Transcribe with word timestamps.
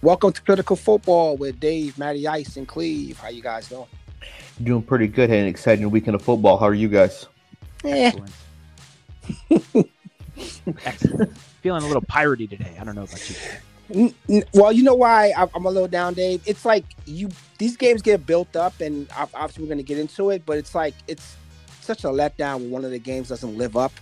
Welcome 0.00 0.32
to 0.32 0.42
Political 0.42 0.76
Football 0.76 1.36
with 1.36 1.58
Dave, 1.58 1.98
Matty 1.98 2.28
Ice, 2.28 2.56
and 2.56 2.68
Cleve. 2.68 3.18
How 3.18 3.28
you 3.28 3.42
guys 3.42 3.68
doing? 3.68 3.86
Doing 4.62 4.82
pretty 4.82 5.08
good. 5.08 5.28
Had 5.28 5.40
an 5.40 5.46
exciting 5.46 5.90
weekend 5.90 6.14
of 6.14 6.22
football. 6.22 6.56
How 6.56 6.66
are 6.66 6.74
you 6.74 6.88
guys? 6.88 7.26
Eh. 7.84 8.12
Excellent. 8.12 8.32
Excellent. 10.84 11.36
Feeling 11.62 11.82
a 11.82 11.86
little 11.86 12.02
piratey 12.02 12.48
today. 12.48 12.76
I 12.80 12.84
don't 12.84 12.94
know 12.94 13.02
about 13.04 13.28
you. 13.30 13.36
N- 13.92 14.14
n- 14.28 14.44
Well, 14.54 14.72
you 14.72 14.82
know 14.84 14.94
why 14.94 15.32
I- 15.36 15.48
I'm 15.54 15.64
a 15.64 15.70
little 15.70 15.88
down, 15.88 16.14
Dave. 16.14 16.42
It's 16.46 16.64
like 16.64 16.84
you 17.06 17.28
these 17.58 17.76
games 17.76 18.00
get 18.02 18.24
built 18.24 18.54
up, 18.54 18.80
and 18.80 19.08
obviously 19.16 19.64
we're 19.64 19.68
going 19.68 19.78
to 19.78 19.84
get 19.84 19.98
into 19.98 20.30
it. 20.30 20.42
But 20.46 20.58
it's 20.58 20.74
like 20.76 20.94
it's 21.08 21.36
such 21.80 22.04
a 22.04 22.08
letdown 22.08 22.60
when 22.60 22.70
one 22.70 22.84
of 22.84 22.92
the 22.92 22.98
games 23.00 23.28
doesn't 23.30 23.56
live 23.58 23.76
up 23.76 23.92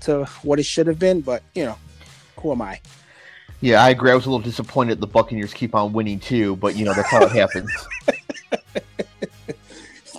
to 0.00 0.24
what 0.42 0.58
it 0.58 0.62
should 0.64 0.86
have 0.86 0.98
been. 0.98 1.20
But 1.20 1.42
you 1.54 1.64
know, 1.66 1.76
who 2.38 2.52
am 2.52 2.62
I? 2.62 2.80
Yeah, 3.60 3.84
I 3.84 3.90
agree. 3.90 4.10
I 4.10 4.14
was 4.14 4.26
a 4.26 4.30
little 4.30 4.44
disappointed 4.44 5.00
the 5.00 5.06
Buccaneers 5.06 5.52
keep 5.52 5.74
on 5.74 5.92
winning 5.92 6.18
too, 6.18 6.56
but 6.56 6.76
you 6.76 6.84
know 6.84 6.94
that's 6.94 7.10
how 7.10 7.22
it 7.22 7.32
happens. 7.32 7.70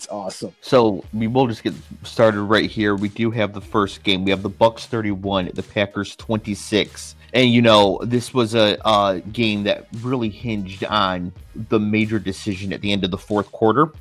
It's 0.01 0.07
awesome. 0.09 0.55
So 0.61 1.05
we 1.13 1.27
will 1.27 1.45
just 1.45 1.61
get 1.61 1.75
started 2.01 2.41
right 2.41 2.67
here. 2.67 2.95
We 2.95 3.09
do 3.09 3.29
have 3.29 3.53
the 3.53 3.61
first 3.61 4.01
game. 4.01 4.25
We 4.25 4.31
have 4.31 4.41
the 4.41 4.49
Bucks 4.49 4.87
31, 4.87 5.51
the 5.53 5.61
Packers 5.61 6.15
26. 6.15 7.15
And 7.33 7.53
you 7.53 7.61
know, 7.61 7.99
this 8.03 8.33
was 8.33 8.55
a, 8.55 8.79
a 8.83 9.21
game 9.31 9.63
that 9.65 9.85
really 10.01 10.29
hinged 10.29 10.83
on 10.85 11.31
the 11.69 11.79
major 11.79 12.17
decision 12.17 12.73
at 12.73 12.81
the 12.81 12.91
end 12.91 13.03
of 13.03 13.11
the 13.11 13.17
fourth 13.17 13.51
quarter. 13.51 13.91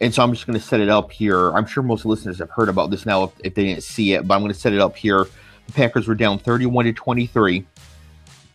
And 0.00 0.14
so 0.14 0.22
I'm 0.22 0.32
just 0.32 0.46
going 0.46 0.58
to 0.58 0.64
set 0.64 0.80
it 0.80 0.88
up 0.88 1.12
here. 1.12 1.50
I'm 1.50 1.66
sure 1.66 1.82
most 1.82 2.06
listeners 2.06 2.38
have 2.38 2.50
heard 2.50 2.70
about 2.70 2.90
this 2.90 3.04
now 3.04 3.24
if, 3.24 3.32
if 3.44 3.54
they 3.54 3.64
didn't 3.64 3.82
see 3.82 4.14
it, 4.14 4.26
but 4.26 4.34
I'm 4.34 4.40
going 4.40 4.52
to 4.52 4.58
set 4.58 4.72
it 4.72 4.80
up 4.80 4.96
here. 4.96 5.26
The 5.66 5.72
Packers 5.72 6.08
were 6.08 6.14
down 6.14 6.38
31 6.38 6.86
to 6.86 6.92
23. 6.94 7.66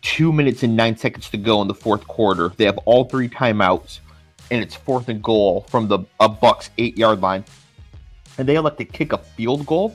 Two 0.02 0.32
minutes 0.32 0.62
and 0.62 0.76
nine 0.76 0.96
seconds 0.96 1.28
to 1.30 1.36
go 1.36 1.60
in 1.62 1.68
the 1.68 1.74
fourth 1.74 2.06
quarter. 2.06 2.48
They 2.56 2.64
have 2.64 2.78
all 2.78 3.04
three 3.04 3.28
timeouts, 3.28 4.00
and 4.50 4.62
it's 4.62 4.74
fourth 4.74 5.08
and 5.08 5.22
goal 5.22 5.66
from 5.68 5.88
the 5.88 6.00
a 6.18 6.28
Bucks 6.28 6.70
eight 6.78 6.96
yard 6.96 7.20
line. 7.20 7.44
And 8.38 8.48
they 8.48 8.56
elect 8.56 8.78
to 8.78 8.84
kick 8.84 9.12
a 9.12 9.18
field 9.18 9.66
goal 9.66 9.94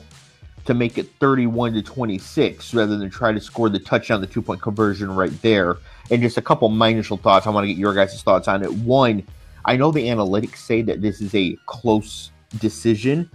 to 0.66 0.74
make 0.74 0.98
it 0.98 1.08
31 1.20 1.74
to 1.74 1.82
26 1.82 2.74
rather 2.74 2.96
than 2.96 3.08
try 3.08 3.32
to 3.32 3.40
score 3.40 3.68
the 3.68 3.78
touchdown, 3.78 4.20
the 4.20 4.26
two 4.26 4.42
point 4.42 4.60
conversion 4.60 5.14
right 5.14 5.32
there. 5.42 5.78
And 6.10 6.20
just 6.20 6.36
a 6.36 6.42
couple 6.42 6.68
of 6.68 6.74
my 6.74 6.88
initial 6.88 7.16
thoughts. 7.16 7.46
I 7.46 7.50
want 7.50 7.64
to 7.64 7.68
get 7.68 7.76
your 7.76 7.94
guys' 7.94 8.22
thoughts 8.22 8.48
on 8.48 8.62
it. 8.62 8.72
One, 8.72 9.26
I 9.64 9.76
know 9.76 9.90
the 9.90 10.06
analytics 10.06 10.58
say 10.58 10.82
that 10.82 11.02
this 11.02 11.20
is 11.20 11.34
a 11.34 11.56
close 11.66 12.30
decision, 12.58 13.30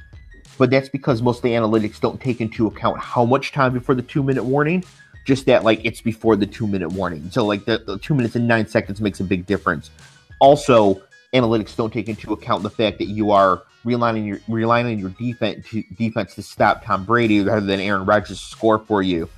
but 0.57 0.69
that's 0.69 0.89
because 0.89 1.21
most 1.21 1.37
of 1.37 1.43
the 1.43 1.51
analytics 1.51 1.99
don't 1.99 2.21
take 2.21 2.39
into 2.39 2.67
account 2.67 2.99
how 2.99 3.25
much 3.25 3.51
time 3.51 3.73
before 3.73 3.95
the 3.95 4.01
two 4.01 4.23
minute 4.23 4.43
warning. 4.43 4.83
Just 5.25 5.45
that, 5.45 5.63
like, 5.63 5.83
it's 5.83 6.01
before 6.01 6.35
the 6.35 6.47
two 6.47 6.67
minute 6.67 6.89
warning. 6.89 7.29
So, 7.31 7.45
like, 7.45 7.65
the, 7.65 7.77
the 7.79 7.99
two 7.99 8.15
minutes 8.15 8.35
and 8.35 8.47
nine 8.47 8.67
seconds 8.67 8.99
makes 9.01 9.19
a 9.19 9.23
big 9.23 9.45
difference. 9.45 9.91
Also, 10.39 11.01
analytics 11.33 11.75
don't 11.75 11.93
take 11.93 12.09
into 12.09 12.33
account 12.33 12.63
the 12.63 12.69
fact 12.69 12.97
that 12.97 13.05
you 13.05 13.31
are 13.31 13.63
relying 13.83 14.25
your 14.25 14.39
relying 14.47 14.85
on 14.87 14.99
your 14.99 15.09
defense 15.11 15.67
to, 15.69 15.83
defense 15.97 16.35
to 16.35 16.41
stop 16.41 16.83
Tom 16.83 17.05
Brady 17.05 17.41
rather 17.41 17.65
than 17.65 17.79
Aaron 17.79 18.05
Rodgers 18.05 18.39
score 18.39 18.79
for 18.79 19.01
you. 19.01 19.29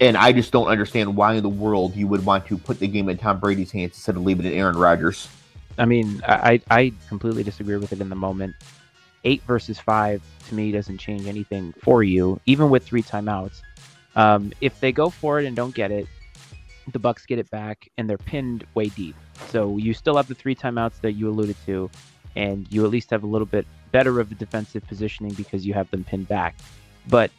And 0.00 0.16
I 0.16 0.32
just 0.32 0.52
don't 0.52 0.68
understand 0.68 1.16
why 1.16 1.34
in 1.34 1.42
the 1.42 1.48
world 1.48 1.96
you 1.96 2.06
would 2.06 2.24
want 2.24 2.46
to 2.46 2.58
put 2.58 2.78
the 2.78 2.86
game 2.86 3.08
in 3.08 3.18
Tom 3.18 3.40
Brady's 3.40 3.72
hands 3.72 3.94
instead 3.94 4.16
of 4.16 4.22
leaving 4.22 4.46
it 4.46 4.52
in 4.52 4.58
Aaron 4.58 4.76
Rodgers. 4.76 5.28
I 5.76 5.86
mean, 5.86 6.22
I 6.26 6.60
I 6.70 6.92
completely 7.08 7.42
disagree 7.42 7.76
with 7.76 7.92
it 7.92 8.00
in 8.00 8.08
the 8.08 8.16
moment. 8.16 8.54
Eight 9.24 9.42
versus 9.42 9.78
five 9.78 10.22
to 10.48 10.54
me 10.54 10.70
doesn't 10.70 10.98
change 10.98 11.26
anything 11.26 11.74
for 11.82 12.02
you, 12.02 12.40
even 12.46 12.70
with 12.70 12.84
three 12.84 13.02
timeouts. 13.02 13.62
Um, 14.16 14.52
if 14.60 14.80
they 14.80 14.92
go 14.92 15.10
for 15.10 15.40
it 15.40 15.46
and 15.46 15.54
don't 15.54 15.74
get 15.74 15.90
it, 15.90 16.06
the 16.92 16.98
Bucks 16.98 17.26
get 17.26 17.38
it 17.38 17.50
back 17.50 17.88
and 17.98 18.08
they're 18.08 18.18
pinned 18.18 18.64
way 18.74 18.86
deep. 18.86 19.14
So 19.50 19.76
you 19.76 19.94
still 19.94 20.16
have 20.16 20.28
the 20.28 20.34
three 20.34 20.54
timeouts 20.54 21.00
that 21.02 21.12
you 21.12 21.28
alluded 21.28 21.56
to, 21.66 21.90
and 22.34 22.66
you 22.70 22.84
at 22.84 22.90
least 22.90 23.10
have 23.10 23.22
a 23.22 23.26
little 23.26 23.46
bit 23.46 23.66
better 23.92 24.20
of 24.20 24.30
a 24.32 24.34
defensive 24.34 24.86
positioning 24.86 25.32
because 25.34 25.66
you 25.66 25.74
have 25.74 25.90
them 25.90 26.04
pinned 26.04 26.28
back. 26.28 26.56
But 27.08 27.30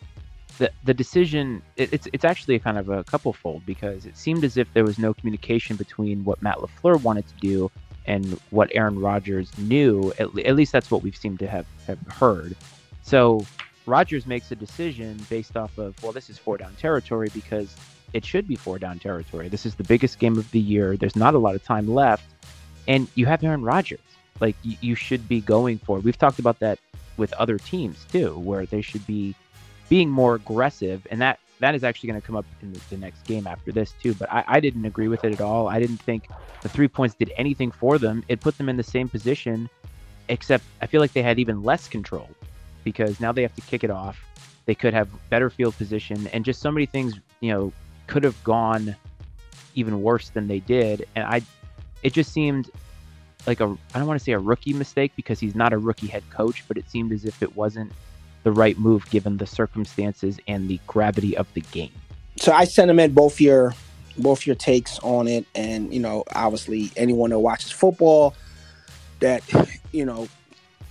the 0.58 0.72
the 0.84 0.94
decision 0.94 1.62
it, 1.78 1.94
it's 1.94 2.08
it's 2.12 2.26
actually 2.26 2.60
kind 2.60 2.78
of 2.78 2.90
a 2.90 3.04
couple 3.04 3.34
fold 3.34 3.66
because 3.66 4.06
it 4.06 4.18
seemed 4.18 4.44
as 4.44 4.58
if 4.58 4.72
there 4.74 4.84
was 4.84 4.98
no 4.98 5.14
communication 5.14 5.76
between 5.76 6.24
what 6.26 6.42
Matt 6.42 6.58
LaFleur 6.58 7.02
wanted 7.02 7.28
to 7.28 7.36
do 7.36 7.72
and 8.06 8.40
what 8.50 8.70
Aaron 8.74 9.00
Rodgers 9.00 9.56
knew. 9.58 10.12
At, 10.20 10.38
at 10.40 10.56
least 10.56 10.72
that's 10.72 10.90
what 10.90 11.04
we've 11.04 11.16
seemed 11.16 11.40
to 11.40 11.48
have, 11.48 11.66
have 11.88 12.00
heard. 12.08 12.56
So 13.04 13.46
Rodgers 13.86 14.26
makes 14.26 14.52
a 14.52 14.56
decision 14.56 15.20
based 15.30 15.58
off 15.58 15.78
of, 15.78 16.02
well, 16.04 16.12
this 16.12 16.30
is 16.30 16.38
four 16.38 16.58
down 16.58 16.76
territory 16.76 17.30
because 17.34 17.76
it 18.14 18.26
should 18.26 18.48
be 18.48 18.56
four 18.56 18.80
down 18.80 19.00
territory. 19.00 19.50
This 19.50 19.66
is 19.66 19.76
the 19.76 19.84
biggest 19.84 20.20
game 20.20 20.38
of 20.38 20.50
the 20.52 20.60
year. 20.60 20.98
There's 20.98 21.16
not 21.16 21.34
a 21.34 21.38
lot 21.40 21.56
of 21.56 21.64
time 21.64 21.88
left. 21.88 22.26
And 22.88 23.08
you 23.16 23.26
have 23.26 23.44
Aaron 23.44 23.64
Rodgers. 23.64 24.00
Like, 24.40 24.56
you, 24.64 24.78
you 24.82 24.96
should 24.96 25.28
be 25.28 25.42
going 25.42 25.80
for 25.80 25.98
it. 25.98 26.04
We've 26.04 26.18
talked 26.18 26.40
about 26.40 26.60
that 26.60 26.80
with 27.18 27.34
other 27.34 27.58
teams 27.58 28.06
too, 28.12 28.38
where 28.40 28.66
they 28.66 28.82
should 28.82 29.06
be 29.06 29.36
being 29.90 30.10
more 30.10 30.36
aggressive. 30.36 31.06
And 31.12 31.22
that 31.22 31.40
that 31.60 31.76
is 31.76 31.84
actually 31.84 32.08
going 32.08 32.22
to 32.22 32.26
come 32.26 32.38
up 32.38 32.46
in 32.62 32.72
the, 32.72 32.80
the 32.90 32.98
next 32.98 33.26
game 33.26 33.46
after 33.46 33.72
this 33.72 33.94
too. 34.02 34.14
But 34.14 34.32
I, 34.32 34.44
I 34.48 34.60
didn't 34.60 34.86
agree 34.86 35.08
with 35.08 35.24
it 35.26 35.34
at 35.34 35.42
all. 35.42 35.68
I 35.68 35.80
didn't 35.80 35.98
think 35.98 36.28
the 36.62 36.70
three 36.70 36.88
points 36.88 37.16
did 37.16 37.32
anything 37.36 37.70
for 37.70 37.98
them. 37.98 38.24
It 38.28 38.40
put 38.40 38.58
them 38.58 38.70
in 38.70 38.78
the 38.78 38.84
same 38.84 39.10
position, 39.10 39.70
except 40.30 40.64
I 40.82 40.88
feel 40.88 41.02
like 41.02 41.14
they 41.14 41.22
had 41.22 41.38
even 41.38 41.62
less 41.62 41.88
control 41.88 42.30
because 42.84 43.20
now 43.20 43.32
they 43.32 43.42
have 43.42 43.56
to 43.56 43.62
kick 43.62 43.84
it 43.84 43.92
off. 43.92 44.24
They 44.66 44.76
could 44.76 44.94
have 44.94 45.10
better 45.30 45.50
field 45.50 45.76
position 45.78 46.28
and 46.28 46.46
just 46.46 46.62
so 46.62 46.72
many 46.72 46.86
things, 46.86 47.20
you 47.40 47.52
know, 47.52 47.74
could 48.08 48.24
have 48.24 48.42
gone 48.44 48.96
even 49.76 50.02
worse 50.02 50.30
than 50.30 50.48
they 50.48 50.60
did. 50.60 51.08
And 51.16 51.26
I, 51.26 51.42
it 52.04 52.14
just 52.14 52.32
seemed 52.32 52.70
like 53.48 53.62
a, 53.62 53.78
I 53.94 54.00
don't 54.00 54.08
want 54.08 54.20
to 54.20 54.24
say 54.24 54.34
a 54.34 54.40
rookie 54.40 54.74
mistake 54.74 55.12
because 55.16 55.40
he's 55.40 55.56
not 55.56 55.74
a 55.74 55.78
rookie 55.78 56.08
head 56.08 56.24
coach, 56.30 56.64
but 56.68 56.78
it 56.78 56.90
seemed 56.90 57.12
as 57.12 57.26
if 57.26 57.42
it 57.42 57.56
wasn't 57.56 57.92
the 58.44 58.52
right 58.52 58.78
move 58.78 59.10
given 59.10 59.38
the 59.38 59.46
circumstances 59.46 60.40
and 60.48 60.70
the 60.70 60.80
gravity 60.88 61.36
of 61.36 61.52
the 61.54 61.62
game. 61.62 61.92
So 62.38 62.52
I 62.52 62.66
sentiment 62.66 63.14
both 63.14 63.42
your 63.42 63.74
both 64.18 64.46
your 64.46 64.56
takes 64.56 65.00
on 65.00 65.28
it, 65.28 65.46
and 65.56 65.94
you 65.94 66.00
know, 66.00 66.24
obviously, 66.34 66.92
anyone 66.96 67.30
that 67.32 67.40
watches 67.40 67.72
football 67.72 68.36
that 69.20 69.44
you 69.92 70.06
know 70.06 70.28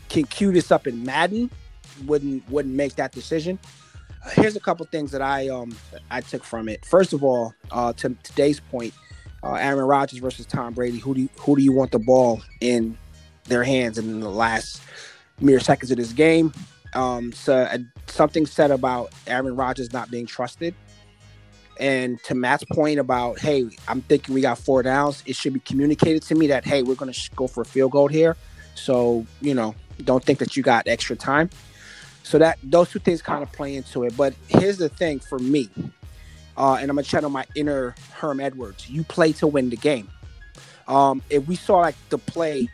can 0.08 0.24
cue 0.24 0.52
this 0.52 0.70
up 0.70 0.86
in 0.86 1.04
Madden 1.04 1.50
wouldn't 2.06 2.48
wouldn't 2.50 2.74
make 2.74 2.96
that 2.96 3.12
decision. 3.12 3.58
Uh, 4.24 4.30
here's 4.30 4.56
a 4.56 4.60
couple 4.60 4.84
things 4.86 5.10
that 5.12 5.22
I 5.22 5.48
um 5.48 5.76
I 6.10 6.20
took 6.20 6.44
from 6.44 6.68
it. 6.68 6.84
First 6.84 7.12
of 7.12 7.22
all, 7.24 7.54
uh, 7.70 7.92
to 7.94 8.14
today's 8.22 8.60
point, 8.60 8.94
uh, 9.42 9.54
Aaron 9.54 9.84
Rodgers 9.84 10.18
versus 10.18 10.46
Tom 10.46 10.74
Brady. 10.74 10.98
Who 10.98 11.14
do 11.14 11.20
you, 11.22 11.28
who 11.38 11.56
do 11.56 11.62
you 11.62 11.72
want 11.72 11.92
the 11.92 11.98
ball 11.98 12.42
in 12.60 12.96
their 13.44 13.64
hands 13.64 13.98
in 13.98 14.20
the 14.20 14.30
last 14.30 14.82
mere 15.40 15.60
seconds 15.60 15.90
of 15.90 15.96
this 15.96 16.12
game? 16.12 16.52
Um, 16.94 17.32
so 17.32 17.54
uh, 17.56 17.78
something 18.06 18.46
said 18.46 18.70
about 18.70 19.12
Aaron 19.26 19.54
Rodgers 19.54 19.92
not 19.92 20.10
being 20.10 20.26
trusted. 20.26 20.74
And 21.78 22.20
to 22.24 22.34
Matt's 22.34 22.64
point 22.64 22.98
about, 22.98 23.38
hey, 23.38 23.68
I'm 23.86 24.00
thinking 24.02 24.34
we 24.34 24.40
got 24.40 24.58
four 24.58 24.82
downs. 24.82 25.22
It 25.26 25.36
should 25.36 25.52
be 25.52 25.60
communicated 25.60 26.22
to 26.24 26.34
me 26.34 26.48
that, 26.48 26.64
hey, 26.64 26.82
we're 26.82 26.96
going 26.96 27.12
to 27.12 27.30
go 27.36 27.46
for 27.46 27.60
a 27.60 27.64
field 27.64 27.92
goal 27.92 28.08
here. 28.08 28.36
So 28.74 29.26
you 29.40 29.54
know, 29.54 29.74
don't 30.04 30.24
think 30.24 30.38
that 30.38 30.56
you 30.56 30.62
got 30.62 30.86
extra 30.86 31.16
time. 31.16 31.50
So 32.28 32.36
that 32.36 32.58
those 32.62 32.90
two 32.90 32.98
things 32.98 33.22
kind 33.22 33.42
of 33.42 33.50
play 33.52 33.74
into 33.74 34.04
it. 34.04 34.14
But 34.14 34.34
here's 34.48 34.76
the 34.76 34.90
thing 34.90 35.18
for 35.18 35.38
me, 35.38 35.70
uh, 36.58 36.74
and 36.74 36.90
I'm 36.90 36.96
gonna 36.96 37.04
channel 37.04 37.30
my 37.30 37.46
inner 37.56 37.94
Herm 38.12 38.38
Edwards. 38.38 38.90
You 38.90 39.02
play 39.02 39.32
to 39.32 39.46
win 39.46 39.70
the 39.70 39.76
game. 39.76 40.10
Um, 40.88 41.22
if 41.30 41.48
we 41.48 41.56
saw 41.56 41.78
like 41.78 41.94
the 42.10 42.18
play, 42.18 42.68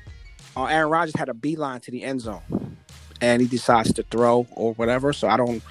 uh, 0.56 0.64
Aaron 0.64 0.90
Rodgers 0.90 1.14
had 1.14 1.28
a 1.28 1.34
beeline 1.34 1.78
to 1.82 1.92
the 1.92 2.02
end 2.02 2.20
zone, 2.22 2.76
and 3.20 3.40
he 3.40 3.46
decides 3.46 3.92
to 3.92 4.02
throw 4.02 4.44
or 4.50 4.74
whatever. 4.74 5.12
So 5.12 5.28
I 5.28 5.36
don't 5.36 5.62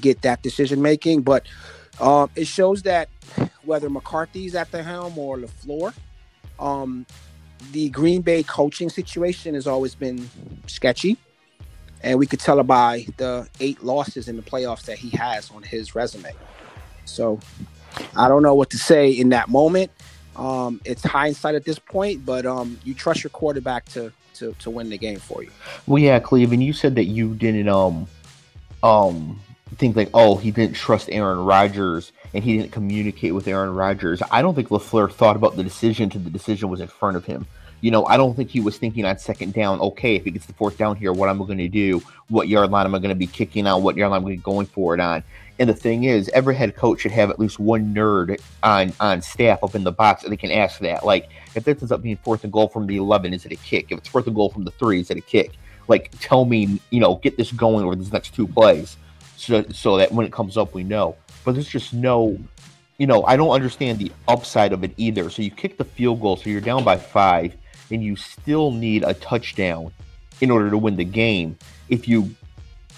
get 0.00 0.22
that 0.22 0.42
decision 0.42 0.80
making, 0.80 1.22
but 1.22 1.44
um, 2.00 2.30
it 2.36 2.46
shows 2.46 2.82
that 2.82 3.08
whether 3.64 3.90
McCarthy's 3.90 4.54
at 4.54 4.70
the 4.70 4.84
helm 4.84 5.18
or 5.18 5.38
LaFleur, 5.38 5.92
um, 6.60 7.06
the 7.72 7.88
Green 7.88 8.22
Bay 8.22 8.44
coaching 8.44 8.88
situation 8.88 9.54
has 9.54 9.66
always 9.66 9.96
been 9.96 10.30
sketchy, 10.68 11.16
and 12.02 12.18
we 12.18 12.26
could 12.26 12.40
tell 12.40 12.58
it 12.60 12.64
by 12.64 13.06
the 13.16 13.48
eight 13.60 13.82
losses 13.82 14.28
in 14.28 14.36
the 14.36 14.42
playoffs 14.42 14.84
that 14.84 14.98
he 14.98 15.10
has 15.10 15.50
on 15.50 15.62
his 15.62 15.94
resume. 15.94 16.32
So 17.04 17.40
I 18.16 18.28
don't 18.28 18.42
know 18.42 18.54
what 18.54 18.70
to 18.70 18.78
say 18.78 19.10
in 19.10 19.30
that 19.30 19.48
moment. 19.48 19.90
Um, 20.36 20.80
it's 20.84 21.02
hindsight 21.02 21.54
at 21.54 21.64
this 21.64 21.78
point, 21.78 22.24
but 22.24 22.46
um, 22.46 22.78
you 22.84 22.94
trust 22.94 23.22
your 23.22 23.30
quarterback 23.30 23.84
to, 23.90 24.12
to 24.34 24.54
to 24.60 24.70
win 24.70 24.88
the 24.88 24.96
game 24.98 25.18
for 25.18 25.42
you. 25.42 25.50
Well, 25.86 26.02
yeah, 26.02 26.18
Cleveland, 26.18 26.64
you 26.64 26.72
said 26.72 26.94
that 26.94 27.04
you 27.04 27.34
didn't 27.34 27.68
um 27.68 28.06
um 28.82 29.40
think 29.76 29.96
like, 29.96 30.10
oh, 30.14 30.36
he 30.36 30.50
didn't 30.50 30.76
trust 30.76 31.08
Aaron 31.10 31.38
Rodgers 31.44 32.12
and 32.34 32.44
he 32.44 32.56
didn't 32.56 32.72
communicate 32.72 33.34
with 33.34 33.46
Aaron 33.48 33.74
Rodgers. 33.74 34.22
I 34.30 34.42
don't 34.42 34.54
think 34.54 34.68
LaFleur 34.68 35.10
thought 35.12 35.36
about 35.36 35.56
the 35.56 35.62
decision 35.62 36.10
till 36.10 36.20
the 36.20 36.30
decision 36.30 36.68
was 36.68 36.80
in 36.80 36.88
front 36.88 37.16
of 37.16 37.24
him. 37.24 37.46
You 37.82 37.90
know, 37.90 38.06
I 38.06 38.16
don't 38.16 38.34
think 38.34 38.48
he 38.48 38.60
was 38.60 38.78
thinking 38.78 39.04
on 39.04 39.18
second 39.18 39.52
down, 39.52 39.80
okay, 39.80 40.14
if 40.14 40.24
he 40.24 40.30
gets 40.30 40.46
the 40.46 40.52
fourth 40.52 40.78
down 40.78 40.96
here, 40.96 41.12
what 41.12 41.28
am 41.28 41.42
I 41.42 41.44
going 41.44 41.58
to 41.58 41.68
do? 41.68 42.00
What 42.28 42.46
yard 42.46 42.70
line 42.70 42.86
am 42.86 42.94
I 42.94 42.98
going 42.98 43.10
to 43.10 43.16
be 43.16 43.26
kicking 43.26 43.66
on? 43.66 43.82
What 43.82 43.96
yard 43.96 44.12
line 44.12 44.22
am 44.22 44.26
I 44.26 44.30
be 44.30 44.36
going 44.36 44.66
for 44.66 44.94
it 44.94 45.00
on? 45.00 45.24
And 45.58 45.68
the 45.68 45.74
thing 45.74 46.04
is, 46.04 46.28
every 46.30 46.54
head 46.54 46.76
coach 46.76 47.00
should 47.00 47.10
have 47.10 47.28
at 47.28 47.38
least 47.38 47.58
one 47.58 47.94
nerd 47.94 48.40
on 48.62 48.92
on 49.00 49.20
staff 49.20 49.62
up 49.62 49.74
in 49.74 49.84
the 49.84 49.92
box 49.92 50.22
that 50.22 50.30
they 50.30 50.36
can 50.36 50.50
ask 50.50 50.78
that. 50.78 51.04
Like, 51.04 51.28
if 51.54 51.64
this 51.64 51.82
ends 51.82 51.92
up 51.92 52.02
being 52.02 52.16
fourth 52.16 52.44
and 52.44 52.52
goal 52.52 52.68
from 52.68 52.86
the 52.86 52.96
11, 52.96 53.34
is 53.34 53.44
it 53.44 53.52
a 53.52 53.56
kick? 53.56 53.90
If 53.90 53.98
it's 53.98 54.08
fourth 54.08 54.26
and 54.26 54.34
goal 54.34 54.48
from 54.48 54.64
the 54.64 54.70
three, 54.70 55.00
is 55.00 55.10
it 55.10 55.18
a 55.18 55.20
kick? 55.20 55.52
Like, 55.88 56.10
tell 56.20 56.44
me, 56.44 56.80
you 56.90 57.00
know, 57.00 57.16
get 57.16 57.36
this 57.36 57.52
going 57.52 57.84
over 57.84 57.96
these 57.96 58.12
next 58.12 58.34
two 58.34 58.46
plays 58.46 58.96
so, 59.36 59.64
so 59.72 59.96
that 59.98 60.12
when 60.12 60.24
it 60.24 60.32
comes 60.32 60.56
up, 60.56 60.72
we 60.72 60.84
know. 60.84 61.16
But 61.44 61.54
there's 61.54 61.68
just 61.68 61.92
no 61.92 62.38
you 62.98 63.06
know, 63.08 63.24
I 63.24 63.36
don't 63.36 63.50
understand 63.50 63.98
the 63.98 64.12
upside 64.28 64.72
of 64.72 64.84
it 64.84 64.92
either. 64.96 65.28
So 65.28 65.42
you 65.42 65.50
kick 65.50 65.76
the 65.76 65.84
field 65.84 66.20
goal, 66.20 66.36
so 66.36 66.48
you're 66.50 66.60
down 66.60 66.84
by 66.84 66.96
five, 66.96 67.56
and 67.92 68.02
you 68.02 68.16
still 68.16 68.70
need 68.70 69.04
a 69.04 69.14
touchdown 69.14 69.92
in 70.40 70.50
order 70.50 70.70
to 70.70 70.78
win 70.78 70.96
the 70.96 71.04
game. 71.04 71.56
If 71.88 72.08
you 72.08 72.34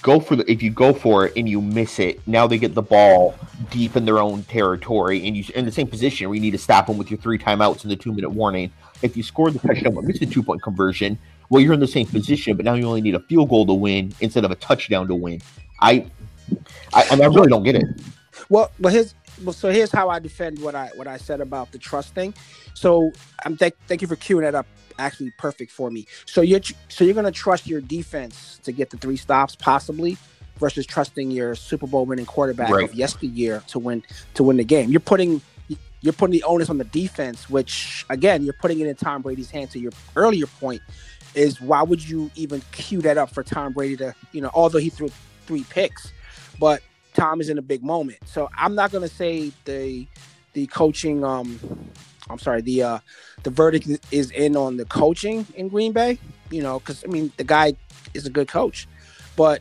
go 0.02 0.20
for 0.20 0.37
the 0.37 0.50
if 0.50 0.62
you 0.62 0.70
go 0.70 0.93
for 0.93 1.26
it 1.26 1.32
and 1.37 1.49
you 1.49 1.61
miss 1.61 1.99
it, 1.99 2.26
now 2.26 2.46
they 2.46 2.58
get 2.58 2.75
the 2.75 2.82
ball 2.82 3.35
deep 3.70 3.96
in 3.96 4.05
their 4.05 4.19
own 4.19 4.44
territory, 4.44 5.26
and 5.26 5.37
you 5.37 5.44
in 5.55 5.64
the 5.64 5.73
same 5.73 5.87
position 5.87 6.29
where 6.29 6.37
you 6.37 6.41
need 6.41 6.52
to 6.52 6.58
stop 6.58 6.87
them 6.87 6.96
with 6.96 7.11
your 7.11 7.19
three 7.19 7.38
timeouts 7.38 7.82
and 7.82 7.91
the 7.91 7.96
two 7.96 8.12
minute 8.12 8.31
warning. 8.31 8.70
If 9.02 9.17
you 9.17 9.23
score 9.23 9.50
the 9.50 9.58
touchdown 9.58 9.94
but 9.94 10.05
miss 10.05 10.20
the 10.20 10.26
two 10.26 10.43
point 10.43 10.62
conversion, 10.62 11.19
well, 11.50 11.61
you're 11.61 11.75
in 11.75 11.81
the 11.81 11.87
same 11.87 12.06
position, 12.06 12.56
but 12.56 12.64
now 12.64 12.75
you 12.75 12.87
only 12.87 13.00
need 13.00 13.14
a 13.14 13.20
field 13.20 13.49
goal 13.49 13.67
to 13.67 13.75
win 13.75 14.14
instead 14.20 14.44
of 14.44 14.50
a 14.50 14.55
touchdown 14.56 15.08
to 15.08 15.14
win. 15.14 15.43
I, 15.81 16.06
I, 16.94 17.06
I 17.11 17.14
really 17.14 17.49
don't 17.49 17.64
get 17.64 17.75
it. 17.75 17.85
Well, 18.49 18.70
but 18.79 18.93
his 18.93 19.14
well, 19.43 19.52
so 19.52 19.70
here's 19.70 19.90
how 19.90 20.08
I 20.08 20.19
defend 20.19 20.61
what 20.61 20.75
I 20.75 20.90
what 20.94 21.06
I 21.06 21.17
said 21.17 21.40
about 21.40 21.73
the 21.73 21.79
trust 21.79 22.14
thing. 22.14 22.35
So 22.75 23.06
um, 23.06 23.12
I'm 23.44 23.56
th- 23.56 23.75
thank 23.88 24.02
you 24.02 24.08
for 24.08 24.17
queuing 24.17 24.43
that 24.43 24.55
up. 24.55 24.67
Actually, 24.99 25.32
perfect 25.38 25.70
for 25.70 25.91
me. 25.91 26.06
So 26.26 26.41
you're 26.41 26.61
so 26.88 27.05
you're 27.05 27.14
gonna 27.14 27.32
trust 27.32 27.67
your 27.67 27.81
defense 27.81 28.61
to 28.64 28.73
get 28.73 28.91
the 28.91 28.96
three 28.96 29.17
stops 29.17 29.56
possibly, 29.56 30.17
versus 30.58 30.87
trusting 30.87 31.31
your 31.31 31.55
Super 31.55 31.87
Bowl 31.87 32.06
winning 32.06 32.26
quarterback 32.26 32.70
right. 32.70 32.88
of 32.88 32.94
yesteryear 32.94 33.62
to 33.69 33.79
win 33.79 34.02
to 34.35 34.43
win 34.43 34.56
the 34.56 34.64
game. 34.64 34.91
You're 34.91 35.00
putting 35.00 35.41
you're 36.00 36.12
putting 36.12 36.32
the 36.32 36.43
onus 36.43 36.69
on 36.69 36.79
the 36.79 36.85
defense, 36.85 37.49
which 37.49 38.05
again 38.11 38.44
you're 38.44 38.55
putting 38.55 38.81
it 38.81 38.87
in 38.87 38.94
Tom 38.94 39.23
Brady's 39.23 39.50
hands. 39.50 39.73
To 39.73 39.79
your 39.79 39.93
earlier 40.17 40.46
point, 40.46 40.82
is 41.35 41.61
why 41.61 41.82
would 41.82 42.06
you 42.06 42.31
even 42.35 42.62
cue 42.73 43.00
that 43.02 43.19
up 43.19 43.32
for 43.32 43.43
Tom 43.43 43.73
Brady 43.73 43.97
to 43.99 44.14
you 44.32 44.40
know 44.40 44.50
although 44.55 44.79
he 44.79 44.90
threw 44.90 45.08
three 45.47 45.64
picks, 45.70 46.12
but 46.58 46.82
Tom 47.14 47.40
is 47.40 47.49
in 47.49 47.58
a 47.58 47.62
big 47.62 47.82
moment. 47.82 48.19
So 48.26 48.49
I'm 48.56 48.75
not 48.75 48.93
gonna 48.93 49.08
say 49.08 49.52
the 49.64 50.06
the 50.52 50.67
coaching 50.69 51.25
um 51.25 51.58
I'm 52.31 52.38
sorry, 52.38 52.62
the 52.62 52.82
uh 52.82 52.99
the 53.43 53.50
verdict 53.50 53.88
is 54.11 54.31
in 54.31 54.56
on 54.56 54.76
the 54.76 54.85
coaching 54.87 55.47
in 55.55 55.69
Green 55.69 55.93
Bay, 55.93 56.19
you 56.50 56.62
know, 56.62 56.79
because 56.79 57.05
I 57.05 57.09
mean 57.09 57.32
the 57.37 57.44
guy 57.44 57.75
is 58.15 58.26
a 58.26 58.31
good 58.31 58.49
coach. 58.49 58.87
But 59.37 59.61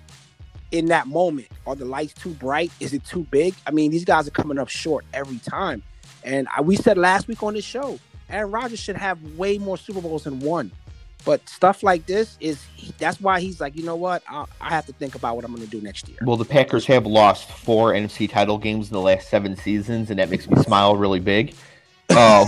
in 0.72 0.88
that 0.88 1.08
moment, 1.08 1.48
are 1.68 1.76
the 1.76 1.86
lights 1.86 2.14
too 2.14 2.32
bright? 2.32 2.72
Is 2.80 2.94
it 2.94 3.06
too 3.06 3.26
big? 3.32 3.54
I 3.68 3.72
mean, 3.72 3.92
these 3.92 4.06
guys 4.06 4.28
are 4.28 4.32
coming 4.32 4.58
up 4.58 4.70
short 4.70 5.06
every 5.14 5.38
time. 5.40 5.84
And 6.24 6.48
I, 6.56 6.62
we 6.62 6.76
said 6.76 6.98
last 6.98 7.28
week 7.28 7.44
on 7.44 7.54
this 7.54 7.66
show, 7.66 8.00
Aaron 8.30 8.52
Rodgers 8.52 8.80
should 8.80 8.98
have 8.98 9.22
way 9.38 9.58
more 9.58 9.78
Super 9.78 10.02
Bowls 10.02 10.24
than 10.24 10.40
one. 10.40 10.72
But 11.26 11.48
stuff 11.48 11.84
like 11.84 12.06
this 12.06 12.38
is 12.42 12.62
that's 12.98 13.22
why 13.22 13.40
he's 13.40 13.62
like, 13.62 13.78
you 13.78 13.84
know 13.84 13.96
what? 13.96 14.24
I, 14.28 14.46
I 14.60 14.70
have 14.70 14.86
to 14.88 14.94
think 14.94 15.16
about 15.16 15.36
what 15.36 15.46
I'm 15.46 15.54
going 15.54 15.64
to 15.64 15.70
do 15.70 15.82
next 15.82 16.10
year. 16.10 16.18
Well, 16.24 16.36
the 16.36 16.46
Packers 16.46 16.86
have 16.88 17.06
lost 17.06 17.50
four 17.50 17.94
NFC 17.94 18.30
title 18.30 18.58
games 18.58 18.90
in 18.90 18.94
the 18.94 19.02
last 19.02 19.30
seven 19.30 19.56
seasons, 19.56 20.10
and 20.10 20.20
that 20.20 20.30
makes 20.30 20.50
me 20.50 20.62
smile 20.62 20.96
really 20.96 21.22
big. 21.22 21.56
Um, 22.16 22.48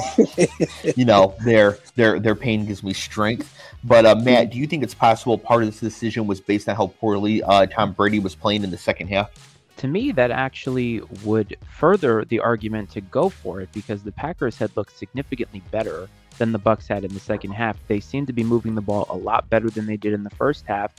you 0.96 1.06
know, 1.06 1.36
their 1.44 1.78
their 1.96 2.20
their 2.20 2.36
pain 2.36 2.66
gives 2.66 2.84
me 2.84 2.94
strength. 2.94 3.54
But 3.84 4.06
uh, 4.06 4.16
Matt, 4.16 4.52
do 4.52 4.58
you 4.58 4.68
think 4.68 4.84
it's 4.84 4.96
possible 4.96 5.38
part 5.38 5.64
of 5.64 5.70
this 5.70 5.80
decision 5.80 6.26
was 6.26 6.42
based 6.42 6.68
on 6.68 6.76
how 6.76 6.88
poorly 7.00 7.44
uh, 7.44 7.68
Tom 7.68 7.94
Brady 7.94 8.20
was 8.20 8.34
playing 8.34 8.64
in 8.64 8.72
the 8.72 8.78
second 8.78 9.08
half? 9.08 9.32
To 9.78 9.88
me, 9.88 10.12
that 10.14 10.32
actually 10.32 11.02
would 11.24 11.58
further 11.70 12.26
the 12.26 12.40
argument 12.40 12.90
to 12.92 13.02
go 13.02 13.30
for 13.30 13.62
it 13.62 13.70
because 13.74 14.04
the 14.04 14.12
Packers 14.12 14.58
had 14.58 14.76
looked 14.76 14.98
significantly 14.98 15.62
better 15.70 16.08
than 16.38 16.52
the 16.52 16.58
Bucks 16.58 16.88
had 16.88 17.04
in 17.04 17.14
the 17.14 17.20
second 17.20 17.52
half. 17.52 17.78
They 17.88 18.00
seemed 18.00 18.28
to 18.28 18.34
be 18.34 18.44
moving 18.44 18.74
the 18.74 18.82
ball 18.82 19.06
a 19.10 19.16
lot 19.16 19.50
better 19.50 19.70
than 19.70 19.86
they 19.86 19.98
did 19.98 20.14
in 20.14 20.24
the 20.24 20.30
first 20.32 20.66
half, 20.66 20.94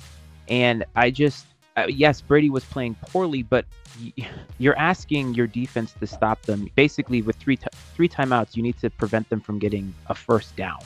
and 0.49 0.85
I 0.95 1.11
just 1.11 1.47
uh, 1.77 1.87
yes, 1.89 2.21
Brady 2.21 2.51
was 2.51 2.65
playing 2.65 2.95
poorly, 2.95 3.43
but 3.43 3.67
y- 4.03 4.27
you're 4.59 4.79
asking 4.79 5.35
your 5.35 5.47
defense 5.47 5.95
to 6.01 6.07
stop 6.07 6.43
them. 6.43 6.69
Basically, 6.75 7.23
with 7.23 7.37
three 7.37 7.57
t- 7.57 7.67
three 7.95 8.09
timeouts, 8.09 8.57
you 8.57 8.63
need 8.63 8.79
to 8.79 8.91
prevent 8.91 9.29
them 9.29 9.41
from 9.41 9.59
getting 9.59 9.95
a 10.07 10.15
first 10.15 10.57
down. 10.57 10.79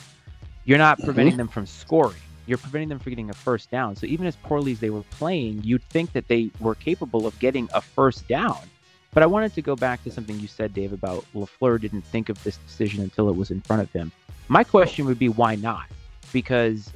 You're 0.65 0.77
not 0.77 0.97
mm-hmm. 0.97 1.05
preventing 1.05 1.31
mm-hmm. 1.33 1.37
them 1.37 1.47
from 1.47 1.65
scoring. 1.65 2.17
You're 2.47 2.57
preventing 2.57 2.89
them 2.89 2.99
from 2.99 3.11
getting 3.11 3.29
a 3.29 3.33
first 3.33 3.71
down. 3.71 3.95
So 3.95 4.05
even 4.07 4.25
as 4.27 4.35
poorly 4.35 4.73
as 4.73 4.79
they 4.79 4.89
were 4.89 5.03
playing, 5.11 5.63
you'd 5.63 5.83
think 5.83 6.11
that 6.13 6.27
they 6.27 6.51
were 6.59 6.75
capable 6.75 7.25
of 7.25 7.37
getting 7.39 7.69
a 7.73 7.81
first 7.81 8.27
down. 8.27 8.57
But 9.13 9.23
I 9.23 9.25
wanted 9.25 9.53
to 9.55 9.61
go 9.61 9.75
back 9.75 10.03
to 10.03 10.11
something 10.11 10.39
you 10.39 10.47
said, 10.47 10.73
Dave, 10.73 10.93
about 10.93 11.25
LaFleur 11.35 11.79
didn't 11.79 12.03
think 12.03 12.29
of 12.29 12.41
this 12.43 12.57
decision 12.57 13.03
until 13.03 13.29
it 13.29 13.35
was 13.35 13.51
in 13.51 13.61
front 13.61 13.81
of 13.81 13.91
him. 13.91 14.11
My 14.47 14.63
question 14.63 15.05
would 15.05 15.19
be 15.19 15.29
why 15.29 15.55
not? 15.55 15.85
Because 16.33 16.91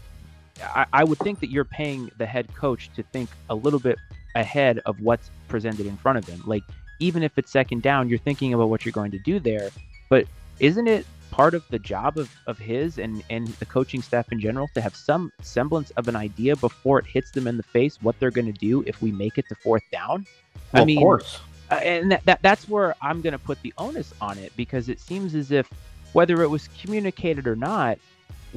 I, 0.64 0.86
I, 0.94 1.04
would 1.04 1.20
think 1.20 1.40
that 1.42 1.50
you're 1.50 1.66
paying 1.66 2.10
the 2.18 2.26
head 2.26 2.54
coach 2.56 2.90
to 2.96 3.04
think 3.04 3.30
a 3.50 3.56
little 3.56 3.80
bit 3.80 3.98
ahead 4.36 4.80
of 4.86 5.02
what's 5.02 5.30
presented 5.48 5.86
in 5.86 5.98
front 5.98 6.18
of 6.18 6.26
him. 6.26 6.42
Like, 6.46 6.64
even 7.00 7.24
if 7.24 7.38
it's 7.38 7.52
second 7.52 7.82
down, 7.82 8.10
you're 8.10 8.20
thinking 8.20 8.54
about 8.54 8.70
what 8.70 8.86
you're 8.86 8.94
going 8.94 9.12
to 9.12 9.20
do 9.20 9.40
there. 9.40 9.70
But 10.10 10.28
isn't 10.60 10.88
it 10.88 11.06
part 11.32 11.54
of 11.54 11.68
the 11.70 11.80
job 11.80 12.18
of, 12.18 12.34
of 12.48 12.58
his 12.58 12.98
and, 12.98 13.22
and 13.30 13.48
the 13.48 13.66
coaching 13.66 14.02
staff 14.02 14.32
in 14.32 14.40
general 14.40 14.70
to 14.74 14.80
have 14.80 14.96
some 14.96 15.32
semblance 15.42 15.92
of 15.92 16.08
an 16.08 16.16
idea 16.16 16.56
before 16.56 17.00
it 17.00 17.06
hits 17.06 17.32
them 17.32 17.48
in 17.48 17.58
the 17.58 17.64
face 17.64 18.02
what 18.02 18.18
they're 18.20 18.32
going 18.32 18.46
to 18.46 18.58
do 18.58 18.84
if 18.88 19.02
we 19.02 19.12
make 19.12 19.38
it 19.38 19.46
to 19.50 19.56
fourth 19.56 19.84
down? 19.92 20.26
Well, 20.72 20.84
I 20.84 20.86
mean, 20.86 20.98
of 20.98 21.02
course. 21.02 21.40
Uh, 21.70 21.76
and 21.76 22.12
that, 22.12 22.24
that, 22.26 22.42
that's 22.42 22.70
where 22.70 22.96
I'm 23.02 23.22
going 23.22 23.34
to 23.34 23.40
put 23.40 23.62
the 23.64 23.74
onus 23.78 24.14
on 24.22 24.38
it 24.38 24.54
because 24.56 24.88
it 24.88 25.00
seems 25.00 25.36
as 25.36 25.52
if 25.52 25.70
whether 26.14 26.42
it 26.42 26.48
was 26.48 26.70
communicated 26.80 27.48
or 27.48 27.56
not, 27.56 27.98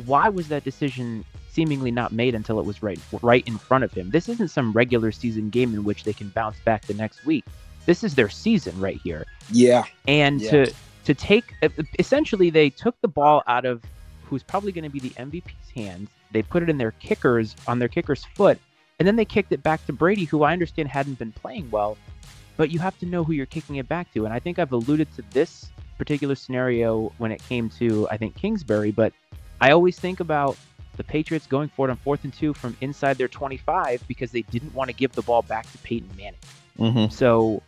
why 0.04 0.28
was 0.28 0.46
that 0.48 0.62
decision 0.62 1.24
seemingly 1.58 1.90
not 1.90 2.12
made 2.12 2.36
until 2.36 2.60
it 2.60 2.66
was 2.66 2.84
right 2.84 3.00
right 3.20 3.46
in 3.48 3.58
front 3.58 3.82
of 3.82 3.92
him? 3.92 4.10
This 4.10 4.28
isn't 4.28 4.48
some 4.48 4.72
regular 4.72 5.10
season 5.10 5.50
game 5.50 5.74
in 5.74 5.82
which 5.82 6.04
they 6.04 6.12
can 6.12 6.28
bounce 6.28 6.56
back 6.60 6.82
the 6.86 6.94
next 6.94 7.26
week. 7.26 7.44
This 7.84 8.04
is 8.04 8.14
their 8.14 8.28
season 8.28 8.78
right 8.78 9.00
here. 9.02 9.26
Yeah. 9.50 9.84
And 10.06 10.40
yeah. 10.40 10.50
to 10.50 10.74
to 11.06 11.14
take 11.14 11.52
essentially 11.98 12.50
they 12.50 12.70
took 12.70 12.94
the 13.00 13.08
ball 13.08 13.42
out 13.48 13.64
of 13.64 13.82
who's 14.26 14.44
probably 14.44 14.70
going 14.70 14.84
to 14.84 14.90
be 14.90 15.00
the 15.00 15.10
MVP's 15.10 15.70
hands. 15.74 16.08
They 16.30 16.42
put 16.42 16.62
it 16.62 16.68
in 16.68 16.78
their 16.78 16.92
kickers 16.92 17.56
on 17.66 17.80
their 17.80 17.88
kicker's 17.88 18.24
foot, 18.36 18.58
and 19.00 19.08
then 19.08 19.16
they 19.16 19.24
kicked 19.24 19.50
it 19.50 19.62
back 19.64 19.84
to 19.86 19.92
Brady, 19.92 20.26
who 20.26 20.44
I 20.44 20.52
understand 20.52 20.88
hadn't 20.88 21.18
been 21.18 21.32
playing 21.32 21.70
well. 21.70 21.96
But 22.56 22.70
you 22.70 22.78
have 22.78 22.96
to 22.98 23.06
know 23.06 23.24
who 23.24 23.32
you're 23.32 23.46
kicking 23.46 23.76
it 23.76 23.88
back 23.88 24.12
to, 24.14 24.26
and 24.26 24.34
I 24.34 24.38
think 24.38 24.58
I've 24.58 24.72
alluded 24.72 25.08
to 25.16 25.22
this 25.30 25.70
particular 25.96 26.36
scenario 26.36 27.10
when 27.18 27.32
it 27.32 27.42
came 27.48 27.68
to 27.80 28.06
I 28.10 28.16
think 28.16 28.36
Kingsbury, 28.36 28.92
but 28.92 29.12
I 29.60 29.72
always 29.72 29.98
think 29.98 30.20
about 30.20 30.56
the 30.98 31.04
Patriots 31.04 31.46
going 31.46 31.70
for 31.70 31.88
it 31.88 31.90
on 31.90 31.96
fourth 31.96 32.24
and 32.24 32.34
two 32.34 32.52
from 32.52 32.76
inside 32.82 33.16
their 33.16 33.28
25 33.28 34.04
because 34.06 34.30
they 34.30 34.42
didn't 34.42 34.74
want 34.74 34.90
to 34.90 34.94
give 34.94 35.12
the 35.12 35.22
ball 35.22 35.40
back 35.40 35.70
to 35.72 35.78
Peyton 35.78 36.10
Manning. 36.16 36.34
Mm-hmm. 36.78 37.12
So, 37.12 37.62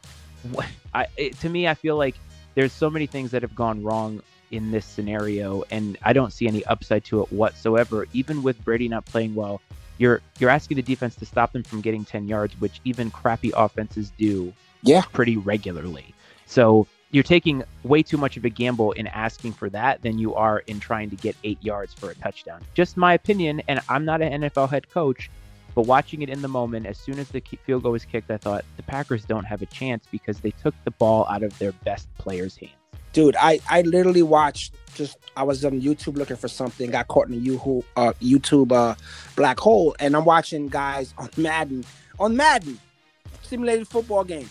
I, 0.93 1.07
it, 1.17 1.39
to 1.41 1.49
me, 1.49 1.67
I 1.67 1.75
feel 1.75 1.97
like 1.97 2.17
there's 2.55 2.73
so 2.73 2.91
many 2.91 3.07
things 3.07 3.31
that 3.31 3.43
have 3.43 3.55
gone 3.55 3.83
wrong 3.83 4.23
in 4.51 4.71
this 4.71 4.85
scenario, 4.85 5.63
and 5.71 5.97
I 6.03 6.13
don't 6.13 6.33
see 6.33 6.47
any 6.47 6.65
upside 6.67 7.05
to 7.07 7.23
it 7.23 7.33
whatsoever. 7.33 8.07
Even 8.13 8.43
with 8.43 8.63
Brady 8.65 8.89
not 8.89 9.07
playing 9.07 9.35
well, 9.35 9.61
you're 9.99 10.21
you're 10.39 10.51
asking 10.51 10.77
the 10.77 10.83
defense 10.83 11.15
to 11.17 11.27
stop 11.27 11.53
them 11.53 11.63
from 11.63 11.81
getting 11.81 12.05
10 12.05 12.27
yards, 12.27 12.59
which 12.61 12.81
even 12.85 13.11
crappy 13.11 13.53
offenses 13.57 14.13
do 14.19 14.53
yeah. 14.83 15.03
pretty 15.13 15.37
regularly. 15.37 16.15
So 16.47 16.87
you're 17.11 17.25
taking 17.25 17.65
way 17.83 18.03
too 18.03 18.17
much 18.17 18.37
of 18.37 18.45
a 18.45 18.49
gamble 18.49 18.93
in 18.93 19.07
asking 19.09 19.53
for 19.53 19.69
that 19.71 20.03
than 20.03 20.19
you 20.19 20.35
are 20.35 20.61
in 20.67 20.79
trying 20.79 21.11
to 21.11 21.17
get 21.17 21.37
eight 21.43 21.63
yards 21.63 21.93
for 21.93 22.11
a 22.11 22.15
touchdown. 22.15 22.61
Just 22.75 22.97
my 22.97 23.15
opinion, 23.15 23.63
and 23.69 23.81
I'm 23.89 24.05
not 24.05 24.23
an 24.23 24.43
NFL 24.43 24.71
head 24.71 24.89
coach, 24.91 25.31
but 25.75 25.83
watching 25.83 26.23
it 26.23 26.29
in 26.29 26.43
the 26.43 26.49
moment, 26.49 26.87
as 26.87 26.99
soon 26.99 27.19
as 27.19 27.29
the 27.29 27.41
field 27.41 27.83
goal 27.83 27.93
was 27.93 28.05
kicked, 28.05 28.31
I 28.31 28.37
thought 28.37 28.65
the 28.77 28.83
Packers 28.83 29.25
don't 29.25 29.45
have 29.45 29.63
a 29.63 29.67
chance 29.67 30.07
because 30.11 30.41
they 30.41 30.53
took 30.53 30.75
the 30.85 30.91
ball 30.93 31.27
out 31.29 31.43
of 31.43 31.57
their 31.59 31.73
best 31.73 32.09
player's 32.19 32.57
hands. 32.57 32.73
Dude, 33.13 33.35
I, 33.41 33.59
I 33.69 33.83
literally 33.83 34.23
watched 34.23 34.75
just 34.95 35.19
I 35.37 35.43
was 35.43 35.65
on 35.65 35.81
YouTube 35.81 36.17
looking 36.17 36.37
for 36.37 36.47
something, 36.47 36.93
got 36.93 37.09
caught 37.09 37.29
in 37.29 37.35
a 37.35 37.37
YouTube 37.37 37.83
uh, 37.97 38.13
YouTube 38.21 38.71
uh, 38.71 38.95
black 39.35 39.59
hole, 39.59 39.97
and 39.99 40.15
I'm 40.15 40.25
watching 40.25 40.69
guys 40.69 41.13
on 41.19 41.29
Madden 41.37 41.85
on 42.21 42.37
Madden 42.37 42.79
simulated 43.43 43.89
football 43.89 44.23
game 44.23 44.49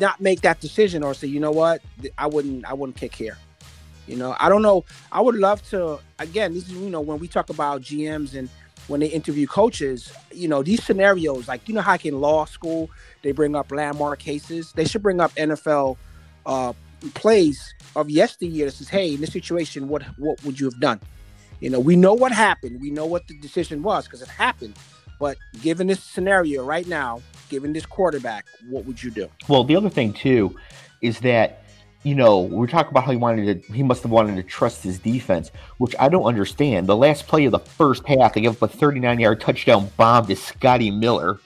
not 0.00 0.20
make 0.20 0.40
that 0.42 0.60
decision 0.60 1.02
or 1.02 1.14
say, 1.14 1.26
you 1.26 1.40
know 1.40 1.50
what, 1.50 1.82
I 2.18 2.26
wouldn't, 2.26 2.64
I 2.64 2.74
wouldn't 2.74 2.96
kick 2.96 3.14
here. 3.14 3.38
You 4.06 4.16
know, 4.16 4.36
I 4.38 4.48
don't 4.48 4.62
know. 4.62 4.84
I 5.12 5.20
would 5.20 5.36
love 5.36 5.66
to. 5.70 5.98
Again, 6.18 6.52
this 6.52 6.64
is 6.64 6.72
you 6.72 6.90
know 6.90 7.00
when 7.00 7.18
we 7.18 7.28
talk 7.28 7.48
about 7.48 7.80
GMs 7.80 8.34
and 8.34 8.50
when 8.86 9.00
they 9.00 9.06
interview 9.06 9.46
coaches, 9.46 10.12
you 10.30 10.46
know 10.46 10.62
these 10.62 10.84
scenarios, 10.84 11.48
like 11.48 11.66
you 11.68 11.74
know 11.74 11.80
how 11.80 11.96
in 12.02 12.20
law 12.20 12.44
school 12.44 12.90
they 13.22 13.32
bring 13.32 13.56
up 13.56 13.72
landmark 13.72 14.18
cases. 14.18 14.72
They 14.72 14.84
should 14.84 15.02
bring 15.02 15.20
up 15.20 15.32
NFL 15.36 15.96
uh, 16.44 16.74
plays 17.14 17.74
of 17.96 18.10
yesteryear 18.10 18.66
that 18.66 18.72
says, 18.72 18.88
hey, 18.88 19.14
in 19.14 19.20
this 19.20 19.32
situation, 19.32 19.88
what 19.88 20.02
what 20.18 20.42
would 20.44 20.60
you 20.60 20.66
have 20.66 20.80
done? 20.80 21.00
You 21.60 21.70
know, 21.70 21.80
we 21.80 21.96
know 21.96 22.12
what 22.12 22.32
happened. 22.32 22.82
We 22.82 22.90
know 22.90 23.06
what 23.06 23.26
the 23.26 23.38
decision 23.38 23.82
was 23.82 24.04
because 24.04 24.20
it 24.20 24.28
happened. 24.28 24.74
But 25.18 25.36
given 25.62 25.86
this 25.86 26.02
scenario 26.02 26.64
right 26.64 26.86
now, 26.86 27.22
given 27.48 27.72
this 27.72 27.86
quarterback, 27.86 28.46
what 28.68 28.84
would 28.84 29.02
you 29.02 29.10
do? 29.10 29.28
Well, 29.48 29.64
the 29.64 29.76
other 29.76 29.90
thing 29.90 30.12
too 30.12 30.56
is 31.00 31.20
that 31.20 31.64
you 32.02 32.14
know 32.14 32.40
we're 32.40 32.66
talking 32.66 32.90
about 32.90 33.04
how 33.04 33.12
he 33.12 33.16
wanted 33.16 33.62
to. 33.62 33.72
He 33.72 33.82
must 33.82 34.02
have 34.02 34.12
wanted 34.12 34.36
to 34.36 34.42
trust 34.42 34.82
his 34.82 34.98
defense, 34.98 35.50
which 35.78 35.94
I 35.98 36.08
don't 36.08 36.24
understand. 36.24 36.86
The 36.86 36.96
last 36.96 37.26
play 37.26 37.44
of 37.46 37.52
the 37.52 37.58
first 37.58 38.06
half, 38.06 38.34
they 38.34 38.42
gave 38.42 38.62
up 38.62 38.70
a 38.70 38.76
39-yard 38.76 39.40
touchdown 39.40 39.90
bomb 39.96 40.26
to 40.26 40.36
Scotty 40.36 40.90
Miller. 40.90 41.38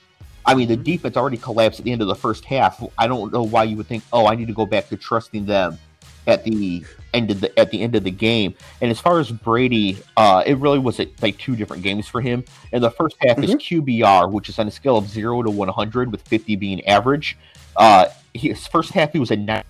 I 0.47 0.55
mean, 0.55 0.69
the 0.69 0.75
mm-hmm. 0.75 0.83
defense 0.85 1.17
already 1.17 1.37
collapsed 1.37 1.81
at 1.81 1.85
the 1.85 1.93
end 1.93 2.01
of 2.01 2.09
the 2.09 2.15
first 2.15 2.45
half. 2.47 2.83
I 2.97 3.07
don't 3.07 3.33
know 3.33 3.43
why 3.43 3.65
you 3.65 3.77
would 3.77 3.87
think, 3.87 4.03
oh, 4.15 4.27
I 4.27 4.35
need 4.35 4.47
to 4.47 4.55
go 4.55 4.65
back 4.65 4.89
to 4.89 4.97
trusting 4.97 5.45
them 5.45 5.79
at 6.29 6.45
the 6.45 6.85
end 7.15 7.31
of 7.31 7.41
the 7.41 7.59
at 7.59 7.71
the 7.71 7.81
end 7.81 7.97
of 7.97 8.05
the 8.05 8.11
game. 8.11 8.55
And 8.81 8.91
as 8.91 9.01
far 9.01 9.19
as 9.19 9.33
Brady, 9.33 9.99
uh, 10.17 10.45
it 10.47 10.59
really 10.59 10.79
was 10.79 11.01
like 11.21 11.39
two 11.39 11.57
different 11.57 11.83
games 11.83 12.07
for 12.07 12.21
him. 12.21 12.45
And 12.73 12.85
the 12.85 12.91
first 12.91 13.17
half 13.21 13.39
mm-hmm. 13.39 13.45
is 13.45 13.55
QBR, 13.57 14.31
which 14.31 14.49
is 14.49 14.59
on 14.59 14.69
a 14.69 14.71
scale 14.71 14.99
of 14.99 15.09
zero 15.09 15.43
to 15.43 15.51
one 15.51 15.69
hundred, 15.69 16.13
with 16.13 16.23
fifty 16.23 16.55
being 16.55 16.87
average. 16.87 17.37
Uh, 17.77 18.07
his 18.35 18.67
first 18.67 18.93
half 18.93 19.13
he 19.13 19.19
was 19.19 19.31
a 19.31 19.37
nine 19.37 19.65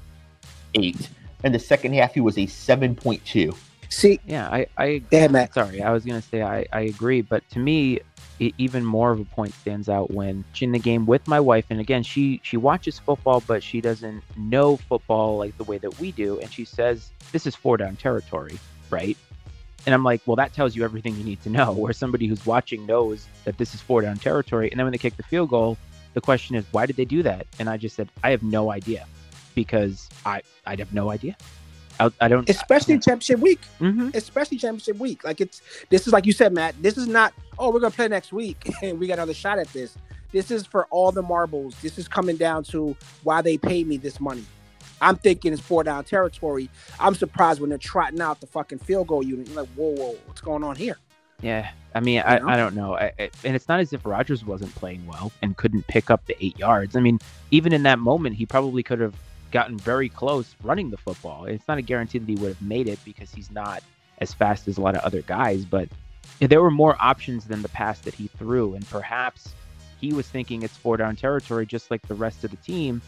eight, 0.75 1.09
and 1.45 1.55
the 1.55 1.59
second 1.59 1.95
half 1.95 2.13
he 2.13 2.21
was 2.21 2.37
a 2.37 2.47
seven 2.47 2.95
point 2.95 3.25
two. 3.25 3.55
See, 3.91 4.21
yeah, 4.27 4.49
I, 4.49 4.67
I, 4.77 4.99
Damn, 5.11 5.33
Matt. 5.33 5.55
sorry, 5.55 5.81
I 5.81 5.93
was 5.93 6.05
gonna 6.05 6.21
say 6.21 6.43
I, 6.43 6.67
I 6.73 6.83
agree, 6.83 7.23
but 7.23 7.49
to 7.51 7.59
me, 7.59 8.01
it, 8.39 8.55
even 8.59 8.85
more 8.85 9.11
of 9.11 9.21
a 9.21 9.25
point 9.25 9.55
stands 9.55 9.89
out 9.89 10.11
when 10.11 10.45
in 10.61 10.73
the 10.73 10.79
game 10.79 11.07
with 11.07 11.27
my 11.27 11.41
wife. 11.41 11.67
And 11.71 11.81
again 11.81 12.03
she 12.03 12.41
she 12.43 12.57
watches 12.57 12.99
football 12.99 13.43
but 13.47 13.63
she 13.63 13.81
doesn't 13.81 14.23
know 14.37 14.77
football 14.77 15.39
like 15.39 15.57
the 15.57 15.65
way 15.65 15.79
that 15.79 15.99
we 16.01 16.13
do. 16.13 16.39
And 16.41 16.53
she 16.53 16.65
says 16.65 17.11
this 17.33 17.47
is 17.47 17.55
four 17.55 17.77
down 17.77 17.97
territory 17.97 18.59
right? 18.91 19.17
And 19.87 19.95
i'm 19.95 20.05
like 20.05 20.21
well 20.27 20.37
that 20.37 20.53
tells 20.53 20.75
you 20.75 20.85
everything 20.85 21.17
you 21.17 21.25
need 21.25 21.43
to 21.43 21.51
know 21.51 21.73
where 21.83 21.93
somebody 21.93 22.27
who's 22.27 22.45
watching 22.45 22.85
knows 22.87 23.27
that 23.45 23.59
this 23.59 23.75
is 23.75 23.81
four 23.81 24.03
down 24.03 24.19
territory. 24.19 24.71
And 24.71 24.79
then 24.79 24.87
when 24.87 24.93
they 24.93 24.99
kick 24.99 25.17
the 25.17 25.23
field 25.23 25.51
goal 25.51 25.77
the 26.15 26.21
question 26.21 26.57
is 26.57 26.65
why 26.73 26.87
did 26.87 26.97
they 26.97 27.05
do 27.05 27.23
that? 27.23 27.47
And 27.59 27.69
i 27.69 27.77
just 27.77 27.97
said 27.97 28.09
i 28.23 28.31
have 28.31 28.43
no 28.43 28.71
idea 28.71 29.07
because 29.55 30.09
i 30.25 30.43
i 30.67 30.77
have 30.77 30.93
no 30.93 31.11
idea 31.11 31.37
I, 32.01 32.11
I 32.21 32.29
don't, 32.29 32.49
especially 32.49 32.95
I, 32.95 32.99
championship 32.99 33.41
week, 33.41 33.61
mm-hmm. 33.81 34.11
especially 34.15 34.59
championship 34.59 34.99
week. 34.99 35.25
Like 35.25 35.41
it's 35.41 35.63
this 35.91 36.07
is 36.07 36.13
like 36.13 36.27
you 36.27 36.33
said, 36.33 36.53
Matt. 36.53 36.81
This 36.83 36.97
is 36.97 37.07
not. 37.07 37.33
Oh, 37.59 37.73
we're 37.73 37.81
gonna 37.81 37.91
play 37.91 38.09
next 38.09 38.33
week 38.33 38.71
and 38.83 38.99
we 38.99 39.07
got 39.07 39.15
another 39.15 39.35
shot 39.35 39.59
at 39.59 39.69
this. 39.69 39.97
This 40.31 40.51
is 40.51 40.67
for 40.67 40.87
all 40.87 41.11
the 41.11 41.23
marbles. 41.23 41.75
This 41.81 41.99
is 41.99 42.07
coming 42.07 42.37
down 42.37 42.63
to 42.65 42.97
why 43.23 43.43
they 43.43 43.57
pay 43.57 43.85
me 43.85 43.97
this 43.97 44.21
money. 44.21 44.45
I'm 45.01 45.17
thinking 45.17 45.53
it's 45.53 45.63
four 45.63 45.85
down 45.85 46.05
territory. 46.05 46.69
I'm 46.99 47.15
surprised 47.15 47.61
when 47.61 47.71
they're 47.71 47.79
trotting 47.79 48.21
out 48.21 48.41
the 48.41 48.47
fucking 48.47 48.79
field 48.79 49.07
goal 49.07 49.23
unit. 49.23 49.49
You're 49.49 49.63
like, 49.63 49.69
whoa, 49.71 49.95
whoa, 49.95 50.17
what's 50.27 50.41
going 50.41 50.65
on 50.65 50.77
here? 50.77 50.99
Yeah, 51.41 51.71
I 51.95 52.01
mean, 52.01 52.21
I, 52.21 52.41
I 52.45 52.57
don't 52.57 52.75
know. 52.75 52.97
I, 52.97 53.13
I, 53.19 53.31
and 53.45 53.55
it's 53.55 53.69
not 53.69 53.79
as 53.79 53.93
if 53.93 54.05
Rodgers 54.05 54.45
wasn't 54.45 54.75
playing 54.75 55.07
well 55.07 55.31
and 55.41 55.57
couldn't 55.57 55.87
pick 55.87 56.11
up 56.11 56.27
the 56.27 56.37
eight 56.45 56.59
yards. 56.59 56.97
I 56.97 57.01
mean, 57.01 57.21
even 57.53 57.73
in 57.73 57.85
that 57.85 58.01
moment, 58.01 58.35
he 58.35 58.45
probably 58.45 58.83
could 58.83 58.99
have 58.99 59.15
gotten 59.51 59.79
very 59.79 60.09
close 60.09 60.55
running 60.63 60.91
the 60.91 60.97
football. 60.97 61.45
It's 61.45 61.67
not 61.69 61.79
a 61.79 61.83
guarantee 61.83 62.19
that 62.19 62.29
he 62.29 62.37
would 62.37 62.49
have 62.49 62.63
made 62.63 62.87
it 62.87 62.99
because 63.05 63.33
he's 63.33 63.51
not 63.51 63.83
as 64.19 64.35
fast 64.35 64.69
as 64.69 64.79
a 64.79 64.81
lot 64.81 64.95
of 64.95 65.03
other 65.03 65.23
guys, 65.23 65.65
but 65.65 65.89
there 66.41 66.63
were 66.63 66.71
more 66.71 66.97
options 67.01 67.47
than 67.47 67.63
the 67.63 67.69
pass 67.69 68.01
that 68.01 68.15
he 68.15 68.29
threw. 68.29 68.75
And 68.75 68.87
perhaps 68.89 69.55
he 70.01 70.13
was 70.13 70.29
thinking 70.29 70.63
it's 70.63 70.77
four 70.77 70.97
down 70.97 71.17
territory 71.17 71.67
just 71.67 71.91
like 71.91 72.03
the 72.03 72.15
rest 72.15 72.45
of 72.45 72.51
the 72.51 72.57
team. 72.59 73.03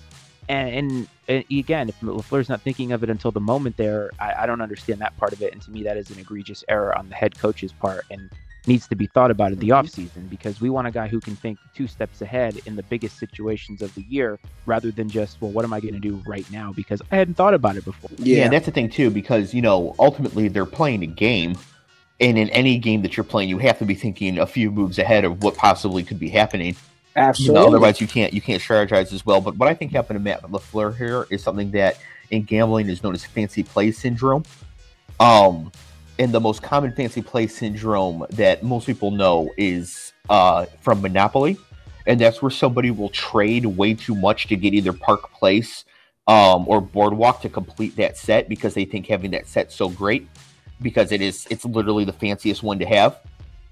And, 0.49 0.75
and, 0.75 1.09
and 1.28 1.44
again, 1.50 1.88
if 1.88 2.00
LaFleur's 2.00 2.49
not 2.49 2.61
thinking 2.62 2.92
of 2.92 3.04
it 3.04 3.11
until 3.11 3.30
the 3.30 3.40
moment 3.40 3.76
there, 3.76 4.11
I, 4.18 4.35
I 4.38 4.47
don't 4.47 4.61
understand 4.61 5.00
that 5.00 5.16
part 5.16 5.32
of 5.32 5.42
it. 5.42 5.52
And 5.52 5.62
to 5.62 5.70
me, 5.70 5.85
that 5.85 5.97
is 5.97 6.11
an 6.11 6.18
egregious 6.18 6.64
error 6.68 6.97
on 6.97 7.09
the 7.09 7.14
head 7.14 7.38
coach's 7.38 7.73
part. 7.73 8.04
And 8.11 8.30
needs 8.66 8.86
to 8.88 8.94
be 8.94 9.06
thought 9.06 9.30
about 9.30 9.52
in 9.52 9.58
the 9.58 9.68
mm-hmm. 9.68 9.86
offseason 9.86 10.28
because 10.28 10.60
we 10.60 10.70
want 10.70 10.86
a 10.86 10.90
guy 10.90 11.08
who 11.08 11.20
can 11.20 11.36
think 11.36 11.58
two 11.74 11.86
steps 11.86 12.20
ahead 12.22 12.60
in 12.66 12.76
the 12.76 12.82
biggest 12.84 13.18
situations 13.18 13.82
of 13.82 13.94
the 13.94 14.02
year 14.02 14.38
rather 14.66 14.90
than 14.90 15.08
just, 15.08 15.40
well, 15.40 15.50
what 15.50 15.64
am 15.64 15.72
I 15.72 15.80
going 15.80 15.94
to 15.94 16.00
do 16.00 16.22
right 16.26 16.48
now? 16.50 16.72
Because 16.72 17.00
I 17.10 17.16
hadn't 17.16 17.34
thought 17.34 17.54
about 17.54 17.76
it 17.76 17.84
before. 17.84 18.10
Yeah. 18.18 18.44
yeah, 18.44 18.48
that's 18.48 18.66
the 18.66 18.72
thing, 18.72 18.90
too, 18.90 19.10
because, 19.10 19.54
you 19.54 19.62
know, 19.62 19.94
ultimately 19.98 20.48
they're 20.48 20.66
playing 20.66 21.02
a 21.02 21.06
game. 21.06 21.56
And 22.20 22.36
in 22.36 22.50
any 22.50 22.76
game 22.76 23.00
that 23.02 23.16
you're 23.16 23.24
playing, 23.24 23.48
you 23.48 23.56
have 23.58 23.78
to 23.78 23.86
be 23.86 23.94
thinking 23.94 24.38
a 24.38 24.46
few 24.46 24.70
moves 24.70 24.98
ahead 24.98 25.24
of 25.24 25.42
what 25.42 25.56
possibly 25.56 26.02
could 26.02 26.20
be 26.20 26.28
happening. 26.28 26.76
Absolutely. 27.16 27.54
You 27.54 27.60
know, 27.60 27.68
otherwise, 27.68 28.00
you 28.00 28.06
can't 28.06 28.32
you 28.32 28.40
can't 28.40 28.62
strategize 28.62 29.12
as 29.12 29.24
well. 29.26 29.40
But 29.40 29.56
what 29.56 29.68
I 29.68 29.74
think 29.74 29.92
happened 29.92 30.18
to 30.18 30.22
Matt 30.22 30.42
LaFleur 30.42 30.96
here 30.96 31.26
is 31.30 31.42
something 31.42 31.70
that 31.72 31.96
in 32.30 32.42
gambling 32.42 32.88
is 32.88 33.02
known 33.02 33.14
as 33.14 33.24
fancy 33.24 33.62
play 33.62 33.90
syndrome. 33.90 34.44
Um, 35.18 35.72
and 36.20 36.32
the 36.32 36.40
most 36.40 36.62
common 36.62 36.92
fancy 36.92 37.22
play 37.22 37.46
syndrome 37.46 38.26
that 38.28 38.62
most 38.62 38.86
people 38.86 39.10
know 39.10 39.50
is 39.56 40.12
uh, 40.28 40.66
from 40.82 41.00
Monopoly, 41.00 41.56
and 42.06 42.20
that's 42.20 42.42
where 42.42 42.50
somebody 42.50 42.90
will 42.90 43.08
trade 43.08 43.64
way 43.64 43.94
too 43.94 44.14
much 44.14 44.46
to 44.48 44.56
get 44.56 44.74
either 44.74 44.92
Park 44.92 45.32
Place 45.32 45.86
um, 46.28 46.68
or 46.68 46.82
Boardwalk 46.82 47.40
to 47.40 47.48
complete 47.48 47.96
that 47.96 48.18
set 48.18 48.50
because 48.50 48.74
they 48.74 48.84
think 48.84 49.06
having 49.06 49.30
that 49.30 49.46
set 49.46 49.72
so 49.72 49.88
great 49.88 50.28
because 50.82 51.10
it 51.10 51.22
is 51.22 51.46
it's 51.48 51.64
literally 51.64 52.04
the 52.04 52.12
fanciest 52.12 52.62
one 52.62 52.78
to 52.78 52.84
have. 52.84 53.18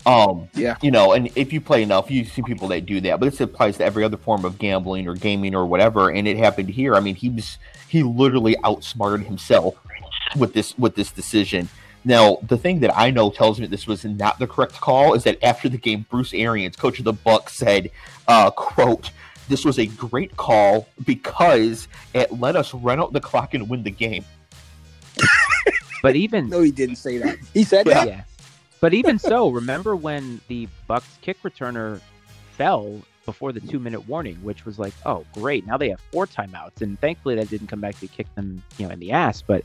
Um, 0.07 0.49
yeah, 0.55 0.79
you 0.81 0.91
know, 0.91 1.13
and 1.13 1.31
if 1.37 1.53
you 1.53 1.61
play 1.61 1.83
enough, 1.83 2.11
you 2.11 2.25
see 2.25 2.41
people 2.41 2.69
that 2.69 2.87
do 2.87 2.99
that. 3.03 3.21
But 3.21 3.27
this 3.31 3.43
applies 3.43 3.77
to 3.77 3.85
every 3.85 4.05
other 4.05 4.17
form 4.17 4.47
of 4.47 4.59
gambling 4.59 5.07
or 5.07 5.15
gaming 5.15 5.55
or 5.55 5.67
whatever. 5.67 6.11
And 6.11 6.27
it 6.27 6.39
happened 6.39 6.71
here. 6.71 6.95
I 6.95 7.01
mean, 7.01 7.15
he 7.15 7.29
was 7.29 7.59
he 7.89 8.03
literally 8.03 8.57
outsmarted 8.65 9.27
himself 9.27 9.75
with 10.35 10.55
this 10.55 10.79
with 10.79 10.95
this 10.95 11.11
decision 11.11 11.69
now, 12.09 12.39
the 12.49 12.57
thing 12.57 12.81
that 12.81 12.99
I 12.99 13.11
know 13.11 13.29
tells 13.29 13.61
me 13.61 13.67
this 13.67 13.87
was 13.87 14.03
not 14.03 14.39
the 14.39 14.47
correct 14.47 14.81
call 14.81 15.13
is 15.13 15.25
that 15.25 15.37
after 15.45 15.69
the 15.69 15.77
game, 15.77 16.07
Bruce 16.09 16.33
Arians, 16.33 16.75
coach 16.75 16.99
of 16.99 17.05
the 17.05 17.13
Bucks, 17.13 17.55
said, 17.55 17.91
uh, 18.27 18.51
"quote 18.51 19.11
This 19.49 19.63
was 19.63 19.79
a 19.79 19.85
great 19.85 20.35
call 20.39 20.89
because 21.05 21.87
it 22.15 22.33
let 22.41 22.57
us 22.57 22.73
run 22.73 22.99
out 22.99 23.13
the 23.13 23.21
clock 23.21 23.53
and 23.53 23.69
win 23.69 23.83
the 23.83 23.91
game." 23.91 24.25
but 26.03 26.17
even 26.17 26.49
no, 26.49 26.63
he 26.63 26.71
didn't 26.71 26.97
say 26.97 27.19
that. 27.19 27.37
He 27.53 27.63
said 27.63 27.87
that. 27.87 28.09
Yeah. 28.09 28.23
But 28.81 28.95
even 28.95 29.19
so, 29.19 29.51
remember 29.51 29.95
when 29.95 30.41
the 30.49 30.67
Bucks 30.87 31.19
kick 31.21 31.43
returner 31.43 32.01
fell 32.53 33.03
before 33.27 33.53
the 33.53 33.61
two 33.61 33.79
minute 33.79 34.09
warning, 34.09 34.37
which 34.37 34.65
was 34.65 34.79
like, 34.79 34.95
oh 35.05 35.27
great, 35.35 35.67
now 35.67 35.77
they 35.77 35.91
have 35.91 36.01
four 36.11 36.27
timeouts, 36.27 36.81
and 36.81 36.99
thankfully 37.01 37.35
that 37.35 37.51
didn't 37.51 37.67
come 37.67 37.83
back 37.83 37.99
to 37.99 38.07
kick 38.07 38.35
them, 38.35 38.63
you 38.79 38.87
know, 38.87 38.93
in 38.95 38.99
the 38.99 39.13
ass. 39.13 39.43
But 39.43 39.63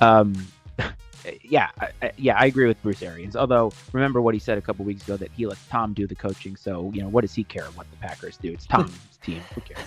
um, 0.00 0.32
yeah, 1.42 1.70
I, 1.80 2.12
yeah, 2.16 2.36
I 2.38 2.46
agree 2.46 2.66
with 2.66 2.80
Bruce 2.82 3.02
Arians. 3.02 3.36
Although, 3.36 3.72
remember 3.92 4.20
what 4.20 4.34
he 4.34 4.40
said 4.40 4.58
a 4.58 4.62
couple 4.62 4.84
weeks 4.84 5.02
ago 5.02 5.16
that 5.16 5.30
he 5.32 5.46
lets 5.46 5.64
Tom 5.68 5.92
do 5.92 6.06
the 6.06 6.14
coaching. 6.14 6.56
So, 6.56 6.90
you 6.94 7.02
know, 7.02 7.08
what 7.08 7.22
does 7.22 7.34
he 7.34 7.44
care 7.44 7.64
what 7.74 7.90
the 7.90 7.96
Packers 7.98 8.36
do? 8.36 8.52
It's 8.52 8.66
Tom's 8.66 8.92
team. 9.22 9.42
Who 9.54 9.60
cares? 9.60 9.84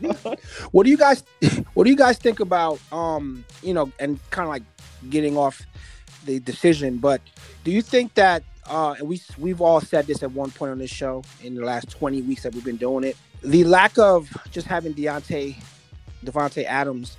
what 0.70 0.84
do 0.84 0.90
you 0.90 0.96
guys 0.96 1.24
what 1.74 1.84
do 1.84 1.90
you 1.90 1.96
guys 1.96 2.18
think 2.18 2.38
about 2.38 2.78
um 2.92 3.44
you 3.64 3.74
know 3.74 3.90
and 3.98 4.20
kind 4.30 4.46
of 4.46 4.50
like 4.50 4.62
getting 5.10 5.36
off 5.36 5.62
the 6.24 6.38
decision 6.40 6.98
but 6.98 7.20
do 7.64 7.72
you 7.72 7.82
think 7.82 8.14
that 8.14 8.44
uh 8.66 8.94
and 8.98 9.08
we 9.08 9.20
we've 9.38 9.60
all 9.60 9.80
said 9.80 10.06
this 10.06 10.22
at 10.22 10.30
one 10.30 10.52
point 10.52 10.70
on 10.70 10.78
this 10.78 10.90
show 10.90 11.22
in 11.42 11.54
the 11.54 11.64
last 11.64 11.90
20 11.90 12.22
weeks 12.22 12.44
that 12.44 12.54
we've 12.54 12.64
been 12.64 12.76
doing 12.76 13.02
it 13.02 13.16
the 13.42 13.64
lack 13.64 13.98
of 13.98 14.30
just 14.52 14.66
having 14.66 14.94
Deontay 14.94 15.56
Davante 16.24 16.64
Adams 16.64 17.16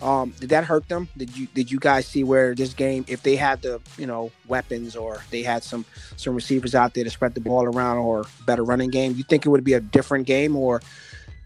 um, 0.00 0.32
did 0.38 0.50
that 0.50 0.64
hurt 0.64 0.88
them? 0.88 1.08
Did 1.16 1.36
you 1.36 1.46
did 1.54 1.70
you 1.70 1.78
guys 1.78 2.06
see 2.06 2.22
where 2.22 2.54
this 2.54 2.72
game, 2.72 3.04
if 3.08 3.22
they 3.22 3.34
had 3.34 3.62
the 3.62 3.80
you 3.96 4.06
know 4.06 4.30
weapons 4.46 4.94
or 4.94 5.22
they 5.30 5.42
had 5.42 5.64
some 5.64 5.84
some 6.16 6.34
receivers 6.34 6.74
out 6.74 6.94
there 6.94 7.04
to 7.04 7.10
spread 7.10 7.34
the 7.34 7.40
ball 7.40 7.64
around 7.64 7.98
or 7.98 8.24
better 8.46 8.62
running 8.62 8.90
game, 8.90 9.14
you 9.16 9.24
think 9.24 9.44
it 9.44 9.48
would 9.48 9.64
be 9.64 9.72
a 9.74 9.80
different 9.80 10.26
game, 10.26 10.54
or 10.54 10.80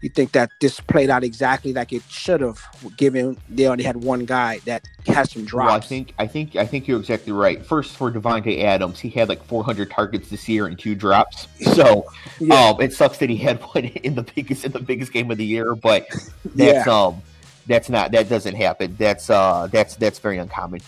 you 0.01 0.09
think 0.09 0.33
that 0.33 0.51
this 0.61 0.79
played 0.81 1.09
out 1.09 1.23
exactly 1.23 1.73
like 1.73 1.93
it 1.93 2.03
should 2.09 2.41
have, 2.41 2.61
given 2.97 3.37
they 3.49 3.65
only 3.67 3.83
had 3.85 3.97
one 3.97 4.25
guy 4.25 4.59
that 4.65 4.87
has 5.07 5.31
some 5.31 5.45
drops? 5.45 5.67
Well, 5.67 5.75
I 5.75 5.79
think 5.79 6.13
I 6.19 6.27
think 6.27 6.55
I 6.55 6.67
think 6.67 6.87
you're 6.87 6.99
exactly 6.99 7.31
right. 7.31 7.65
First, 7.65 7.95
for 7.95 8.11
Davante 8.11 8.63
Adams, 8.63 8.99
he 8.99 9.09
had 9.09 9.29
like 9.29 9.43
400 9.45 9.89
targets 9.89 10.29
this 10.29 10.47
year 10.47 10.67
and 10.67 10.77
two 10.77 10.93
drops. 10.93 11.47
So 11.73 12.05
yeah. 12.39 12.69
um, 12.69 12.81
it 12.81 12.93
sucks 12.93 13.17
that 13.17 13.31
he 13.31 13.37
had 13.37 13.59
one 13.73 13.85
in 13.85 14.13
the 14.13 14.21
biggest 14.21 14.63
in 14.63 14.73
the 14.73 14.79
biggest 14.79 15.11
game 15.11 15.31
of 15.31 15.37
the 15.37 15.45
year, 15.45 15.73
but 15.73 16.07
that's 16.53 16.85
yeah. 16.85 16.93
um 16.93 17.23
that's 17.67 17.89
not 17.89 18.11
that 18.11 18.29
doesn't 18.29 18.55
happen. 18.55 18.95
That's 18.97 19.29
uh 19.29 19.67
that's 19.71 19.95
that's 19.95 20.19
very 20.19 20.37
uncommon. 20.37 20.81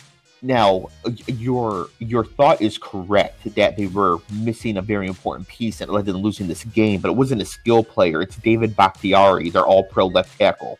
Now, 0.45 0.89
your 1.25 1.87
your 1.97 2.23
thought 2.23 2.61
is 2.61 2.77
correct 2.77 3.55
that 3.55 3.77
they 3.77 3.87
were 3.87 4.17
missing 4.31 4.77
a 4.77 4.81
very 4.81 5.07
important 5.07 5.47
piece 5.47 5.79
that 5.79 5.89
led 5.89 6.05
to 6.05 6.13
them 6.13 6.21
losing 6.21 6.47
this 6.47 6.63
game, 6.65 7.01
but 7.01 7.09
it 7.09 7.15
wasn't 7.15 7.41
a 7.41 7.45
skill 7.45 7.83
player. 7.83 8.21
It's 8.21 8.35
David 8.35 8.75
Bakhtiari, 8.75 9.49
their 9.49 9.65
All 9.65 9.83
Pro 9.83 10.05
left 10.05 10.37
tackle. 10.37 10.77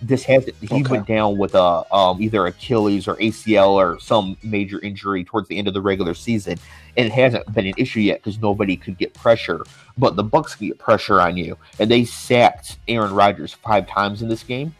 This 0.00 0.24
has 0.24 0.46
he 0.46 0.66
okay. 0.66 0.82
went 0.90 1.06
down 1.06 1.36
with 1.36 1.54
a 1.54 1.84
um, 1.94 2.22
either 2.22 2.46
Achilles 2.46 3.06
or 3.06 3.16
ACL 3.16 3.72
or 3.72 4.00
some 4.00 4.36
major 4.42 4.80
injury 4.80 5.24
towards 5.24 5.46
the 5.46 5.58
end 5.58 5.68
of 5.68 5.74
the 5.74 5.82
regular 5.82 6.14
season, 6.14 6.58
and 6.96 7.06
it 7.06 7.12
hasn't 7.12 7.52
been 7.52 7.66
an 7.66 7.74
issue 7.76 8.00
yet 8.00 8.20
because 8.20 8.40
nobody 8.40 8.76
could 8.76 8.96
get 8.96 9.12
pressure. 9.12 9.64
But 9.98 10.16
the 10.16 10.24
Bucks 10.24 10.54
can 10.54 10.68
get 10.68 10.78
pressure 10.78 11.20
on 11.20 11.36
you, 11.36 11.58
and 11.78 11.90
they 11.90 12.04
sacked 12.06 12.78
Aaron 12.88 13.12
Rodgers 13.12 13.52
five 13.52 13.86
times 13.86 14.22
in 14.22 14.28
this 14.28 14.42
game 14.42 14.74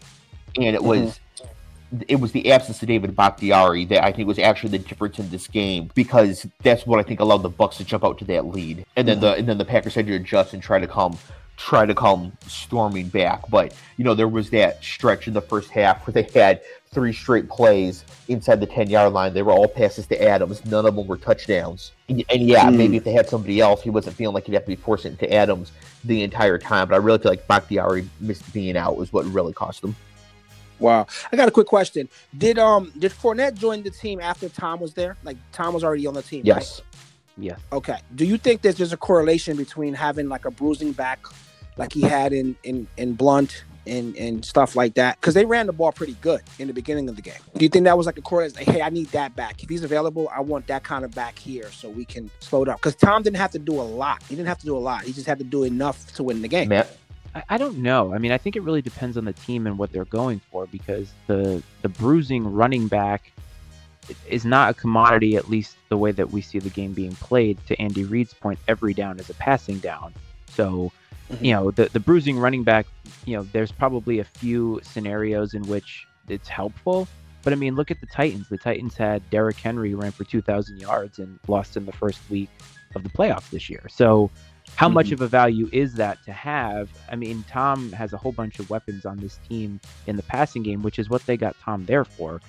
and 0.56 0.74
it 0.74 0.82
was 0.82 1.20
mm-hmm. 1.38 2.02
it 2.08 2.16
was 2.16 2.32
the 2.32 2.52
absence 2.52 2.82
of 2.82 2.88
David 2.88 3.14
Bakhtiari 3.14 3.84
that 3.86 4.04
I 4.04 4.12
think 4.12 4.28
was 4.28 4.38
actually 4.38 4.70
the 4.70 4.84
difference 4.84 5.18
in 5.18 5.28
this 5.30 5.46
game 5.46 5.90
because 5.94 6.46
that's 6.62 6.86
what 6.86 6.98
I 6.98 7.02
think 7.02 7.20
allowed 7.20 7.42
the 7.42 7.48
Bucks 7.48 7.76
to 7.78 7.84
jump 7.84 8.04
out 8.04 8.18
to 8.18 8.24
that 8.26 8.46
lead, 8.46 8.84
and 8.96 9.06
then 9.06 9.20
the 9.20 9.34
and 9.34 9.48
then 9.48 9.58
the 9.58 9.64
Packers 9.64 9.94
had 9.94 10.06
to 10.06 10.14
adjust 10.14 10.54
and 10.54 10.62
try 10.62 10.78
to 10.78 10.86
come 10.86 11.16
try 11.56 11.86
to 11.86 11.94
come 11.94 12.32
storming 12.46 13.08
back. 13.08 13.48
But 13.50 13.74
you 13.96 14.04
know 14.04 14.14
there 14.14 14.28
was 14.28 14.50
that 14.50 14.82
stretch 14.82 15.28
in 15.28 15.34
the 15.34 15.42
first 15.42 15.70
half 15.70 16.06
where 16.06 16.12
they 16.12 16.28
had 16.38 16.60
three 16.92 17.12
straight 17.12 17.48
plays 17.48 18.04
inside 18.28 18.60
the 18.60 18.66
10 18.66 18.90
yard 18.90 19.12
line. 19.12 19.32
They 19.32 19.42
were 19.42 19.52
all 19.52 19.66
passes 19.66 20.06
to 20.08 20.22
Adams. 20.22 20.64
None 20.66 20.86
of 20.86 20.94
them 20.94 21.06
were 21.06 21.16
touchdowns. 21.16 21.92
And, 22.08 22.22
and 22.30 22.42
yeah, 22.42 22.66
mm. 22.66 22.76
maybe 22.76 22.98
if 22.98 23.04
they 23.04 23.12
had 23.12 23.28
somebody 23.28 23.60
else, 23.60 23.82
he 23.82 23.90
wasn't 23.90 24.16
feeling 24.16 24.34
like 24.34 24.44
he'd 24.44 24.54
have 24.54 24.64
to 24.64 24.68
be 24.68 24.76
forcing 24.76 25.14
it 25.14 25.18
to 25.20 25.32
Adams 25.32 25.72
the 26.04 26.22
entire 26.22 26.58
time. 26.58 26.88
But 26.88 26.94
I 26.94 26.98
really 26.98 27.18
feel 27.18 27.32
like 27.32 27.46
Bakhtiari 27.46 28.08
missed 28.20 28.52
being 28.52 28.76
out 28.76 28.96
was 28.96 29.12
what 29.12 29.24
really 29.26 29.54
cost 29.54 29.80
them. 29.82 29.96
Wow. 30.82 31.06
I 31.30 31.36
got 31.36 31.48
a 31.48 31.50
quick 31.52 31.66
question. 31.66 32.08
Did 32.36 32.58
um 32.58 32.92
did 32.98 33.12
Fournette 33.12 33.54
join 33.54 33.82
the 33.82 33.90
team 33.90 34.20
after 34.20 34.48
Tom 34.48 34.80
was 34.80 34.94
there? 34.94 35.16
Like 35.22 35.36
Tom 35.52 35.74
was 35.74 35.84
already 35.84 36.06
on 36.06 36.14
the 36.14 36.22
team. 36.22 36.42
Yes. 36.44 36.80
Right? 36.80 37.44
Yes. 37.44 37.60
Okay. 37.72 37.98
Do 38.14 38.26
you 38.26 38.36
think 38.36 38.62
that 38.62 38.76
there's 38.76 38.92
a 38.92 38.96
correlation 38.96 39.56
between 39.56 39.94
having 39.94 40.28
like 40.28 40.44
a 40.44 40.50
bruising 40.50 40.92
back 40.92 41.24
like 41.76 41.92
he 41.92 42.02
had 42.02 42.32
in 42.32 42.56
in, 42.64 42.86
in 42.96 43.14
Blunt 43.14 43.64
and 43.86 44.16
and 44.16 44.44
stuff 44.44 44.76
like 44.76 44.94
that 44.94 45.20
because 45.20 45.34
they 45.34 45.44
ran 45.44 45.66
the 45.66 45.72
ball 45.72 45.90
pretty 45.92 46.16
good 46.20 46.40
in 46.58 46.68
the 46.68 46.74
beginning 46.74 47.08
of 47.08 47.16
the 47.16 47.22
game. 47.22 47.40
Do 47.56 47.64
you 47.64 47.68
think 47.68 47.84
that 47.84 47.96
was 47.96 48.06
like 48.06 48.18
a 48.18 48.22
correlation? 48.22 48.56
Like, 48.56 48.68
hey, 48.68 48.82
I 48.82 48.90
need 48.90 49.08
that 49.08 49.34
back. 49.34 49.62
If 49.62 49.68
he's 49.68 49.82
available, 49.82 50.30
I 50.34 50.40
want 50.40 50.66
that 50.68 50.84
kind 50.84 51.04
of 51.04 51.12
back 51.12 51.38
here 51.38 51.70
so 51.72 51.88
we 51.88 52.04
can 52.04 52.30
slow 52.40 52.64
down. 52.64 52.76
Because 52.76 52.94
Tom 52.94 53.22
didn't 53.22 53.38
have 53.38 53.50
to 53.52 53.58
do 53.58 53.80
a 53.80 53.82
lot. 53.82 54.22
He 54.28 54.36
didn't 54.36 54.48
have 54.48 54.58
to 54.58 54.66
do 54.66 54.76
a 54.76 54.78
lot. 54.78 55.02
He 55.02 55.12
just 55.12 55.26
had 55.26 55.38
to 55.38 55.44
do 55.44 55.64
enough 55.64 56.12
to 56.14 56.22
win 56.22 56.42
the 56.42 56.48
game. 56.48 56.68
Matt? 56.68 56.96
I, 57.34 57.42
I 57.50 57.58
don't 57.58 57.78
know. 57.78 58.14
I 58.14 58.18
mean, 58.18 58.32
I 58.32 58.38
think 58.38 58.56
it 58.56 58.62
really 58.62 58.82
depends 58.82 59.16
on 59.16 59.24
the 59.24 59.32
team 59.32 59.66
and 59.66 59.78
what 59.78 59.92
they're 59.92 60.04
going 60.06 60.40
for 60.50 60.66
because 60.66 61.12
the 61.26 61.62
the 61.82 61.88
bruising 61.88 62.52
running 62.52 62.88
back 62.88 63.32
is 64.28 64.44
not 64.44 64.70
a 64.70 64.74
commodity, 64.74 65.36
at 65.36 65.48
least 65.48 65.76
the 65.88 65.96
way 65.96 66.12
that 66.12 66.30
we 66.30 66.40
see 66.40 66.58
the 66.58 66.70
game 66.70 66.92
being 66.92 67.12
played. 67.12 67.58
To 67.66 67.80
Andy 67.80 68.04
Reid's 68.04 68.34
point, 68.34 68.58
every 68.68 68.94
down 68.94 69.18
is 69.20 69.30
a 69.30 69.34
passing 69.34 69.78
down. 69.78 70.12
So, 70.48 70.92
mm-hmm. 71.30 71.44
you 71.44 71.52
know, 71.52 71.70
the 71.70 71.86
the 71.86 72.00
bruising 72.00 72.38
running 72.38 72.64
back, 72.64 72.86
you 73.24 73.36
know, 73.36 73.44
there's 73.52 73.72
probably 73.72 74.18
a 74.18 74.24
few 74.24 74.80
scenarios 74.82 75.54
in 75.54 75.62
which 75.64 76.06
it's 76.28 76.48
helpful. 76.48 77.08
But 77.42 77.52
I 77.52 77.56
mean, 77.56 77.74
look 77.74 77.90
at 77.90 78.00
the 78.00 78.06
Titans. 78.06 78.48
The 78.48 78.58
Titans 78.58 78.96
had 78.96 79.28
Derrick 79.30 79.56
Henry 79.56 79.94
ran 79.94 80.12
for 80.12 80.22
2,000 80.22 80.80
yards 80.80 81.18
and 81.18 81.40
lost 81.48 81.76
in 81.76 81.86
the 81.86 81.92
first 81.92 82.20
week 82.30 82.48
of 82.94 83.02
the 83.02 83.08
playoffs 83.08 83.50
this 83.50 83.68
year. 83.68 83.82
So 83.90 84.30
how 84.76 84.86
mm-hmm. 84.86 84.94
much 84.94 85.12
of 85.12 85.20
a 85.20 85.28
value 85.28 85.68
is 85.72 85.94
that 85.94 86.22
to 86.24 86.32
have? 86.32 86.90
I 87.10 87.16
mean, 87.16 87.44
Tom 87.48 87.92
has 87.92 88.12
a 88.12 88.16
whole 88.16 88.32
bunch 88.32 88.58
of 88.58 88.70
weapons 88.70 89.04
on 89.04 89.18
this 89.18 89.38
team 89.48 89.80
in 90.06 90.16
the 90.16 90.22
passing 90.22 90.62
game, 90.62 90.82
which 90.82 90.98
is 90.98 91.10
what 91.10 91.24
they 91.26 91.36
got 91.36 91.56
Tom 91.60 91.84
there 91.84 92.04
for. 92.04 92.40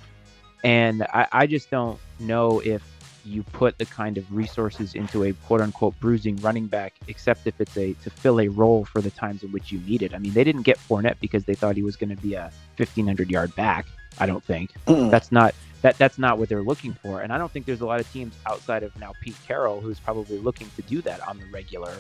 And 0.64 1.04
I, 1.04 1.28
I 1.32 1.48
just 1.48 1.70
don't 1.70 2.00
know 2.20 2.62
if 2.62 2.82
you 3.26 3.44
put 3.44 3.78
the 3.78 3.86
kind 3.86 4.18
of 4.18 4.34
resources 4.34 4.96
into 4.96 5.24
a 5.24 5.34
quote 5.34 5.62
unquote 5.62 6.00
bruising 6.00 6.36
running 6.38 6.68
back, 6.68 6.94
except 7.08 7.48
if 7.48 7.60
it's 7.60 7.78
a 7.78 7.94
to 7.94 8.10
fill 8.10 8.40
a 8.40 8.48
role 8.48 8.86
for 8.86 9.02
the 9.02 9.12
times 9.12 9.44
in 9.44 9.52
which 9.52 9.72
you 9.72 9.80
need 9.80 10.02
it. 10.02 10.14
I 10.14 10.18
mean, 10.18 10.34
they 10.34 10.44
didn't 10.44 10.64
get 10.64 10.78
Fournette 10.78 11.20
because 11.20 11.46
they 11.46 11.56
thought 11.56 11.76
he 11.76 11.84
was 11.84 11.96
going 11.96 12.10
to 12.10 12.22
be 12.22 12.34
a 12.34 12.52
1500 12.78 13.30
yard 13.30 13.56
back. 13.56 13.86
I 14.20 14.26
don't 14.26 14.44
think 14.44 14.72
mm 14.86 15.10
that's 15.10 15.32
not 15.32 15.56
that 15.84 15.98
that's 15.98 16.18
not 16.18 16.40
what 16.40 16.50
they're 16.50 16.64
looking 16.64 16.94
for. 16.94 17.22
And 17.22 17.32
I 17.32 17.38
don't 17.38 17.52
think 17.52 17.66
there's 17.66 17.82
a 17.82 17.86
lot 17.86 18.00
of 18.00 18.12
teams 18.12 18.34
outside 18.48 18.84
of 18.84 18.98
now 19.00 19.14
Pete 19.22 19.36
Carroll 19.46 19.82
who's 19.82 20.00
probably 20.00 20.40
looking 20.40 20.72
to 20.78 20.82
do 20.82 21.02
that 21.02 21.26
on 21.28 21.38
the 21.38 21.46
regular. 21.52 21.94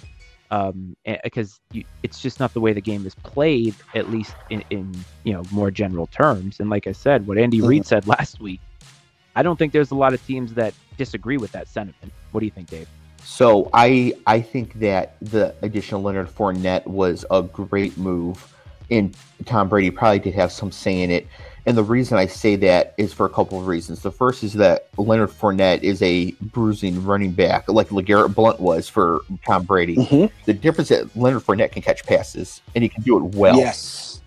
Um, 0.52 0.96
because 1.24 1.60
it's 2.04 2.22
just 2.22 2.40
not 2.40 2.54
the 2.54 2.62
way 2.62 2.74
the 2.74 2.82
game 2.82 3.08
is 3.08 3.16
played, 3.16 3.74
at 3.96 4.10
least 4.12 4.36
in, 4.52 4.64
in 4.70 4.94
you 5.24 5.34
know 5.34 5.44
more 5.52 5.72
general 5.72 6.08
terms. 6.08 6.60
And 6.60 6.70
like 6.70 6.88
I 6.88 6.92
said, 6.92 7.26
what 7.28 7.38
Andy 7.38 7.60
mm 7.60 7.68
Reid 7.68 7.86
said 7.86 8.08
last 8.18 8.40
week, 8.40 8.62
I 9.36 9.42
don't 9.42 9.58
think 9.58 9.74
there's 9.74 9.92
a 9.92 9.96
lot 9.96 10.14
of 10.14 10.26
teams 10.26 10.54
that 10.54 10.74
disagree 10.98 11.38
with 11.38 11.52
that 11.54 11.68
sentiment. 11.68 12.14
What 12.32 12.40
do 12.40 12.46
you 12.46 12.52
think, 12.52 12.70
Dave? 12.70 12.88
So 13.24 13.70
I 13.74 14.14
I 14.28 14.42
think 14.42 14.80
that 14.80 15.16
the 15.22 15.56
addition 15.62 15.98
of 15.98 16.04
Leonard 16.04 16.30
Fournette 16.30 16.86
was 16.86 17.26
a 17.32 17.42
great 17.42 17.98
move, 17.98 18.54
and 18.92 19.18
Tom 19.46 19.70
Brady 19.70 19.90
probably 19.90 20.20
did 20.20 20.36
have 20.36 20.52
some 20.52 20.72
say 20.72 21.02
in 21.02 21.10
it. 21.10 21.28
And 21.66 21.78
the 21.78 21.84
reason 21.84 22.18
I 22.18 22.26
say 22.26 22.56
that 22.58 22.94
is 22.98 23.14
for 23.14 23.26
a 23.26 23.30
couple 23.30 23.58
of 23.58 23.68
reasons. 23.68 24.02
The 24.02 24.12
first 24.12 24.44
is 24.44 24.54
that 24.54 24.90
Leonard 24.98 25.30
Fournette 25.30 25.82
is 25.82 26.02
a 26.02 26.32
bruising 26.42 27.04
running 27.06 27.32
back, 27.32 27.70
like 27.70 27.90
LeGarrette 27.90 28.36
Blunt 28.36 28.60
was 28.60 28.90
for 28.90 29.22
Tom 29.46 29.64
Brady. 29.64 29.96
Mm-hmm. 29.96 30.26
The 30.46 30.54
difference 30.54 30.92
is 30.92 31.04
that 31.04 31.18
Leonard 31.18 31.44
Fournette 31.44 31.72
can 31.72 31.82
catch 31.82 32.06
passes 32.06 32.62
and 32.76 32.84
he 32.84 32.90
can 32.90 33.04
do 33.04 33.18
it 33.18 33.36
well. 33.36 33.56
Yes. 33.56 34.22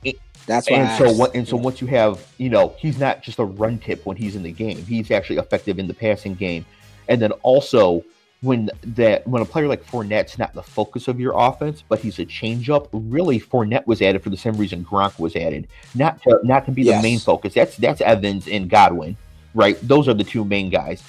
That's 0.47 0.69
and 0.69 0.89
so 0.97 1.13
what, 1.13 1.35
and 1.35 1.47
so 1.47 1.57
once 1.57 1.81
you 1.81 1.89
have, 1.89 2.25
you 2.39 2.49
know, 2.49 2.75
he's 2.79 2.99
not 2.99 3.21
just 3.21 3.41
a 3.41 3.45
run 3.45 3.79
tip 3.79 4.07
when 4.07 4.17
he's 4.17 4.37
in 4.37 4.45
the 4.45 4.53
game. 4.53 4.79
He's 4.85 5.11
actually 5.11 5.39
effective 5.39 5.81
in 5.81 5.89
the 5.89 5.95
passing 5.95 6.35
game. 6.35 6.65
And 7.09 7.21
then 7.21 7.33
also 7.43 8.05
when 8.47 8.71
that 8.83 9.27
when 9.27 9.43
a 9.43 9.45
player 9.45 9.67
like 9.67 9.85
Fournette's 9.85 10.39
not 10.39 10.55
the 10.55 10.63
focus 10.63 11.09
of 11.09 11.19
your 11.19 11.35
offense, 11.37 11.83
but 11.87 11.99
he's 11.99 12.21
a 12.21 12.25
changeup. 12.25 12.89
Really, 12.93 13.41
Fournette 13.41 13.87
was 13.87 14.01
added 14.01 14.23
for 14.23 14.31
the 14.31 14.37
same 14.37 14.57
reason 14.57 14.85
Gronk 14.85 15.19
was 15.19 15.35
added, 15.35 15.67
not 15.97 16.23
to 16.23 16.39
not 16.45 16.65
to 16.67 16.71
be 16.71 16.83
yes. 16.83 16.97
the 16.97 17.03
main 17.03 17.19
focus. 17.19 17.55
That's 17.55 17.77
that's 17.77 18.01
Evans 18.01 18.47
and 18.47 18.71
Godwin, 18.71 19.17
right? 19.53 19.77
Those 19.83 20.09
are 20.09 20.15
the 20.15 20.25
two 20.25 20.45
main 20.45 20.71
guys. 20.71 21.03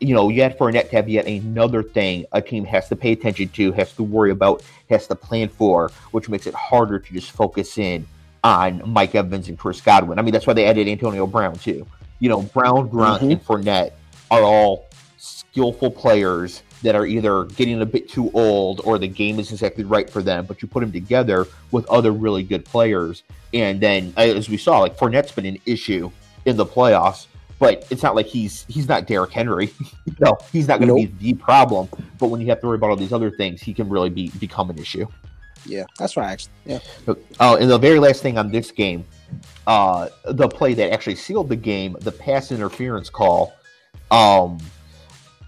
You 0.00 0.14
know, 0.14 0.30
you 0.30 0.42
had 0.42 0.58
Fournette 0.58 0.90
to 0.90 0.96
have 0.96 1.08
yet 1.08 1.26
another 1.26 1.82
thing 1.82 2.26
a 2.32 2.42
team 2.42 2.64
has 2.64 2.88
to 2.88 2.96
pay 2.96 3.12
attention 3.12 3.50
to, 3.50 3.70
has 3.72 3.92
to 3.92 4.02
worry 4.02 4.32
about, 4.32 4.62
has 4.88 5.06
to 5.06 5.14
plan 5.14 5.48
for, 5.48 5.92
which 6.10 6.28
makes 6.28 6.46
it 6.46 6.54
harder 6.54 6.98
to 6.98 7.12
just 7.12 7.30
focus 7.30 7.78
in 7.78 8.06
on 8.42 8.82
Mike 8.84 9.14
Evans 9.14 9.48
and 9.48 9.58
Chris 9.58 9.80
Godwin. 9.80 10.18
I 10.18 10.22
mean, 10.22 10.32
that's 10.32 10.46
why 10.46 10.54
they 10.54 10.64
added 10.64 10.88
Antonio 10.88 11.26
Brown 11.26 11.54
too. 11.56 11.86
You 12.18 12.30
know, 12.30 12.42
Brown, 12.42 12.90
Gronk, 12.90 13.20
mm-hmm. 13.20 13.30
and 13.30 13.44
Fournette 13.44 13.92
are 14.30 14.42
all 14.42 14.86
skillful 15.20 15.90
players 15.90 16.62
that 16.82 16.94
are 16.94 17.04
either 17.04 17.44
getting 17.44 17.82
a 17.82 17.86
bit 17.86 18.08
too 18.08 18.30
old 18.32 18.80
or 18.84 18.98
the 18.98 19.06
game 19.06 19.38
isn't 19.38 19.54
exactly 19.54 19.84
right 19.84 20.08
for 20.08 20.22
them, 20.22 20.46
but 20.46 20.62
you 20.62 20.68
put 20.68 20.80
them 20.80 20.90
together 20.90 21.46
with 21.70 21.86
other 21.90 22.10
really 22.10 22.42
good 22.42 22.64
players. 22.64 23.22
And 23.52 23.80
then, 23.80 24.14
as 24.16 24.48
we 24.48 24.56
saw, 24.56 24.78
like 24.78 24.96
Fournette's 24.96 25.32
been 25.32 25.46
an 25.46 25.58
issue 25.66 26.10
in 26.46 26.56
the 26.56 26.64
playoffs, 26.64 27.26
but 27.58 27.86
it's 27.90 28.02
not 28.02 28.16
like 28.16 28.26
he's 28.26 28.64
he's 28.68 28.88
not 28.88 29.06
Derrick 29.06 29.30
Henry. 29.30 29.72
no, 30.20 30.38
he's 30.52 30.66
not 30.66 30.78
going 30.80 30.88
to 30.88 31.02
nope. 31.02 31.18
be 31.18 31.32
the 31.32 31.38
problem. 31.38 31.88
But 32.18 32.28
when 32.28 32.40
you 32.40 32.46
have 32.46 32.60
to 32.62 32.66
worry 32.66 32.76
about 32.76 32.90
all 32.90 32.96
these 32.96 33.12
other 33.12 33.30
things, 33.30 33.60
he 33.60 33.74
can 33.74 33.88
really 33.88 34.10
be 34.10 34.30
become 34.40 34.70
an 34.70 34.78
issue. 34.78 35.06
Yeah, 35.66 35.84
that's 35.98 36.16
right. 36.16 36.30
Actually, 36.30 36.52
yeah. 36.64 36.78
Oh, 37.38 37.56
and 37.56 37.70
the 37.70 37.78
very 37.78 37.98
last 37.98 38.22
thing 38.22 38.38
on 38.38 38.50
this 38.50 38.70
game, 38.70 39.04
uh, 39.66 40.08
the 40.24 40.48
play 40.48 40.72
that 40.72 40.90
actually 40.90 41.16
sealed 41.16 41.50
the 41.50 41.56
game, 41.56 41.96
the 42.00 42.12
pass 42.12 42.50
interference 42.50 43.10
call. 43.10 43.52
Um, 44.10 44.58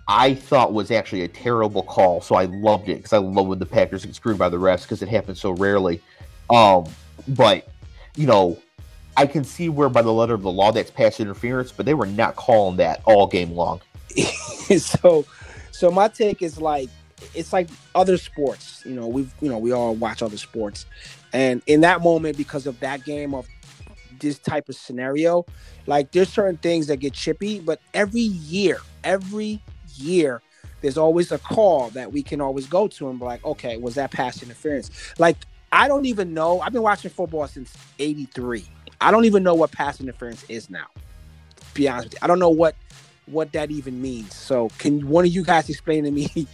I 0.08 0.34
thought 0.34 0.72
was 0.72 0.90
actually 0.90 1.22
a 1.22 1.28
terrible 1.28 1.82
call, 1.82 2.20
so 2.20 2.34
I 2.34 2.46
loved 2.46 2.88
it 2.88 2.96
because 2.96 3.12
I 3.12 3.18
love 3.18 3.46
when 3.46 3.58
the 3.58 3.66
Packers 3.66 4.04
get 4.04 4.14
screwed 4.14 4.38
by 4.38 4.48
the 4.48 4.56
refs 4.56 4.82
because 4.82 5.02
it 5.02 5.08
happens 5.08 5.40
so 5.40 5.52
rarely. 5.52 6.00
Um, 6.50 6.86
but 7.28 7.68
you 8.16 8.26
know, 8.26 8.58
I 9.16 9.26
can 9.26 9.44
see 9.44 9.68
where 9.68 9.88
by 9.88 10.02
the 10.02 10.12
letter 10.12 10.34
of 10.34 10.42
the 10.42 10.50
law 10.50 10.72
that's 10.72 10.90
pass 10.90 11.20
interference, 11.20 11.70
but 11.70 11.86
they 11.86 11.94
were 11.94 12.06
not 12.06 12.36
calling 12.36 12.76
that 12.78 13.00
all 13.04 13.26
game 13.26 13.52
long. 13.52 13.80
so, 14.78 15.24
so 15.70 15.90
my 15.90 16.08
take 16.08 16.42
is 16.42 16.60
like 16.60 16.88
it's 17.34 17.52
like 17.52 17.68
other 17.94 18.16
sports. 18.16 18.82
You 18.84 18.94
know, 18.94 19.06
we've 19.06 19.32
you 19.40 19.48
know 19.48 19.58
we 19.58 19.72
all 19.72 19.94
watch 19.94 20.22
other 20.22 20.36
sports, 20.36 20.86
and 21.32 21.62
in 21.66 21.82
that 21.82 22.02
moment, 22.02 22.36
because 22.36 22.66
of 22.66 22.78
that 22.80 23.04
game 23.04 23.34
of 23.34 23.46
this 24.18 24.38
type 24.38 24.68
of 24.68 24.74
scenario, 24.74 25.44
like 25.86 26.10
there's 26.12 26.28
certain 26.28 26.56
things 26.56 26.86
that 26.88 26.98
get 26.98 27.12
chippy, 27.12 27.60
but 27.60 27.80
every 27.94 28.20
year, 28.20 28.78
every 29.04 29.60
year, 29.98 30.42
there's 30.80 30.98
always 30.98 31.32
a 31.32 31.38
call 31.38 31.90
that 31.90 32.12
we 32.12 32.22
can 32.22 32.40
always 32.40 32.66
go 32.66 32.88
to 32.88 33.08
and 33.08 33.18
be 33.18 33.24
like, 33.24 33.44
okay, 33.44 33.76
was 33.76 33.94
that 33.94 34.10
pass 34.10 34.42
interference? 34.42 34.90
Like, 35.18 35.36
I 35.70 35.88
don't 35.88 36.06
even 36.06 36.34
know. 36.34 36.60
I've 36.60 36.72
been 36.72 36.82
watching 36.82 37.10
football 37.10 37.46
since 37.46 37.72
83. 37.98 38.64
I 39.00 39.10
don't 39.10 39.24
even 39.24 39.42
know 39.42 39.54
what 39.54 39.72
pass 39.72 40.00
interference 40.00 40.44
is 40.48 40.68
now. 40.68 40.86
be 41.74 41.88
honest 41.88 42.06
with 42.06 42.12
you. 42.14 42.18
I 42.22 42.26
don't 42.26 42.38
know 42.38 42.50
what 42.50 42.74
what 43.26 43.52
that 43.52 43.70
even 43.70 44.02
means. 44.02 44.34
So 44.34 44.68
can 44.78 45.08
one 45.08 45.24
of 45.24 45.30
you 45.30 45.44
guys 45.44 45.70
explain 45.70 46.04
to 46.04 46.10
me 46.10 46.46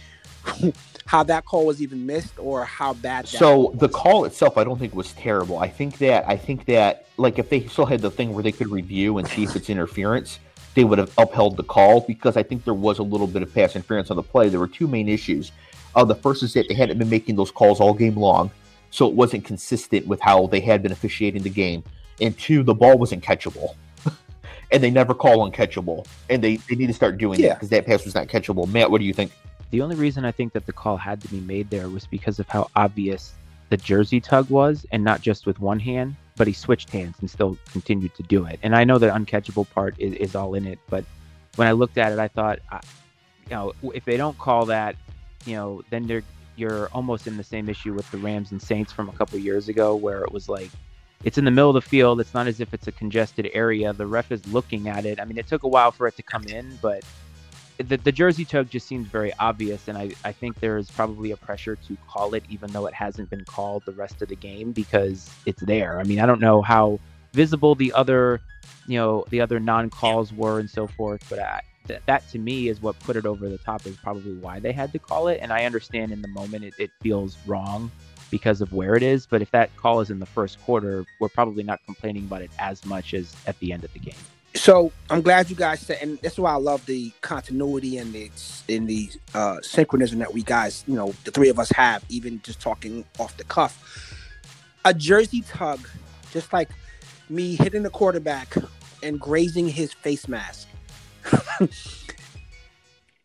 how 1.05 1.23
that 1.23 1.43
call 1.43 1.65
was 1.65 1.81
even 1.81 2.05
missed 2.05 2.37
or 2.37 2.63
how 2.63 2.93
bad 2.93 3.27
so 3.27 3.73
the 3.75 3.89
call 3.89 4.25
itself 4.25 4.57
i 4.57 4.63
don't 4.63 4.77
think 4.77 4.93
was 4.93 5.11
terrible 5.13 5.57
i 5.57 5.67
think 5.67 5.97
that 5.97 6.23
i 6.27 6.37
think 6.37 6.65
that 6.65 7.07
like 7.17 7.39
if 7.39 7.49
they 7.49 7.65
still 7.67 7.85
had 7.85 7.99
the 7.99 8.11
thing 8.11 8.33
where 8.33 8.43
they 8.43 8.51
could 8.51 8.69
review 8.69 9.17
and 9.17 9.27
see 9.27 9.43
if 9.43 9.55
it's 9.55 9.69
interference 9.69 10.39
they 10.79 10.85
would 10.85 10.97
have 10.97 11.11
upheld 11.17 11.57
the 11.57 11.63
call 11.63 11.99
because 11.99 12.37
I 12.37 12.43
think 12.43 12.63
there 12.63 12.73
was 12.73 12.99
a 12.99 13.03
little 13.03 13.27
bit 13.27 13.41
of 13.41 13.53
pass 13.53 13.75
interference 13.75 14.09
on 14.11 14.15
the 14.15 14.23
play. 14.23 14.47
There 14.47 14.61
were 14.61 14.67
two 14.67 14.87
main 14.87 15.09
issues. 15.09 15.51
Uh, 15.93 16.05
the 16.05 16.15
first 16.15 16.41
is 16.41 16.53
that 16.53 16.69
they 16.69 16.73
hadn't 16.73 16.97
been 16.97 17.09
making 17.09 17.35
those 17.35 17.51
calls 17.51 17.81
all 17.81 17.93
game 17.93 18.15
long, 18.15 18.49
so 18.89 19.05
it 19.05 19.13
wasn't 19.13 19.43
consistent 19.43 20.07
with 20.07 20.21
how 20.21 20.47
they 20.47 20.61
had 20.61 20.81
been 20.81 20.93
officiating 20.93 21.43
the 21.43 21.49
game. 21.49 21.83
And 22.21 22.37
two, 22.37 22.63
the 22.63 22.73
ball 22.73 22.97
wasn't 22.97 23.21
catchable. 23.21 23.75
and 24.71 24.81
they 24.81 24.89
never 24.89 25.13
call 25.13 25.51
uncatchable. 25.51 26.07
And 26.29 26.41
they, 26.41 26.55
they 26.55 26.77
need 26.77 26.87
to 26.87 26.93
start 26.93 27.17
doing 27.17 27.41
yeah. 27.41 27.49
that 27.49 27.55
because 27.55 27.69
that 27.71 27.85
pass 27.85 28.05
was 28.05 28.15
not 28.15 28.27
catchable. 28.27 28.65
Matt, 28.65 28.89
what 28.89 29.01
do 29.01 29.05
you 29.05 29.13
think? 29.13 29.33
The 29.71 29.81
only 29.81 29.97
reason 29.97 30.23
I 30.23 30.31
think 30.31 30.53
that 30.53 30.65
the 30.65 30.71
call 30.71 30.95
had 30.95 31.19
to 31.23 31.27
be 31.27 31.41
made 31.41 31.69
there 31.69 31.89
was 31.89 32.07
because 32.07 32.39
of 32.39 32.47
how 32.47 32.69
obvious 32.77 33.33
the 33.67 33.75
jersey 33.75 34.21
tug 34.21 34.49
was, 34.49 34.85
and 34.93 35.03
not 35.03 35.19
just 35.19 35.45
with 35.45 35.59
one 35.59 35.81
hand, 35.81 36.15
but 36.39 36.47
he 36.47 36.53
switched 36.53 36.89
hands 36.89 37.17
and 37.19 37.29
still 37.29 37.57
continued 37.73 38.15
to 38.15 38.23
do 38.23 38.45
it. 38.45 38.59
And 38.63 38.73
I 38.73 38.85
know 38.85 38.97
the 38.97 39.09
uncatchable 39.09 39.69
part 39.71 39.93
is, 39.99 40.13
is 40.13 40.35
all 40.35 40.53
in 40.53 40.65
it, 40.65 40.79
but 40.89 41.03
when 41.57 41.67
I 41.67 41.73
looked 41.73 41.97
at 41.97 42.13
it, 42.13 42.17
I 42.17 42.29
thought, 42.29 42.59
you 43.43 43.51
know, 43.51 43.73
if 43.93 44.05
they 44.05 44.15
don't 44.15 44.37
call 44.37 44.65
that, 44.67 44.95
you 45.45 45.55
know, 45.55 45.83
then 45.89 46.07
they're 46.07 46.23
you're 46.55 46.87
almost 46.93 47.27
in 47.27 47.35
the 47.35 47.43
same 47.43 47.67
issue 47.69 47.93
with 47.93 48.09
the 48.11 48.17
Rams 48.17 48.51
and 48.51 48.61
Saints 48.61 48.91
from 48.91 49.09
a 49.09 49.13
couple 49.13 49.37
years 49.37 49.67
ago, 49.67 49.95
where 49.95 50.23
it 50.23 50.31
was 50.31 50.47
like 50.47 50.69
it's 51.25 51.37
in 51.37 51.43
the 51.43 51.51
middle 51.51 51.69
of 51.69 51.73
the 51.73 51.89
field. 51.89 52.21
It's 52.21 52.33
not 52.33 52.47
as 52.47 52.61
if 52.61 52.73
it's 52.73 52.87
a 52.87 52.91
congested 52.93 53.49
area. 53.53 53.91
The 53.91 54.07
ref 54.07 54.31
is 54.31 54.45
looking 54.47 54.87
at 54.87 55.05
it. 55.05 55.19
I 55.19 55.25
mean, 55.25 55.37
it 55.37 55.47
took 55.47 55.63
a 55.63 55.67
while 55.67 55.91
for 55.91 56.07
it 56.07 56.15
to 56.15 56.23
come 56.23 56.45
in, 56.45 56.79
but 56.81 57.03
the, 57.79 57.97
the 57.97 58.11
jersey 58.11 58.43
tug 58.43 58.69
just 58.69 58.87
seems 58.87 59.07
very 59.07 59.31
obvious, 59.39 59.87
and 59.87 59.97
I, 59.97 60.11
I 60.25 60.33
think 60.33 60.59
there 60.59 60.77
is 60.77 60.91
probably 60.91 61.31
a 61.31 61.37
pressure 61.37 61.77
to 61.77 61.97
call 62.07 62.33
it, 62.33 62.43
even 62.49 62.71
though 62.71 62.85
it 62.87 62.93
hasn't 62.93 63.29
been 63.29 63.45
called 63.45 63.83
the 63.85 63.93
rest 63.93 64.21
of 64.21 64.27
the 64.27 64.35
game 64.35 64.73
because 64.73 65.29
it's 65.45 65.61
there. 65.61 65.99
I 65.99 66.03
mean, 66.03 66.19
I 66.19 66.25
don't 66.25 66.41
know 66.41 66.61
how 66.61 66.99
visible 67.33 67.75
the 67.75 67.93
other, 67.93 68.41
you 68.85 68.97
know, 68.97 69.25
the 69.29 69.39
other 69.39 69.59
non 69.59 69.89
calls 69.89 70.33
were 70.33 70.59
and 70.59 70.69
so 70.69 70.87
forth, 70.87 71.23
but 71.29 71.39
I, 71.39 71.61
th- 71.87 72.01
that 72.05 72.27
to 72.29 72.39
me 72.39 72.67
is 72.67 72.81
what 72.81 72.99
put 72.99 73.15
it 73.15 73.25
over 73.25 73.47
the 73.47 73.57
top. 73.59 73.87
Is 73.87 73.95
probably 73.95 74.33
why 74.33 74.59
they 74.59 74.73
had 74.73 74.91
to 74.91 74.99
call 74.99 75.29
it, 75.29 75.39
and 75.41 75.53
I 75.53 75.63
understand 75.63 76.11
in 76.11 76.21
the 76.21 76.27
moment 76.27 76.65
it, 76.65 76.73
it 76.77 76.91
feels 77.01 77.37
wrong 77.45 77.89
because 78.29 78.59
of 78.59 78.73
where 78.73 78.95
it 78.95 79.03
is, 79.03 79.25
but 79.25 79.41
if 79.41 79.49
that 79.51 79.75
call 79.77 80.01
is 80.01 80.11
in 80.11 80.19
the 80.19 80.25
first 80.25 80.61
quarter, 80.63 81.05
we're 81.19 81.29
probably 81.29 81.63
not 81.63 81.79
complaining 81.85 82.25
about 82.25 82.41
it 82.41 82.51
as 82.59 82.85
much 82.85 83.13
as 83.13 83.33
at 83.47 83.57
the 83.59 83.71
end 83.71 83.85
of 83.85 83.93
the 83.93 83.99
game 83.99 84.13
so 84.55 84.91
I'm 85.09 85.21
glad 85.21 85.49
you 85.49 85.55
guys 85.55 85.79
said, 85.79 85.99
and 86.01 86.17
that's 86.19 86.39
why 86.39 86.51
I 86.51 86.55
love 86.55 86.85
the 86.85 87.11
continuity 87.21 87.97
and 87.97 88.11
the 88.13 88.31
in 88.67 88.85
the 88.87 89.09
uh, 89.33 89.57
synchronism 89.61 90.19
that 90.19 90.33
we 90.33 90.41
guys, 90.41 90.83
you 90.87 90.95
know, 90.95 91.13
the 91.23 91.31
three 91.31 91.49
of 91.49 91.59
us 91.59 91.69
have, 91.71 92.03
even 92.09 92.41
just 92.41 92.59
talking 92.59 93.05
off 93.19 93.37
the 93.37 93.43
cuff. 93.43 94.15
A 94.85 94.93
jersey 94.93 95.41
tug, 95.41 95.87
just 96.31 96.51
like 96.51 96.69
me 97.29 97.55
hitting 97.55 97.83
the 97.83 97.89
quarterback 97.89 98.55
and 99.03 99.19
grazing 99.19 99.67
his 99.67 99.93
face 99.93 100.27
mask. 100.27 100.67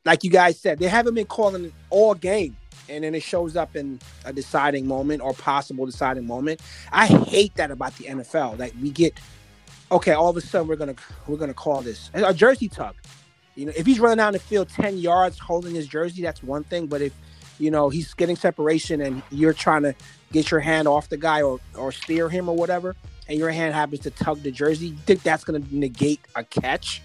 like 0.05 0.25
you 0.25 0.31
guys 0.31 0.59
said, 0.59 0.79
they 0.79 0.89
haven't 0.89 1.15
been 1.15 1.27
calling 1.27 1.67
it 1.67 1.73
all 1.89 2.15
game, 2.15 2.57
and 2.89 3.03
then 3.03 3.15
it 3.15 3.23
shows 3.23 3.57
up 3.57 3.77
in 3.77 3.99
a 4.27 4.33
deciding 4.33 4.87
moment 4.87 5.23
or 5.23 5.33
possible 5.33 5.87
deciding 5.87 6.27
moment. 6.27 6.61
I 6.93 7.07
hate 7.07 7.55
that 7.55 7.71
about 7.71 7.97
the 7.97 8.05
NFL. 8.05 8.59
Like 8.59 8.75
we 8.83 8.91
get 8.91 9.19
okay, 9.95 10.13
all 10.13 10.29
of 10.29 10.37
a 10.37 10.41
sudden 10.41 10.69
we're 10.69 10.77
gonna 10.77 10.95
we're 11.27 11.37
gonna 11.37 11.55
call 11.55 11.81
this 11.81 12.11
a 12.13 12.35
jersey 12.35 12.69
tug. 12.69 12.95
You 13.55 13.67
know, 13.67 13.73
if 13.77 13.87
he's 13.87 14.01
running 14.01 14.19
down 14.19 14.33
the 14.33 14.39
field 14.39 14.69
ten 14.69 14.99
yards 14.99 15.39
holding 15.39 15.75
his 15.75 15.87
jersey, 15.87 16.23
that's 16.23 16.43
one 16.43 16.65
thing. 16.65 16.87
But 16.87 17.01
if 17.01 17.13
you 17.59 17.71
know 17.71 17.89
he's 17.89 18.13
getting 18.15 18.37
separation 18.37 19.01
and 19.01 19.23
you're 19.31 19.53
trying 19.53 19.83
to 19.83 19.95
get 20.33 20.51
your 20.51 20.61
hand 20.61 20.89
off 20.89 21.09
the 21.09 21.17
guy 21.17 21.43
or 21.43 21.61
or 21.77 21.93
steer 21.93 22.29
him 22.29 22.49
or 22.49 22.57
whatever, 22.57 22.97
and 23.29 23.39
your 23.39 23.51
hand 23.51 23.75
happens 23.75 24.01
to 24.01 24.11
tug 24.11 24.43
the 24.43 24.51
jersey, 24.51 24.89
you 24.89 24.97
think 25.07 25.23
that's 25.23 25.45
gonna 25.45 25.63
negate 25.71 26.21
a 26.35 26.45
catch? 26.45 27.01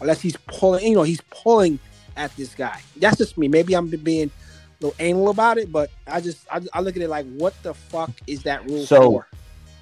Unless 0.00 0.20
he's 0.20 0.36
pulling, 0.46 0.86
you 0.86 0.94
know, 0.94 1.04
he's 1.04 1.22
pulling 1.30 1.78
at 2.16 2.34
this 2.36 2.54
guy. 2.54 2.80
That's 2.96 3.16
just 3.16 3.38
me. 3.38 3.48
Maybe 3.48 3.74
I'm 3.74 3.88
being 3.88 4.28
a 4.28 4.84
little 4.84 4.96
anal 4.98 5.30
about 5.30 5.56
it, 5.56 5.72
but 5.72 5.90
I 6.06 6.20
just 6.20 6.46
I, 6.52 6.60
I 6.74 6.80
look 6.80 6.96
at 6.96 7.02
it 7.02 7.08
like, 7.08 7.24
what 7.36 7.54
the 7.62 7.72
fuck 7.72 8.10
is 8.26 8.42
that 8.42 8.68
rule 8.68 8.84
so, 8.84 9.10
for? 9.10 9.28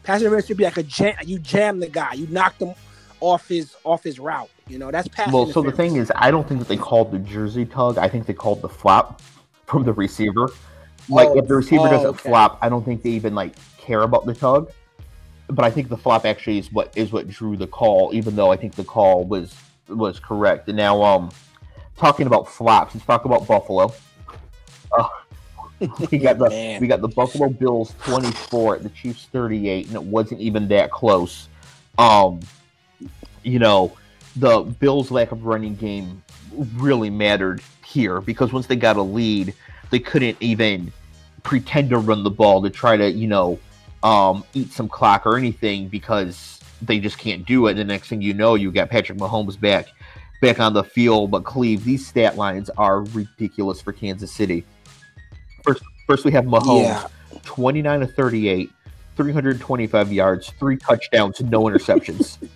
Pass 0.05 0.21
interference 0.21 0.47
should 0.47 0.59
be 0.59 0.65
like 0.65 0.77
a 0.77 0.83
jam. 0.83 1.17
You 1.25 1.39
jam 1.39 1.81
the 1.81 1.89
guy. 1.89 2.13
You 2.13 2.27
knock 2.29 2.59
him 2.59 2.75
off 3.21 3.49
his 3.49 3.75
off 3.85 4.05
his 4.05 4.21
route. 4.21 4.51
You 4.69 4.79
know 4.79 4.91
that's 4.91 5.09
pass. 5.09 5.33
Well, 5.33 5.51
so 5.51 5.63
the 5.63 5.73
thing 5.73 5.97
is, 5.97 6.13
I 6.15 6.31
don't 6.31 6.47
think 6.47 6.61
that 6.61 6.69
they 6.69 6.77
called 6.77 7.11
the 7.11 7.19
jersey 7.19 7.65
tug. 7.65 7.99
I 7.99 8.09
think 8.09 8.27
they 8.27 8.35
called 8.35 8.61
the 8.61 8.69
flap 8.69 9.21
from 9.67 9.85
the 9.85 9.95
receiver. 9.95 10.51
Like 11.09 11.29
oh, 11.29 11.39
if 11.39 11.49
the 11.49 11.57
receiver 11.57 11.87
oh, 11.87 11.91
doesn't 11.91 12.07
okay. 12.09 12.29
flop, 12.29 12.59
I 12.61 12.69
don't 12.69 12.85
think 12.85 13.03
they 13.03 13.11
even 13.11 13.35
like 13.35 13.55
care 13.79 14.03
about 14.03 14.27
the 14.27 14.35
tug. 14.35 14.71
But 15.49 15.65
I 15.65 15.71
think 15.71 15.89
the 15.89 15.97
flop 15.97 16.25
actually 16.25 16.59
is 16.59 16.71
what 16.71 16.93
is 16.97 17.11
what 17.11 17.29
drew 17.29 17.57
the 17.57 17.67
call, 17.67 18.11
even 18.13 18.37
though 18.37 18.53
I 18.53 18.57
think 18.57 18.75
the 18.75 18.85
call 18.85 19.25
was 19.25 19.55
was 19.89 20.21
correct. 20.21 20.69
And 20.69 20.77
now, 20.77 21.03
um, 21.03 21.31
talking 21.97 22.27
about 22.27 22.49
flops, 22.49 22.95
let's 22.95 23.07
talk 23.07 23.25
about 23.25 23.47
Buffalo. 23.47 23.93
Uh, 24.97 25.09
we 26.11 26.19
got 26.19 26.39
the 26.39 26.49
Man. 26.51 26.81
we 26.81 26.87
got 26.87 27.01
the 27.01 27.09
Buffalo 27.09 27.49
Bills 27.49 27.95
24 28.05 28.79
the 28.79 28.89
Chiefs 28.91 29.27
38, 29.33 29.87
and 29.89 29.97
it 29.97 30.03
wasn't 30.03 30.41
even 30.41 30.69
that 30.69 30.91
close. 30.91 31.49
Um, 31.99 32.41
you 33.43 33.59
know, 33.59 33.97
the 34.37 34.61
Bills' 34.61 35.11
lack 35.11 35.33
of 35.33 35.45
running 35.45 35.75
game 35.77 36.23
really 36.77 37.11
mattered 37.11 37.61
here 37.85 38.21
because 38.21 38.53
once 38.53 38.67
they 38.67 38.77
got 38.77 38.97
a 38.97 39.03
lead, 39.03 39.55
they 39.91 39.99
couldn't 39.99 40.37
even 40.41 40.93
pretend 41.43 41.91
to 41.91 41.99
run 41.99 42.25
the 42.25 42.31
ball 42.31 42.63
to 42.63 42.71
try 42.71 42.97
to, 42.97 43.11
you 43.11 43.27
know, 43.27 43.59
um, 44.03 44.45
eat 44.55 44.73
some 44.73 44.89
clock 44.89 45.27
or 45.27 45.37
anything 45.37 45.89
because 45.89 46.61
they 46.83 46.99
just 46.99 47.19
can't 47.19 47.45
do 47.47 47.67
it. 47.67 47.75
The 47.75 47.85
next 47.85 48.09
thing 48.09 48.23
you 48.23 48.35
know, 48.35 48.55
you 48.55 48.71
got 48.71 48.91
Patrick 48.91 49.19
Mahomes 49.19 49.59
back 49.59 49.89
back 50.41 50.61
on 50.61 50.73
the 50.73 50.85
field. 50.85 51.31
But 51.31 51.45
Cleve, 51.45 51.85
these 51.85 52.07
stat 52.07 52.37
lines 52.37 52.71
are 52.71 53.03
ridiculous 53.03 53.81
for 53.81 53.93
Kansas 53.93 54.31
City. 54.33 54.65
First, 55.65 55.83
first 56.07 56.25
we 56.25 56.33
have 56.33 56.45
Mahomes, 56.45 56.85
yeah. 56.85 57.09
29 57.45 58.01
to 58.01 58.07
38, 58.07 58.71
325 59.17 60.13
yards, 60.13 60.53
three 60.59 60.77
touchdowns, 60.77 61.41
no 61.41 61.63
interceptions. 61.63 62.39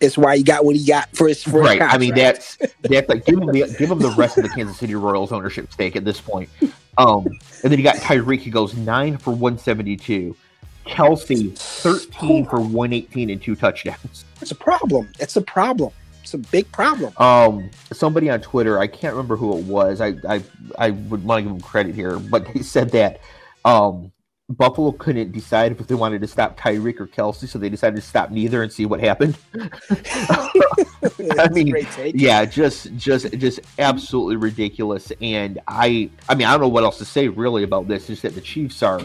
It's 0.00 0.16
why 0.16 0.36
he 0.36 0.42
got 0.42 0.64
what 0.64 0.74
he 0.74 0.86
got 0.86 1.14
for 1.14 1.28
his 1.28 1.42
first 1.42 1.54
right. 1.54 1.82
I 1.82 1.98
mean, 1.98 2.14
that's 2.14 2.56
that's 2.82 3.08
like 3.08 3.26
give 3.26 3.38
him 3.38 3.46
the 3.46 3.74
give 3.78 3.90
him 3.90 3.98
the 3.98 4.14
rest 4.16 4.38
of 4.38 4.44
the 4.44 4.48
Kansas 4.48 4.78
City 4.78 4.94
Royals 4.94 5.32
ownership 5.32 5.70
stake 5.72 5.96
at 5.96 6.04
this 6.04 6.20
point. 6.20 6.48
Um, 6.96 7.26
and 7.26 7.70
then 7.70 7.78
you 7.78 7.82
got 7.82 7.96
Tyreek. 7.96 8.38
He 8.38 8.50
goes 8.50 8.74
nine 8.74 9.18
for 9.18 9.32
172. 9.32 10.34
Kelce 10.86 11.58
13 11.58 12.46
for 12.46 12.60
118 12.60 13.28
and 13.28 13.42
two 13.42 13.54
touchdowns. 13.54 14.24
It's 14.40 14.52
a 14.52 14.54
problem. 14.54 15.08
It's 15.18 15.36
a 15.36 15.42
problem 15.42 15.92
it's 16.22 16.34
a 16.34 16.38
big 16.38 16.70
problem. 16.72 17.12
Um, 17.16 17.70
somebody 17.92 18.30
on 18.30 18.40
Twitter, 18.40 18.78
I 18.78 18.86
can't 18.86 19.14
remember 19.14 19.36
who 19.36 19.58
it 19.58 19.64
was. 19.64 20.00
I 20.00 20.14
I, 20.28 20.42
I 20.78 20.90
would 20.90 21.24
want 21.24 21.38
to 21.38 21.42
give 21.42 21.52
them 21.52 21.60
credit 21.60 21.94
here, 21.94 22.18
but 22.18 22.46
they 22.52 22.62
said 22.62 22.90
that 22.90 23.20
um, 23.64 24.12
Buffalo 24.48 24.92
couldn't 24.92 25.32
decide 25.32 25.72
if 25.72 25.86
they 25.86 25.94
wanted 25.94 26.20
to 26.20 26.26
stop 26.26 26.58
Tyreek 26.58 27.00
or 27.00 27.06
Kelce, 27.06 27.48
so 27.48 27.58
they 27.58 27.68
decided 27.68 27.96
to 27.96 28.02
stop 28.02 28.30
neither 28.30 28.62
and 28.62 28.72
see 28.72 28.86
what 28.86 29.00
happened. 29.00 29.36
I 31.38 31.48
mean, 31.50 31.74
yeah, 32.14 32.44
just 32.44 32.94
just 32.96 33.32
just 33.32 33.60
absolutely 33.78 34.36
ridiculous. 34.36 35.12
And 35.20 35.58
I 35.66 36.10
I 36.28 36.34
mean, 36.34 36.46
I 36.46 36.52
don't 36.52 36.60
know 36.60 36.68
what 36.68 36.84
else 36.84 36.98
to 36.98 37.04
say 37.04 37.28
really 37.28 37.62
about 37.62 37.88
this. 37.88 38.06
Just 38.06 38.22
that 38.22 38.34
the 38.34 38.40
Chiefs 38.40 38.82
are 38.82 39.00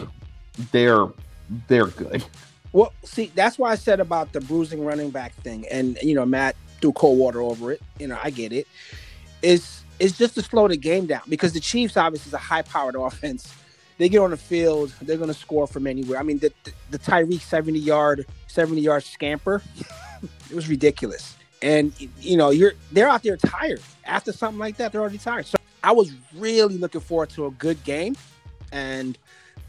they're 0.72 1.06
they're 1.66 1.86
good. 1.86 2.24
Well, 2.72 2.92
see, 3.02 3.32
that's 3.34 3.58
why 3.58 3.70
I 3.70 3.76
said 3.76 4.00
about 4.00 4.32
the 4.32 4.40
bruising 4.42 4.84
running 4.84 5.10
back 5.10 5.32
thing. 5.34 5.66
And 5.70 5.98
you 6.02 6.14
know, 6.14 6.26
Matt 6.26 6.56
threw 6.80 6.92
cold 6.92 7.18
water 7.18 7.40
over 7.40 7.72
it. 7.72 7.82
You 7.98 8.08
know, 8.08 8.18
I 8.22 8.30
get 8.30 8.52
it. 8.52 8.66
It's 9.42 9.84
it's 9.98 10.16
just 10.16 10.34
to 10.34 10.42
slow 10.42 10.68
the 10.68 10.76
game 10.76 11.06
down 11.06 11.22
because 11.28 11.52
the 11.52 11.60
Chiefs 11.60 11.96
obviously 11.96 12.30
is 12.30 12.34
a 12.34 12.38
high 12.38 12.62
powered 12.62 12.94
offense. 12.98 13.52
They 13.98 14.08
get 14.08 14.20
on 14.20 14.30
the 14.30 14.36
field, 14.36 14.92
they're 15.02 15.16
going 15.16 15.28
to 15.28 15.34
score 15.34 15.66
from 15.66 15.88
anywhere. 15.88 16.20
I 16.20 16.22
mean, 16.22 16.38
the 16.38 16.52
the, 16.64 16.72
the 16.90 16.98
Tyreek 16.98 17.40
seventy 17.40 17.80
yard 17.80 18.26
seventy 18.46 18.80
yard 18.80 19.02
scamper, 19.02 19.62
it 20.50 20.54
was 20.54 20.68
ridiculous. 20.68 21.36
And 21.60 21.92
you 22.20 22.36
know, 22.36 22.50
you're 22.50 22.74
they're 22.92 23.08
out 23.08 23.22
there 23.22 23.36
tired 23.36 23.80
after 24.04 24.32
something 24.32 24.58
like 24.58 24.76
that. 24.76 24.92
They're 24.92 25.00
already 25.00 25.18
tired. 25.18 25.46
So 25.46 25.58
I 25.82 25.92
was 25.92 26.12
really 26.36 26.78
looking 26.78 27.00
forward 27.00 27.30
to 27.30 27.46
a 27.46 27.50
good 27.50 27.82
game, 27.82 28.16
and 28.70 29.18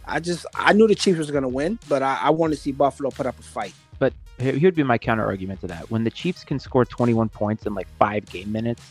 I 0.05 0.19
just 0.19 0.45
I 0.53 0.73
knew 0.73 0.87
the 0.87 0.95
Chiefs 0.95 1.17
was 1.17 1.31
going 1.31 1.43
to 1.43 1.49
win, 1.49 1.79
but 1.87 2.03
I, 2.03 2.19
I 2.23 2.29
wanted 2.29 2.55
to 2.55 2.61
see 2.61 2.71
Buffalo 2.71 3.09
put 3.09 3.25
up 3.25 3.39
a 3.39 3.43
fight. 3.43 3.73
But 4.39 4.55
here'd 4.55 4.75
be 4.75 4.83
my 4.83 4.97
counter 4.97 5.25
argument 5.25 5.59
to 5.61 5.67
that. 5.67 5.91
When 5.91 6.03
the 6.03 6.09
Chiefs 6.09 6.43
can 6.43 6.59
score 6.59 6.85
21 6.85 7.27
points 7.29 7.65
in 7.65 7.73
like 7.73 7.87
five 7.97 8.25
game 8.25 8.51
minutes, 8.51 8.81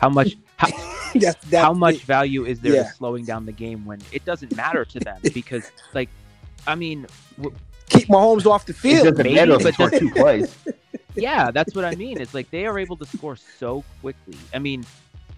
how 0.00 0.08
much 0.08 0.36
how, 0.56 0.68
that's, 1.14 1.44
that's 1.44 1.64
how 1.64 1.74
much 1.74 1.98
value 1.98 2.46
is 2.46 2.60
there 2.60 2.74
yeah. 2.74 2.82
to 2.84 2.88
slowing 2.88 3.24
down 3.24 3.44
the 3.44 3.52
game 3.52 3.84
when 3.84 4.00
it 4.10 4.24
doesn't 4.24 4.56
matter 4.56 4.84
to 4.86 4.98
them? 5.00 5.18
Because 5.34 5.70
like, 5.92 6.08
I 6.66 6.74
mean, 6.74 7.06
w- 7.36 7.54
keep 7.88 8.08
Mahomes 8.08 8.46
off 8.46 8.64
the 8.64 8.72
field. 8.72 9.06
It 9.06 9.10
doesn't 9.10 9.24
maybe, 9.24 9.34
matter 9.34 9.72
but 9.78 9.98
two 9.98 10.10
plays. 10.10 10.56
Yeah, 11.18 11.50
that's 11.50 11.74
what 11.74 11.86
I 11.86 11.94
mean. 11.94 12.20
It's 12.20 12.34
like 12.34 12.50
they 12.50 12.66
are 12.66 12.78
able 12.78 12.96
to 12.98 13.06
score 13.06 13.36
so 13.36 13.82
quickly. 14.02 14.36
I 14.52 14.58
mean, 14.58 14.84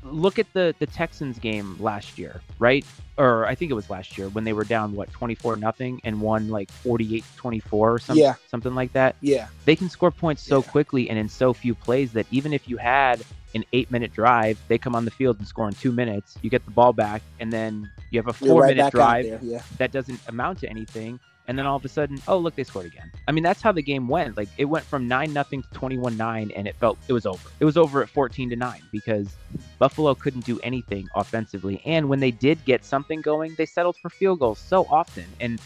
look 0.03 0.39
at 0.39 0.53
the 0.53 0.75
the 0.79 0.87
Texans 0.87 1.39
game 1.39 1.77
last 1.79 2.19
year, 2.19 2.41
right? 2.59 2.85
Or 3.17 3.47
I 3.47 3.55
think 3.55 3.71
it 3.71 3.75
was 3.75 3.91
last 3.91 4.17
year 4.17 4.29
when 4.29 4.45
they 4.45 4.53
were 4.53 4.65
down 4.65 4.95
what 4.95 5.11
24 5.11 5.57
nothing 5.57 6.01
and 6.05 6.21
won 6.21 6.49
like 6.49 6.71
48-24 6.85 7.73
or 7.73 7.99
something 7.99 8.23
yeah. 8.23 8.35
something 8.49 8.75
like 8.75 8.93
that. 8.93 9.17
Yeah. 9.21 9.49
They 9.65 9.75
can 9.75 9.89
score 9.89 10.11
points 10.11 10.43
so 10.43 10.63
yeah. 10.63 10.71
quickly 10.71 11.11
and 11.11 11.19
in 11.19 11.29
so 11.29 11.53
few 11.53 11.75
plays 11.75 12.13
that 12.13 12.27
even 12.31 12.53
if 12.53 12.69
you 12.69 12.77
had 12.77 13.25
an 13.55 13.65
8-minute 13.73 14.13
drive, 14.13 14.61
they 14.69 14.79
come 14.79 14.95
on 14.95 15.05
the 15.05 15.11
field 15.11 15.39
and 15.39 15.49
score 15.49 15.67
in 15.67 15.75
2 15.75 15.91
minutes. 15.91 16.37
You 16.43 16.51
get 16.51 16.65
the 16.65 16.71
ball 16.71 16.93
back 16.93 17.23
and 17.41 17.53
then 17.53 17.91
you 18.11 18.21
have 18.21 18.29
a 18.29 18.33
4-minute 18.33 18.83
right 18.83 18.93
drive 18.93 19.43
yeah. 19.43 19.63
that 19.79 19.91
doesn't 19.91 20.21
amount 20.29 20.61
to 20.61 20.71
anything 20.71 21.19
and 21.49 21.59
then 21.59 21.67
all 21.67 21.77
of 21.77 21.85
a 21.85 21.89
sudden, 21.89 22.21
oh 22.29 22.37
look, 22.37 22.55
they 22.55 22.63
scored 22.63 22.87
again. 22.87 23.11
I 23.27 23.33
mean, 23.33 23.43
that's 23.43 23.63
how 23.63 23.73
the 23.73 23.83
game 23.83 24.07
went. 24.07 24.37
Like 24.37 24.51
it 24.59 24.67
went 24.67 24.85
from 24.85 25.09
nine 25.09 25.33
nothing 25.33 25.63
to 25.63 25.69
twenty 25.71 25.99
one 25.99 26.17
nine, 26.17 26.53
and 26.55 26.69
it 26.69 26.77
felt 26.77 26.99
it 27.09 27.15
was 27.15 27.27
over. 27.27 27.49
It 27.59 27.65
was 27.65 27.77
over 27.77 28.03
at 28.03 28.11
fourteen 28.11 28.51
to 28.51 28.57
nine 28.57 28.83
because 28.93 29.35
Buffalo 29.79 30.15
couldn't 30.15 30.45
do 30.45 30.61
anything 30.61 31.09
offensively, 31.17 31.81
and 31.85 32.09
when 32.09 32.21
they 32.21 32.31
did 32.31 32.63
get 32.67 32.85
something 32.85 33.23
going, 33.23 33.55
they 33.57 33.67
settled 33.67 33.97
for 33.97 34.11
field 34.11 34.41
goals 34.41 34.59
so 34.59 34.87
often. 34.91 35.25
And 35.41 35.59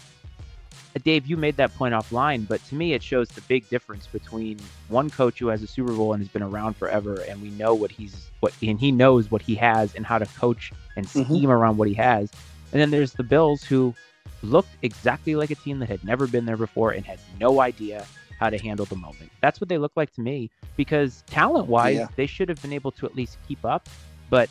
uh, 0.95 0.99
Dave, 1.03 1.27
you 1.27 1.35
made 1.35 1.57
that 1.57 1.75
point 1.75 1.93
offline, 1.93 2.47
but 2.47 2.63
to 2.67 2.75
me, 2.75 2.93
it 2.93 3.03
shows 3.03 3.27
the 3.27 3.41
big 3.41 3.67
difference 3.69 4.07
between 4.07 4.59
one 4.87 5.09
coach 5.09 5.39
who 5.39 5.47
has 5.47 5.61
a 5.63 5.67
Super 5.67 5.91
Bowl 5.91 6.13
and 6.13 6.23
has 6.23 6.29
been 6.29 6.43
around 6.43 6.77
forever, 6.77 7.21
and 7.27 7.41
we 7.41 7.49
know 7.49 7.75
what 7.75 7.91
he's 7.91 8.29
what, 8.39 8.53
and 8.61 8.79
he 8.79 8.91
knows 8.91 9.29
what 9.29 9.41
he 9.41 9.55
has 9.55 9.95
and 9.95 10.05
how 10.05 10.17
to 10.17 10.25
coach 10.27 10.71
and 10.95 11.05
mm-hmm. 11.05 11.23
scheme 11.23 11.43
mm-hmm. 11.43 11.51
around 11.51 11.75
what 11.75 11.89
he 11.89 11.93
has. 11.93 12.31
And 12.71 12.81
then 12.81 12.89
there's 12.89 13.13
the 13.13 13.23
Bills 13.23 13.63
who 13.63 13.93
looked 14.41 14.75
exactly 14.81 15.35
like 15.35 15.51
a 15.51 15.55
team 15.55 15.79
that 15.79 15.89
had 15.89 16.03
never 16.03 16.27
been 16.27 16.45
there 16.45 16.57
before 16.57 16.91
and 16.91 17.05
had 17.05 17.19
no 17.39 17.61
idea 17.61 18.05
how 18.39 18.49
to 18.49 18.57
handle 18.57 18.85
the 18.85 18.95
moment. 18.95 19.31
That's 19.41 19.61
what 19.61 19.69
they 19.69 19.77
look 19.77 19.93
like 19.95 20.13
to 20.15 20.21
me 20.21 20.49
because 20.75 21.23
talent 21.27 21.67
wise, 21.67 21.95
yeah. 21.95 22.07
they 22.15 22.25
should 22.25 22.49
have 22.49 22.61
been 22.61 22.73
able 22.73 22.91
to 22.91 23.05
at 23.05 23.15
least 23.15 23.37
keep 23.47 23.63
up. 23.63 23.87
But 24.29 24.49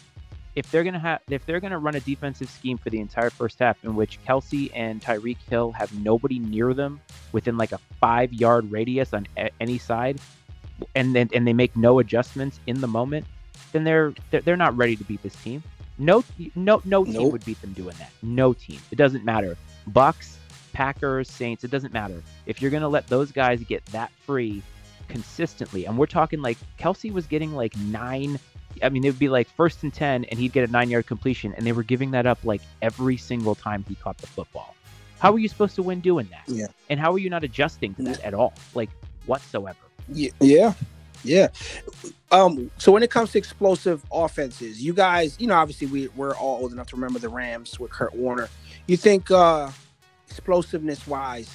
if 0.54 0.70
they're 0.70 0.84
gonna 0.84 0.98
have 0.98 1.20
if 1.28 1.44
they're 1.46 1.60
gonna 1.60 1.78
run 1.78 1.94
a 1.94 2.00
defensive 2.00 2.48
scheme 2.48 2.78
for 2.78 2.90
the 2.90 3.00
entire 3.00 3.30
first 3.30 3.58
half 3.58 3.82
in 3.84 3.94
which 3.94 4.18
Kelce 4.24 4.70
and 4.74 5.00
Tyreek 5.00 5.38
Hill 5.48 5.72
have 5.72 5.92
nobody 5.98 6.38
near 6.38 6.74
them 6.74 7.00
within 7.32 7.56
like 7.56 7.72
a 7.72 7.78
five 8.00 8.32
yard 8.32 8.70
radius 8.70 9.12
on 9.12 9.26
a- 9.36 9.50
any 9.60 9.78
side, 9.78 10.20
and 10.94 11.14
then 11.14 11.28
and 11.32 11.46
they 11.46 11.52
make 11.52 11.74
no 11.76 11.98
adjustments 11.98 12.60
in 12.66 12.80
the 12.80 12.86
moment, 12.88 13.26
then 13.72 13.84
they're 13.84 14.12
they're, 14.30 14.42
they're 14.42 14.56
not 14.56 14.76
ready 14.76 14.96
to 14.96 15.04
beat 15.04 15.22
this 15.22 15.34
team. 15.36 15.62
No, 16.02 16.24
no, 16.54 16.82
no 16.84 17.04
team 17.04 17.14
nope. 17.14 17.32
would 17.32 17.44
beat 17.44 17.60
them 17.60 17.72
doing 17.72 17.96
that. 17.98 18.10
No 18.22 18.52
team. 18.52 18.80
It 18.90 18.96
doesn't 18.96 19.24
matter. 19.24 19.56
Bucks, 19.86 20.36
Packers, 20.72 21.30
Saints. 21.30 21.64
It 21.64 21.70
doesn't 21.70 21.92
matter 21.92 22.22
if 22.46 22.60
you're 22.60 22.70
gonna 22.70 22.88
let 22.88 23.06
those 23.06 23.30
guys 23.30 23.62
get 23.62 23.84
that 23.86 24.10
free 24.26 24.62
consistently. 25.08 25.86
And 25.86 25.96
we're 25.96 26.06
talking 26.06 26.42
like 26.42 26.58
Kelce 26.78 27.12
was 27.12 27.26
getting 27.26 27.54
like 27.54 27.76
nine 27.76 28.38
I 28.82 28.88
mean, 28.88 29.04
it 29.04 29.10
would 29.10 29.18
be 29.18 29.28
like 29.28 29.48
first 29.48 29.82
and 29.82 29.92
10, 29.92 30.24
and 30.24 30.38
he'd 30.38 30.52
get 30.52 30.68
a 30.68 30.72
nine 30.72 30.88
yard 30.88 31.06
completion, 31.06 31.52
and 31.54 31.66
they 31.66 31.72
were 31.72 31.82
giving 31.82 32.10
that 32.12 32.26
up 32.26 32.38
like 32.42 32.62
every 32.80 33.16
single 33.16 33.54
time 33.54 33.84
he 33.88 33.94
caught 33.94 34.18
the 34.18 34.26
football. 34.26 34.74
How 35.18 35.32
are 35.32 35.38
you 35.38 35.48
supposed 35.48 35.74
to 35.76 35.82
win 35.82 36.00
doing 36.00 36.28
that? 36.30 36.42
Yeah. 36.46 36.66
And 36.88 36.98
how 36.98 37.12
are 37.12 37.18
you 37.18 37.30
not 37.30 37.44
adjusting 37.44 37.94
to 37.94 38.02
that 38.04 38.20
at 38.20 38.34
all? 38.34 38.54
Like, 38.74 38.90
whatsoever? 39.26 39.78
Yeah. 40.08 40.30
Yeah. 40.40 40.72
Yeah. 41.24 41.48
Um, 42.30 42.70
so 42.78 42.92
when 42.92 43.02
it 43.02 43.10
comes 43.10 43.32
to 43.32 43.38
explosive 43.38 44.04
offenses, 44.10 44.82
you 44.82 44.92
guys, 44.92 45.36
you 45.38 45.46
know, 45.46 45.54
obviously 45.54 45.86
we, 45.86 46.08
we're 46.08 46.34
all 46.34 46.62
old 46.62 46.72
enough 46.72 46.88
to 46.88 46.96
remember 46.96 47.18
the 47.18 47.28
Rams 47.28 47.78
with 47.78 47.90
Kurt 47.90 48.14
Warner. 48.14 48.48
You 48.86 48.96
think 48.96 49.30
uh 49.30 49.70
explosiveness 50.28 51.06
wise, 51.06 51.54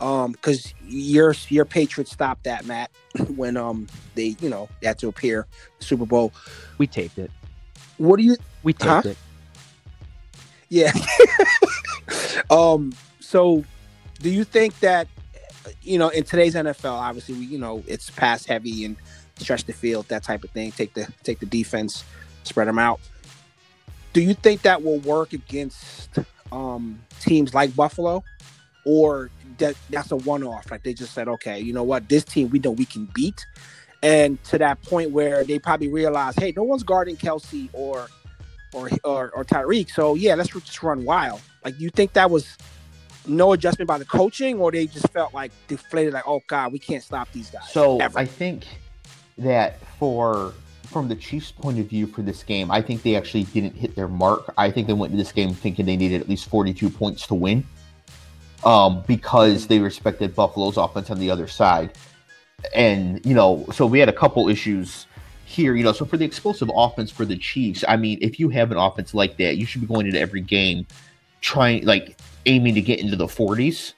um, 0.00 0.32
because 0.32 0.72
your 0.86 1.34
your 1.48 1.64
Patriots 1.64 2.10
stopped 2.10 2.44
that, 2.44 2.64
Matt, 2.66 2.90
when 3.36 3.56
um 3.56 3.86
they 4.14 4.36
you 4.40 4.48
know 4.48 4.68
they 4.80 4.88
had 4.88 4.98
to 5.00 5.08
appear 5.08 5.46
Super 5.78 6.06
Bowl. 6.06 6.32
We 6.78 6.86
taped 6.86 7.18
it. 7.18 7.30
What 7.98 8.16
do 8.16 8.24
you? 8.24 8.36
We 8.62 8.72
taped 8.72 8.84
huh? 8.84 9.02
it. 9.04 9.18
Yeah. 10.68 10.92
um. 12.50 12.92
So, 13.20 13.64
do 14.20 14.30
you 14.30 14.44
think 14.44 14.78
that 14.80 15.06
you 15.82 15.98
know 15.98 16.08
in 16.08 16.24
today's 16.24 16.54
NFL, 16.54 16.92
obviously 16.92 17.34
we 17.34 17.44
you 17.46 17.58
know 17.58 17.82
it's 17.86 18.10
pass 18.10 18.44
heavy 18.44 18.84
and 18.84 18.96
stretch 19.36 19.64
the 19.64 19.72
field, 19.72 20.08
that 20.08 20.22
type 20.22 20.44
of 20.44 20.50
thing. 20.50 20.72
Take 20.72 20.94
the 20.94 21.08
take 21.22 21.40
the 21.40 21.46
defense, 21.46 22.04
spread 22.44 22.68
them 22.68 22.78
out. 22.78 23.00
Do 24.12 24.20
you 24.20 24.34
think 24.34 24.62
that 24.62 24.82
will 24.82 25.00
work 25.00 25.32
against 25.32 26.18
um, 26.52 27.00
teams 27.20 27.54
like 27.54 27.74
Buffalo, 27.74 28.24
or 28.84 29.30
that 29.58 29.74
that's 29.90 30.10
a 30.10 30.16
one 30.16 30.42
off. 30.42 30.70
Like 30.70 30.82
they 30.82 30.94
just 30.94 31.14
said, 31.14 31.28
okay, 31.28 31.58
you 31.60 31.72
know 31.72 31.82
what, 31.82 32.08
this 32.08 32.24
team 32.24 32.50
we 32.50 32.58
know 32.58 32.70
we 32.70 32.84
can 32.84 33.06
beat, 33.06 33.46
and 34.02 34.42
to 34.44 34.58
that 34.58 34.82
point 34.82 35.10
where 35.10 35.44
they 35.44 35.58
probably 35.58 35.88
realize, 35.88 36.34
hey, 36.36 36.52
no 36.56 36.62
one's 36.62 36.82
guarding 36.82 37.16
Kelce 37.16 37.68
or 37.72 38.08
or 38.72 38.90
or, 39.04 39.30
or 39.30 39.44
Tyreek, 39.44 39.90
so 39.90 40.14
yeah, 40.14 40.34
let's 40.34 40.50
just 40.50 40.82
run 40.82 41.04
wild. 41.04 41.40
Like, 41.64 41.78
you 41.78 41.90
think 41.90 42.12
that 42.14 42.30
was 42.30 42.56
no 43.28 43.52
adjustment 43.52 43.88
by 43.88 43.98
the 43.98 44.04
coaching, 44.04 44.58
or 44.58 44.70
they 44.70 44.86
just 44.86 45.08
felt 45.10 45.34
like 45.34 45.52
deflated, 45.66 46.12
like, 46.12 46.26
oh 46.26 46.42
god, 46.46 46.72
we 46.72 46.78
can't 46.78 47.02
stop 47.02 47.30
these 47.32 47.50
guys. 47.50 47.70
So 47.70 47.98
ever. 47.98 48.18
I 48.18 48.24
think 48.24 48.66
that 49.38 49.80
for 49.98 50.52
from 50.88 51.08
the 51.08 51.16
Chiefs' 51.16 51.52
point 51.52 51.78
of 51.78 51.86
view 51.86 52.06
for 52.06 52.22
this 52.22 52.42
game, 52.42 52.70
I 52.70 52.80
think 52.80 53.02
they 53.02 53.14
actually 53.14 53.44
didn't 53.44 53.76
hit 53.76 53.94
their 53.94 54.08
mark. 54.08 54.52
I 54.56 54.70
think 54.70 54.86
they 54.86 54.94
went 54.94 55.12
into 55.12 55.22
this 55.22 55.32
game 55.32 55.52
thinking 55.52 55.84
they 55.84 55.96
needed 55.96 56.20
at 56.20 56.28
least 56.28 56.48
42 56.48 56.88
points 56.88 57.26
to 57.26 57.34
win 57.34 57.64
um, 58.64 59.04
because 59.06 59.66
they 59.66 59.78
respected 59.78 60.34
Buffalo's 60.34 60.76
offense 60.76 61.10
on 61.10 61.18
the 61.18 61.30
other 61.30 61.46
side. 61.46 61.92
And, 62.74 63.24
you 63.24 63.34
know, 63.34 63.66
so 63.72 63.86
we 63.86 63.98
had 63.98 64.08
a 64.08 64.14
couple 64.14 64.48
issues 64.48 65.06
here, 65.44 65.74
you 65.76 65.84
know. 65.84 65.92
So 65.92 66.04
for 66.04 66.16
the 66.16 66.24
explosive 66.24 66.70
offense 66.74 67.10
for 67.10 67.24
the 67.24 67.36
Chiefs, 67.36 67.84
I 67.86 67.96
mean, 67.96 68.18
if 68.20 68.40
you 68.40 68.48
have 68.48 68.72
an 68.72 68.78
offense 68.78 69.14
like 69.14 69.36
that, 69.36 69.58
you 69.58 69.66
should 69.66 69.82
be 69.82 69.86
going 69.86 70.06
into 70.06 70.18
every 70.18 70.40
game 70.40 70.86
trying, 71.40 71.84
like, 71.84 72.16
aiming 72.48 72.74
to 72.74 72.80
get 72.80 72.98
into 72.98 73.14
the 73.14 73.26
40s 73.26 73.92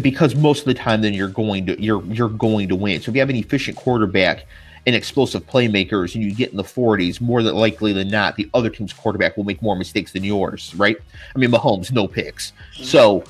because 0.00 0.34
most 0.34 0.60
of 0.60 0.66
the 0.66 0.74
time 0.74 1.00
then 1.00 1.14
you're 1.14 1.28
going 1.28 1.66
to 1.66 1.82
you're 1.82 2.04
you're 2.04 2.28
going 2.28 2.68
to 2.68 2.76
win. 2.76 3.00
So 3.00 3.10
if 3.10 3.14
you 3.14 3.20
have 3.20 3.30
an 3.30 3.36
efficient 3.36 3.76
quarterback 3.76 4.46
and 4.86 4.94
explosive 4.94 5.46
playmakers 5.46 6.14
and 6.14 6.22
you 6.22 6.32
get 6.32 6.50
in 6.50 6.56
the 6.56 6.62
40s, 6.62 7.20
more 7.20 7.42
than 7.42 7.54
likely 7.54 7.92
than 7.92 8.08
not, 8.08 8.36
the 8.36 8.48
other 8.54 8.70
team's 8.70 8.92
quarterback 8.92 9.36
will 9.36 9.44
make 9.44 9.60
more 9.60 9.74
mistakes 9.74 10.12
than 10.12 10.22
yours, 10.22 10.74
right? 10.76 10.96
I 11.34 11.38
mean, 11.38 11.50
Mahomes, 11.50 11.90
no 11.90 12.06
picks. 12.06 12.52
So 12.72 13.24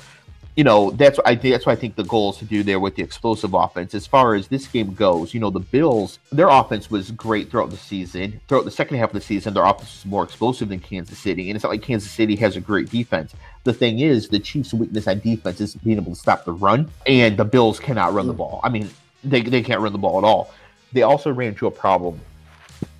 you 0.57 0.63
know 0.63 0.89
that's 0.91 1.19
I 1.23 1.35
that's 1.35 1.67
what 1.67 1.73
I 1.73 1.75
think 1.75 1.95
the 1.95 2.03
goal 2.03 2.31
is 2.31 2.37
to 2.37 2.45
do 2.45 2.63
there 2.63 2.79
with 2.79 2.95
the 2.95 3.03
explosive 3.03 3.53
offense. 3.53 3.93
As 3.93 4.07
far 4.07 4.33
as 4.33 4.47
this 4.47 4.65
game 4.67 4.93
goes, 4.95 5.33
you 5.33 5.39
know 5.39 5.51
the 5.51 5.59
Bills, 5.59 6.17
their 6.31 6.49
offense 6.49 6.89
was 6.89 7.11
great 7.11 7.51
throughout 7.51 7.69
the 7.69 7.77
season. 7.77 8.41
Throughout 8.47 8.65
the 8.65 8.71
second 8.71 8.97
half 8.97 9.09
of 9.09 9.13
the 9.13 9.21
season, 9.21 9.53
their 9.53 9.63
offense 9.63 10.03
was 10.03 10.05
more 10.07 10.23
explosive 10.23 10.69
than 10.69 10.79
Kansas 10.79 11.19
City, 11.19 11.49
and 11.49 11.55
it's 11.55 11.63
not 11.63 11.69
like 11.69 11.83
Kansas 11.83 12.11
City 12.11 12.35
has 12.37 12.55
a 12.57 12.59
great 12.59 12.89
defense. 12.89 13.35
The 13.67 13.73
thing 13.73 13.99
is, 13.99 14.29
the 14.29 14.39
Chiefs' 14.39 14.73
weakness 14.73 15.09
on 15.09 15.19
defense 15.19 15.59
is 15.59 15.75
being 15.75 15.97
able 15.97 16.13
to 16.13 16.17
stop 16.17 16.45
the 16.45 16.53
run, 16.53 16.89
and 17.05 17.35
the 17.35 17.43
Bills 17.43 17.81
cannot 17.81 18.13
run 18.13 18.25
the 18.25 18.33
mm. 18.33 18.37
ball. 18.37 18.61
I 18.63 18.69
mean, 18.69 18.89
they 19.25 19.41
they 19.41 19.61
can't 19.61 19.81
run 19.81 19.91
the 19.91 19.97
ball 19.97 20.17
at 20.17 20.23
all. 20.23 20.53
They 20.93 21.01
also 21.01 21.33
ran 21.33 21.49
into 21.49 21.67
a 21.67 21.71
problem, 21.71 22.21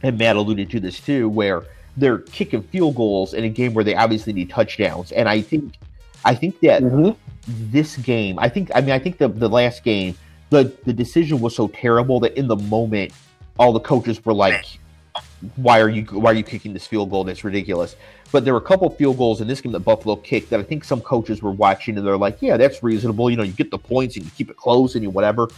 and 0.04 0.18
Matt 0.18 0.36
alluded 0.36 0.70
to 0.72 0.82
this 0.82 1.00
too, 1.00 1.30
where 1.30 1.64
they're 1.96 2.18
kicking 2.18 2.64
field 2.64 2.96
goals 2.96 3.34
in 3.34 3.46
a 3.46 3.50
game 3.50 3.74
where 3.76 3.86
they 3.86 3.96
obviously 3.96 4.34
need 4.34 4.50
touchdowns, 4.50 5.14
and 5.14 5.30
I 5.30 5.40
think 5.40 5.76
I 6.26 6.36
think 6.36 6.60
that 6.60 6.84
mm-hmm. 6.84 7.12
this 7.72 7.96
game, 7.96 8.38
I 8.38 8.50
think, 8.50 8.70
I 8.76 8.82
mean, 8.82 8.92
I 8.92 9.00
think 9.00 9.20
the 9.20 9.30
the 9.30 9.48
last 9.48 9.86
game, 9.86 10.18
the 10.50 10.66
the 10.84 10.92
decision 10.92 11.40
was 11.40 11.56
so 11.56 11.70
terrible 11.70 12.20
that 12.20 12.38
in 12.38 12.50
the 12.50 12.58
moment, 12.58 13.14
all 13.58 13.72
the 13.72 13.80
coaches 13.80 14.20
were 14.26 14.34
like, 14.34 14.66
"Why 15.56 15.80
are 15.80 15.88
you 15.88 16.04
why 16.12 16.32
are 16.32 16.36
you 16.36 16.44
kicking 16.44 16.74
this 16.74 16.86
field 16.86 17.10
goal? 17.10 17.24
That's 17.24 17.46
ridiculous." 17.46 17.96
But 18.32 18.44
there 18.44 18.54
were 18.54 18.60
a 18.60 18.64
couple 18.64 18.90
field 18.90 19.18
goals 19.18 19.42
in 19.42 19.48
this 19.48 19.62
game 19.62 19.72
that 19.72 19.80
Buffalo 19.82 20.18
kicked 20.18 20.50
that 20.50 20.60
I 20.60 20.64
think 20.64 20.84
some 20.84 21.02
coaches 21.02 21.42
were 21.42 21.52
watching 21.52 21.98
and 21.98 22.06
they're 22.06 22.18
like, 22.18 22.42
"Yeah, 22.42 22.58
that's 22.58 22.84
reasonable. 22.84 23.30
You 23.30 23.38
know, 23.38 23.44
you 23.44 23.54
get 23.54 23.72
the 23.72 23.78
points 23.78 24.16
and 24.16 24.26
you 24.26 24.32
keep 24.38 24.50
it 24.50 24.58
close 24.58 24.96
and 24.96 25.04
you 25.04 25.10
whatever." 25.10 25.50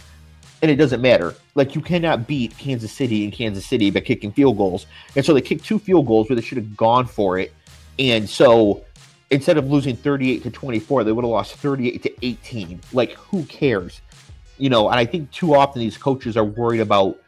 And 0.62 0.70
it 0.70 0.76
doesn't 0.76 1.00
matter. 1.00 1.34
Like 1.54 1.74
you 1.74 1.80
cannot 1.80 2.26
beat 2.26 2.56
Kansas 2.58 2.92
City 2.92 3.24
in 3.24 3.30
Kansas 3.30 3.66
City 3.66 3.90
by 3.90 4.00
kicking 4.00 4.30
field 4.30 4.56
goals. 4.56 4.86
And 5.16 5.24
so 5.24 5.32
they 5.32 5.40
kicked 5.40 5.64
two 5.64 5.78
field 5.78 6.06
goals 6.06 6.28
where 6.28 6.36
they 6.36 6.42
should 6.42 6.58
have 6.58 6.76
gone 6.76 7.06
for 7.06 7.38
it. 7.38 7.52
And 7.98 8.28
so 8.28 8.84
instead 9.30 9.56
of 9.56 9.70
losing 9.70 9.96
38 9.96 10.42
to 10.42 10.50
24, 10.50 11.04
they 11.04 11.12
would 11.12 11.24
have 11.24 11.30
lost 11.30 11.54
38 11.54 12.02
to 12.02 12.26
18. 12.26 12.80
Like, 12.92 13.12
who 13.12 13.44
cares? 13.44 14.00
You 14.58 14.68
know, 14.68 14.90
and 14.90 14.98
I 14.98 15.06
think 15.06 15.30
too 15.30 15.54
often 15.54 15.80
these 15.80 15.96
coaches 15.96 16.36
are 16.36 16.44
worried 16.44 16.80
about, 16.80 17.18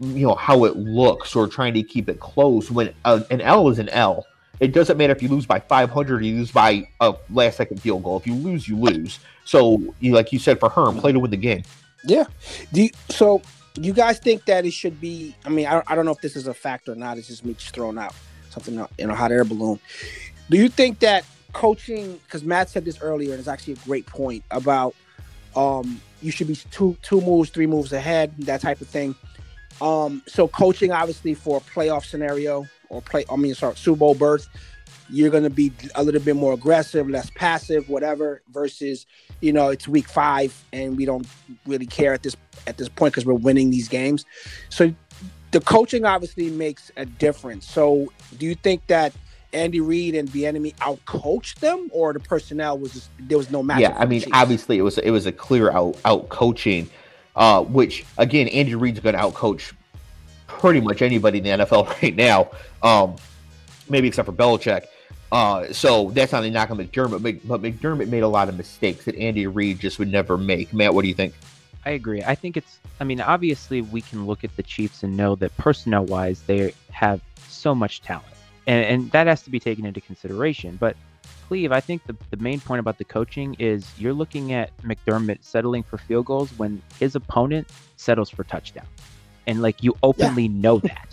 you 0.00 0.26
know, 0.26 0.34
how 0.34 0.64
it 0.64 0.76
looks 0.76 1.36
or 1.36 1.46
trying 1.46 1.74
to 1.74 1.82
keep 1.82 2.08
it 2.08 2.20
close 2.20 2.70
when 2.70 2.94
uh, 3.04 3.20
an 3.30 3.40
L 3.40 3.68
is 3.68 3.78
an 3.78 3.88
L. 3.90 4.24
It 4.60 4.72
doesn't 4.72 4.96
matter 4.96 5.12
if 5.12 5.22
you 5.22 5.28
lose 5.28 5.46
by 5.46 5.60
500 5.60 6.20
or 6.20 6.24
you 6.24 6.36
lose 6.36 6.52
by 6.52 6.86
a 7.00 7.14
last 7.30 7.56
second 7.56 7.80
field 7.80 8.04
goal. 8.04 8.16
If 8.16 8.26
you 8.26 8.34
lose, 8.34 8.68
you 8.68 8.76
lose. 8.76 9.18
So, 9.44 9.82
you 10.00 10.14
like 10.14 10.32
you 10.32 10.38
said 10.38 10.60
for 10.60 10.68
Herm, 10.68 10.98
play 10.98 11.12
to 11.12 11.18
win 11.18 11.30
the 11.30 11.36
game. 11.36 11.62
Yeah. 12.04 12.24
Do 12.72 12.82
you, 12.82 12.90
so 13.08 13.42
you 13.80 13.92
guys 13.92 14.18
think 14.18 14.44
that 14.44 14.64
it 14.64 14.72
should 14.72 15.00
be? 15.00 15.34
I 15.44 15.48
mean, 15.48 15.66
I, 15.66 15.82
I 15.86 15.94
don't 15.94 16.04
know 16.04 16.12
if 16.12 16.20
this 16.20 16.36
is 16.36 16.46
a 16.46 16.54
fact 16.54 16.88
or 16.88 16.94
not. 16.94 17.18
It's 17.18 17.28
just 17.28 17.44
me 17.44 17.54
just 17.54 17.74
throwing 17.74 17.98
out 17.98 18.14
something 18.50 18.86
in 18.98 19.10
a 19.10 19.14
hot 19.14 19.32
air 19.32 19.44
balloon. 19.44 19.80
Do 20.50 20.56
you 20.56 20.68
think 20.68 21.00
that 21.00 21.24
coaching? 21.52 22.20
Because 22.24 22.44
Matt 22.44 22.70
said 22.70 22.84
this 22.84 23.00
earlier, 23.00 23.30
and 23.30 23.38
it's 23.38 23.48
actually 23.48 23.74
a 23.74 23.84
great 23.84 24.06
point 24.06 24.44
about 24.50 24.94
um, 25.56 26.00
you 26.22 26.30
should 26.30 26.48
be 26.48 26.56
two 26.70 26.96
two 27.02 27.20
moves, 27.20 27.50
three 27.50 27.66
moves 27.66 27.92
ahead, 27.92 28.36
that 28.38 28.60
type 28.60 28.80
of 28.80 28.88
thing. 28.88 29.14
Um, 29.80 30.22
so 30.26 30.46
coaching, 30.46 30.92
obviously, 30.92 31.34
for 31.34 31.58
a 31.58 31.60
playoff 31.60 32.04
scenario 32.04 32.66
or 32.94 33.02
play, 33.02 33.24
I 33.30 33.36
mean, 33.36 33.54
sorry, 33.54 33.76
Super 33.76 33.98
Bowl 33.98 34.14
berth, 34.14 34.48
you're 35.10 35.30
going 35.30 35.42
to 35.44 35.50
be 35.50 35.72
a 35.94 36.02
little 36.02 36.20
bit 36.20 36.36
more 36.36 36.54
aggressive, 36.54 37.08
less 37.08 37.30
passive, 37.30 37.88
whatever. 37.88 38.42
Versus, 38.50 39.06
you 39.40 39.52
know, 39.52 39.68
it's 39.68 39.86
week 39.86 40.08
five 40.08 40.64
and 40.72 40.96
we 40.96 41.04
don't 41.04 41.26
really 41.66 41.86
care 41.86 42.14
at 42.14 42.22
this 42.22 42.36
at 42.66 42.78
this 42.78 42.88
point 42.88 43.12
because 43.12 43.26
we're 43.26 43.34
winning 43.34 43.70
these 43.70 43.88
games. 43.88 44.24
So 44.70 44.94
the 45.50 45.60
coaching 45.60 46.04
obviously 46.04 46.50
makes 46.50 46.90
a 46.96 47.04
difference. 47.04 47.68
So 47.68 48.12
do 48.38 48.46
you 48.46 48.54
think 48.54 48.86
that 48.86 49.12
Andy 49.52 49.80
Reid 49.80 50.14
and 50.14 50.28
Bieniemy 50.28 50.74
outcoached 50.76 51.60
them, 51.60 51.88
or 51.92 52.12
the 52.12 52.20
personnel 52.20 52.76
was 52.78 52.92
just 52.92 53.10
there 53.20 53.38
was 53.38 53.50
no 53.50 53.62
match. 53.62 53.80
Yeah, 53.80 53.96
I 53.96 54.04
mean, 54.04 54.24
obviously 54.32 54.78
it 54.78 54.82
was 54.82 54.98
it 54.98 55.10
was 55.10 55.26
a 55.26 55.32
clear 55.32 55.70
out 55.70 55.96
out 56.04 56.28
coaching, 56.28 56.90
uh, 57.36 57.62
which 57.62 58.04
again 58.18 58.48
Andy 58.48 58.74
Reid's 58.74 59.00
going 59.00 59.14
to 59.14 59.20
outcoach 59.20 59.72
pretty 60.46 60.80
much 60.80 61.02
anybody 61.02 61.38
in 61.38 61.44
the 61.44 61.64
NFL 61.64 61.88
right 62.02 62.14
now, 62.14 62.50
um, 62.82 63.16
maybe 63.88 64.08
except 64.08 64.26
for 64.26 64.32
Belichick. 64.32 64.86
Uh, 65.32 65.72
so 65.72 66.10
that's 66.10 66.32
not 66.32 66.44
a 66.44 66.50
knock 66.50 66.70
on 66.70 66.78
McDermott, 66.78 67.40
but 67.44 67.60
McDermott 67.60 68.08
made 68.08 68.22
a 68.22 68.28
lot 68.28 68.48
of 68.48 68.56
mistakes 68.56 69.04
that 69.06 69.16
Andy 69.16 69.46
Reid 69.46 69.80
just 69.80 69.98
would 69.98 70.10
never 70.10 70.38
make. 70.38 70.72
Matt, 70.72 70.94
what 70.94 71.02
do 71.02 71.08
you 71.08 71.14
think? 71.14 71.34
I 71.84 71.90
agree. 71.90 72.22
I 72.22 72.34
think 72.34 72.56
it's. 72.56 72.78
I 73.00 73.04
mean, 73.04 73.20
obviously, 73.20 73.82
we 73.82 74.00
can 74.00 74.26
look 74.26 74.44
at 74.44 74.54
the 74.56 74.62
Chiefs 74.62 75.02
and 75.02 75.16
know 75.16 75.34
that 75.36 75.54
personnel-wise, 75.56 76.42
they 76.42 76.72
have 76.92 77.20
so 77.48 77.74
much 77.74 78.00
talent, 78.00 78.26
and, 78.66 78.84
and 78.84 79.10
that 79.10 79.26
has 79.26 79.42
to 79.42 79.50
be 79.50 79.58
taken 79.58 79.84
into 79.84 80.00
consideration. 80.00 80.76
But 80.76 80.96
Cleve, 81.48 81.72
I 81.72 81.80
think 81.80 82.06
the, 82.06 82.16
the 82.30 82.36
main 82.38 82.60
point 82.60 82.80
about 82.80 82.98
the 82.98 83.04
coaching 83.04 83.54
is 83.58 83.86
you're 83.98 84.14
looking 84.14 84.52
at 84.52 84.74
McDermott 84.78 85.38
settling 85.42 85.82
for 85.82 85.98
field 85.98 86.26
goals 86.26 86.50
when 86.56 86.80
his 86.98 87.16
opponent 87.16 87.68
settles 87.96 88.30
for 88.30 88.44
touchdown, 88.44 88.86
and 89.46 89.62
like 89.62 89.82
you 89.82 89.96
openly 90.02 90.44
yeah. 90.44 90.60
know 90.60 90.78
that, 90.80 91.08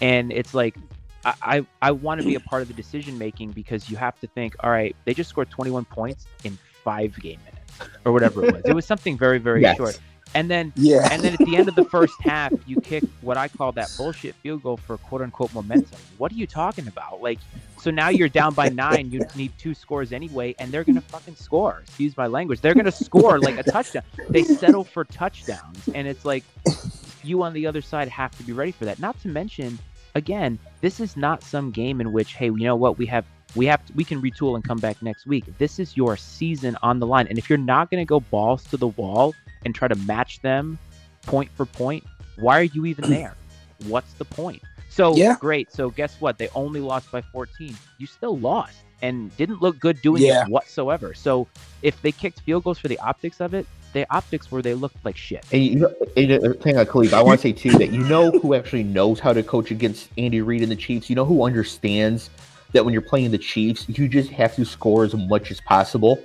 and 0.00 0.32
it's 0.32 0.54
like 0.54 0.76
I, 1.24 1.34
I, 1.42 1.66
I 1.80 1.90
want 1.92 2.20
to 2.20 2.26
be 2.26 2.34
a 2.34 2.40
part 2.50 2.62
of 2.62 2.68
the 2.68 2.74
decision 2.74 3.18
making 3.18 3.52
because 3.52 3.90
you 3.90 3.96
have 3.96 4.18
to 4.20 4.26
think, 4.26 4.56
all 4.60 4.70
right, 4.70 4.94
they 5.04 5.14
just 5.14 5.30
scored 5.30 5.50
21 5.50 5.84
points 5.86 6.26
in 6.44 6.58
five 6.84 7.18
game 7.20 7.38
minutes 7.44 7.92
or 8.04 8.12
whatever 8.12 8.44
it 8.44 8.54
was. 8.54 8.62
It 8.64 8.74
was 8.74 8.86
something 8.86 9.16
very, 9.16 9.38
very 9.38 9.62
yes. 9.62 9.76
short. 9.76 9.98
And 10.34 10.50
then, 10.50 10.72
yeah. 10.76 11.08
and 11.10 11.22
then 11.22 11.34
at 11.34 11.40
the 11.40 11.56
end 11.56 11.68
of 11.68 11.74
the 11.74 11.84
first 11.84 12.14
half, 12.22 12.54
you 12.66 12.80
kick 12.80 13.04
what 13.20 13.36
I 13.36 13.48
call 13.48 13.72
that 13.72 13.92
bullshit 13.98 14.34
field 14.36 14.62
goal 14.62 14.78
for 14.78 14.96
quote 14.96 15.20
unquote 15.20 15.52
momentum. 15.52 15.98
What 16.16 16.32
are 16.32 16.34
you 16.34 16.46
talking 16.46 16.88
about? 16.88 17.20
Like, 17.20 17.38
so 17.78 17.90
now 17.90 18.08
you're 18.08 18.30
down 18.30 18.54
by 18.54 18.70
nine. 18.70 19.10
You 19.10 19.26
need 19.36 19.52
two 19.58 19.74
scores 19.74 20.10
anyway, 20.10 20.54
and 20.58 20.72
they're 20.72 20.84
gonna 20.84 21.02
fucking 21.02 21.36
score. 21.36 21.80
Excuse 21.84 22.16
my 22.16 22.28
language. 22.28 22.62
They're 22.62 22.74
gonna 22.74 22.90
score 22.90 23.40
like 23.40 23.58
a 23.58 23.62
touchdown. 23.62 24.04
They 24.30 24.42
settle 24.42 24.84
for 24.84 25.04
touchdowns, 25.04 25.88
and 25.94 26.08
it's 26.08 26.24
like 26.24 26.44
you 27.24 27.42
on 27.42 27.52
the 27.52 27.66
other 27.66 27.80
side 27.80 28.08
have 28.08 28.36
to 28.38 28.42
be 28.42 28.52
ready 28.52 28.72
for 28.72 28.84
that. 28.84 28.98
Not 28.98 29.20
to 29.22 29.28
mention 29.28 29.78
again, 30.14 30.58
this 30.80 31.00
is 31.00 31.16
not 31.16 31.42
some 31.42 31.70
game 31.70 32.00
in 32.00 32.12
which, 32.12 32.34
hey, 32.34 32.46
you 32.46 32.58
know 32.58 32.76
what, 32.76 32.98
we 32.98 33.06
have 33.06 33.24
we 33.54 33.66
have 33.66 33.84
to, 33.84 33.92
we 33.92 34.04
can 34.04 34.22
retool 34.22 34.54
and 34.54 34.64
come 34.64 34.78
back 34.78 35.02
next 35.02 35.26
week. 35.26 35.44
This 35.58 35.78
is 35.78 35.96
your 35.96 36.16
season 36.16 36.76
on 36.82 36.98
the 36.98 37.06
line, 37.06 37.26
and 37.28 37.38
if 37.38 37.50
you're 37.50 37.58
not 37.58 37.90
going 37.90 38.00
to 38.00 38.08
go 38.08 38.20
balls 38.20 38.64
to 38.64 38.76
the 38.76 38.88
wall 38.88 39.34
and 39.64 39.74
try 39.74 39.88
to 39.88 39.94
match 39.94 40.40
them 40.40 40.78
point 41.22 41.50
for 41.54 41.66
point, 41.66 42.04
why 42.36 42.58
are 42.58 42.64
you 42.64 42.86
even 42.86 43.10
there? 43.10 43.34
What's 43.86 44.14
the 44.14 44.24
point? 44.24 44.62
So 44.88 45.16
yeah. 45.16 45.36
great. 45.40 45.72
So 45.72 45.90
guess 45.90 46.20
what? 46.20 46.38
They 46.38 46.48
only 46.54 46.80
lost 46.80 47.10
by 47.10 47.22
14. 47.22 47.74
You 47.98 48.06
still 48.06 48.38
lost 48.38 48.76
and 49.00 49.34
didn't 49.36 49.62
look 49.62 49.78
good 49.78 50.00
doing 50.02 50.22
yeah. 50.22 50.42
it 50.42 50.48
whatsoever. 50.48 51.14
So 51.14 51.48
if 51.80 52.00
they 52.02 52.12
kicked 52.12 52.40
field 52.40 52.64
goals 52.64 52.78
for 52.78 52.88
the 52.88 52.98
optics 52.98 53.40
of 53.40 53.54
it, 53.54 53.66
the 53.92 54.06
optics 54.14 54.50
where 54.50 54.62
they 54.62 54.74
looked 54.74 55.04
like 55.04 55.16
shit. 55.16 55.44
And 55.52 55.62
you 55.62 55.76
know, 55.76 55.94
and, 56.16 56.30
hang 56.62 56.78
on, 56.78 56.86
Khalif, 56.86 57.12
I 57.12 57.22
want 57.22 57.40
to 57.40 57.42
say 57.42 57.52
too 57.52 57.70
that 57.78 57.92
you 57.92 58.02
know 58.04 58.30
who 58.30 58.54
actually 58.54 58.84
knows 58.84 59.20
how 59.20 59.32
to 59.32 59.42
coach 59.42 59.70
against 59.70 60.08
Andy 60.18 60.40
Reid 60.40 60.62
and 60.62 60.70
the 60.70 60.76
Chiefs. 60.76 61.10
You 61.10 61.16
know 61.16 61.24
who 61.24 61.44
understands 61.44 62.30
that 62.72 62.84
when 62.84 62.92
you're 62.92 63.02
playing 63.02 63.30
the 63.30 63.38
Chiefs, 63.38 63.88
you 63.88 64.08
just 64.08 64.30
have 64.30 64.54
to 64.56 64.64
score 64.64 65.04
as 65.04 65.14
much 65.14 65.50
as 65.50 65.60
possible. 65.60 66.24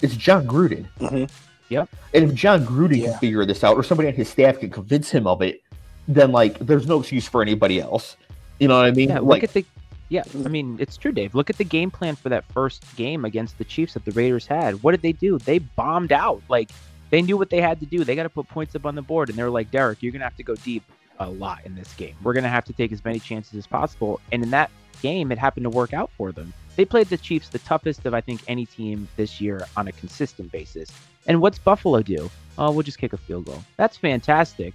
It's 0.00 0.16
Jon 0.16 0.46
Gruden. 0.46 0.86
Mm-hmm. 1.00 1.24
Yep. 1.68 1.88
And 2.14 2.24
if 2.24 2.34
Jon 2.34 2.64
Gruden 2.64 2.96
yeah. 2.96 3.10
can 3.10 3.18
figure 3.18 3.44
this 3.44 3.62
out, 3.62 3.76
or 3.76 3.82
somebody 3.82 4.08
on 4.08 4.14
his 4.14 4.28
staff 4.28 4.60
can 4.60 4.70
convince 4.70 5.10
him 5.10 5.26
of 5.26 5.42
it, 5.42 5.62
then 6.06 6.32
like 6.32 6.58
there's 6.60 6.86
no 6.86 7.00
excuse 7.00 7.28
for 7.28 7.42
anybody 7.42 7.80
else. 7.80 8.16
You 8.58 8.68
know 8.68 8.76
what 8.76 8.86
I 8.86 8.90
mean? 8.90 9.10
Yeah. 9.10 9.18
Like, 9.18 9.42
look 9.42 9.44
at 9.44 9.52
the 9.52 9.64
yeah, 10.08 10.22
I 10.44 10.48
mean, 10.48 10.76
it's 10.80 10.96
true, 10.96 11.12
Dave. 11.12 11.34
Look 11.34 11.50
at 11.50 11.58
the 11.58 11.64
game 11.64 11.90
plan 11.90 12.16
for 12.16 12.28
that 12.30 12.44
first 12.52 12.84
game 12.96 13.24
against 13.24 13.58
the 13.58 13.64
Chiefs 13.64 13.94
that 13.94 14.04
the 14.04 14.12
Raiders 14.12 14.46
had. 14.46 14.82
What 14.82 14.92
did 14.92 15.02
they 15.02 15.12
do? 15.12 15.38
They 15.38 15.58
bombed 15.58 16.12
out. 16.12 16.42
Like, 16.48 16.70
they 17.10 17.22
knew 17.22 17.36
what 17.36 17.50
they 17.50 17.60
had 17.60 17.80
to 17.80 17.86
do. 17.86 18.04
They 18.04 18.16
got 18.16 18.22
to 18.22 18.30
put 18.30 18.48
points 18.48 18.74
up 18.74 18.86
on 18.86 18.94
the 18.94 19.02
board. 19.02 19.28
And 19.28 19.36
they 19.36 19.42
were 19.42 19.50
like, 19.50 19.70
Derek, 19.70 20.02
you're 20.02 20.12
going 20.12 20.20
to 20.20 20.26
have 20.26 20.36
to 20.36 20.42
go 20.42 20.54
deep 20.56 20.82
a 21.18 21.28
lot 21.28 21.60
in 21.64 21.74
this 21.74 21.92
game. 21.94 22.14
We're 22.22 22.32
going 22.32 22.44
to 22.44 22.50
have 22.50 22.64
to 22.66 22.72
take 22.72 22.92
as 22.92 23.04
many 23.04 23.18
chances 23.18 23.54
as 23.54 23.66
possible. 23.66 24.20
And 24.32 24.42
in 24.42 24.50
that 24.50 24.70
game, 25.02 25.30
it 25.30 25.38
happened 25.38 25.64
to 25.64 25.70
work 25.70 25.92
out 25.92 26.10
for 26.16 26.32
them. 26.32 26.52
They 26.78 26.84
played 26.84 27.08
the 27.08 27.16
Chiefs 27.16 27.48
the 27.48 27.58
toughest 27.58 28.06
of, 28.06 28.14
I 28.14 28.20
think, 28.20 28.40
any 28.46 28.64
team 28.64 29.08
this 29.16 29.40
year 29.40 29.66
on 29.76 29.88
a 29.88 29.92
consistent 29.92 30.52
basis. 30.52 30.88
And 31.26 31.40
what's 31.40 31.58
Buffalo 31.58 32.02
do? 32.02 32.30
Oh, 32.56 32.70
we'll 32.70 32.84
just 32.84 32.98
kick 32.98 33.12
a 33.12 33.16
field 33.16 33.46
goal. 33.46 33.64
That's 33.76 33.96
fantastic. 33.96 34.74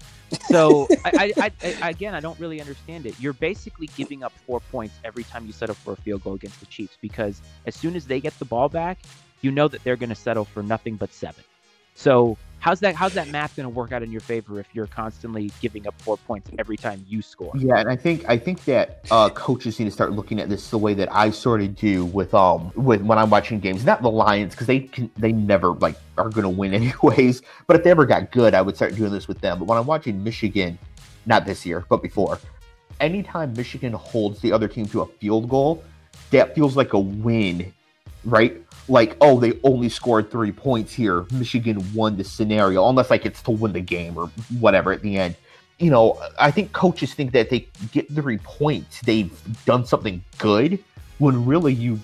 So, 0.49 0.89
I, 1.05 1.31
I, 1.37 1.51
I, 1.81 1.89
again, 1.91 2.13
I 2.13 2.19
don't 2.19 2.37
really 2.41 2.59
understand 2.59 3.05
it. 3.05 3.17
You're 3.21 3.31
basically 3.31 3.87
giving 3.95 4.21
up 4.21 4.33
four 4.45 4.59
points 4.59 4.95
every 5.05 5.23
time 5.23 5.45
you 5.45 5.53
settle 5.53 5.75
for 5.75 5.93
a 5.93 5.95
field 5.95 6.25
goal 6.25 6.33
against 6.33 6.59
the 6.59 6.65
Chiefs 6.65 6.97
because 6.99 7.39
as 7.67 7.73
soon 7.73 7.95
as 7.95 8.05
they 8.05 8.19
get 8.19 8.37
the 8.37 8.45
ball 8.45 8.67
back, 8.67 8.99
you 9.39 9.51
know 9.51 9.69
that 9.69 9.81
they're 9.85 9.95
going 9.95 10.09
to 10.09 10.15
settle 10.15 10.43
for 10.43 10.61
nothing 10.61 10.97
but 10.97 11.13
seven. 11.13 11.45
So 11.95 12.37
how's 12.63 12.79
that 12.79 12.95
how's 12.95 13.13
that 13.13 13.27
math 13.27 13.57
going 13.57 13.65
to 13.65 13.69
work 13.69 13.91
out 13.91 14.01
in 14.01 14.11
your 14.11 14.21
favor 14.21 14.57
if 14.57 14.67
you're 14.73 14.87
constantly 14.87 15.51
giving 15.61 15.85
up 15.85 16.01
four 16.01 16.15
points 16.15 16.49
every 16.57 16.77
time 16.77 17.05
you 17.07 17.21
score? 17.21 17.51
Yeah, 17.55 17.77
and 17.77 17.89
I 17.89 17.97
think 17.97 18.23
I 18.27 18.37
think 18.37 18.63
that 18.65 19.05
uh, 19.11 19.29
coaches 19.29 19.77
need 19.79 19.85
to 19.85 19.91
start 19.91 20.13
looking 20.13 20.39
at 20.39 20.47
this 20.47 20.69
the 20.69 20.77
way 20.77 20.93
that 20.93 21.13
I 21.13 21.29
sort 21.29 21.61
of 21.61 21.75
do 21.75 22.05
with 22.05 22.33
um 22.33 22.71
with 22.75 23.01
when 23.01 23.17
I'm 23.17 23.29
watching 23.29 23.59
games. 23.59 23.83
Not 23.83 24.01
the 24.01 24.09
Lions 24.09 24.53
because 24.53 24.67
they 24.67 24.79
can 24.79 25.11
they 25.17 25.33
never 25.33 25.71
like 25.73 25.97
are 26.17 26.29
going 26.29 26.43
to 26.43 26.49
win 26.49 26.73
anyways. 26.81 27.41
But 27.67 27.75
if 27.75 27.83
they 27.83 27.91
ever 27.91 28.05
got 28.05 28.31
good, 28.31 28.53
I 28.53 28.61
would 28.61 28.77
start 28.77 28.95
doing 28.95 29.11
this 29.11 29.27
with 29.27 29.41
them. 29.41 29.59
But 29.59 29.67
when 29.67 29.77
I'm 29.77 29.85
watching 29.85 30.23
Michigan, 30.23 30.79
not 31.25 31.45
this 31.45 31.65
year 31.65 31.85
but 31.89 32.01
before, 32.01 32.39
anytime 33.01 33.53
Michigan 33.53 33.91
holds 33.91 34.39
the 34.39 34.53
other 34.53 34.69
team 34.69 34.85
to 34.87 35.01
a 35.01 35.05
field 35.05 35.49
goal, 35.49 35.83
that 36.31 36.55
feels 36.55 36.77
like 36.77 36.93
a 36.93 36.99
win, 36.99 37.73
right? 38.25 38.63
like, 38.87 39.15
oh, 39.21 39.39
they 39.39 39.59
only 39.63 39.89
scored 39.89 40.29
three 40.29 40.51
points 40.51 40.93
here. 40.93 41.25
Michigan 41.31 41.83
won 41.93 42.17
the 42.17 42.23
scenario, 42.23 42.87
unless 42.89 43.09
like 43.09 43.25
it's 43.25 43.41
to 43.43 43.51
win 43.51 43.73
the 43.73 43.81
game 43.81 44.17
or 44.17 44.27
whatever 44.59 44.91
at 44.91 45.01
the 45.01 45.17
end. 45.17 45.35
You 45.79 45.91
know, 45.91 46.21
I 46.39 46.51
think 46.51 46.73
coaches 46.73 47.13
think 47.13 47.31
that 47.33 47.49
they 47.49 47.67
get 47.91 48.09
three 48.13 48.37
points, 48.39 49.01
they've 49.01 49.31
done 49.65 49.85
something 49.85 50.23
good, 50.37 50.79
when 51.17 51.45
really 51.45 51.73
you 51.73 51.99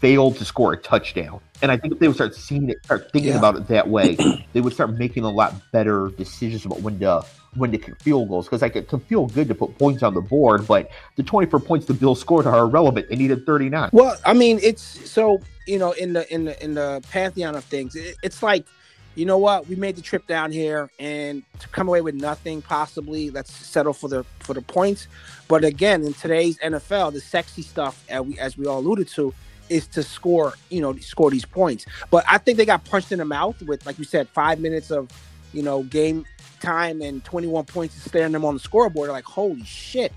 failed 0.00 0.36
to 0.36 0.44
score 0.44 0.72
a 0.72 0.76
touchdown. 0.76 1.40
And 1.60 1.72
I 1.72 1.76
think 1.76 1.94
if 1.94 2.00
they 2.00 2.06
would 2.06 2.16
start 2.16 2.34
seeing 2.34 2.70
it, 2.70 2.84
start 2.84 3.10
thinking 3.12 3.32
yeah. 3.32 3.38
about 3.38 3.56
it 3.56 3.66
that 3.68 3.88
way, 3.88 4.16
they 4.52 4.60
would 4.60 4.72
start 4.72 4.96
making 4.96 5.24
a 5.24 5.30
lot 5.30 5.54
better 5.72 6.10
decisions 6.10 6.64
about 6.64 6.80
when 6.82 6.98
to 7.00 7.24
when 7.54 7.72
to 7.72 7.78
kick 7.78 8.00
field 8.00 8.28
goals. 8.28 8.46
Because 8.46 8.62
like 8.62 8.76
it 8.76 8.88
can 8.88 9.00
feel 9.00 9.26
good 9.26 9.48
to 9.48 9.54
put 9.54 9.76
points 9.78 10.02
on 10.02 10.14
the 10.14 10.20
board, 10.20 10.66
but 10.66 10.90
the 11.16 11.22
24 11.22 11.60
points 11.60 11.86
the 11.86 11.94
Bills 11.94 12.20
scored 12.20 12.46
are 12.46 12.60
irrelevant. 12.60 13.08
They 13.08 13.16
needed 13.16 13.46
39. 13.46 13.90
Well, 13.92 14.16
I 14.24 14.34
mean, 14.34 14.58
it's 14.62 14.82
so 15.10 15.40
you 15.66 15.78
know 15.78 15.92
in 15.92 16.12
the 16.12 16.32
in 16.32 16.44
the 16.44 16.62
in 16.62 16.74
the 16.74 17.02
pantheon 17.10 17.54
of 17.54 17.64
things, 17.64 17.96
it, 17.96 18.16
it's 18.22 18.42
like 18.42 18.66
you 19.14 19.24
know 19.24 19.38
what 19.38 19.66
we 19.68 19.76
made 19.76 19.96
the 19.96 20.02
trip 20.02 20.26
down 20.26 20.52
here 20.52 20.90
and 20.98 21.42
to 21.58 21.68
come 21.68 21.88
away 21.88 22.00
with 22.00 22.14
nothing 22.14 22.62
possibly 22.62 23.30
let's 23.30 23.52
settle 23.52 23.92
for 23.92 24.06
the 24.06 24.24
for 24.38 24.54
the 24.54 24.62
points 24.62 25.08
but 25.48 25.64
again 25.64 26.04
in 26.04 26.14
today's 26.14 26.56
nfl 26.58 27.12
the 27.12 27.20
sexy 27.20 27.62
stuff 27.62 28.04
as 28.08 28.22
we, 28.22 28.38
as 28.38 28.56
we 28.56 28.66
all 28.66 28.78
alluded 28.78 29.08
to 29.08 29.34
is 29.68 29.86
to 29.88 30.02
score, 30.02 30.54
you 30.70 30.80
know, 30.80 30.96
score 30.96 31.30
these 31.30 31.44
points. 31.44 31.86
But 32.10 32.24
I 32.28 32.38
think 32.38 32.58
they 32.58 32.66
got 32.66 32.84
punched 32.84 33.12
in 33.12 33.18
the 33.18 33.24
mouth 33.24 33.60
with, 33.62 33.84
like 33.86 33.98
you 33.98 34.04
said, 34.04 34.28
five 34.28 34.60
minutes 34.60 34.90
of, 34.90 35.08
you 35.52 35.62
know, 35.62 35.82
game 35.84 36.24
time 36.60 37.00
and 37.02 37.24
21 37.24 37.64
points 37.64 38.00
staring 38.02 38.32
them 38.32 38.44
on 38.44 38.54
the 38.54 38.60
scoreboard. 38.60 39.10
Like, 39.10 39.24
holy 39.24 39.64
shit. 39.64 40.12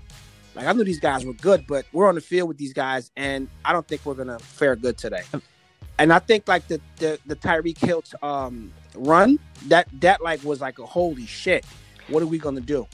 Like 0.54 0.66
I 0.66 0.72
knew 0.72 0.84
these 0.84 1.00
guys 1.00 1.24
were 1.24 1.32
good, 1.34 1.66
but 1.66 1.86
we're 1.92 2.08
on 2.08 2.14
the 2.14 2.20
field 2.20 2.48
with 2.48 2.58
these 2.58 2.72
guys, 2.74 3.10
and 3.16 3.48
I 3.64 3.72
don't 3.72 3.86
think 3.86 4.04
we're 4.04 4.14
gonna 4.14 4.38
fare 4.38 4.76
good 4.76 4.98
today. 4.98 5.22
And 5.98 6.12
I 6.12 6.18
think 6.18 6.48
like 6.48 6.66
the 6.68 6.80
the, 6.96 7.18
the 7.26 7.36
Tyreek 7.36 7.78
Hill 7.78 8.02
um, 8.22 8.72
run 8.94 9.38
that 9.68 9.88
that 10.00 10.22
like 10.22 10.42
was 10.44 10.60
like 10.60 10.78
a 10.78 10.86
holy 10.86 11.26
shit. 11.26 11.64
What 12.08 12.22
are 12.22 12.26
we 12.26 12.38
gonna 12.38 12.60
do? 12.60 12.86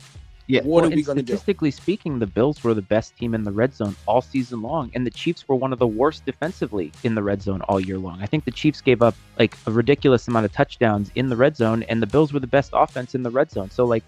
Yeah. 0.49 0.63
What 0.63 0.83
well, 0.83 0.93
are 0.93 0.97
we 0.97 1.03
going 1.03 1.17
to 1.17 1.23
do? 1.23 1.35
Statistically 1.35 1.71
speaking, 1.71 2.19
the 2.19 2.27
Bills 2.27 2.65
were 2.65 2.73
the 2.73 2.83
best 2.83 3.15
team 3.17 3.35
in 3.35 3.45
the 3.45 3.53
red 3.53 3.75
zone 3.75 3.95
all 4.07 4.23
season 4.23 4.63
long, 4.63 4.91
and 4.95 5.07
the 5.07 5.11
Chiefs 5.11 5.47
were 5.47 5.55
one 5.55 5.75
of 5.75 5.79
the 5.79 5.87
worst 5.87 6.25
defensively 6.25 6.91
in 7.05 7.15
the 7.15 7.23
red 7.23 7.43
zone 7.43 7.61
all 7.63 7.79
year 7.79 7.99
long. 7.99 8.23
I 8.23 8.27
think 8.27 8.47
the 8.47 8.51
Chiefs 8.51 8.81
gave 8.81 9.03
up 9.03 9.15
like 9.39 9.55
a 9.67 9.71
ridiculous 9.71 10.27
amount 10.27 10.47
of 10.47 10.53
touchdowns 10.53 11.11
in 11.15 11.29
the 11.29 11.37
red 11.37 11.55
zone, 11.55 11.83
and 11.85 12.03
the 12.03 12.07
Bills 12.07 12.33
were 12.33 12.41
the 12.41 12.47
best 12.47 12.71
offense 12.73 13.15
in 13.15 13.23
the 13.23 13.31
red 13.31 13.51
zone. 13.51 13.71
So, 13.71 13.85
like, 13.85 14.05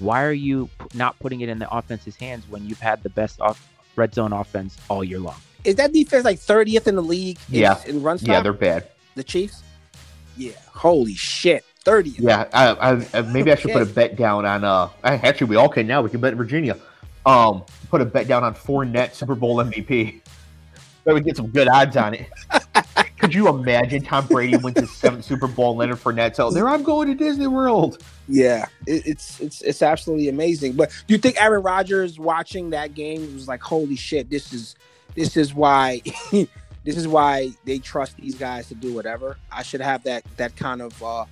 why 0.00 0.24
are 0.24 0.32
you 0.32 0.70
not 0.94 1.18
putting 1.18 1.42
it 1.42 1.50
in 1.50 1.58
the 1.58 1.70
offense's 1.70 2.16
hands 2.16 2.44
when 2.48 2.66
you've 2.66 2.80
had 2.80 3.02
the 3.02 3.10
best 3.10 3.40
off 3.42 3.70
red 3.94 4.14
zone 4.14 4.32
offense 4.32 4.78
all 4.88 5.04
year 5.04 5.18
long? 5.18 5.36
Is 5.64 5.76
that 5.76 5.92
defense 5.92 6.24
like 6.24 6.38
30th 6.38 6.86
in 6.86 6.96
the 6.96 7.02
league? 7.02 7.38
In, 7.48 7.60
yeah. 7.60 7.78
In 7.86 8.02
run 8.02 8.16
stop? 8.16 8.28
Yeah, 8.28 8.40
they're 8.40 8.54
bad. 8.54 8.88
The 9.14 9.24
Chiefs? 9.24 9.62
Yeah. 10.38 10.52
Holy 10.68 11.14
shit. 11.14 11.66
30. 11.82 12.10
Yeah, 12.18 12.48
I, 12.52 13.04
I, 13.12 13.22
maybe 13.22 13.52
I 13.52 13.54
should 13.54 13.70
okay. 13.70 13.80
put 13.80 13.90
a 13.90 13.92
bet 13.92 14.16
down 14.16 14.44
on. 14.46 14.64
Uh, 14.64 14.88
actually, 15.04 15.48
we 15.48 15.56
all 15.56 15.68
can 15.68 15.86
now. 15.86 16.02
We 16.02 16.10
can 16.10 16.20
bet 16.20 16.34
Virginia. 16.34 16.78
Um, 17.26 17.64
put 17.90 18.00
a 18.00 18.04
bet 18.04 18.26
down 18.26 18.44
on 18.44 18.54
Fournette 18.54 19.14
Super 19.14 19.34
Bowl 19.34 19.56
MVP. 19.56 20.20
That 21.04 21.14
would 21.14 21.24
get 21.24 21.36
some 21.36 21.48
good 21.48 21.68
odds 21.68 21.96
on 21.96 22.14
it. 22.14 22.26
Could 23.18 23.34
you 23.34 23.48
imagine 23.48 24.02
Tom 24.02 24.26
Brady 24.26 24.56
wins 24.56 24.80
his 24.80 24.90
seventh 24.90 25.24
Super 25.24 25.46
Bowl, 25.46 25.76
Leonard 25.76 25.98
Fournette? 25.98 26.34
So 26.34 26.50
there, 26.50 26.68
I'm 26.68 26.82
going 26.82 27.08
to 27.08 27.14
Disney 27.14 27.46
World. 27.46 28.02
Yeah, 28.28 28.66
it, 28.86 29.06
it's 29.06 29.40
it's 29.40 29.62
it's 29.62 29.82
absolutely 29.82 30.28
amazing. 30.28 30.72
But 30.72 30.90
do 31.06 31.14
you 31.14 31.18
think 31.18 31.40
Aaron 31.40 31.62
Rodgers 31.62 32.18
watching 32.18 32.70
that 32.70 32.94
game 32.94 33.32
was 33.34 33.46
like, 33.46 33.62
"Holy 33.62 33.94
shit, 33.94 34.28
this 34.28 34.52
is 34.52 34.74
this 35.14 35.36
is 35.36 35.54
why 35.54 36.02
this 36.32 36.96
is 36.96 37.06
why 37.06 37.50
they 37.64 37.78
trust 37.78 38.16
these 38.16 38.34
guys 38.34 38.68
to 38.68 38.74
do 38.74 38.92
whatever. 38.92 39.36
I 39.50 39.62
should 39.62 39.80
have 39.80 40.02
that 40.04 40.24
that 40.36 40.56
kind 40.56 40.82
of 40.82 41.00
uh, 41.02 41.24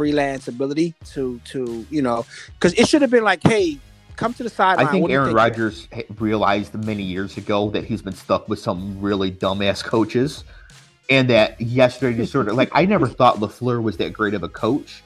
freelance 0.00 0.48
ability 0.48 0.94
to 1.04 1.38
to 1.44 1.84
you 1.90 2.00
know 2.00 2.24
because 2.54 2.72
it 2.74 2.88
should 2.88 3.02
have 3.02 3.10
been 3.10 3.22
like, 3.22 3.42
hey, 3.42 3.76
come 4.16 4.32
to 4.32 4.42
the 4.42 4.48
sideline. 4.48 4.86
I 4.86 4.90
think 4.90 5.02
What 5.02 5.08
do 5.08 5.12
you 5.12 5.20
Aaron? 5.20 5.34
Rodgers 5.34 5.88
realized 6.18 6.72
many 6.86 7.02
years 7.02 7.36
ago 7.36 7.68
that 7.70 7.84
he's 7.84 8.00
been 8.00 8.14
stuck 8.14 8.48
with 8.48 8.58
some 8.58 8.98
really 8.98 9.30
dumbass 9.30 9.84
coaches, 9.84 10.44
and 11.10 11.28
that 11.28 11.60
yesterday 11.60 12.16
just 12.16 12.32
sort 12.32 12.48
of 12.48 12.54
like 12.54 12.70
I 12.72 12.86
never 12.86 13.06
thought 13.06 13.36
LaFleur 13.36 13.82
was 13.82 13.98
that 13.98 14.14
great 14.14 14.32
of 14.32 14.42
a 14.42 14.48
coach. 14.48 15.02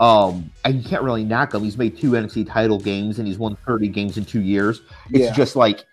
Um, 0.00 0.50
and 0.66 0.74
you 0.82 0.86
can't 0.86 1.02
really 1.02 1.24
knock 1.24 1.54
him. 1.54 1.64
He's 1.64 1.78
made 1.78 1.96
two 1.96 2.10
NFC 2.10 2.46
title 2.46 2.78
games 2.78 3.18
and 3.18 3.26
he's 3.26 3.38
won 3.38 3.56
30 3.66 3.88
games 3.88 4.18
in 4.18 4.26
two 4.26 4.42
years. 4.42 4.82
It's 5.08 5.20
Yeah. 5.20 5.32
just 5.32 5.56
like, 5.56 5.86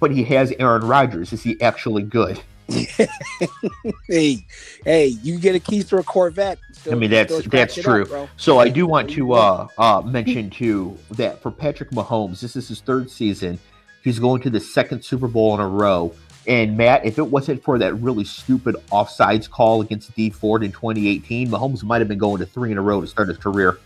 but 0.00 0.10
he 0.10 0.24
has 0.24 0.54
Aaron 0.58 0.80
Rodgers. 0.88 1.34
Is 1.34 1.42
he 1.42 1.60
actually 1.60 2.02
good? 2.04 2.40
hey, 4.08 4.44
hey, 4.84 5.06
you 5.22 5.38
get 5.38 5.54
a 5.54 5.60
keys 5.60 5.88
to 5.88 5.96
a 5.96 6.02
Corvette. 6.02 6.58
still- 6.72 6.92
I 6.92 6.96
mean, 6.96 7.10
that's- 7.10 7.46
that's 7.46 7.78
it 7.78 7.86
up, 7.86 8.06
true. 8.08 8.28
So 8.36 8.58
I 8.58 8.68
do 8.68 8.86
want 8.86 9.10
to 9.10 9.32
uh, 9.32 9.66
uh, 9.78 10.02
mention 10.04 10.50
too 10.50 10.96
that 11.12 11.40
for 11.42 11.50
Patrick 11.50 11.90
Mahomes, 11.90 12.40
this 12.40 12.56
is 12.56 12.68
his 12.68 12.80
third 12.80 13.10
season. 13.10 13.58
He's 14.02 14.18
going 14.18 14.40
to 14.42 14.50
the 14.50 14.60
second 14.60 15.04
Super 15.04 15.28
Bowl 15.28 15.54
in 15.54 15.60
a 15.60 15.68
row. 15.68 16.14
And 16.46 16.76
Matt, 16.76 17.04
if 17.04 17.18
it 17.18 17.26
wasn't 17.26 17.62
for 17.62 17.78
that 17.78 17.94
really 17.96 18.24
stupid 18.24 18.74
offsides 18.90 19.48
call 19.48 19.82
against 19.82 20.14
Dee 20.14 20.30
Ford 20.30 20.64
in 20.64 20.72
2018, 20.72 21.48
Mahomes 21.48 21.84
might 21.84 21.98
have 22.00 22.08
been 22.08 22.18
going 22.18 22.38
to 22.38 22.46
three 22.46 22.72
in 22.72 22.78
a 22.78 22.82
row 22.82 23.00
to 23.02 23.06
start 23.06 23.28
his 23.28 23.36
career. 23.36 23.78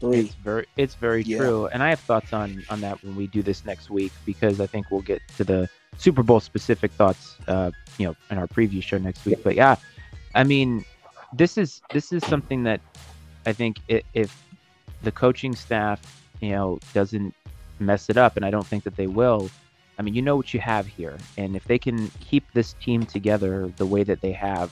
Three. 0.00 0.20
It's 0.20 0.34
very 0.34 0.66
it's 0.76 0.94
very 0.94 1.22
Yeah. 1.22 1.38
true, 1.38 1.66
and 1.66 1.82
I 1.82 1.90
have 1.90 2.00
thoughts 2.00 2.32
on 2.32 2.64
on 2.70 2.80
that 2.80 3.02
when 3.04 3.14
we 3.14 3.26
do 3.28 3.42
this 3.42 3.64
next 3.66 3.88
week 3.90 4.12
because 4.26 4.58
I 4.60 4.66
think 4.66 4.90
we'll 4.90 5.02
get 5.02 5.20
to 5.36 5.44
the 5.44 5.68
Super 5.98 6.22
Bowl 6.22 6.40
specific 6.40 6.90
thoughts, 6.92 7.36
uh, 7.46 7.70
you 8.00 8.06
know, 8.06 8.16
in 8.30 8.38
our 8.38 8.46
preview 8.46 8.82
show 8.82 8.96
next 8.96 9.24
week. 9.26 9.38
But 9.44 9.54
yeah, 9.54 9.76
I 10.34 10.42
mean, 10.42 10.84
this 11.34 11.58
is 11.58 11.82
this 11.92 12.12
is 12.12 12.24
something 12.26 12.62
that 12.64 12.80
I 13.44 13.52
think 13.52 13.78
i 13.90 14.02
if 14.14 14.34
the 15.02 15.12
coaching 15.12 15.54
staff, 15.54 16.00
you 16.40 16.50
know, 16.50 16.78
doesn't 16.94 17.34
mess 17.78 18.10
it 18.10 18.16
up, 18.16 18.36
and 18.36 18.44
I 18.44 18.50
don't 18.50 18.66
think 18.66 18.84
that 18.84 18.96
they 18.96 19.06
will. 19.06 19.50
I 19.98 20.02
mean, 20.02 20.14
you 20.14 20.22
know 20.22 20.36
what 20.36 20.54
you 20.54 20.60
have 20.60 20.86
here, 20.86 21.18
and 21.36 21.54
if 21.54 21.64
they 21.64 21.78
can 21.78 22.08
keep 22.20 22.50
this 22.54 22.72
team 22.74 23.04
together 23.04 23.70
the 23.76 23.86
way 23.86 24.02
that 24.02 24.22
they 24.22 24.32
have, 24.32 24.70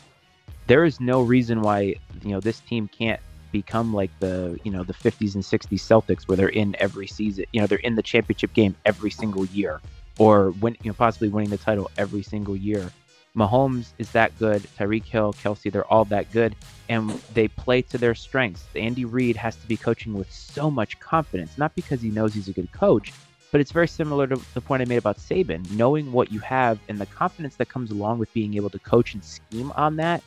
there 0.67 0.85
is 0.85 1.01
no 1.01 1.21
reason 1.21 1.61
why 1.61 1.81
you 2.23 2.31
know 2.31 2.41
this 2.41 2.61
team 2.61 2.89
can't 2.89 3.21
become 3.53 3.93
like 3.93 4.11
the 4.21 4.59
you 4.65 4.71
know 4.71 4.85
the 4.85 4.93
50s 4.93 5.35
and 5.35 5.45
60s 5.45 5.81
Celtics 5.81 6.29
where 6.29 6.37
they're 6.37 6.49
in 6.49 6.77
every 6.79 7.07
season 7.07 7.47
you 7.53 7.61
know 7.61 7.67
they're 7.67 7.79
in 7.79 7.95
the 7.95 8.03
championship 8.03 8.53
game 8.53 8.77
every 8.85 9.11
single 9.11 9.47
year 9.47 9.81
or 10.19 10.51
when 10.61 10.77
you 10.83 10.91
know 10.91 10.95
possibly 10.95 11.29
winning 11.29 11.49
the 11.49 11.57
title 11.57 11.91
every 11.97 12.23
single 12.23 12.55
year 12.55 12.91
Mahomes 13.37 13.93
is 13.99 14.11
that 14.13 14.37
good 14.39 14.67
Tyreek 14.79 15.05
Hill 15.05 15.33
Kelce 15.35 15.71
they're 15.71 15.91
all 15.93 16.05
that 16.07 16.31
good 16.33 16.57
and 16.89 17.11
they 17.35 17.49
play 17.49 17.83
to 17.83 17.99
their 17.99 18.15
strengths. 18.15 18.65
Andy 18.75 19.05
Reid 19.05 19.37
has 19.37 19.57
to 19.57 19.67
be 19.67 19.77
coaching 19.77 20.15
with 20.15 20.31
so 20.33 20.71
much 20.71 20.99
confidence 21.01 21.59
not 21.59 21.75
because 21.75 22.01
he 22.01 22.11
knows 22.11 22.35
he's 22.35 22.49
a 22.49 22.53
good 22.53 22.71
coach 22.73 23.13
but 23.51 23.61
it's 23.61 23.73
very 23.73 23.89
similar 23.89 24.27
to 24.27 24.41
the 24.55 24.61
point 24.61 24.83
I 24.83 24.85
made 24.85 24.99
about 24.99 25.17
Saban. 25.17 25.71
Knowing 25.73 26.13
what 26.13 26.31
you 26.31 26.39
have 26.41 26.79
and 26.89 27.01
the 27.01 27.07
confidence 27.07 27.57
that 27.57 27.69
comes 27.71 27.91
along 27.91 28.19
with 28.19 28.33
being 28.35 28.55
able 28.55 28.71
to 28.71 28.79
coach 28.79 29.15
and 29.15 29.25
scheme 29.25 29.73
on 29.73 29.97
that 29.97 30.23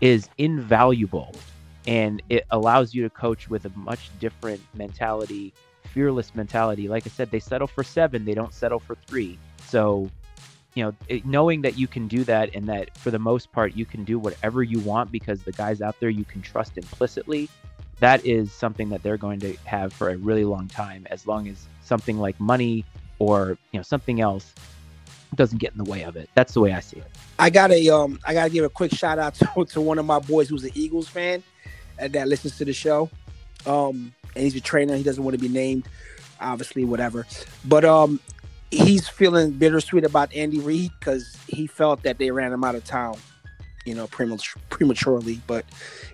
is 0.00 0.28
invaluable 0.38 1.34
and 1.86 2.22
it 2.28 2.44
allows 2.50 2.94
you 2.94 3.02
to 3.02 3.10
coach 3.10 3.50
with 3.50 3.64
a 3.64 3.72
much 3.76 4.10
different 4.20 4.60
mentality 4.74 5.52
fearless 5.92 6.34
mentality. 6.34 6.88
Like 6.88 7.06
i 7.06 7.10
said 7.10 7.30
they 7.30 7.40
settle 7.40 7.66
for 7.66 7.84
seven 7.84 8.24
they 8.24 8.34
don't 8.34 8.54
settle 8.54 8.78
for 8.78 8.96
three. 9.06 9.38
So 9.66 10.10
you 10.74 10.84
know 10.84 11.20
knowing 11.24 11.62
that 11.62 11.78
you 11.78 11.86
can 11.86 12.08
do 12.08 12.24
that 12.24 12.54
and 12.54 12.68
that 12.68 12.96
for 12.96 13.10
the 13.10 13.18
most 13.18 13.52
part 13.52 13.76
you 13.76 13.84
can 13.84 14.04
do 14.04 14.18
whatever 14.18 14.62
you 14.62 14.78
want 14.80 15.10
because 15.12 15.42
the 15.42 15.52
guys 15.52 15.82
out 15.82 15.98
there 16.00 16.10
you 16.10 16.24
can 16.24 16.40
trust 16.42 16.76
implicitly 16.76 17.48
that 18.00 18.24
is 18.26 18.50
something 18.50 18.88
that 18.88 19.02
they're 19.02 19.16
going 19.16 19.38
to 19.38 19.54
have 19.64 19.92
for 19.92 20.10
a 20.10 20.16
really 20.16 20.44
long 20.44 20.66
time 20.66 21.06
as 21.10 21.26
long 21.26 21.46
as 21.48 21.66
something 21.82 22.18
like 22.18 22.38
money 22.40 22.84
or 23.18 23.56
you 23.72 23.78
know 23.78 23.82
something 23.82 24.20
else 24.20 24.54
doesn't 25.34 25.58
get 25.58 25.72
in 25.72 25.78
the 25.78 25.90
way 25.90 26.02
of 26.02 26.16
it 26.16 26.28
that's 26.34 26.54
the 26.54 26.60
way 26.60 26.72
i 26.72 26.80
see 26.80 26.96
it 26.96 27.06
I 27.42 27.50
gotta 27.50 27.88
um 27.92 28.20
I 28.24 28.34
gotta 28.34 28.50
give 28.50 28.64
a 28.64 28.68
quick 28.68 28.94
shout 28.94 29.18
out 29.18 29.34
to, 29.56 29.64
to 29.70 29.80
one 29.80 29.98
of 29.98 30.06
my 30.06 30.20
boys 30.20 30.48
who's 30.48 30.62
an 30.62 30.70
Eagles 30.74 31.08
fan 31.08 31.42
and 31.98 32.12
that 32.12 32.28
listens 32.28 32.56
to 32.58 32.64
the 32.64 32.72
show. 32.72 33.10
Um 33.66 34.14
and 34.36 34.44
he's 34.44 34.54
a 34.54 34.60
trainer, 34.60 34.96
he 34.96 35.02
doesn't 35.02 35.22
want 35.22 35.34
to 35.36 35.40
be 35.40 35.48
named, 35.48 35.88
obviously, 36.40 36.84
whatever. 36.84 37.26
But 37.64 37.84
um 37.84 38.20
he's 38.72 39.08
feeling 39.08 39.52
bittersweet 39.52 40.04
about 40.04 40.34
Andy 40.34 40.60
Reid 40.60 40.90
because 40.98 41.36
he 41.46 41.66
felt 41.66 42.02
that 42.02 42.18
they 42.18 42.30
ran 42.30 42.52
him 42.52 42.64
out 42.64 42.74
of 42.74 42.84
town, 42.84 43.16
you 43.84 43.94
know, 43.94 44.06
prematurely. 44.08 45.40
But 45.46 45.64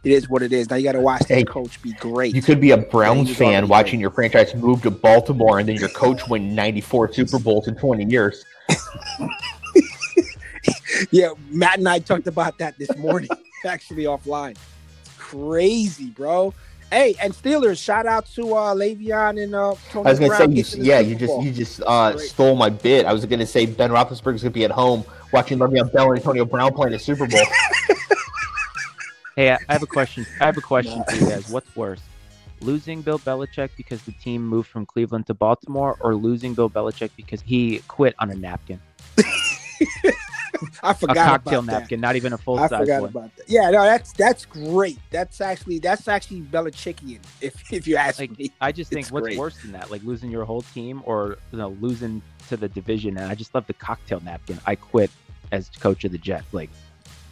it 0.04 0.12
is 0.12 0.28
what 0.28 0.42
it 0.42 0.52
is. 0.52 0.68
Now 0.68 0.76
you 0.76 0.84
gotta 0.84 1.00
watch 1.00 1.26
Hey, 1.26 1.44
coach 1.44 1.80
be 1.82 1.92
great. 1.94 2.34
You 2.34 2.42
could 2.42 2.60
be 2.60 2.72
a 2.72 2.76
Browns 2.76 3.34
fan 3.34 3.68
watching 3.68 4.00
your 4.00 4.10
franchise 4.10 4.54
move 4.54 4.82
to 4.82 4.90
Baltimore 4.90 5.58
and 5.58 5.68
then 5.68 5.76
your 5.76 5.88
coach 5.90 6.28
win 6.28 6.54
94 6.54 7.12
Super 7.12 7.38
Bowls 7.38 7.68
in 7.68 7.76
20 7.76 8.04
years. 8.04 8.44
Yeah, 11.10 11.30
Matt 11.50 11.78
and 11.78 11.88
I 11.88 12.00
talked 12.00 12.26
about 12.26 12.58
that 12.58 12.76
this 12.78 12.94
morning, 12.96 13.30
actually 13.64 14.04
offline. 14.04 14.56
It's 15.00 15.14
crazy, 15.16 16.10
bro. 16.10 16.52
Hey, 16.90 17.14
and 17.22 17.34
Steelers, 17.34 17.82
shout 17.82 18.06
out 18.06 18.26
to 18.34 18.54
uh 18.54 18.74
Le'Veon 18.74 19.42
and 19.42 19.54
uh 19.54 19.74
Tony 19.90 20.06
I 20.06 20.10
was 20.10 20.18
gonna 20.18 20.36
Brown 20.36 20.64
say, 20.64 20.78
you, 20.78 20.84
yeah, 20.84 21.00
you 21.00 21.14
just 21.14 21.42
you 21.42 21.52
just 21.52 21.82
uh, 21.82 22.16
stole 22.18 22.56
my 22.56 22.70
bit. 22.70 23.04
I 23.04 23.12
was 23.12 23.24
gonna 23.26 23.46
say 23.46 23.66
Ben 23.66 23.90
Roethlisberger's 23.90 24.42
gonna 24.42 24.50
be 24.50 24.64
at 24.64 24.70
home 24.70 25.04
watching 25.32 25.58
Le'Veon 25.58 25.92
Bell 25.92 26.08
and 26.08 26.18
Antonio 26.18 26.44
Brown 26.44 26.72
playing 26.72 26.92
the 26.92 26.98
Super 26.98 27.26
Bowl. 27.26 27.40
Hey, 29.38 29.52
I 29.52 29.58
I 29.68 29.72
have 29.74 29.84
a 29.84 29.86
question. 29.86 30.26
I 30.40 30.46
have 30.46 30.56
a 30.56 30.60
question 30.60 31.00
for 31.08 31.14
you 31.14 31.28
guys. 31.28 31.48
What's 31.48 31.76
worse, 31.76 32.00
losing 32.60 33.02
Bill 33.02 33.20
Belichick 33.20 33.70
because 33.76 34.02
the 34.02 34.10
team 34.10 34.44
moved 34.44 34.68
from 34.68 34.84
Cleveland 34.84 35.28
to 35.28 35.34
Baltimore, 35.34 35.96
or 36.00 36.16
losing 36.16 36.54
Bill 36.54 36.68
Belichick 36.68 37.10
because 37.16 37.40
he 37.40 37.78
quit 37.86 38.16
on 38.18 38.32
a 38.32 38.34
napkin, 38.34 38.80
I 40.82 40.90
a 40.90 40.94
forgot 40.94 41.16
cocktail 41.42 41.60
about 41.60 41.66
that. 41.72 41.80
napkin, 41.80 42.00
not 42.00 42.16
even 42.16 42.32
a 42.32 42.38
full 42.38 42.58
I 42.58 42.68
size 42.68 42.80
forgot 42.80 43.00
one? 43.02 43.10
about 43.10 43.36
that. 43.36 43.48
Yeah, 43.48 43.70
no, 43.70 43.82
that's 43.84 44.12
that's 44.12 44.44
great. 44.44 44.98
That's 45.10 45.40
actually 45.40 45.78
that's 45.78 46.08
actually 46.08 46.42
Belichickian, 46.42 47.20
if 47.40 47.72
if 47.72 47.86
you 47.86 47.96
ask 47.96 48.18
Like, 48.18 48.38
me. 48.38 48.52
I 48.60 48.72
just 48.72 48.90
think 48.90 49.02
It's 49.06 49.12
what's 49.12 49.24
great. 49.24 49.38
worse 49.38 49.56
than 49.62 49.72
that, 49.72 49.90
like 49.90 50.02
losing 50.04 50.30
your 50.30 50.44
whole 50.44 50.62
team 50.62 51.02
or 51.04 51.38
you 51.52 51.58
know 51.58 51.70
losing 51.80 52.22
to 52.48 52.56
the 52.56 52.68
division. 52.68 53.16
And 53.18 53.30
I 53.30 53.34
just 53.34 53.54
love 53.54 53.66
the 53.66 53.74
cocktail 53.74 54.20
napkin. 54.20 54.58
I 54.66 54.74
quit 54.74 55.10
as 55.52 55.68
coach 55.80 56.04
of 56.04 56.12
the 56.12 56.18
Jets. 56.18 56.46
Like, 56.52 56.70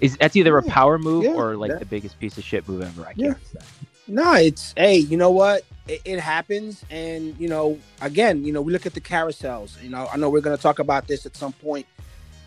is 0.01 0.17
that's 0.17 0.37
either 0.37 0.57
a 0.59 0.62
power 0.62 0.99
move 0.99 1.25
yeah, 1.25 1.31
or 1.33 1.57
like 1.57 1.71
that- 1.71 1.81
the 1.81 1.87
biggest 1.87 2.19
piece 2.19 2.37
of 2.39 2.45
shit 2.45 2.69
move 2.69 2.83
ever? 2.83 3.03
I 3.03 3.14
can't 3.14 3.39
Yeah. 3.55 3.61
No, 4.09 4.35
it's 4.35 4.73
hey, 4.77 4.99
you 4.99 5.17
know 5.17 5.31
what? 5.33 5.64
It, 5.89 6.01
it 6.05 6.21
happens, 6.21 6.85
and 6.91 7.35
you 7.41 7.49
know, 7.49 7.77
again, 8.01 8.45
you 8.45 8.53
know, 8.53 8.61
we 8.62 8.73
look 8.73 8.87
at 8.87 8.95
the 8.95 9.01
carousels. 9.01 9.83
You 9.83 9.91
know, 9.91 10.09
I 10.12 10.17
know 10.17 10.31
we're 10.31 10.41
going 10.41 10.57
to 10.57 10.62
talk 10.62 10.79
about 10.79 11.09
this 11.09 11.27
at 11.27 11.37
some 11.37 11.53
point 11.53 11.87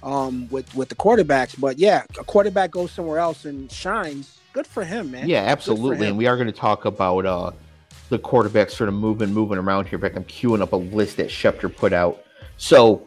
um, 0.04 0.48
with 0.50 0.74
with 0.76 0.90
the 0.90 0.96
quarterbacks, 0.96 1.60
but 1.60 1.78
yeah, 1.78 2.04
a 2.20 2.24
quarterback 2.24 2.72
goes 2.72 2.92
somewhere 2.92 3.20
else 3.20 3.46
and 3.46 3.72
shines. 3.72 4.38
Good 4.52 4.66
for 4.66 4.84
him, 4.84 5.12
man. 5.12 5.30
yeah, 5.30 5.44
absolutely. 5.44 6.08
And 6.08 6.18
we 6.18 6.26
are 6.28 6.38
gonna 6.38 6.52
talk 6.52 6.86
about 6.86 7.26
uh, 7.26 7.52
the 8.10 8.20
quarterbacks 8.20 8.72
sort 8.72 8.90
of 8.90 8.96
moving, 8.96 9.34
moving 9.34 9.58
around 9.58 9.88
here. 9.88 10.00
Back, 10.00 10.16
I'm 10.16 10.24
queuing 10.24 10.62
up 10.62 10.74
a 10.74 10.78
list 10.78 11.18
that 11.18 11.28
Schefter 11.28 11.74
put 11.74 11.94
out. 11.94 12.24
So 12.58 13.04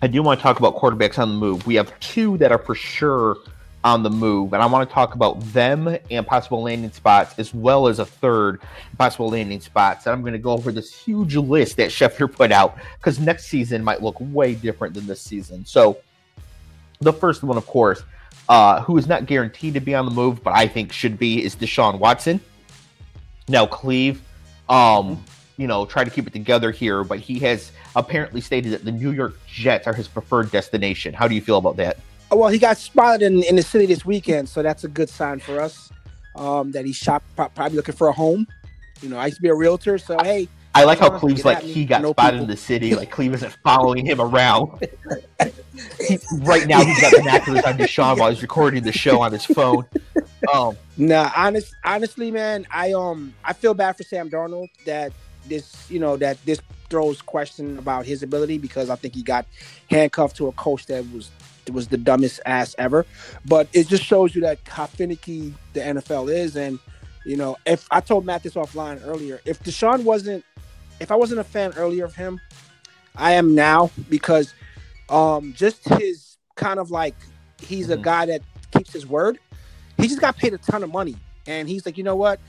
I 0.00 0.06
do 0.06 0.22
want 0.22 0.38
to 0.38 0.42
talk 0.42 0.58
about 0.58 0.76
quarterbacks 0.76 1.18
on 1.18 1.28
the 1.28 1.34
move. 1.34 1.66
We 1.66 1.74
have 1.74 1.98
two 2.00 2.38
that 2.38 2.52
are 2.52 2.58
for 2.58 2.74
sure 2.74 3.36
on 3.84 4.02
the 4.02 4.10
move, 4.10 4.52
and 4.52 4.62
I 4.62 4.66
want 4.66 4.88
to 4.88 4.92
talk 4.92 5.14
about 5.14 5.40
them 5.52 5.96
and 6.10 6.26
possible 6.26 6.62
landing 6.62 6.90
spots, 6.90 7.38
as 7.38 7.54
well 7.54 7.86
as 7.86 7.98
a 7.98 8.04
third 8.04 8.60
possible 8.98 9.30
landing 9.30 9.60
spots. 9.60 10.06
And 10.06 10.12
I'm 10.12 10.22
going 10.22 10.32
to 10.32 10.38
go 10.38 10.50
over 10.50 10.72
this 10.72 10.92
huge 10.92 11.36
list 11.36 11.76
that 11.76 11.90
Schefter 11.90 12.30
put 12.30 12.50
out 12.50 12.76
because 12.98 13.20
next 13.20 13.46
season 13.46 13.84
might 13.84 14.02
look 14.02 14.16
way 14.20 14.54
different 14.54 14.94
than 14.94 15.06
this 15.06 15.20
season. 15.20 15.64
So 15.64 15.98
the 17.00 17.12
first 17.12 17.42
one, 17.42 17.56
of 17.56 17.66
course, 17.66 18.02
uh, 18.48 18.80
who 18.82 18.96
is 18.96 19.06
not 19.06 19.26
guaranteed 19.26 19.74
to 19.74 19.80
be 19.80 19.94
on 19.94 20.04
the 20.06 20.10
move, 20.10 20.42
but 20.42 20.54
I 20.54 20.66
think 20.66 20.92
should 20.92 21.18
be, 21.18 21.44
is 21.44 21.54
Deshaun 21.54 21.98
Watson. 21.98 22.40
Now, 23.46 23.66
Cleve, 23.66 24.22
um, 24.68 25.22
you 25.56 25.66
know, 25.66 25.86
try 25.86 26.04
to 26.04 26.10
keep 26.10 26.26
it 26.26 26.32
together 26.32 26.70
here, 26.70 27.04
but 27.04 27.18
he 27.18 27.38
has 27.40 27.72
apparently 27.94 28.40
stated 28.40 28.72
that 28.72 28.84
the 28.84 28.92
New 28.92 29.10
York 29.12 29.38
Jets 29.46 29.86
are 29.86 29.92
his 29.92 30.08
preferred 30.08 30.50
destination. 30.50 31.14
How 31.14 31.28
do 31.28 31.34
you 31.34 31.40
feel 31.40 31.58
about 31.58 31.76
that? 31.76 31.98
Well, 32.30 32.48
he 32.48 32.58
got 32.58 32.76
spotted 32.78 33.22
in, 33.22 33.42
in 33.44 33.56
the 33.56 33.62
city 33.62 33.86
this 33.86 34.04
weekend, 34.04 34.48
so 34.48 34.62
that's 34.62 34.84
a 34.84 34.88
good 34.88 35.08
sign 35.08 35.40
for 35.40 35.60
us. 35.60 35.90
Um, 36.36 36.70
that 36.72 36.84
he's 36.84 36.96
shop 36.96 37.22
pro- 37.34 37.48
probably 37.48 37.76
looking 37.76 37.94
for 37.94 38.08
a 38.08 38.12
home. 38.12 38.46
You 39.00 39.08
know, 39.08 39.16
I 39.18 39.26
used 39.26 39.36
to 39.36 39.42
be 39.42 39.48
a 39.48 39.54
realtor, 39.54 39.98
so 39.98 40.16
hey, 40.22 40.46
I 40.74 40.84
like 40.84 40.98
how 40.98 41.10
Cleve's 41.18 41.44
like 41.44 41.60
he 41.62 41.84
got 41.84 42.02
No 42.02 42.12
spotted 42.12 42.32
people. 42.36 42.44
in 42.44 42.50
the 42.50 42.56
city, 42.56 42.94
like 42.94 43.10
Cleve 43.10 43.34
isn't 43.34 43.52
following 43.64 44.04
him 44.06 44.20
around. 44.20 44.86
He- 46.06 46.18
right 46.40 46.66
now, 46.68 46.84
he's 46.84 47.00
got 47.00 47.12
binoculars 47.12 47.64
on 47.64 47.78
Deshaun 47.78 48.18
while 48.18 48.30
he's 48.30 48.42
recording 48.42 48.82
the 48.84 48.92
show 48.92 49.22
on 49.22 49.32
his 49.32 49.44
phone. 49.46 49.84
Um, 50.52 50.76
Nah, 50.96 51.30
honest, 51.36 51.74
honestly, 51.84 52.30
man, 52.30 52.66
I 52.72 52.92
um, 52.92 53.34
I 53.44 53.52
feel 53.52 53.72
bad 53.74 53.96
for 53.96 54.02
Sam 54.02 54.28
Darnold 54.28 54.68
that 54.84 55.12
this, 55.48 55.88
you 55.90 55.98
know, 56.00 56.16
that 56.18 56.44
this 56.44 56.60
throws 56.90 57.22
question 57.22 57.78
about 57.78 58.04
his 58.06 58.22
ability 58.22 58.58
because 58.58 58.90
I 58.90 58.96
think 58.96 59.14
he 59.14 59.22
got 59.22 59.46
handcuffed 59.90 60.36
to 60.36 60.48
a 60.48 60.52
coach 60.52 60.86
that 60.86 61.04
was 61.12 61.30
was 61.72 61.88
the 61.88 61.96
dumbest 61.96 62.40
ass 62.46 62.74
ever. 62.78 63.06
But 63.44 63.68
it 63.72 63.88
just 63.88 64.04
shows 64.04 64.34
you 64.34 64.40
that 64.42 64.58
how 64.66 64.86
finicky 64.86 65.54
the 65.72 65.80
NFL 65.80 66.32
is. 66.32 66.56
And 66.56 66.78
you 67.24 67.36
know, 67.36 67.56
if 67.66 67.86
I 67.90 68.00
told 68.00 68.24
Matt 68.24 68.42
this 68.42 68.54
offline 68.54 69.00
earlier, 69.06 69.40
if 69.44 69.62
Deshaun 69.62 70.04
wasn't, 70.04 70.44
if 71.00 71.10
I 71.10 71.16
wasn't 71.16 71.40
a 71.40 71.44
fan 71.44 71.72
earlier 71.76 72.04
of 72.04 72.14
him, 72.14 72.40
I 73.16 73.32
am 73.32 73.54
now 73.54 73.90
because 74.08 74.54
um 75.08 75.52
just 75.56 75.86
his 75.88 76.36
kind 76.54 76.78
of 76.78 76.90
like 76.90 77.14
he's 77.60 77.88
Mhm. 77.88 77.92
a 77.92 77.96
guy 77.96 78.26
that 78.26 78.42
keeps 78.72 78.92
his 78.92 79.06
word. 79.06 79.38
He 79.96 80.06
just 80.08 80.20
got 80.20 80.36
paid 80.36 80.54
a 80.54 80.58
ton 80.58 80.82
of 80.84 80.92
money, 80.92 81.16
and 81.46 81.68
he's 81.68 81.84
like, 81.84 81.98
you 81.98 82.04
know 82.04 82.16
what? 82.16 82.40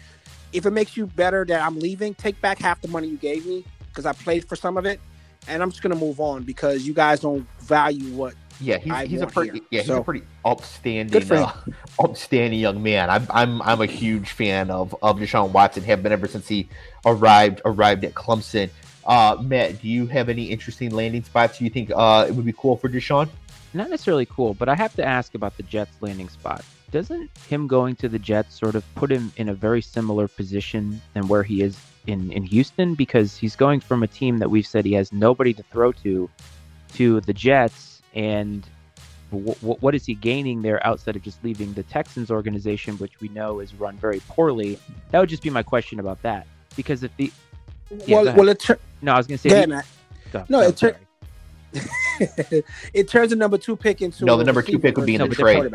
If 0.53 0.65
it 0.65 0.72
makes 0.72 0.95
you 0.97 1.07
better 1.07 1.45
that 1.45 1.61
I'm 1.61 1.80
leaving, 1.80 2.13
take 2.15 2.39
back 2.41 2.59
half 2.59 2.82
the 2.82 2.88
money 2.88 3.07
you 3.07 3.17
gave 3.17 3.45
me 3.45 3.65
because 3.88 4.05
I 4.05 4.13
played 4.13 4.47
for 4.47 4.55
some 4.55 4.78
of 4.78 4.86
it, 4.86 4.99
and 5.47 5.61
I'm 5.63 5.70
just 5.72 5.82
gonna 5.82 5.95
move 5.95 6.20
on 6.20 6.43
because 6.43 6.86
you 6.88 6.93
guys 6.93 7.20
don't 7.22 7.47
value 7.61 8.13
what 8.15 8.34
Yeah, 8.62 8.78
he's, 8.78 8.91
I 8.91 9.05
he's 9.05 9.22
a 9.22 9.28
pretty 9.28 9.51
here. 9.60 9.62
yeah 9.72 9.80
he's 9.82 9.88
So- 9.88 9.99
a 9.99 10.03
pretty 10.03 10.26
upstanding 10.43 11.12
Good 11.14 11.28
for 11.28 11.36
him. 11.38 11.43
uh, 11.43 11.53
upstanding 12.03 12.60
young 12.60 12.84
man. 12.84 13.10
I'm 13.10 13.26
I'm 13.30 13.62
I'm 13.62 13.82
a 13.82 13.86
huge 13.86 14.32
fan 14.32 14.70
of 14.72 14.95
of 15.01 15.18
Deshaun 15.18 15.51
Watson. 15.51 15.84
Have 15.84 16.03
been 16.03 16.12
ever 16.12 16.28
since 16.28 16.47
he 16.47 16.68
arrived 17.05 17.62
arrived 17.66 18.03
at 18.03 18.14
Clemson. 18.14 18.70
Uh, 19.05 19.38
Matt, 19.41 19.82
do 19.82 19.88
you 19.88 20.05
have 20.07 20.30
any 20.30 20.45
interesting 20.45 20.91
landing 20.91 21.24
spots 21.24 21.60
you 21.62 21.70
think 21.70 21.89
uh, 21.95 22.26
it 22.28 22.34
would 22.36 22.45
be 22.45 22.53
cool 22.53 22.76
for 22.78 22.89
Deshaun? 22.89 23.30
not 23.72 23.88
necessarily 23.91 24.26
cool, 24.26 24.55
but 24.55 24.68
I 24.68 24.74
have 24.74 24.95
to 24.95 25.05
ask 25.05 25.36
about 25.36 25.55
the 25.55 25.62
Jets 25.64 25.95
landing 26.01 26.28
spot. 26.28 26.66
Doesn't 26.91 27.30
him 27.47 27.68
going 27.68 27.95
to 27.97 28.10
the 28.10 28.18
Jets 28.18 28.57
sort 28.57 28.74
of 28.74 28.84
put 28.95 29.12
him 29.12 29.32
in 29.38 29.47
a 29.49 29.53
very 29.53 29.80
similar 29.82 30.28
position 30.28 30.99
than 31.14 31.28
where 31.28 31.43
he 31.43 31.62
is 31.62 31.78
in, 32.07 32.32
in 32.32 32.41
Houston? 32.43 32.95
Because 32.95 33.38
he's 33.38 33.55
going 33.55 33.80
from 33.80 34.01
a 34.01 34.07
team 34.07 34.39
that 34.39 34.49
we've 34.49 34.66
said 34.66 34.86
he 34.86 34.93
has 34.93 35.14
nobody 35.14 35.53
to 35.53 35.62
throw 35.64 35.91
to 36.03 36.28
to 36.95 37.22
the 37.22 37.34
Jets. 37.34 37.89
And 38.16 38.66
w- 39.32 39.53
w- 39.55 39.78
what 39.80 39.93
is 39.95 40.05
he 40.05 40.16
gaining 40.16 40.62
there 40.62 40.86
outside 40.86 41.16
of 41.16 41.22
just 41.22 41.43
leaving 41.43 41.74
the 41.74 41.84
Texans 41.84 42.32
organization, 42.32 42.95
which 42.97 43.20
we 43.22 43.28
know 43.30 43.60
is 43.60 43.74
run 43.76 43.97
very 43.97 44.20
poorly? 44.28 44.80
That 45.12 45.20
would 45.20 45.30
just 45.30 45.43
be 45.43 45.49
my 45.49 45.64
question 45.64 45.99
about 45.99 46.22
that. 46.24 46.47
Because 46.76 47.03
if 47.03 47.16
the. 47.18 47.32
Yeah, 48.05 48.22
well, 48.22 48.36
well, 48.36 48.49
it 48.49 48.60
tur- 48.60 48.80
No, 49.01 49.14
I 49.14 49.18
was 49.18 49.28
going 49.28 49.38
to 49.39 49.49
say. 49.49 49.60
yeah, 49.60 49.66
the- 49.66 49.84
go- 50.32 50.45
No, 50.49 50.62
go, 50.62 50.68
it 50.68 50.78
tur- 50.78 50.97
it 52.93 53.07
turns 53.07 53.30
the 53.32 53.36
number 53.36 53.57
two 53.57 53.76
pick 53.76 54.01
into 54.01 54.26
No, 54.26 54.38
the 54.38 54.43
number 54.43 54.62
two 54.62 54.80
pick 54.80 54.97
would 54.97 55.05
be 55.05 55.16
in 55.16 55.22
versus 55.22 55.38
the 55.38 55.43
a 55.45 55.70
trade. 55.70 55.74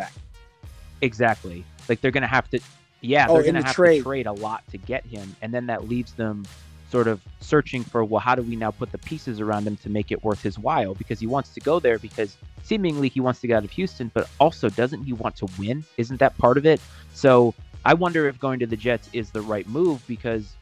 Exactly. 1.00 1.64
Like 1.88 2.00
they're 2.00 2.10
gonna 2.10 2.26
have 2.26 2.48
to, 2.50 2.60
yeah, 3.00 3.26
Oh, 3.28 3.34
they're 3.34 3.42
in 3.42 3.46
gonna 3.54 3.60
the 3.60 3.66
have 3.66 3.76
trade. 3.76 3.98
to 3.98 4.04
trade 4.04 4.26
a 4.26 4.32
lot 4.32 4.62
to 4.70 4.78
get 4.78 5.04
him, 5.06 5.36
and 5.42 5.52
then 5.52 5.66
that 5.66 5.88
leaves 5.88 6.12
them 6.12 6.44
sort 6.94 7.08
of 7.08 7.20
searching 7.40 7.82
for 7.82 8.04
well, 8.04 8.20
how 8.20 8.36
do 8.36 8.42
we 8.42 8.54
now 8.54 8.70
put 8.70 8.92
the 8.92 8.98
pieces 8.98 9.40
around 9.40 9.66
him 9.66 9.76
to 9.78 9.88
make 9.88 10.12
it 10.12 10.22
worth 10.22 10.40
his 10.40 10.60
while? 10.60 10.94
Because 10.94 11.18
he 11.18 11.26
wants 11.26 11.52
to 11.54 11.60
go 11.60 11.80
there 11.80 11.98
because 11.98 12.36
seemingly 12.62 13.08
he 13.08 13.18
wants 13.18 13.40
to 13.40 13.48
get 13.48 13.56
out 13.56 13.64
of 13.64 13.72
Houston, 13.72 14.12
but 14.14 14.30
also 14.38 14.68
doesn't 14.68 15.02
he 15.02 15.12
want 15.12 15.34
to 15.34 15.48
win? 15.58 15.84
Isn't 15.98 16.20
that 16.20 16.38
part 16.38 16.56
of 16.56 16.66
it? 16.66 16.80
So 17.12 17.52
I 17.84 17.94
wonder 17.94 18.28
if 18.28 18.38
going 18.38 18.60
to 18.60 18.66
the 18.66 18.76
Jets 18.76 19.08
is 19.12 19.32
the 19.32 19.42
right 19.42 19.66
move 19.66 20.06
because 20.06 20.54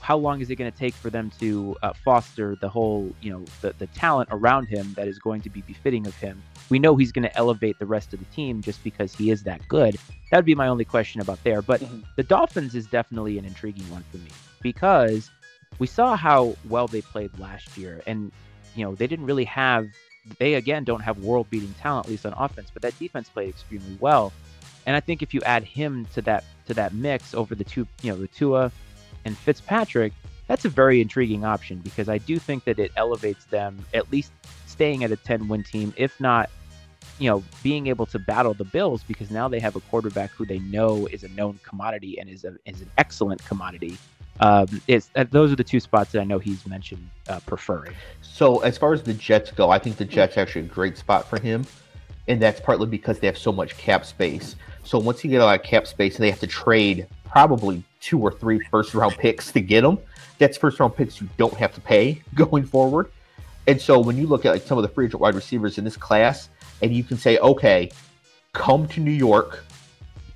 how 0.00 0.16
long 0.16 0.40
is 0.40 0.48
it 0.48 0.54
going 0.56 0.70
to 0.70 0.78
take 0.78 0.94
for 0.94 1.10
them 1.10 1.28
to 1.40 1.74
uh, 1.82 1.92
foster 2.04 2.56
the 2.60 2.68
whole, 2.68 3.12
you 3.20 3.32
know, 3.32 3.44
the, 3.60 3.74
the 3.78 3.88
talent 3.88 4.28
around 4.30 4.66
him 4.68 4.94
that 4.96 5.08
is 5.08 5.18
going 5.18 5.40
to 5.42 5.50
be 5.50 5.60
befitting 5.62 6.06
of 6.06 6.14
him? 6.14 6.40
We 6.68 6.78
know 6.78 6.94
he's 6.94 7.10
going 7.10 7.24
to 7.24 7.36
elevate 7.36 7.80
the 7.80 7.86
rest 7.86 8.14
of 8.14 8.20
the 8.20 8.26
team 8.26 8.62
just 8.62 8.84
because 8.84 9.12
he 9.12 9.30
is 9.30 9.42
that 9.42 9.66
good. 9.66 9.98
That 10.30 10.38
would 10.38 10.44
be 10.44 10.54
my 10.54 10.68
only 10.68 10.84
question 10.84 11.20
about 11.20 11.42
there. 11.42 11.62
But 11.62 11.80
Mhm. 11.80 12.04
the 12.14 12.22
Dolphins 12.22 12.76
is 12.76 12.86
definitely 12.86 13.38
an 13.38 13.44
intriguing 13.44 13.90
one 13.90 14.04
for 14.04 14.18
me 14.18 14.30
because 14.62 15.28
we 15.78 15.86
saw 15.86 16.16
how 16.16 16.56
well 16.68 16.86
they 16.86 17.02
played 17.02 17.36
last 17.38 17.76
year. 17.76 18.02
And, 18.06 18.32
you 18.74 18.84
know, 18.84 18.94
they 18.94 19.06
didn't 19.06 19.26
really 19.26 19.44
have, 19.44 19.88
they 20.38 20.54
again 20.54 20.84
don't 20.84 21.00
have 21.00 21.18
world 21.18 21.48
beating 21.50 21.74
talent, 21.80 22.06
at 22.06 22.10
least 22.10 22.26
on 22.26 22.34
offense, 22.36 22.70
but 22.72 22.82
that 22.82 22.98
defense 22.98 23.28
played 23.28 23.48
extremely 23.48 23.96
well. 24.00 24.32
And 24.86 24.96
I 24.96 25.00
think 25.00 25.22
if 25.22 25.34
you 25.34 25.40
add 25.42 25.64
him 25.64 26.06
to 26.14 26.22
that 26.22 26.44
to 26.66 26.74
that 26.74 26.94
mix 26.94 27.34
over 27.34 27.54
the 27.54 27.64
two, 27.64 27.86
you 28.02 28.12
know, 28.12 28.18
the 28.18 28.28
Tua 28.28 28.72
and 29.24 29.36
Fitzpatrick, 29.36 30.12
that's 30.46 30.64
a 30.64 30.68
very 30.68 31.00
intriguing 31.00 31.44
option 31.44 31.78
because 31.78 32.08
I 32.08 32.18
do 32.18 32.38
think 32.38 32.64
that 32.64 32.78
it 32.78 32.90
elevates 32.96 33.44
them 33.46 33.84
at 33.94 34.10
least 34.10 34.32
staying 34.66 35.04
at 35.04 35.12
a 35.12 35.16
10 35.16 35.48
win 35.48 35.62
team, 35.62 35.92
if 35.96 36.18
not, 36.18 36.50
you 37.18 37.28
know, 37.28 37.44
being 37.62 37.86
able 37.86 38.06
to 38.06 38.18
battle 38.18 38.54
the 38.54 38.64
Bills 38.64 39.02
because 39.02 39.30
now 39.30 39.46
they 39.48 39.60
have 39.60 39.76
a 39.76 39.80
quarterback 39.80 40.30
who 40.30 40.46
they 40.46 40.58
know 40.60 41.06
is 41.06 41.22
a 41.22 41.28
known 41.28 41.60
commodity 41.62 42.18
and 42.18 42.28
is 42.28 42.44
a 42.44 42.56
is 42.64 42.80
an 42.80 42.90
excellent 42.98 43.44
commodity. 43.44 43.98
Um, 44.40 44.80
it's 44.88 45.10
uh, 45.14 45.24
those 45.30 45.52
are 45.52 45.56
the 45.56 45.64
two 45.64 45.80
spots 45.80 46.12
that 46.12 46.20
I 46.20 46.24
know 46.24 46.38
he's 46.38 46.66
mentioned 46.66 47.08
uh, 47.28 47.40
preferring. 47.40 47.94
So 48.22 48.60
as 48.60 48.78
far 48.78 48.94
as 48.94 49.02
the 49.02 49.12
Jets 49.12 49.50
go, 49.52 49.70
I 49.70 49.78
think 49.78 49.96
the 49.96 50.04
Jets 50.04 50.36
are 50.36 50.40
actually 50.40 50.62
a 50.62 50.68
great 50.68 50.96
spot 50.96 51.28
for 51.28 51.38
him, 51.38 51.66
and 52.26 52.40
that's 52.40 52.58
partly 52.58 52.86
because 52.86 53.18
they 53.18 53.26
have 53.26 53.38
so 53.38 53.52
much 53.52 53.76
cap 53.76 54.06
space. 54.06 54.56
So 54.82 54.98
once 54.98 55.22
you 55.22 55.30
get 55.30 55.42
a 55.42 55.44
lot 55.44 55.60
of 55.60 55.64
cap 55.64 55.86
space, 55.86 56.16
and 56.16 56.24
they 56.24 56.30
have 56.30 56.40
to 56.40 56.46
trade 56.46 57.06
probably 57.26 57.84
two 58.00 58.18
or 58.18 58.32
three 58.32 58.60
first 58.70 58.94
round 58.94 59.14
picks 59.18 59.52
to 59.52 59.60
get 59.60 59.82
them, 59.82 59.98
that's 60.38 60.56
first 60.56 60.80
round 60.80 60.96
picks 60.96 61.20
you 61.20 61.28
don't 61.36 61.54
have 61.54 61.74
to 61.74 61.80
pay 61.82 62.22
going 62.34 62.64
forward. 62.64 63.10
And 63.66 63.80
so 63.80 64.00
when 64.00 64.16
you 64.16 64.26
look 64.26 64.46
at 64.46 64.52
like 64.52 64.62
some 64.62 64.78
of 64.78 64.82
the 64.82 64.88
free 64.88 65.04
agent 65.04 65.20
wide 65.20 65.34
receivers 65.34 65.76
in 65.76 65.84
this 65.84 65.98
class, 65.98 66.48
and 66.80 66.94
you 66.94 67.04
can 67.04 67.18
say, 67.18 67.36
okay, 67.38 67.90
come 68.54 68.88
to 68.88 69.00
New 69.00 69.10
York, 69.10 69.64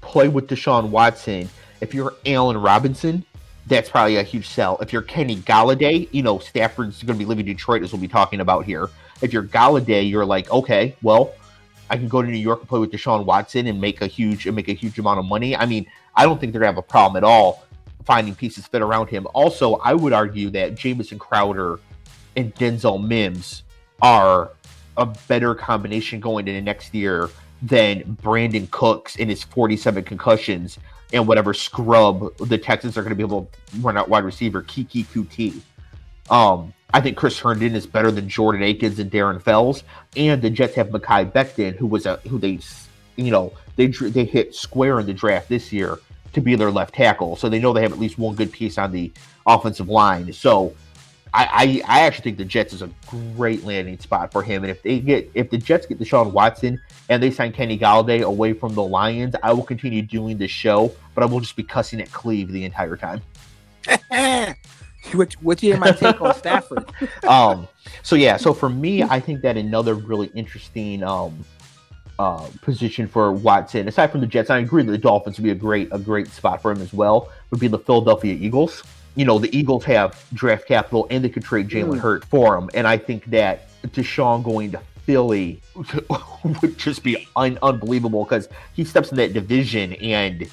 play 0.02 0.28
with 0.28 0.46
Deshaun 0.46 0.90
Watson. 0.90 1.48
If 1.80 1.94
you're 1.94 2.14
Allen 2.26 2.58
Robinson, 2.58 3.24
that's 3.66 3.88
probably 3.88 4.16
a 4.16 4.22
huge 4.22 4.48
sell. 4.48 4.78
If 4.78 4.92
you're 4.92 5.02
Kenny 5.02 5.36
Golladay, 5.36 6.08
you 6.12 6.22
know, 6.22 6.38
Stafford's 6.38 7.02
going 7.02 7.18
to 7.18 7.24
be 7.24 7.24
living 7.24 7.46
in 7.46 7.52
Detroit, 7.54 7.82
as 7.82 7.92
we'll 7.92 8.00
be 8.00 8.08
talking 8.08 8.40
about 8.40 8.64
here. 8.64 8.90
If 9.22 9.32
you're 9.32 9.42
Golladay, 9.42 10.08
you're 10.08 10.26
like, 10.26 10.50
okay, 10.50 10.96
well, 11.02 11.32
I 11.88 11.96
can 11.96 12.08
go 12.08 12.22
to 12.22 12.28
New 12.28 12.36
York 12.36 12.60
and 12.60 12.68
play 12.68 12.78
with 12.80 12.92
Deshaun 12.92 13.24
Watson 13.24 13.66
and 13.66 13.80
make 13.80 14.02
a 14.02 14.06
huge 14.06 14.46
and 14.46 14.56
make 14.56 14.68
a 14.68 14.72
huge 14.72 14.98
amount 14.98 15.18
of 15.18 15.26
money. 15.26 15.56
I 15.56 15.66
mean, 15.66 15.86
I 16.14 16.24
don't 16.24 16.40
think 16.40 16.52
they're 16.52 16.60
going 16.60 16.72
to 16.72 16.76
have 16.76 16.84
a 16.84 16.86
problem 16.86 17.16
at 17.16 17.24
all 17.24 17.64
finding 18.04 18.34
pieces 18.34 18.66
fit 18.66 18.82
around 18.82 19.08
him. 19.08 19.26
Also, 19.32 19.76
I 19.76 19.94
would 19.94 20.12
argue 20.12 20.50
that 20.50 20.74
Jamison 20.74 21.18
Crowder 21.18 21.80
and 22.36 22.54
Denzel 22.54 23.02
Mims 23.02 23.62
are 24.02 24.50
a 24.96 25.06
better 25.06 25.54
combination 25.54 26.20
going 26.20 26.46
into 26.46 26.60
next 26.60 26.94
year 26.94 27.30
than 27.62 28.02
Brandin 28.22 28.70
Cooks 28.70 29.16
and 29.16 29.30
his 29.30 29.42
47 29.42 30.04
concussions 30.04 30.78
and 31.12 31.28
whatever 31.28 31.54
scrub 31.54 32.36
the 32.38 32.58
Texans 32.58 32.96
are 32.96 33.02
going 33.02 33.10
to 33.10 33.16
be 33.16 33.22
able 33.22 33.50
to 33.66 33.80
run 33.80 33.96
out 33.96 34.08
wide 34.08 34.24
receiver 34.24 34.62
Keke 34.62 35.04
Coutee. 35.06 35.60
Um, 36.30 36.72
I 36.92 37.00
think 37.00 37.16
Chris 37.16 37.38
Herndon 37.38 37.74
is 37.74 37.86
better 37.86 38.10
than 38.10 38.28
Jordan 38.28 38.62
Akins 38.62 38.98
and 38.98 39.10
Darren 39.10 39.42
Fells, 39.42 39.82
and 40.16 40.40
the 40.40 40.50
Jets 40.50 40.74
have 40.74 40.88
Mekhi 40.88 41.30
Becton, 41.30 41.76
who 41.76 41.86
was 41.86 42.06
a 42.06 42.16
who 42.28 42.38
they, 42.38 42.60
you 43.16 43.30
know, 43.30 43.52
they 43.76 43.88
they 43.88 44.24
hit 44.24 44.54
square 44.54 45.00
in 45.00 45.06
the 45.06 45.12
draft 45.12 45.48
this 45.48 45.72
year 45.72 45.98
to 46.32 46.40
be 46.40 46.54
their 46.56 46.70
left 46.70 46.94
tackle, 46.94 47.36
so 47.36 47.48
they 47.48 47.58
know 47.58 47.72
they 47.72 47.82
have 47.82 47.92
at 47.92 47.98
least 47.98 48.18
one 48.18 48.34
good 48.34 48.52
piece 48.52 48.78
on 48.78 48.92
the 48.92 49.12
offensive 49.46 49.88
line. 49.88 50.32
So. 50.32 50.74
I, 51.34 51.82
I, 51.86 51.98
I 51.98 52.00
actually 52.02 52.22
think 52.22 52.38
the 52.38 52.44
Jets 52.44 52.72
is 52.72 52.80
a 52.80 52.88
great 53.08 53.64
landing 53.64 53.98
spot 53.98 54.30
for 54.30 54.40
him, 54.40 54.62
and 54.62 54.70
if 54.70 54.82
they 54.84 55.00
get 55.00 55.28
if 55.34 55.50
the 55.50 55.58
Jets 55.58 55.84
get 55.84 55.98
Deshaun 55.98 56.30
Watson 56.30 56.80
and 57.08 57.20
they 57.20 57.32
sign 57.32 57.52
Kenny 57.52 57.76
Golladay 57.76 58.22
away 58.22 58.52
from 58.52 58.74
the 58.74 58.84
Lions, 58.84 59.34
I 59.42 59.52
will 59.52 59.64
continue 59.64 60.00
doing 60.00 60.38
this 60.38 60.52
show, 60.52 60.94
but 61.12 61.24
I 61.24 61.26
will 61.26 61.40
just 61.40 61.56
be 61.56 61.64
cussing 61.64 62.00
at 62.00 62.12
Cleve 62.12 62.52
the 62.52 62.64
entire 62.64 62.96
time. 62.96 63.20
which 65.12 65.34
which 65.34 65.64
is 65.64 65.76
my 65.78 65.90
take 65.90 66.20
on 66.20 66.36
Stafford. 66.36 66.88
um, 67.26 67.66
so 68.04 68.14
yeah, 68.14 68.36
so 68.36 68.54
for 68.54 68.68
me, 68.68 69.02
I 69.02 69.18
think 69.18 69.42
that 69.42 69.56
another 69.56 69.94
really 69.94 70.28
interesting 70.34 71.02
um, 71.02 71.44
uh, 72.20 72.48
position 72.62 73.08
for 73.08 73.32
Watson, 73.32 73.88
aside 73.88 74.12
from 74.12 74.20
the 74.20 74.28
Jets, 74.28 74.50
I 74.50 74.58
agree 74.58 74.84
that 74.84 74.92
the 74.92 74.98
Dolphins 74.98 75.38
would 75.38 75.44
be 75.44 75.50
a 75.50 75.56
great 75.56 75.88
a 75.90 75.98
great 75.98 76.28
spot 76.28 76.62
for 76.62 76.70
him 76.70 76.80
as 76.80 76.92
well. 76.92 77.32
Would 77.50 77.58
be 77.58 77.66
the 77.66 77.80
Philadelphia 77.80 78.34
Eagles. 78.34 78.84
You 79.14 79.24
know, 79.24 79.38
the 79.38 79.56
Eagles 79.56 79.84
have 79.84 80.24
draft 80.32 80.66
capital 80.66 81.06
and 81.10 81.24
they 81.24 81.28
could 81.28 81.44
trade 81.44 81.68
Jalen 81.68 81.96
Mm. 81.96 82.00
Hurt 82.00 82.24
for 82.24 82.56
him, 82.56 82.68
and 82.74 82.86
I 82.86 82.98
think 82.98 83.26
that 83.26 83.68
Deshaun 83.88 84.42
going 84.42 84.72
to 84.72 84.80
Philly 85.04 85.60
would 86.62 86.78
just 86.78 87.02
be 87.02 87.28
un- 87.36 87.58
unbelievable 87.62 88.24
because 88.24 88.48
he 88.72 88.84
steps 88.84 89.10
in 89.10 89.18
that 89.18 89.32
division 89.32 89.92
and 89.94 90.48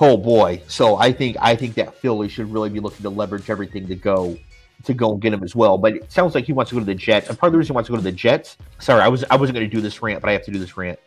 oh 0.00 0.16
boy. 0.16 0.62
So 0.66 0.96
I 0.96 1.12
think 1.12 1.36
I 1.40 1.54
think 1.56 1.74
that 1.74 1.94
Philly 1.94 2.28
should 2.28 2.50
really 2.50 2.70
be 2.70 2.80
looking 2.80 3.02
to 3.02 3.10
leverage 3.10 3.50
everything 3.50 3.86
to 3.88 3.94
go 3.94 4.36
to 4.84 4.94
go 4.94 5.12
and 5.12 5.20
get 5.20 5.32
him 5.34 5.42
as 5.42 5.54
well. 5.54 5.76
But 5.76 5.96
it 5.96 6.10
sounds 6.10 6.34
like 6.34 6.46
he 6.46 6.52
wants 6.54 6.70
to 6.70 6.76
go 6.76 6.80
to 6.80 6.86
the 6.86 6.94
Jets. 6.94 7.28
And 7.28 7.38
part 7.38 7.48
of 7.48 7.52
the 7.52 7.58
reason 7.58 7.74
he 7.74 7.74
wants 7.74 7.88
to 7.88 7.92
go 7.92 7.96
to 7.96 8.02
the 8.02 8.12
Jets, 8.12 8.56
sorry, 8.78 9.02
I 9.02 9.08
was 9.08 9.24
I 9.30 9.36
wasn't 9.36 9.56
going 9.56 9.68
to 9.68 9.76
do 9.76 9.82
this 9.82 10.00
rant, 10.02 10.20
but 10.22 10.30
I 10.30 10.32
have 10.32 10.44
to 10.44 10.50
do 10.50 10.58
this 10.58 10.76
rant. 10.76 10.98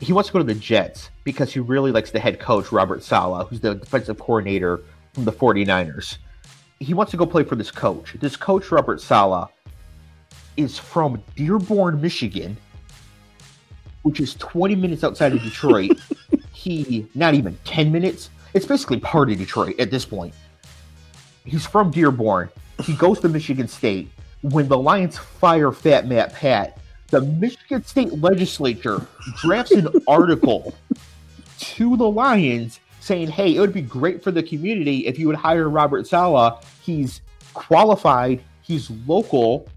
He 0.00 0.12
wants 0.12 0.28
to 0.28 0.32
go 0.32 0.38
to 0.38 0.44
the 0.44 0.54
Jets 0.54 1.10
because 1.24 1.52
he 1.52 1.60
really 1.60 1.90
likes 1.90 2.10
the 2.10 2.20
head 2.20 2.38
coach 2.38 2.72
Robert 2.72 3.02
Saleh, 3.02 3.48
who's 3.48 3.60
the 3.60 3.74
defensive 3.74 4.18
coordinator 4.18 4.80
from 5.16 5.24
the 5.24 5.32
49ers. 5.32 6.18
He 6.78 6.92
wants 6.92 7.10
to 7.12 7.16
go 7.16 7.24
play 7.24 7.42
for 7.42 7.56
this 7.56 7.70
coach. 7.70 8.14
This 8.20 8.36
coach 8.36 8.70
Robert 8.70 9.00
Saleh 9.00 9.48
is 10.58 10.78
from 10.78 11.22
Dearborn, 11.34 12.02
Michigan, 12.02 12.54
which 14.02 14.20
is 14.20 14.34
20 14.34 14.74
minutes 14.74 15.02
outside 15.02 15.32
of 15.32 15.42
Detroit. 15.42 15.92
he 16.52 17.06
not 17.14 17.32
even 17.32 17.56
10 17.64 17.90
minutes. 17.90 18.28
It's 18.52 18.66
basically 18.66 19.00
part 19.00 19.30
of 19.30 19.38
Detroit 19.38 19.80
at 19.80 19.90
this 19.90 20.04
point 20.04 20.34
He's 21.46 21.64
from 21.64 21.90
Dearborn. 21.90 22.50
He 22.82 22.92
goes 22.92 23.18
to 23.20 23.30
Michigan 23.30 23.68
State. 23.68 24.10
When 24.42 24.68
the 24.68 24.76
Lions 24.76 25.16
fire 25.16 25.72
Fat 25.72 26.06
Matt 26.06 26.34
Pat, 26.34 26.78
the 27.08 27.22
Michigan 27.22 27.82
State 27.84 28.12
legislature 28.12 29.06
drafts 29.40 29.72
an 29.72 29.88
article 30.06 30.74
to 31.58 31.96
the 31.96 32.06
Lions 32.06 32.80
saying, 33.06 33.28
"Hey, 33.28 33.54
it 33.54 33.60
would 33.60 33.72
be 33.72 33.82
great 33.82 34.22
for 34.22 34.30
the 34.30 34.42
community 34.42 35.06
if 35.06 35.18
you 35.18 35.26
would 35.28 35.36
hire 35.36 35.68
Robert 35.68 36.06
Saleh. 36.06 36.62
He's 36.82 37.20
qualified. 37.54 38.42
He's 38.62 38.90
local. 39.06 39.68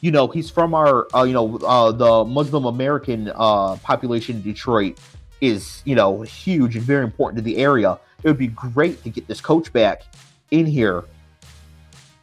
You 0.00 0.10
know, 0.10 0.28
he's 0.28 0.48
from 0.48 0.74
our, 0.74 1.06
uh, 1.14 1.24
you 1.24 1.32
know, 1.32 1.56
uh, 1.58 1.92
the 1.92 2.24
Muslim 2.24 2.64
American 2.64 3.32
uh, 3.34 3.76
population 3.76 4.36
in 4.36 4.42
Detroit 4.42 4.98
is, 5.40 5.82
you 5.84 5.94
know, 5.94 6.22
huge 6.22 6.76
and 6.76 6.84
very 6.84 7.04
important 7.04 7.36
to 7.38 7.42
the 7.42 7.58
area. 7.58 7.98
It 8.22 8.28
would 8.28 8.38
be 8.38 8.48
great 8.48 9.02
to 9.04 9.10
get 9.10 9.26
this 9.26 9.40
coach 9.40 9.72
back 9.72 10.02
in 10.50 10.66
here." 10.66 11.04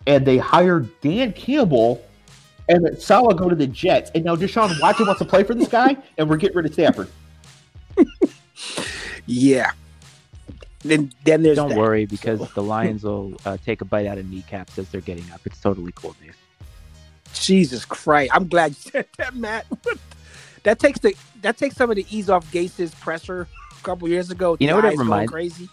And 0.07 0.25
they 0.25 0.37
hired 0.37 0.89
Dan 1.01 1.33
Campbell 1.33 2.03
and 2.69 2.85
then 2.85 2.99
Saleh 2.99 3.37
go 3.37 3.49
to 3.49 3.55
the 3.55 3.67
Jets, 3.67 4.11
and 4.15 4.25
now 4.25 4.35
Deshaun 4.35 4.79
Watson 4.81 5.05
wants 5.05 5.19
to 5.19 5.25
play 5.25 5.43
for 5.43 5.53
this 5.53 5.67
guy, 5.67 5.95
and 6.17 6.27
we're 6.27 6.37
getting 6.37 6.57
rid 6.57 6.65
of 6.65 6.73
Stafford. 6.73 7.07
Yeah. 9.25 9.71
Then 10.87 11.11
then 11.23 11.41
there's 11.43 11.55
Don't 11.57 11.69
that. 11.69 11.77
worry 11.77 12.05
because 12.05 12.39
the 12.53 12.61
Lions 12.63 13.03
will 13.03 13.33
uh, 13.45 13.57
take 13.65 13.81
a 13.81 13.85
bite 13.85 14.05
out 14.05 14.17
of 14.17 14.29
kneecaps 14.29 14.77
as 14.77 14.87
they're 14.89 15.01
getting 15.01 15.29
up. 15.31 15.41
It's 15.45 15.59
totally 15.59 15.91
cool, 15.95 16.15
Dave. 16.21 16.35
Jesus 17.33 17.85
Christ. 17.85 18.31
I'm 18.33 18.47
glad 18.47 18.71
you 18.71 18.75
said 18.91 19.07
that, 19.17 19.35
Matt. 19.35 19.65
that 20.63 20.79
takes 20.79 20.99
the 20.99 21.15
that 21.41 21.57
takes 21.57 21.75
some 21.75 21.89
of 21.89 21.95
the 21.95 22.05
ease 22.09 22.29
off 22.29 22.49
Gase's 22.51 22.93
pressure 22.95 23.47
a 23.77 23.83
couple 23.83 24.07
years 24.07 24.31
ago. 24.31 24.55
You 24.59 24.67
know 24.67 24.75
what 24.75 24.85
it 24.85 24.89
The 24.89 24.91
eyes 24.91 24.97
going 24.97 25.07
reminds- 25.09 25.31
crazy. 25.31 25.69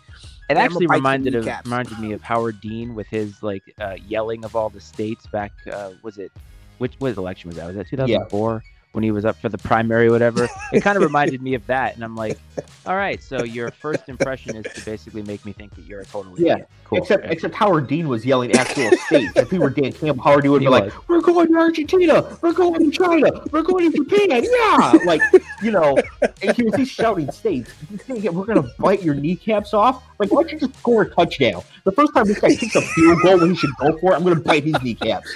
It 0.51 0.57
actually 0.57 0.87
I'm 0.87 0.87
a 0.87 0.89
bite 0.89 0.95
to 0.95 0.99
reminded 0.99 1.35
of 1.37 1.65
reminded 1.65 1.99
me 2.01 2.13
of 2.13 2.23
Howard 2.23 2.61
Dean 2.61 2.95
with 2.95 3.07
his 3.07 3.43
like 3.43 3.63
uh, 3.81 3.97
yelling 4.07 4.45
of 4.45 4.57
all 4.57 4.69
the 4.71 4.81
states 4.81 5.27
back. 5.27 5.53
Uh, 5.73 5.93
was 6.03 6.19
it 6.19 6.33
which 6.79 6.95
what 6.99 7.17
election 7.17 7.49
was 7.49 7.57
that? 7.57 7.67
Was 7.69 7.77
that 7.77 7.87
2004 7.89 8.63
when 8.93 9.03
he 9.03 9.11
was 9.11 9.25
up 9.25 9.37
for 9.41 9.49
the 9.49 9.59
primary, 9.59 10.09
or 10.09 10.13
whatever? 10.13 10.49
It 10.73 10.83
kind 10.83 10.97
of 10.97 11.03
reminded 11.11 11.43
me 11.43 11.55
of 11.55 11.67
that, 11.67 11.95
and 11.95 12.05
I'm 12.05 12.15
like, 12.15 12.39
all 12.87 12.97
right, 12.97 13.23
so 13.23 13.45
your 13.45 13.71
first 13.71 14.09
impression 14.09 14.57
is 14.57 14.73
to 14.75 14.85
basically 14.85 15.23
make 15.23 15.45
me 15.45 15.53
think 15.53 15.75
that 15.77 15.83
you're 15.83 16.01
a 16.01 16.05
total 16.05 16.39
Yeah, 16.39 16.53
idiot. 16.55 16.69
Cool. 16.85 16.99
Except, 16.99 17.25
okay. 17.25 17.33
except 17.33 17.55
Howard 17.55 17.87
Dean 17.87 18.09
was 18.09 18.27
yelling 18.27 18.53
actual 18.53 18.91
states. 19.07 19.33
If 19.37 19.51
he 19.51 19.59
were 19.59 19.71
Dan 19.71 19.93
Campbell, 19.93 20.23
Howard 20.23 20.43
Dean 20.43 20.53
would 20.53 20.61
He 20.61 20.67
be 20.67 20.71
like, 20.71 21.09
"We're 21.09 21.21
going 21.21 21.49
to 21.49 21.59
Argentina. 21.59 22.39
We're 22.43 22.53
going 22.53 22.91
to 22.91 22.97
China. 22.97 23.31
We're 23.51 23.63
going 23.63 23.91
to 23.91 24.05
Japan. 24.05 24.45
Yeah!" 24.45 24.99
Like, 25.07 25.23
you 25.63 25.71
know, 25.71 25.97
and 26.43 26.57
he 26.57 26.63
was 26.65 26.75
he's 26.75 26.91
shouting 26.91 27.31
states. 27.31 27.73
"We're 28.09 28.45
going 28.45 28.63
to 28.63 28.71
bite 28.79 29.03
your 29.03 29.15
kneecaps 29.15 29.73
off." 29.73 30.03
Like, 30.19 30.31
why 30.31 30.43
don't 30.43 30.53
you 30.53 30.59
just 30.59 30.79
score 30.79 31.03
a 31.03 31.11
touchdown? 31.11 31.63
The 31.85 31.93
first 31.93 32.15
time 32.15 32.27
this 32.27 32.39
guy 32.39 32.55
kicks 32.55 32.77
a 32.77 32.83
field 32.83 33.23
goal 33.23 33.39
when 33.41 33.51
he 33.51 33.57
should 33.57 33.75
go 33.81 33.97
for 33.99 34.13
it, 34.13 34.17
I'm 34.17 34.23
going 34.23 34.37
to 34.37 34.43
bite 34.43 34.65
his 34.65 34.81
kneecaps. 34.83 35.35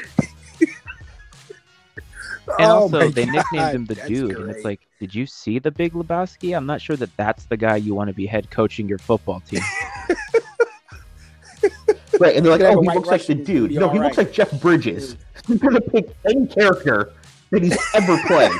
And 2.58 2.66
Oh 2.70 2.82
also, 2.82 3.00
my 3.00 3.08
they 3.08 3.26
nicknamed 3.26 3.74
him 3.74 3.84
the 3.86 3.94
that's 3.94 4.08
dude, 4.08 4.36
and 4.38 4.50
it's 4.50 4.64
like, 4.64 4.80
did 5.00 5.14
you 5.14 5.26
see 5.26 5.58
the 5.58 5.70
Big 5.70 5.92
Lebowski? 5.94 6.56
I'm 6.56 6.66
not 6.66 6.80
sure 6.80 6.96
that 6.96 7.14
that's 7.16 7.44
the 7.46 7.56
guy 7.56 7.76
you 7.76 7.94
want 7.94 8.08
to 8.08 8.14
be 8.14 8.26
head 8.26 8.50
coaching 8.50 8.88
your 8.88 8.98
football 8.98 9.40
team. 9.40 9.62
Right, 12.18 12.36
and 12.36 12.44
they're 12.44 12.52
like, 12.52 12.60
Yeah, 12.62 12.68
"Oh, 12.68 12.80
he 12.80 12.86
White 12.86 12.96
looks 12.96 13.08
like 13.08 13.26
the 13.26 13.34
Russian 13.34 13.40
is 13.40 13.46
gonna 13.46 13.68
dude." 13.68 13.72
No, 13.72 13.88
he 13.90 13.98
all 13.98 14.04
looks 14.04 14.16
like 14.18 14.32
Jeff 14.32 14.60
Bridges. 14.60 15.16
He's 15.46 15.58
going 15.58 15.74
to 15.74 15.80
pick 15.80 16.08
any 16.24 16.46
character 16.46 17.12
that 17.50 17.62
he's 17.62 17.78
ever 17.94 18.18
played. 18.26 18.52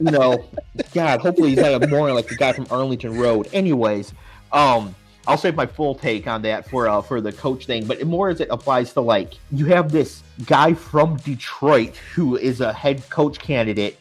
you 0.00 0.10
know, 0.10 0.44
God, 0.92 1.20
hopefully 1.20 1.50
he's 1.50 1.58
not 1.60 1.88
more 1.88 2.12
like 2.12 2.26
the 2.26 2.34
guy 2.36 2.52
from 2.52 2.66
Arlington 2.70 3.16
Road. 3.16 3.48
Anyways, 3.52 4.12
um, 4.52 4.94
I'll 5.26 5.38
save 5.38 5.54
my 5.54 5.66
full 5.66 5.94
take 5.94 6.26
on 6.26 6.42
that 6.42 6.68
for 6.68 6.88
uh, 6.88 7.00
for 7.00 7.20
the 7.20 7.32
coach 7.32 7.66
thing, 7.66 7.86
but 7.86 8.04
more 8.06 8.28
as 8.28 8.40
it 8.40 8.48
applies 8.50 8.92
to 8.94 9.00
like 9.00 9.34
you 9.52 9.66
have 9.66 9.92
this 9.92 10.22
guy 10.46 10.74
from 10.74 11.16
Detroit 11.18 11.96
who 12.14 12.36
is 12.36 12.60
a 12.60 12.72
head 12.72 13.08
coach 13.08 13.38
candidate 13.38 13.98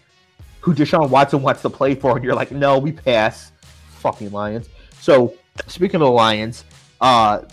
who 0.61 0.73
Deshaun 0.73 1.09
Watson 1.09 1.41
wants 1.41 1.61
to 1.63 1.69
play 1.69 1.95
for, 1.95 2.15
and 2.15 2.23
you're 2.23 2.35
like, 2.35 2.51
no, 2.51 2.77
we 2.77 2.91
pass. 2.91 3.51
Fucking 3.99 4.31
Lions. 4.31 4.69
So 4.99 5.35
speaking 5.67 5.95
of 5.95 6.01
the 6.01 6.11
Lions, 6.11 6.65
uh, 7.01 7.43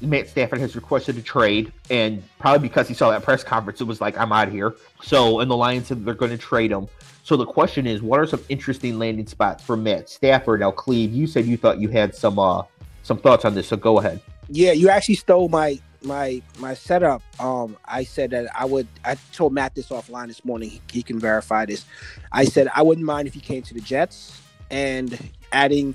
Matt 0.00 0.28
Stafford 0.28 0.60
has 0.60 0.76
requested 0.76 1.16
a 1.18 1.22
trade, 1.22 1.72
and 1.90 2.22
probably 2.38 2.68
because 2.68 2.88
he 2.88 2.94
saw 2.94 3.10
that 3.10 3.22
press 3.22 3.42
conference, 3.42 3.80
it 3.80 3.84
was 3.84 4.00
like, 4.00 4.16
I'm 4.18 4.32
out 4.32 4.48
of 4.48 4.54
here. 4.54 4.74
So, 5.02 5.40
and 5.40 5.50
the 5.50 5.56
Lions 5.56 5.88
said 5.88 6.04
they're 6.04 6.14
going 6.14 6.30
to 6.30 6.38
trade 6.38 6.70
him. 6.70 6.88
So 7.22 7.36
the 7.36 7.46
question 7.46 7.86
is, 7.86 8.02
what 8.02 8.20
are 8.20 8.26
some 8.26 8.42
interesting 8.48 8.98
landing 8.98 9.26
spots 9.26 9.62
for 9.62 9.76
Matt 9.76 10.08
Stafford? 10.08 10.60
Now, 10.60 10.70
Cleve, 10.70 11.12
you 11.12 11.26
said 11.26 11.44
you 11.44 11.56
thought 11.56 11.78
you 11.78 11.88
had 11.88 12.14
some 12.14 12.38
uh 12.38 12.62
some 13.08 13.18
thoughts 13.18 13.44
on 13.46 13.54
this, 13.54 13.66
so 13.68 13.76
go 13.76 13.98
ahead. 13.98 14.20
Yeah, 14.50 14.72
you 14.72 14.90
actually 14.90 15.16
stole 15.16 15.48
my 15.48 15.80
my 16.02 16.40
my 16.58 16.74
setup. 16.74 17.22
Um, 17.40 17.76
I 17.86 18.04
said 18.04 18.30
that 18.30 18.48
I 18.54 18.66
would. 18.66 18.86
I 19.04 19.16
told 19.32 19.52
Matt 19.54 19.74
this 19.74 19.88
offline 19.88 20.28
this 20.28 20.44
morning. 20.44 20.70
He, 20.70 20.80
he 20.92 21.02
can 21.02 21.18
verify 21.18 21.64
this. 21.64 21.84
I 22.30 22.44
said 22.44 22.68
I 22.74 22.82
wouldn't 22.82 23.06
mind 23.06 23.26
if 23.26 23.34
he 23.34 23.40
came 23.40 23.62
to 23.62 23.74
the 23.74 23.80
Jets, 23.80 24.40
and 24.70 25.18
adding 25.52 25.94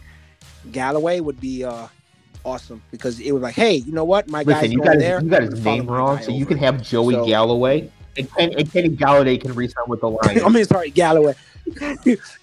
Galloway 0.72 1.20
would 1.20 1.40
be 1.40 1.64
uh 1.64 1.88
awesome 2.44 2.82
because 2.92 3.20
it 3.20 3.32
was 3.32 3.42
like, 3.44 3.56
hey, 3.56 3.76
you 3.76 3.94
know 3.94 4.04
what, 4.04 4.28
my 4.28 4.44
guy's 4.44 4.74
you 4.74 4.80
got 4.80 4.96
his, 4.96 5.04
there. 5.04 5.22
you 5.22 5.30
got 5.30 5.44
his 5.44 5.64
name 5.64 5.88
wrong, 5.88 6.22
so 6.22 6.32
you 6.32 6.46
can 6.46 6.58
have 6.58 6.82
Joey 6.82 7.14
So- 7.14 7.26
Galloway, 7.26 7.90
and, 8.18 8.30
Ken, 8.36 8.54
and 8.58 8.72
Kenny 8.72 8.90
Golladay 8.90 9.40
can 9.40 9.54
resign 9.54 9.86
with 9.88 10.02
the 10.02 10.10
Lions. 10.18 10.44
I 10.44 10.50
mean, 10.50 10.66
sorry, 10.66 10.90
Galloway, 10.90 11.36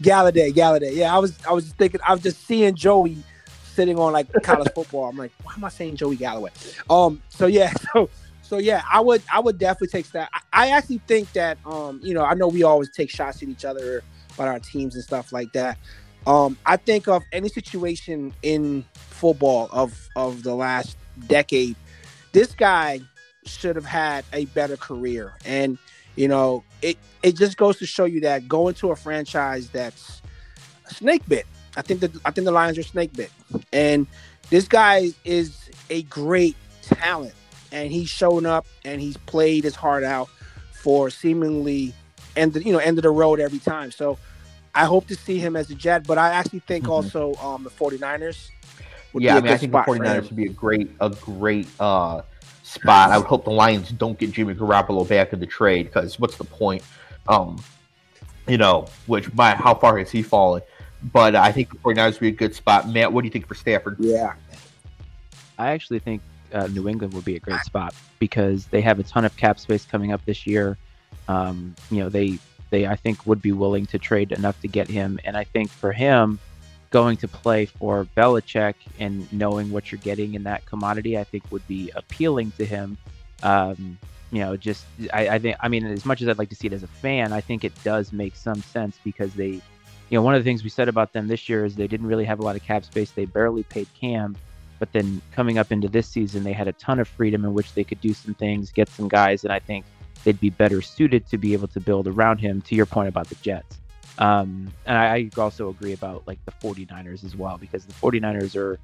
Golladay, 0.03 0.53
Golladay. 0.55 0.95
Yeah, 0.95 1.15
I 1.15 1.19
was, 1.19 1.37
I 1.47 1.53
was 1.53 1.65
just 1.65 1.77
thinking, 1.77 2.01
I 2.07 2.13
was 2.13 2.23
just 2.23 2.47
seeing 2.47 2.75
Joey 2.75 3.19
sitting 3.81 3.99
on 3.99 4.13
like 4.13 4.31
college 4.43 4.69
football. 4.75 5.09
I'm 5.09 5.17
like, 5.17 5.33
why 5.43 5.55
am 5.57 5.65
I 5.65 5.71
saying 5.71 5.97
Joey 5.97 6.17
Galloway? 6.17 6.51
Um, 6.91 7.23
so 7.31 7.47
yeah, 7.47 7.73
so, 7.93 8.11
so 8.43 8.59
yeah, 8.59 8.83
I 8.93 9.01
would, 9.01 9.23
I 9.33 9.41
would 9.41 9.57
definitely 9.57 9.89
take 9.89 10.11
that. 10.13 10.29
I, 10.35 10.67
I 10.67 10.71
actually 10.73 11.01
think 11.07 11.33
that, 11.33 11.57
um, 11.65 11.99
you 12.03 12.13
know, 12.13 12.23
I 12.23 12.35
know 12.35 12.49
we 12.49 12.63
always 12.63 12.91
take 12.91 13.09
shots 13.09 13.43
at 13.43 13.49
each 13.49 13.65
other 13.65 14.03
about 14.35 14.49
our 14.49 14.59
teams 14.59 14.97
and 14.97 15.03
stuff 15.03 15.33
like 15.33 15.51
that. 15.55 15.79
Um, 16.27 16.59
I 16.67 16.77
think 16.77 17.09
of 17.09 17.23
any 17.33 17.49
situation 17.49 18.35
in 18.43 18.85
football 18.93 19.71
of 19.73 20.09
of 20.17 20.43
the 20.43 20.55
last 20.55 20.99
decade, 21.27 21.77
this 22.33 22.55
guy 22.55 23.01
should 23.47 23.75
have 23.75 23.87
had 23.87 24.27
a 24.35 24.45
better 24.47 24.77
career, 24.77 25.33
and 25.47 25.79
you 26.17 26.29
know, 26.29 26.63
it 26.83 26.99
it 27.23 27.39
just 27.39 27.57
goes 27.57 27.79
to 27.79 27.87
show 27.87 28.05
you 28.05 28.21
that 28.21 28.47
going 28.49 28.75
to 28.75 28.91
a 28.91 28.97
franchise 28.97 29.71
that's 29.71 30.21
snake 30.89 31.27
bit. 31.27 31.47
I 31.77 31.83
think 31.83 32.01
that 32.01 32.13
I 32.25 32.31
think 32.31 32.45
the 32.45 32.53
Lions 32.53 32.79
are 32.79 32.83
snake 32.83 33.15
bit, 33.15 33.31
and 33.73 34.07
this 34.51 34.67
guy 34.67 35.11
is 35.25 35.69
a 35.89 36.03
great 36.05 36.57
talent, 36.83 37.35
and 37.73 37.91
he's 37.91 38.09
shown 38.09 38.47
up 38.47 38.67
and 38.85 39.01
he's 39.01 39.17
played 39.19 39.65
his 39.65 39.77
heart 39.77 40.05
out 40.05 40.29
for 40.73 41.11
seemingly 41.11 41.95
end 42.37 42.57
you 42.65 42.73
know 42.73 42.79
end 42.79 42.99
of 42.99 43.03
the 43.03 43.11
road 43.11 43.41
every 43.41 43.59
time. 43.59 43.91
So 43.91 44.19
I 44.75 44.85
hope 44.85 45.07
to 45.09 45.17
see 45.17 45.39
him 45.39 45.57
as 45.57 45.71
a 45.71 45.75
Jet, 45.75 46.07
but 46.07 46.19
I 46.19 46.31
actually 46.31 46.61
think 46.61 46.85
Mhm. 46.85 46.91
also 46.91 47.35
um, 47.43 47.65
the 47.65 47.71
49ers. 47.71 48.51
would 49.13 49.23
yeah, 49.23 49.35
be 49.35 49.37
I 49.37 49.41
a 49.41 49.43
mean, 49.43 49.53
I 49.53 49.57
think 49.57 49.73
the 49.73 49.79
spot 49.79 49.87
for 49.87 49.97
49ers 49.97 50.25
would 50.25 50.37
be 50.37 50.47
a 50.47 50.51
great 50.53 50.91
a 51.01 51.11
great 51.11 51.69
uh 51.79 52.23
spot. 52.63 53.11
I 53.11 53.19
would 53.19 53.27
hope 53.27 53.45
the 53.45 53.51
Lions 53.51 53.91
don't 53.91 54.19
get 54.19 54.31
Jimmy 54.33 54.55
Garoppolo 54.55 55.07
back 55.09 55.33
in 55.33 55.41
the 55.41 55.47
trade 55.47 55.87
because 55.87 56.19
what's 56.19 56.37
the 56.37 56.45
point? 56.45 56.83
Um, 57.29 57.63
you 58.49 58.59
know, 58.59 58.87
which 59.07 59.35
by 59.35 59.55
how 59.55 59.75
far 59.75 59.99
has 59.99 60.11
he 60.11 60.23
fallen? 60.23 60.63
But 61.03 61.35
I 61.35 61.51
think 61.53 61.71
the 61.71 61.79
49ers 61.79 62.13
would 62.13 62.21
be 62.21 62.29
a 62.29 62.33
good 62.33 62.55
spot. 62.55 62.89
Matt, 62.89 63.13
what 63.13 63.23
do 63.23 63.27
you 63.27 63.31
think 63.31 63.47
for 63.47 63.55
Stafford? 63.55 63.97
Yeah, 63.99 64.35
I 65.59 65.71
actually 65.71 65.99
think 65.99 66.23
uh, 66.53 66.67
New 66.69 66.89
England 66.89 67.15
would 67.15 67.25
be 67.25 67.37
a 67.37 67.41
great 67.41 67.61
spot 67.61 67.95
because 68.19 68.67
they 68.67 68.81
have 68.81 68.99
a 68.99 69.03
ton 69.03 69.25
of 69.25 69.37
cap 69.37 69.59
space 69.59 69.85
coming 69.85 70.13
up 70.13 70.25
this 70.25 70.47
year. 70.47 70.77
Um, 71.29 71.75
you 71.91 72.01
know, 72.01 72.09
they 72.09 72.39
they 72.71 72.87
I 72.87 72.97
think 72.97 73.27
would 73.27 73.41
be 73.41 73.53
willing 73.53 73.87
to 73.87 73.99
trade 73.99 74.33
enough 74.33 74.61
to 74.61 74.69
get 74.69 74.89
him, 74.89 75.19
and 75.25 75.37
I 75.37 75.45
think 75.45 75.71
for 75.71 75.93
him 75.93 76.39
going 76.91 77.17
to 77.17 77.29
play 77.29 77.67
for 77.67 78.07
Belichick 78.17 78.75
and 78.99 79.33
knowing 79.33 79.71
what 79.71 79.91
you're 79.93 80.01
getting 80.01 80.35
in 80.35 80.43
that 80.43 80.67
commodity, 80.67 81.17
I 81.17 81.25
think 81.25 81.45
would 81.51 81.67
be 81.69 81.91
appealing 81.95 82.53
to 82.59 82.65
him. 82.65 82.99
Um, 83.43 83.97
you 84.33 84.41
know, 84.41 84.57
just 84.57 84.85
I, 85.13 85.29
I 85.29 85.39
think 85.39 85.57
I 85.61 85.69
mean, 85.69 85.87
as 85.87 86.05
much 86.05 86.21
as 86.23 86.29
I'd 86.29 86.39
like 86.39 86.51
to 86.51 86.55
see 86.55 86.67
it 86.67 86.73
as 86.73 86.83
a 86.83 86.89
fan, 86.89 87.33
I 87.33 87.41
think 87.41 87.65
it 87.65 87.73
does 87.83 88.13
make 88.13 88.37
some 88.37 88.63
sense 88.63 88.99
because 89.03 89.35
they, 89.35 89.61
you 90.11 90.19
know, 90.19 90.23
one 90.23 90.35
of 90.35 90.41
the 90.41 90.49
things 90.49 90.65
we 90.65 90.71
said 90.71 90.89
about 90.89 91.13
them 91.13 91.29
this 91.29 91.49
year 91.49 91.65
is 91.65 91.77
they 91.77 91.87
didn't 91.87 92.07
really 92.07 92.25
have 92.25 92.41
a 92.41 92.43
lot 92.43 92.57
of 92.57 92.63
cap 92.63 92.85
space. 92.85 93.13
They 93.13 93.25
barely 93.25 93.63
paid 93.63 93.89
Cam, 93.95 94.37
but 94.81 94.93
then 94.93 95.23
coming 95.33 95.57
up 95.57 95.71
into 95.71 95.89
this 95.89 96.09
season, 96.09 96.43
they 96.43 96.53
had 96.53 96.67
a 96.67 96.73
ton 96.73 96.99
of 96.99 97.07
freedom 97.07 97.45
in 97.45 97.55
which 97.55 97.75
they 97.75 97.85
could 97.85 98.01
do 98.01 98.13
some 98.13 98.35
things, 98.35 98.73
get 98.73 98.89
some 98.89 99.09
guys, 99.09 99.45
and 99.45 99.53
I 99.53 99.61
think 99.61 99.85
they'd 100.25 100.41
be 100.41 100.51
better 100.51 100.83
suited 100.83 101.27
to 101.29 101.39
be 101.39 101.53
able 101.53 101.69
to 101.69 101.81
build 101.81 102.09
around 102.09 102.39
him. 102.39 102.61
To 102.63 102.75
your 102.75 102.87
point 102.87 103.09
about 103.09 103.29
the 103.29 103.37
Jets. 103.37 103.79
Um, 104.19 104.71
and 104.85 104.99
I, 104.99 105.17
I 105.17 105.31
also 105.41 105.71
agree 105.71 105.93
about 105.93 106.27
like 106.27 106.45
the 106.45 106.53
49ers 106.53 107.25
as 107.25 107.37
well, 107.37 107.57
because 107.57 107.87
the 107.87 107.95
49ers 107.95 108.57
are 108.57 108.79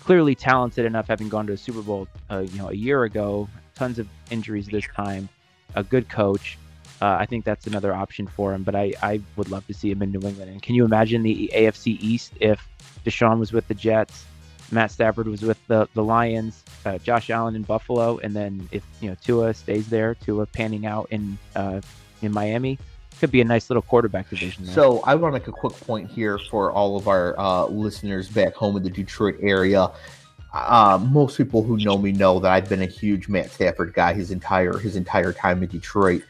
clearly 0.00 0.34
talented 0.34 0.86
enough, 0.86 1.06
having 1.06 1.28
gone 1.28 1.46
to 1.46 1.52
a 1.52 1.56
Super 1.56 1.82
Bowl, 1.82 2.08
uh, 2.30 2.38
you 2.38 2.58
know, 2.58 2.70
a 2.70 2.74
year 2.74 3.04
ago, 3.04 3.48
tons 3.74 3.98
of 3.98 4.08
injuries 4.30 4.66
this 4.66 4.86
time, 4.96 5.28
a 5.74 5.82
good 5.82 6.08
coach. 6.08 6.58
Uh, 7.00 7.16
I 7.18 7.26
think 7.26 7.44
that's 7.44 7.66
another 7.66 7.94
option 7.94 8.26
for 8.26 8.52
him, 8.52 8.62
but 8.62 8.74
I, 8.74 8.92
I 9.02 9.20
would 9.36 9.50
love 9.50 9.66
to 9.68 9.74
see 9.74 9.90
him 9.90 10.02
in 10.02 10.12
New 10.12 10.20
England. 10.20 10.50
And 10.50 10.62
can 10.62 10.74
you 10.74 10.84
imagine 10.84 11.22
the 11.22 11.50
AFC 11.54 11.98
East 12.00 12.32
if 12.40 12.66
Deshaun 13.04 13.38
was 13.38 13.52
with 13.52 13.66
the 13.68 13.74
Jets, 13.74 14.26
Matt 14.72 14.90
Stafford 14.90 15.26
was 15.26 15.42
with 15.42 15.58
the 15.66 15.88
the 15.94 16.04
Lions, 16.04 16.62
uh, 16.84 16.98
Josh 16.98 17.30
Allen 17.30 17.56
in 17.56 17.62
Buffalo, 17.62 18.18
and 18.18 18.34
then 18.34 18.68
if 18.70 18.84
you 19.00 19.10
know 19.10 19.16
Tua 19.22 19.54
stays 19.54 19.88
there, 19.88 20.14
Tua 20.14 20.46
panning 20.46 20.86
out 20.86 21.08
in 21.10 21.38
uh, 21.56 21.80
in 22.22 22.32
Miami, 22.32 22.78
could 23.18 23.30
be 23.30 23.40
a 23.40 23.44
nice 23.44 23.68
little 23.68 23.82
quarterback 23.82 24.30
division. 24.30 24.64
There. 24.64 24.74
So 24.74 25.00
I 25.00 25.14
want 25.14 25.34
to 25.34 25.40
make 25.40 25.48
a 25.48 25.52
quick 25.52 25.74
point 25.80 26.10
here 26.10 26.38
for 26.38 26.70
all 26.70 26.96
of 26.96 27.08
our 27.08 27.38
uh, 27.38 27.66
listeners 27.66 28.28
back 28.28 28.54
home 28.54 28.76
in 28.76 28.82
the 28.82 28.90
Detroit 28.90 29.36
area. 29.40 29.90
Uh, 30.52 30.98
most 31.10 31.36
people 31.36 31.62
who 31.62 31.76
know 31.76 31.96
me 31.96 32.10
know 32.10 32.40
that 32.40 32.50
I've 32.50 32.68
been 32.68 32.82
a 32.82 32.86
huge 32.86 33.28
Matt 33.28 33.52
Stafford 33.52 33.92
guy 33.94 34.12
his 34.14 34.30
entire 34.30 34.78
his 34.78 34.96
entire 34.96 35.32
time 35.32 35.62
in 35.62 35.68
Detroit. 35.68 36.22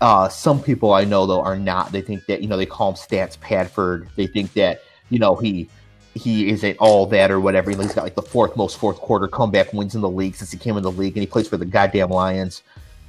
Uh, 0.00 0.28
some 0.28 0.62
people 0.62 0.92
I 0.92 1.04
know 1.04 1.26
though 1.26 1.42
are 1.42 1.58
not. 1.58 1.92
They 1.92 2.00
think 2.00 2.24
that 2.26 2.40
you 2.42 2.48
know 2.48 2.56
they 2.56 2.66
call 2.66 2.90
him 2.90 2.96
Stats 2.96 3.38
Padford. 3.38 4.08
They 4.16 4.26
think 4.26 4.52
that 4.54 4.82
you 5.10 5.18
know 5.18 5.36
he 5.36 5.68
he 6.14 6.48
isn't 6.50 6.76
all 6.78 7.06
that 7.06 7.30
or 7.30 7.38
whatever. 7.40 7.70
He's 7.70 7.94
got 7.94 8.04
like 8.04 8.14
the 8.14 8.22
fourth 8.22 8.56
most 8.56 8.78
fourth 8.78 8.96
quarter 8.96 9.28
comeback 9.28 9.72
wins 9.72 9.94
in 9.94 10.00
the 10.00 10.08
league 10.10 10.34
since 10.34 10.50
he 10.50 10.58
came 10.58 10.76
in 10.76 10.82
the 10.82 10.90
league, 10.90 11.14
and 11.16 11.20
he 11.22 11.26
plays 11.26 11.48
for 11.48 11.56
the 11.56 11.66
goddamn 11.66 12.10
Lions. 12.10 12.62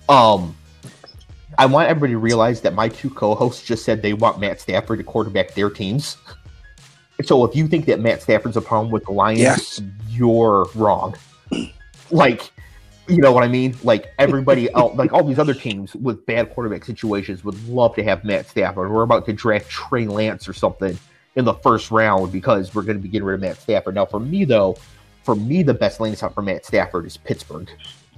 Um, 0.10 0.56
I 1.58 1.66
want 1.66 1.90
everybody 1.90 2.14
to 2.14 2.20
realize 2.20 2.62
that 2.62 2.74
my 2.74 2.90
two 2.90 3.10
co-hosts 3.10 3.64
just 3.66 3.84
said 3.86 4.02
they 4.02 4.14
want 4.14 4.40
Matt 4.40 4.60
Stafford 4.62 5.00
to 5.00 5.04
quarterback 5.04 5.54
their 5.54 5.70
teams. 5.70 6.18
So 7.24 7.46
if 7.46 7.56
you 7.56 7.68
think 7.68 7.86
that 7.86 8.00
Matt 8.00 8.24
Stafford's 8.24 8.58
a 8.58 8.62
problem 8.62 8.92
with 8.92 9.06
the 9.06 9.12
Lions, 9.12 9.40
Yes. 9.42 9.82
you're 10.10 10.66
wrong. 10.74 11.16
Like, 12.10 12.52
you 13.08 13.18
know 13.18 13.32
what 13.32 13.44
I 13.44 13.48
mean? 13.48 13.76
Like 13.84 14.14
everybody 14.18 14.72
else, 14.74 14.96
like 14.96 15.14
all 15.14 15.24
these 15.24 15.40
other 15.40 15.54
teams 15.54 15.96
with 15.96 16.26
bad 16.26 16.54
quarterback 16.54 16.86
situations 16.86 17.44
would 17.44 17.68
love 17.68 17.96
to 17.96 18.04
have 18.04 18.24
Matt 18.24 18.48
Stafford. 18.48 18.92
We're 18.92 19.04
about 19.04 19.26
to 19.26 19.34
draft 19.34 19.70
Trey 19.70 20.08
Lance 20.08 20.48
or 20.48 20.54
something 20.54 20.98
in 21.36 21.46
the 21.46 21.54
first 21.56 21.92
round 21.92 22.32
because 22.32 22.76
we're 22.76 22.84
going 22.84 22.98
to 22.98 23.04
be 23.04 23.10
getting 23.10 23.26
rid 23.26 23.36
of 23.36 23.42
Matt 23.42 23.58
Stafford. 23.58 23.96
Now, 23.96 24.06
for 24.06 24.20
me 24.20 24.46
though, 24.46 24.78
for 25.24 25.36
me 25.36 25.64
the 25.64 25.74
best 25.74 26.00
landing 26.00 26.18
spot 26.18 26.34
for 26.34 26.42
Matt 26.42 26.66
Stafford 26.66 27.06
is 27.06 27.18
Pittsburgh. 27.18 27.70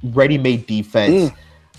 Ready-made 0.04 0.68
defense. 0.68 1.32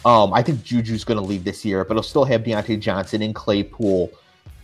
Um, 0.05 0.35
I 0.35 0.43
think 0.43 0.63
Juju's 0.63 1.05
going 1.05 1.19
to 1.19 1.25
leave 1.25 1.45
this 1.45 1.65
year, 1.65 1.85
but 1.85 1.95
he'll 1.95 2.03
still 2.03 2.25
have 2.25 2.43
Diontae 2.43 2.79
Johnson 2.79 3.23
and 3.23 3.35
Claypool. 3.35 4.11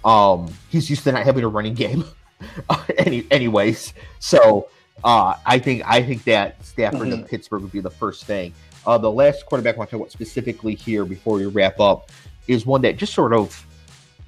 Um, 0.05 0.53
he's 0.69 0.91
used 0.91 1.05
to 1.05 1.13
not 1.13 1.25
having 1.25 1.45
a 1.45 1.49
running 1.49 1.75
game, 1.75 2.05
any, 2.99 3.27
anyways. 3.31 3.95
So 4.19 4.69
uh, 5.05 5.35
I 5.47 5.59
think 5.59 5.83
I 5.87 6.03
think 6.03 6.25
that 6.25 6.65
Stafford 6.65 7.09
Mhm. 7.09 7.13
and 7.13 7.27
Pittsburgh 7.27 7.63
would 7.63 7.73
be 7.73 7.81
the 7.81 7.91
first 7.91 8.25
thing. 8.25 8.53
Uh, 8.87 8.99
the 8.99 9.11
last 9.11 9.47
quarterback 9.47 9.75
I 9.75 9.79
want 9.79 9.91
to 9.91 9.97
talk 9.97 10.01
about 10.01 10.13
specifically 10.13 10.75
here 10.75 11.05
before 11.05 11.37
we 11.37 11.47
wrap 11.47 11.81
up 11.81 12.11
is 12.49 12.65
one 12.67 12.83
that 12.83 12.97
just 12.97 13.13
sort 13.15 13.33
of, 13.33 13.67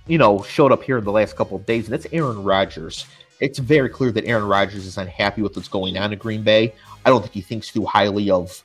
you 0.07 0.19
know, 0.19 0.43
showed 0.43 0.73
up 0.73 0.83
here 0.83 0.99
in 0.99 1.05
the 1.05 1.13
last 1.13 1.37
couple 1.37 1.57
of 1.57 1.65
days, 1.67 1.85
and 1.85 1.93
that's 1.93 2.07
Aaron 2.13 2.43
Rodgers. 2.43 3.07
It's 3.41 3.59
very 3.59 3.89
clear 3.89 4.13
that 4.13 4.25
Aaron 4.25 4.45
Rodgers 4.45 4.87
is 4.87 4.99
unhappy 4.99 5.43
with 5.43 5.57
what's 5.57 5.69
going 5.69 5.97
on 5.97 6.13
in 6.13 6.19
Green 6.19 6.43
Bay. 6.43 6.75
I 7.05 7.11
don't 7.11 7.23
think 7.23 7.33
he 7.33 7.41
thinks 7.41 7.73
too 7.73 7.85
highly 7.85 8.31
of 8.31 8.63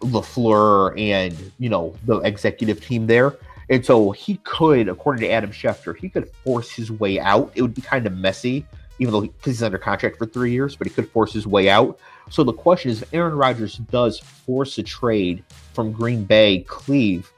LaFleur 0.00 0.98
and, 0.98 1.52
you 1.58 1.68
know, 1.68 1.94
the 2.06 2.18
executive 2.20 2.84
team 2.84 3.06
there. 3.06 3.36
And 3.70 3.84
so 3.84 4.10
he 4.10 4.36
could, 4.44 4.88
according 4.88 5.22
to 5.22 5.30
Adam 5.30 5.50
Schefter, 5.50 5.96
he 5.96 6.08
could 6.08 6.28
force 6.44 6.70
his 6.70 6.90
way 6.90 7.20
out. 7.20 7.52
It 7.54 7.62
would 7.62 7.74
be 7.74 7.82
kind 7.82 8.06
of 8.06 8.16
messy, 8.16 8.66
even 9.02 9.12
though 9.12 9.28
he's 9.44 9.64
under 9.64 9.78
contract 9.78 10.16
for 10.16 10.26
three 10.26 10.52
years, 10.52 10.76
but 10.76 10.86
he 10.86 10.92
could 10.92 11.10
force 11.10 11.32
his 11.32 11.44
way 11.44 11.68
out. 11.68 11.98
So 12.30 12.44
the 12.44 12.52
question 12.52 12.92
is, 12.92 13.02
if 13.02 13.12
Aaron 13.12 13.34
Rodgers 13.34 13.78
does 13.90 14.20
force 14.20 14.78
a 14.78 14.82
trade 14.84 15.42
from 15.74 15.90
Green 15.90 16.22
Bay, 16.22 16.60
Cleve, 16.68 17.30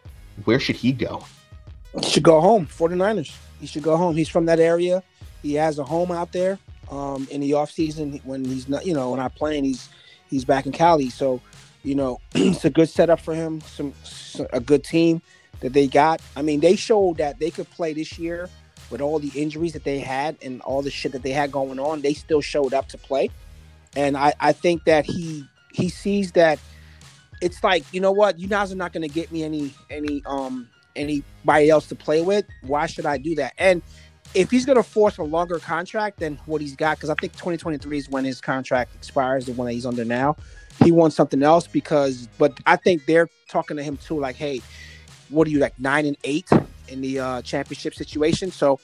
where 0.44 0.60
should 0.60 0.76
he 0.76 0.92
go? 0.92 1.24
He 2.02 2.10
should 2.10 2.22
go 2.22 2.38
home. 2.38 2.66
49ers. 2.66 3.34
He 3.60 3.66
should 3.66 3.82
go 3.82 3.96
home. 3.96 4.14
He's 4.14 4.28
from 4.28 4.44
that 4.44 4.60
area. 4.60 5.02
He 5.42 5.54
has 5.54 5.78
a 5.78 5.84
home 5.84 6.10
out 6.10 6.32
there. 6.32 6.58
Um, 6.90 7.26
in 7.30 7.40
the 7.40 7.54
off 7.54 7.70
season 7.70 8.20
when 8.24 8.44
he's 8.44 8.68
not, 8.68 8.84
you 8.84 8.92
know, 8.92 9.12
when 9.12 9.20
I'm 9.20 9.30
playing, 9.30 9.64
he's 9.64 9.88
he's 10.28 10.44
back 10.44 10.66
in 10.66 10.72
Cali. 10.72 11.08
So, 11.08 11.40
you 11.82 11.94
know, 11.94 12.20
it's 12.34 12.66
a 12.66 12.70
good 12.70 12.90
setup 12.90 13.20
for 13.20 13.34
him. 13.34 13.62
Some 13.62 13.94
a 14.52 14.60
good 14.60 14.84
team 14.84 15.22
that 15.60 15.72
they 15.72 15.86
got. 15.86 16.20
I 16.36 16.42
mean, 16.42 16.60
they 16.60 16.76
showed 16.76 17.16
that 17.16 17.38
they 17.38 17.50
could 17.50 17.70
play 17.70 17.94
this 17.94 18.18
year 18.18 18.50
with 18.90 19.00
all 19.00 19.18
the 19.18 19.32
injuries 19.34 19.72
that 19.72 19.84
they 19.84 19.98
had 19.98 20.36
and 20.42 20.60
all 20.62 20.82
the 20.82 20.90
shit 20.90 21.12
that 21.12 21.22
they 21.22 21.30
had 21.30 21.50
going 21.50 21.78
on. 21.78 22.02
They 22.02 22.14
still 22.14 22.40
showed 22.40 22.74
up 22.74 22.88
to 22.88 22.98
play, 22.98 23.30
and 23.96 24.16
I 24.16 24.34
I 24.40 24.52
think 24.52 24.84
that 24.84 25.04
he 25.04 25.44
he 25.72 25.88
sees 25.88 26.32
that 26.32 26.58
it's 27.40 27.62
like 27.62 27.84
you 27.92 28.00
know 28.00 28.12
what 28.12 28.38
you 28.38 28.48
guys 28.48 28.72
are 28.72 28.76
not 28.76 28.92
going 28.92 29.06
to 29.06 29.12
get 29.12 29.30
me 29.32 29.42
any 29.42 29.74
any 29.90 30.22
um 30.26 30.68
anybody 30.96 31.70
else 31.70 31.86
to 31.88 31.94
play 31.94 32.22
with. 32.22 32.44
Why 32.62 32.86
should 32.86 33.06
I 33.06 33.18
do 33.18 33.34
that? 33.36 33.54
And 33.58 33.82
if 34.34 34.50
he's 34.50 34.66
going 34.66 34.76
to 34.76 34.82
force 34.82 35.18
a 35.18 35.22
longer 35.22 35.58
contract 35.58 36.18
than 36.18 36.38
what 36.46 36.60
he's 36.60 36.76
got, 36.76 36.96
because 36.96 37.10
I 37.10 37.14
think 37.14 37.32
2023 37.34 37.98
is 37.98 38.08
when 38.08 38.24
his 38.24 38.40
contract 38.40 38.94
expires, 38.94 39.46
the 39.46 39.52
one 39.52 39.66
that 39.66 39.72
he's 39.72 39.86
under 39.86 40.04
now. 40.04 40.36
He 40.82 40.90
wants 40.90 41.14
something 41.14 41.42
else 41.42 41.68
because, 41.68 42.28
but 42.36 42.58
I 42.66 42.76
think 42.76 43.06
they're 43.06 43.28
talking 43.48 43.76
to 43.76 43.82
him 43.82 43.96
too, 43.96 44.18
like, 44.18 44.34
hey, 44.34 44.60
what 45.28 45.46
are 45.46 45.50
you 45.50 45.60
like 45.60 45.78
nine 45.78 46.04
and 46.04 46.16
eight 46.24 46.48
in 46.88 47.00
the 47.00 47.20
uh, 47.20 47.42
championship 47.42 47.94
situation? 47.94 48.50
So 48.50 48.78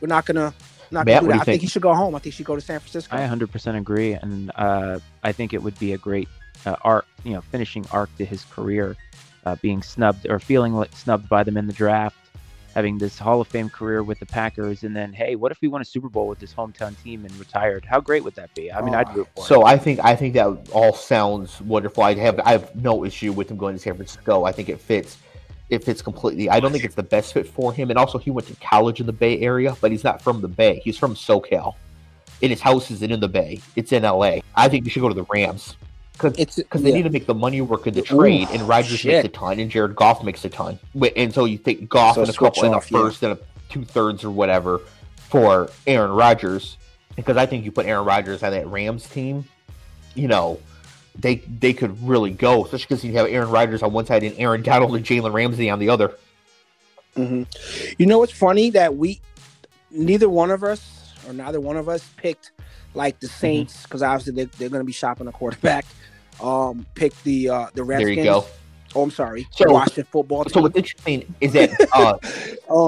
we're 0.00 0.08
not 0.08 0.26
gonna 0.26 0.54
not 0.90 1.06
Matt, 1.06 1.06
gonna 1.06 1.20
do 1.20 1.26
what 1.26 1.32
do 1.32 1.38
that. 1.38 1.42
I 1.42 1.44
think 1.44 1.44
think? 1.44 1.62
he 1.62 1.68
should 1.68 1.82
go 1.82 1.94
home. 1.94 2.14
I 2.14 2.18
think 2.18 2.34
he 2.34 2.38
should 2.38 2.46
go 2.46 2.56
to 2.56 2.60
San 2.60 2.80
Francisco. 2.80 3.16
I 3.16 3.20
100% 3.20 3.78
agree, 3.78 4.12
and 4.14 4.50
uh, 4.56 4.98
I 5.22 5.32
think 5.32 5.52
it 5.52 5.62
would 5.62 5.78
be 5.78 5.92
a 5.92 5.98
great 5.98 6.28
uh, 6.66 6.76
arc, 6.82 7.06
you 7.24 7.32
know, 7.32 7.40
finishing 7.40 7.84
arc 7.92 8.14
to 8.16 8.24
his 8.24 8.44
career, 8.44 8.96
uh, 9.46 9.56
being 9.62 9.82
snubbed 9.82 10.28
or 10.28 10.38
feeling 10.38 10.74
like 10.74 10.94
snubbed 10.94 11.28
by 11.28 11.42
them 11.42 11.56
in 11.56 11.66
the 11.66 11.72
draft, 11.72 12.16
having 12.74 12.98
this 12.98 13.18
Hall 13.18 13.40
of 13.40 13.48
Fame 13.48 13.70
career 13.70 14.02
with 14.02 14.18
the 14.18 14.26
Packers, 14.26 14.82
and 14.84 14.94
then 14.94 15.12
hey, 15.12 15.36
what 15.36 15.52
if 15.52 15.60
we 15.60 15.68
won 15.68 15.80
a 15.80 15.84
Super 15.84 16.08
Bowl 16.08 16.28
with 16.28 16.38
this 16.38 16.52
hometown 16.52 17.00
team 17.02 17.24
and 17.24 17.34
retired? 17.36 17.84
How 17.84 18.00
great 18.00 18.24
would 18.24 18.34
that 18.34 18.54
be? 18.54 18.72
I 18.72 18.80
mean, 18.82 18.94
I'd 18.94 19.14
root 19.14 19.28
for 19.34 19.44
So 19.44 19.62
it. 19.62 19.66
I 19.66 19.78
think 19.78 20.00
I 20.02 20.16
think 20.16 20.34
that 20.34 20.70
all 20.72 20.92
sounds 20.92 21.60
wonderful. 21.60 22.02
I 22.02 22.14
have 22.14 22.40
I 22.40 22.52
have 22.52 22.74
no 22.76 23.04
issue 23.04 23.32
with 23.32 23.50
him 23.50 23.56
going 23.56 23.74
to 23.74 23.80
San 23.80 23.94
Francisco. 23.94 24.44
I 24.44 24.52
think 24.52 24.68
it 24.68 24.80
fits. 24.80 25.16
It 25.70 25.84
fits 25.84 26.02
completely. 26.02 26.50
I 26.50 26.60
don't 26.60 26.72
think 26.72 26.84
it's 26.84 26.96
the 26.96 27.02
best 27.02 27.32
fit 27.32 27.46
for 27.46 27.72
him. 27.72 27.90
And 27.90 27.98
also, 27.98 28.18
he 28.18 28.30
went 28.30 28.48
to 28.48 28.56
college 28.56 29.00
in 29.00 29.06
the 29.06 29.12
Bay 29.12 29.40
Area, 29.40 29.76
but 29.80 29.90
he's 29.90 30.04
not 30.04 30.20
from 30.20 30.40
the 30.40 30.48
Bay. 30.48 30.80
He's 30.84 30.98
from 30.98 31.14
SoCal. 31.14 31.76
And 32.42 32.50
his 32.50 32.60
house 32.60 32.90
isn't 32.90 33.10
in 33.10 33.20
the 33.20 33.28
Bay. 33.28 33.60
It's 33.76 33.92
in 33.92 34.02
LA. 34.02 34.38
I 34.54 34.68
think 34.68 34.84
he 34.84 34.90
should 34.90 35.00
go 35.00 35.08
to 35.08 35.14
the 35.14 35.26
Rams 35.30 35.76
It's 36.22 36.56
because 36.56 36.82
they 36.82 36.90
yeah. 36.90 36.96
need 36.96 37.02
to 37.04 37.10
make 37.10 37.26
the 37.26 37.34
money 37.34 37.60
work 37.60 37.86
in 37.86 37.94
the 37.94 38.02
trade. 38.02 38.48
Ooh, 38.48 38.52
and 38.52 38.62
Rodgers 38.62 38.98
shit. 39.00 39.12
makes 39.12 39.26
a 39.26 39.28
ton, 39.28 39.60
and 39.60 39.70
Jared 39.70 39.94
Goff 39.94 40.24
makes 40.24 40.44
a 40.44 40.48
ton. 40.48 40.78
And 41.16 41.32
so 41.32 41.44
you 41.44 41.58
think 41.58 41.88
Goff 41.88 42.16
So 42.16 42.22
and 42.22 42.30
a 42.30 42.32
couple 42.32 42.64
in 42.64 42.72
a 42.72 42.76
off, 42.76 42.90
yeah. 42.90 42.98
first 42.98 43.22
and 43.22 43.32
a 43.34 43.38
two 43.68 43.84
thirds 43.84 44.24
or 44.24 44.30
whatever 44.30 44.80
for 45.16 45.70
Aaron 45.86 46.10
Rodgers. 46.10 46.76
Because 47.16 47.36
I 47.36 47.46
think 47.46 47.64
you 47.64 47.72
put 47.72 47.86
Aaron 47.86 48.04
Rodgers 48.04 48.42
on 48.42 48.52
that 48.52 48.66
Rams 48.66 49.06
team, 49.08 49.44
you 50.14 50.28
know, 50.28 50.58
they 51.18 51.36
they 51.36 51.72
could 51.72 52.06
really 52.06 52.30
go, 52.30 52.64
especially 52.64 52.84
because 52.88 53.04
you 53.04 53.12
have 53.14 53.26
Aaron 53.26 53.50
Rodgers 53.50 53.82
on 53.82 53.92
one 53.92 54.06
side 54.06 54.22
and 54.22 54.34
Aaron 54.38 54.62
Donald 54.62 54.94
and 54.96 55.04
Jalen 55.04 55.32
Ramsey 55.32 55.68
on 55.70 55.78
the 55.78 55.88
other. 55.88 56.14
hmm 57.16 57.42
You 57.98 58.06
know 58.06 58.18
what's 58.18 58.32
funny 58.32 58.70
that 58.70 58.96
we 58.96 59.20
neither 59.90 60.28
one 60.28 60.50
of 60.50 60.62
us 60.62 61.14
or 61.26 61.32
neither 61.32 61.60
one 61.60 61.76
of 61.76 61.88
us 61.88 62.08
picked 62.16 62.52
like 62.94 63.14
Mm-hmm. 63.16 63.26
the 63.26 63.28
Saints 63.28 63.82
because 63.84 64.02
obviously 64.02 64.32
they, 64.32 64.44
they're 64.58 64.68
going 64.68 64.80
to 64.80 64.84
be 64.86 64.92
shopping 64.92 65.26
a 65.28 65.32
quarterback. 65.32 65.84
Um, 66.40 66.86
picked 66.94 67.22
the 67.24 67.50
uh 67.50 67.66
the 67.74 67.84
Redskins. 67.84 68.16
There 68.16 68.24
you 68.24 68.30
go. 68.30 68.46
Oh, 68.94 69.02
I'm 69.02 69.10
sorry, 69.10 69.46
So- 69.52 69.70
Washington 69.72 70.04
football 70.10 70.44
team. 70.44 70.52
So 70.52 70.62
what's 70.62 70.76
interesting 70.76 71.34
is 71.40 71.52
that 71.52 71.70
uh, 71.94 72.14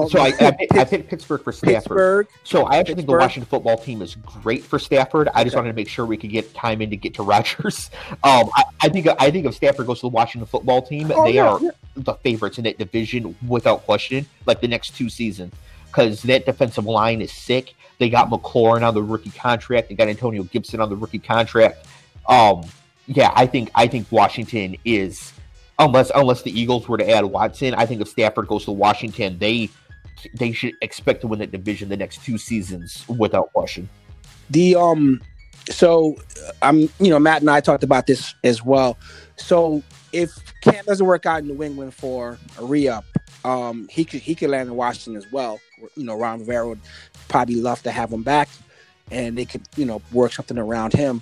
um, 0.01 0.09
so 0.09 0.19
I, 0.19 0.33
I, 0.39 0.51
picked, 0.51 0.73
I 0.73 0.83
picked 0.83 1.09
Pittsburgh 1.09 1.41
for 1.43 1.51
Stafford. 1.53 1.75
Pittsburgh. 1.75 2.27
So 2.43 2.65
I 2.65 2.77
actually 2.77 2.95
think 2.95 3.07
the 3.07 3.13
Washington 3.17 3.49
football 3.49 3.77
team 3.77 4.01
is 4.01 4.15
great 4.15 4.63
for 4.63 4.79
Stafford. 4.79 5.29
I 5.33 5.43
just 5.43 5.53
Okay. 5.55 5.61
wanted 5.61 5.71
to 5.71 5.75
make 5.75 5.87
sure 5.87 6.05
we 6.05 6.17
could 6.17 6.29
get 6.31 6.53
time 6.53 6.81
in 6.81 6.89
to 6.89 6.97
get 6.97 7.13
to 7.15 7.23
Rodgers. 7.23 7.89
Um, 8.23 8.49
I, 8.55 8.63
I 8.83 8.89
think 8.89 9.07
I 9.19 9.31
think 9.31 9.45
if 9.45 9.53
Stafford 9.55 9.85
goes 9.87 9.97
to 9.99 10.03
the 10.03 10.07
Washington 10.09 10.45
football 10.45 10.81
team, 10.81 11.11
Oh, 11.13 11.23
they 11.25 11.33
yeah, 11.33 11.47
are 11.49 11.59
yeah. 11.61 11.71
the 11.95 12.13
favorites 12.15 12.57
in 12.57 12.63
that 12.65 12.77
division 12.77 13.35
without 13.47 13.83
question. 13.85 14.25
Like 14.45 14.61
the 14.61 14.67
next 14.67 14.95
two 14.95 15.09
seasons, 15.09 15.53
because 15.87 16.21
that 16.23 16.45
defensive 16.45 16.85
line 16.85 17.21
is 17.21 17.31
sick. 17.31 17.75
They 17.99 18.09
got 18.09 18.29
McLaurin 18.29 18.85
on 18.87 18.93
the 18.93 19.03
rookie 19.03 19.29
contract. 19.31 19.89
They 19.89 19.95
got 19.95 20.07
Antonio 20.09 20.43
Gibson 20.43 20.79
on 20.81 20.89
the 20.89 20.95
rookie 20.95 21.19
contract. 21.19 21.85
Um, 22.27 22.63
yeah, 23.07 23.31
I 23.35 23.45
think 23.45 23.71
I 23.75 23.87
think 23.87 24.09
Washington 24.11 24.77
is 24.85 25.33
unless 25.79 26.11
unless 26.15 26.41
the 26.41 26.57
Eagles 26.59 26.87
were 26.87 26.97
to 26.97 27.09
add 27.09 27.25
Watson. 27.25 27.73
I 27.73 27.85
think 27.85 28.01
if 28.01 28.07
Stafford 28.07 28.47
goes 28.47 28.65
to 28.65 28.71
Washington, 28.71 29.37
they 29.39 29.69
they 30.33 30.51
should 30.51 30.75
expect 30.81 31.21
to 31.21 31.27
win 31.27 31.39
that 31.39 31.51
division 31.51 31.89
the 31.89 31.97
next 31.97 32.23
two 32.23 32.37
seasons 32.37 33.05
without 33.07 33.51
question. 33.53 33.89
The 34.49 34.75
um, 34.75 35.21
so 35.69 36.17
I'm 36.61 36.81
you 36.99 37.09
know 37.09 37.19
Matt 37.19 37.41
and 37.41 37.49
I 37.49 37.61
talked 37.61 37.83
about 37.83 38.07
this 38.07 38.35
as 38.43 38.63
well. 38.63 38.97
So 39.35 39.81
if 40.11 40.31
Cam 40.61 40.85
doesn't 40.85 41.05
work 41.05 41.25
out 41.25 41.41
in 41.41 41.47
New 41.47 41.63
England 41.63 41.93
for 41.93 42.37
a 42.59 42.65
re-up, 42.65 43.05
um, 43.43 43.87
he 43.89 44.05
could 44.05 44.21
he 44.21 44.35
could 44.35 44.49
land 44.49 44.69
in 44.69 44.75
Washington 44.75 45.15
as 45.15 45.31
well. 45.31 45.59
You 45.95 46.05
know, 46.05 46.15
Ron 46.15 46.39
Rivera 46.39 46.67
would 46.67 46.81
probably 47.27 47.55
love 47.55 47.81
to 47.83 47.91
have 47.91 48.11
him 48.11 48.23
back, 48.23 48.49
and 49.11 49.37
they 49.37 49.45
could 49.45 49.63
you 49.75 49.85
know 49.85 50.01
work 50.11 50.33
something 50.33 50.57
around 50.57 50.93
him 50.93 51.21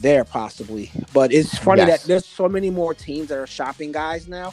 there 0.00 0.24
possibly. 0.24 0.90
But 1.12 1.32
it's 1.32 1.56
funny 1.58 1.82
Yes. 1.82 2.02
that 2.02 2.08
there's 2.08 2.26
so 2.26 2.48
many 2.48 2.70
more 2.70 2.94
teams 2.94 3.28
that 3.28 3.38
are 3.38 3.46
shopping 3.46 3.92
guys 3.92 4.28
now 4.28 4.52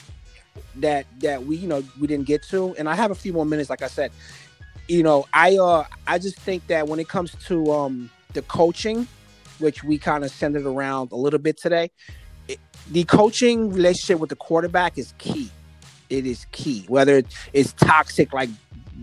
that 0.76 1.06
that 1.20 1.44
we 1.46 1.58
you 1.58 1.68
know 1.68 1.84
we 2.00 2.08
didn't 2.08 2.26
get 2.28 2.44
to, 2.44 2.76
and 2.78 2.90
I 2.90 2.96
have 2.96 3.12
a 3.12 3.16
few 3.16 3.34
more 3.34 3.46
minutes. 3.46 3.70
Like 3.70 3.82
I 3.82 3.88
said, 3.88 4.12
you 4.88 5.04
know, 5.04 5.26
I 5.34 5.58
uh 5.58 5.86
I 6.06 6.20
just 6.20 6.38
think 6.40 6.68
that 6.68 6.88
when 6.88 7.00
it 7.00 7.08
comes 7.08 7.36
to 7.48 7.72
um 7.72 8.10
the 8.34 8.42
coaching, 8.44 9.08
which 9.60 9.84
we 9.84 9.98
kind 9.98 10.24
of 10.24 10.32
centered 10.32 10.66
around 10.66 11.12
a 11.12 11.16
little 11.16 11.40
bit 11.40 11.58
today. 11.58 11.92
It, 12.48 12.60
the 12.92 13.04
coaching 13.04 13.72
relationship 13.72 14.20
with 14.20 14.30
the 14.30 14.36
quarterback 14.36 14.98
is 14.98 15.14
key. 15.18 15.50
It 16.10 16.26
is 16.26 16.46
key. 16.52 16.86
Whether 16.88 17.24
it's 17.54 17.74
toxic 17.74 18.32
like 18.34 18.50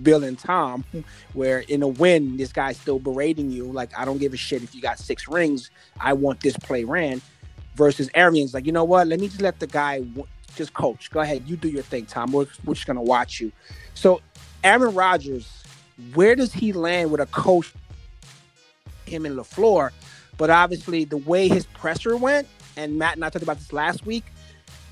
Bill 0.03 0.25
and 0.25 0.39
Tom, 0.39 0.85
where 1.33 1.61
in 1.61 1.83
a 1.83 1.89
win, 1.89 2.37
this 2.37 2.53
guy's 2.53 2.79
still 2.79 2.99
berating 2.99 3.51
you. 3.51 3.65
Like, 3.65 3.97
I 3.99 4.05
don't 4.05 4.19
give 4.19 4.35
a 4.35 4.37
shit 4.37 4.63
if 4.63 4.75
you 4.75 4.83
got 4.83 4.99
six 4.99 5.29
rings. 5.29 5.71
I 6.01 6.13
want 6.15 6.41
this 6.41 6.57
play 6.57 6.85
ran. 6.85 7.21
Versus 7.77 8.09
Arians, 8.15 8.55
like, 8.55 8.67
you 8.67 8.73
know 8.73 8.85
what? 8.85 9.09
Let 9.09 9.19
me 9.21 9.29
just 9.29 9.43
let 9.43 9.59
the 9.59 9.67
guy 9.67 10.01
w- 10.01 10.27
just 10.55 10.75
coach. 10.75 11.11
Go 11.11 11.21
ahead. 11.21 11.43
You 11.47 11.57
do 11.57 11.69
your 11.69 11.83
thing, 11.83 12.07
Tom. 12.07 12.31
We're, 12.31 12.47
we're 12.65 12.75
just 12.75 12.87
going 12.87 12.97
to 12.97 13.03
watch 13.03 13.41
you. 13.41 13.51
So, 13.95 14.21
Aaron 14.63 14.95
Rodgers, 14.95 15.65
where 16.15 16.37
does 16.37 16.53
he 16.53 16.73
land 16.73 17.11
with 17.11 17.21
a 17.21 17.27
coach, 17.27 17.73
him 19.07 19.27
and 19.27 19.37
LaFleur? 19.37 19.91
But 20.37 20.51
obviously, 20.51 21.05
the 21.05 21.17
way 21.17 21.49
his 21.49 21.67
pressure 21.67 22.17
went, 22.17 22.47
and 22.77 22.99
Matt 22.99 23.17
and 23.17 23.25
I 23.25 23.31
talked 23.31 23.43
about 23.43 23.59
this 23.59 23.73
last 23.73 24.07
week, 24.07 24.25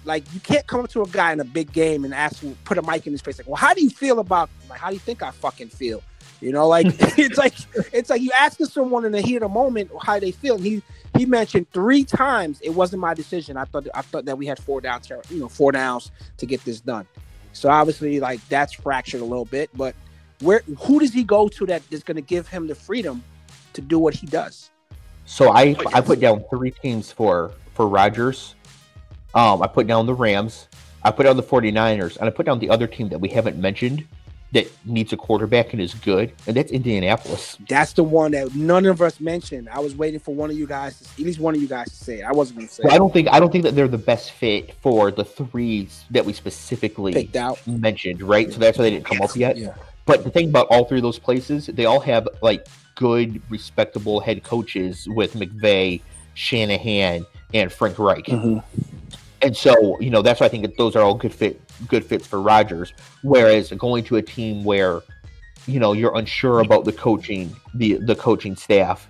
like 0.04 0.24
you 0.34 0.40
can't 0.40 0.66
come 0.66 0.80
up 0.80 0.90
to 0.90 1.02
a 1.02 1.08
guy 1.08 1.32
in 1.32 1.40
a 1.40 1.44
big 1.44 1.72
game 1.72 2.04
and 2.04 2.14
ask 2.14 2.40
him, 2.40 2.56
put 2.64 2.78
a 2.78 2.82
mic 2.82 3.06
in 3.06 3.12
his 3.12 3.20
face, 3.20 3.38
like, 3.38 3.46
well, 3.46 3.56
how 3.56 3.74
do 3.74 3.82
you 3.82 3.90
feel 3.90 4.18
about 4.18 4.50
like 4.68 4.80
how 4.80 4.88
do 4.88 4.94
you 4.94 5.00
think 5.00 5.22
I 5.22 5.30
fucking 5.30 5.68
feel? 5.68 6.02
You 6.40 6.52
know, 6.52 6.66
like 6.66 6.86
it's 7.18 7.38
like 7.38 7.54
it's 7.92 8.10
like 8.10 8.20
you 8.20 8.30
asking 8.38 8.66
someone 8.66 9.04
in 9.04 9.12
the 9.12 9.20
heat 9.20 9.36
of 9.36 9.42
the 9.42 9.48
moment 9.48 9.90
how 10.00 10.18
they 10.18 10.32
feel. 10.32 10.56
And 10.56 10.64
he 10.64 10.82
he 11.16 11.26
mentioned 11.26 11.70
three 11.72 12.04
times 12.04 12.60
it 12.62 12.70
wasn't 12.70 13.00
my 13.00 13.14
decision. 13.14 13.56
I 13.56 13.64
thought 13.64 13.86
I 13.94 14.02
thought 14.02 14.24
that 14.24 14.36
we 14.36 14.46
had 14.46 14.58
four 14.58 14.80
downs, 14.80 15.10
you 15.30 15.40
know, 15.40 15.48
four 15.48 15.72
downs 15.72 16.10
to 16.38 16.46
get 16.46 16.64
this 16.64 16.80
done. 16.80 17.06
So 17.52 17.68
obviously, 17.70 18.18
like 18.18 18.46
that's 18.48 18.72
fractured 18.72 19.20
a 19.20 19.24
little 19.24 19.44
bit. 19.44 19.70
But 19.74 19.94
where 20.40 20.62
who 20.78 20.98
does 20.98 21.12
he 21.12 21.22
go 21.22 21.48
to 21.48 21.66
that 21.66 21.82
is 21.90 22.02
going 22.02 22.16
to 22.16 22.22
give 22.22 22.48
him 22.48 22.66
the 22.66 22.74
freedom 22.74 23.22
to 23.74 23.80
do 23.80 23.98
what 23.98 24.14
he 24.14 24.26
does? 24.26 24.70
So 25.24 25.50
I 25.50 25.76
I 25.92 26.00
put 26.00 26.20
down 26.20 26.44
three 26.50 26.72
teams 26.72 27.12
for 27.12 27.52
for 27.74 27.86
Rodgers. 27.86 28.54
Um, 29.34 29.62
I 29.62 29.66
put 29.66 29.86
down 29.86 30.06
the 30.06 30.14
Rams. 30.14 30.68
I 31.04 31.10
put 31.10 31.24
down 31.24 31.36
the 31.36 31.42
49ers, 31.42 32.16
and 32.16 32.26
I 32.26 32.30
put 32.30 32.46
down 32.46 32.58
the 32.58 32.70
other 32.70 32.86
team 32.86 33.08
that 33.08 33.18
we 33.18 33.28
haven't 33.28 33.58
mentioned 33.58 34.06
that 34.52 34.70
needs 34.84 35.12
a 35.12 35.16
quarterback 35.16 35.72
and 35.72 35.80
is 35.80 35.94
good, 35.94 36.32
and 36.46 36.54
that's 36.54 36.70
Indianapolis. 36.70 37.56
That's 37.68 37.94
the 37.94 38.04
one 38.04 38.32
that 38.32 38.54
none 38.54 38.84
of 38.84 39.00
us 39.00 39.18
mentioned. 39.18 39.68
I 39.70 39.80
was 39.80 39.96
waiting 39.96 40.20
for 40.20 40.34
one 40.34 40.50
of 40.50 40.56
you 40.56 40.66
guys, 40.66 41.00
to, 41.00 41.04
at 41.04 41.18
least 41.18 41.40
one 41.40 41.54
of 41.54 41.62
you 41.62 41.66
guys, 41.66 41.88
to 41.88 41.96
say 41.96 42.20
it. 42.20 42.24
I 42.24 42.32
wasn't 42.32 42.58
going 42.58 42.68
to 42.68 42.74
say. 42.74 42.82
Well, 42.84 42.94
I 42.94 42.98
don't 42.98 43.12
think 43.12 43.28
I 43.32 43.40
don't 43.40 43.50
think 43.50 43.64
that 43.64 43.74
they're 43.74 43.88
the 43.88 43.98
best 43.98 44.32
fit 44.32 44.74
for 44.82 45.10
the 45.10 45.24
three 45.24 45.88
that 46.10 46.24
we 46.24 46.34
specifically 46.34 47.14
picked 47.14 47.36
out, 47.36 47.66
mentioned, 47.66 48.22
right? 48.22 48.52
So 48.52 48.58
that's 48.58 48.76
why 48.76 48.84
they 48.84 48.90
didn't 48.90 49.06
come 49.06 49.22
up 49.22 49.34
yet. 49.34 49.56
Yeah. 49.56 49.74
But 50.04 50.24
the 50.24 50.30
thing 50.30 50.50
about 50.50 50.66
all 50.68 50.84
three 50.84 50.98
of 50.98 51.02
those 51.02 51.18
places, 51.18 51.66
they 51.66 51.86
all 51.86 52.00
have 52.00 52.28
like 52.42 52.66
good, 52.94 53.40
respectable 53.48 54.20
head 54.20 54.42
coaches 54.42 55.08
with 55.08 55.32
McVay, 55.32 56.02
Shanahan, 56.34 57.24
and 57.54 57.72
Frank 57.72 57.98
Reich. 57.98 58.26
Mm-hmm. 58.26 58.91
And 59.42 59.56
so, 59.56 59.98
you 60.00 60.10
know, 60.10 60.22
that's 60.22 60.40
why 60.40 60.46
I 60.46 60.48
think 60.48 60.64
that 60.64 60.76
those 60.76 60.94
are 60.94 61.02
all 61.02 61.14
good 61.14 61.34
fit 61.34 61.60
good 61.88 62.04
fits 62.04 62.26
for 62.26 62.40
Rodgers. 62.40 62.92
Whereas 63.22 63.70
going 63.72 64.04
to 64.04 64.16
a 64.16 64.22
team 64.22 64.62
where, 64.64 65.02
you 65.66 65.80
know, 65.80 65.92
you're 65.92 66.16
unsure 66.16 66.60
about 66.60 66.84
the 66.84 66.92
coaching, 66.92 67.54
the 67.74 67.94
the 67.94 68.14
coaching 68.14 68.54
staff, 68.54 69.08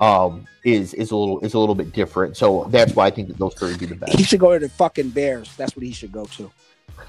um, 0.00 0.46
is 0.64 0.94
is 0.94 1.12
a 1.12 1.16
little 1.16 1.40
is 1.40 1.54
a 1.54 1.58
little 1.58 1.76
bit 1.76 1.92
different. 1.92 2.36
So 2.36 2.66
that's 2.70 2.94
why 2.94 3.06
I 3.06 3.10
think 3.10 3.28
that 3.28 3.38
those 3.38 3.54
three 3.54 3.70
would 3.70 3.80
be 3.80 3.86
the 3.86 3.94
best. 3.94 4.16
He 4.16 4.24
should 4.24 4.40
go 4.40 4.52
to 4.52 4.58
the 4.58 4.68
fucking 4.68 5.10
Bears. 5.10 5.54
That's 5.56 5.76
what 5.76 5.84
he 5.84 5.92
should 5.92 6.12
go 6.12 6.24
to. 6.24 6.50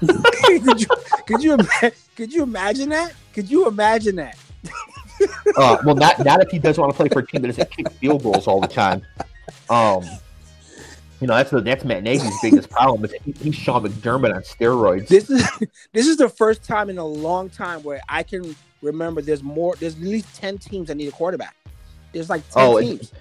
could 0.00 0.80
you 0.80 0.86
could 1.26 1.42
you 1.42 1.58
could 2.14 2.32
you 2.32 2.42
imagine 2.44 2.88
that? 2.90 3.14
Could 3.32 3.50
you 3.50 3.66
imagine 3.66 4.16
that? 4.16 4.38
uh, 5.56 5.78
well, 5.84 5.96
not 5.96 6.24
not 6.24 6.40
if 6.40 6.50
he 6.50 6.58
doesn't 6.58 6.80
want 6.80 6.92
to 6.92 6.96
play 6.96 7.08
for 7.08 7.18
a 7.18 7.26
team 7.26 7.42
that 7.42 7.48
doesn't 7.48 7.70
kick 7.70 7.90
field 7.92 8.22
goals 8.22 8.46
all 8.46 8.60
the 8.60 8.68
time. 8.68 9.02
Um, 9.68 10.04
you 11.20 11.26
know, 11.26 11.34
that's 11.34 11.50
the 11.50 11.60
that's 11.60 11.84
Matt 11.84 12.02
Nagy's 12.02 12.32
biggest 12.42 12.70
problem 12.70 13.04
is 13.04 13.12
he, 13.24 13.32
he's 13.32 13.54
Sean 13.54 13.82
McDermott 13.84 14.34
on 14.34 14.42
steroids. 14.42 15.08
This 15.08 15.28
is 15.28 15.46
this 15.92 16.06
is 16.06 16.16
the 16.16 16.28
first 16.28 16.62
time 16.62 16.88
in 16.88 16.98
a 16.98 17.04
long 17.04 17.50
time 17.50 17.82
where 17.82 18.00
I 18.08 18.22
can 18.22 18.56
remember 18.82 19.20
there's 19.20 19.42
more 19.42 19.76
there's 19.76 19.94
at 19.96 20.00
least 20.00 20.34
10 20.36 20.58
teams 20.58 20.88
that 20.88 20.96
need 20.96 21.08
a 21.08 21.12
quarterback. 21.12 21.54
There's 22.12 22.30
like 22.30 22.48
10 22.50 22.62
oh, 22.64 22.80
teams. 22.80 23.12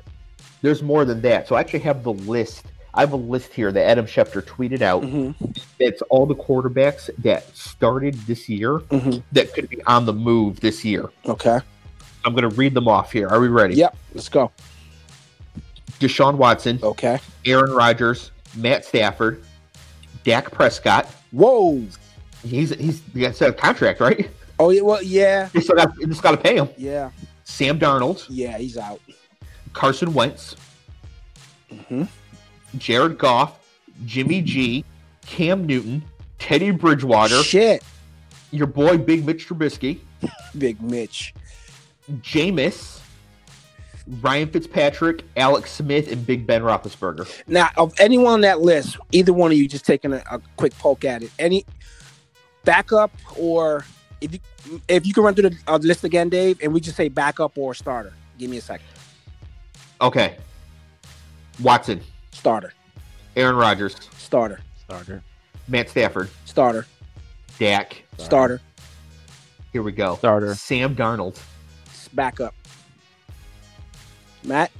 there's 0.61 0.81
more 0.81 1.03
than 1.03 1.21
that. 1.21 1.47
So 1.47 1.55
I 1.55 1.59
actually 1.59 1.79
have 1.79 2.03
the 2.03 2.13
list. 2.13 2.65
I 2.93 3.01
have 3.01 3.11
a 3.11 3.17
list 3.17 3.53
here 3.53 3.71
that 3.71 3.85
Adam 3.85 4.05
Schefter 4.05 4.41
tweeted 4.41 4.81
out. 4.81 5.03
Mhm, 5.03 5.35
That's 5.79 6.01
all 6.03 6.25
the 6.25 6.35
quarterbacks 6.35 7.09
that 7.19 7.55
started 7.55 8.15
this 8.25 8.49
year 8.49 8.79
mhm. 8.79 9.21
that 9.33 9.53
could 9.53 9.69
be 9.69 9.83
on 9.83 10.05
the 10.05 10.13
move 10.13 10.59
this 10.61 10.83
year. 10.83 11.09
Okay. 11.25 11.59
I'm 12.25 12.33
going 12.33 12.49
to 12.49 12.55
read 12.55 12.73
them 12.73 12.87
off 12.87 13.11
here. 13.11 13.27
Are 13.27 13.39
we 13.39 13.47
ready? 13.47 13.75
Yep. 13.75 13.95
Let's 14.13 14.29
go. 14.29 14.51
Deshaun 15.99 16.35
Watson, 16.35 16.79
Okay. 16.81 17.19
Aaron 17.45 17.71
Rodgers, 17.71 18.31
Matt 18.55 18.85
Stafford, 18.85 19.43
Dak 20.23 20.51
Prescott. 20.51 21.07
Whoa. 21.31 21.83
He's 22.43 22.69
he's 22.71 23.01
he 23.13 23.21
got 23.21 23.39
a 23.41 23.51
contract, 23.53 23.99
right? 23.99 24.29
Oh 24.59 24.69
yeah. 24.71 24.81
Well, 24.81 25.03
yeah. 25.03 25.49
They 25.53 25.59
still 25.61 25.75
got 25.75 25.95
they 25.97 26.05
just 26.05 26.21
got 26.23 26.31
to 26.31 26.37
pay 26.37 26.55
him. 26.55 26.69
Yeah. 26.77 27.11
Sam 27.43 27.79
Darnold, 27.79 28.25
Yeah. 28.29 28.57
He's 28.57 28.77
out. 28.77 29.01
Carson 29.73 30.13
Wentz, 30.13 30.55
hmm 31.87 32.03
Jared 32.77 33.17
Goff, 33.17 33.59
Jimmy 34.05 34.41
G, 34.41 34.83
Cam 35.25 35.65
Newton, 35.65 36.03
Teddy 36.39 36.71
Bridgewater, 36.71 37.41
Shit. 37.43 37.83
your 38.51 38.67
boy 38.67 38.97
Big 38.97 39.25
Mitch 39.25 39.47
Trubisky, 39.47 39.99
Big 40.57 40.81
Mitch. 40.81 41.33
Jameis, 42.21 42.98
Ryan 44.21 44.49
Fitzpatrick, 44.49 45.23
Alex 45.37 45.71
Smith, 45.71 46.11
and 46.11 46.25
Big 46.25 46.47
Ben 46.47 46.63
Roethlisberger. 46.63 47.29
Now, 47.47 47.69
of 47.77 47.93
anyone 47.99 48.33
on 48.33 48.41
that 48.41 48.61
list, 48.61 48.97
either 49.11 49.33
one 49.33 49.51
of 49.51 49.57
you 49.57 49.67
just 49.67 49.85
taking 49.85 50.13
a, 50.13 50.23
a 50.31 50.41
quick 50.57 50.77
poke 50.79 51.05
at 51.05 51.21
it. 51.21 51.31
Any 51.37 51.65
backup 52.65 53.11
or 53.37 53.85
if 54.21 54.33
you 54.33 54.39
if 54.87 55.05
you 55.05 55.13
can 55.13 55.23
run 55.23 55.33
through 55.33 55.49
the 55.49 55.57
uh, 55.67 55.77
list 55.77 56.03
again, 56.03 56.29
Dave, 56.29 56.59
and 56.61 56.73
we 56.73 56.79
just 56.79 56.97
say 56.97 57.07
backup 57.07 57.57
or 57.57 57.73
starter. 57.73 58.13
Give 58.37 58.49
me 58.49 58.57
a 58.57 58.61
second. 58.61 58.87
Okay. 60.01 60.37
Watson, 61.61 62.01
Starter. 62.31 62.73
Aaron 63.35 63.57
Rodgers, 63.57 63.95
Starter. 64.17 64.61
Starter. 64.85 65.21
Matt 65.67 65.89
Stafford, 65.89 66.29
Starter. 66.45 66.85
Dak. 67.59 68.01
Starter. 68.17 68.61
Here 69.73 69.83
we 69.83 69.91
go. 69.91 70.15
Starter. 70.15 70.55
Sam 70.55 70.95
Darnold. 70.95 71.39
Backup. 72.13 72.55
Matt. 74.43 74.71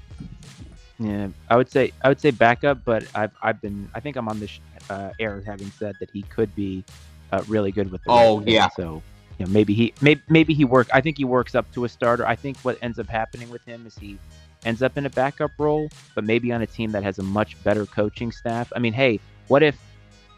Yeah, 0.99 1.29
I 1.49 1.55
would 1.55 1.71
say 1.71 1.93
I 2.03 2.09
would 2.09 2.19
say 2.19 2.31
backup, 2.31 2.83
but 2.83 3.05
I've 3.15 3.31
I've 3.41 3.61
been 3.61 3.89
I 3.93 3.99
think 3.99 4.17
I'm 4.17 4.27
on 4.27 4.39
this 4.39 4.59
uh, 4.89 5.11
air 5.19 5.41
having 5.45 5.71
said 5.71 5.95
that 5.99 6.09
he 6.11 6.23
could 6.23 6.53
be 6.55 6.83
uh, 7.31 7.43
really 7.47 7.71
good 7.71 7.91
with. 7.91 8.03
The 8.03 8.11
Oh, 8.11 8.39
Ravens, 8.39 8.53
yeah. 8.53 8.69
So 8.75 9.01
you 9.37 9.45
know, 9.45 9.51
maybe 9.51 9.73
he 9.73 9.93
maybe 10.01 10.21
maybe 10.27 10.53
he 10.53 10.65
work. 10.65 10.89
I 10.93 10.99
think 10.99 11.17
he 11.17 11.23
works 11.23 11.55
up 11.55 11.71
to 11.73 11.85
a 11.85 11.89
starter. 11.89 12.25
I 12.27 12.35
think 12.35 12.57
what 12.59 12.77
ends 12.81 12.99
up 12.99 13.07
happening 13.07 13.49
with 13.49 13.63
him 13.63 13.87
is 13.87 13.97
he 13.97 14.17
ends 14.65 14.81
up 14.81 14.97
in 14.97 15.05
a 15.05 15.09
backup 15.09 15.51
role, 15.57 15.89
but 16.15 16.25
maybe 16.25 16.51
on 16.51 16.61
a 16.61 16.67
team 16.67 16.91
that 16.91 17.03
has 17.03 17.19
a 17.19 17.23
much 17.23 17.61
better 17.63 17.85
coaching 17.85 18.31
staff. 18.31 18.71
I 18.75 18.79
mean, 18.79 18.91
hey, 18.91 19.21
what 19.47 19.63
if 19.63 19.79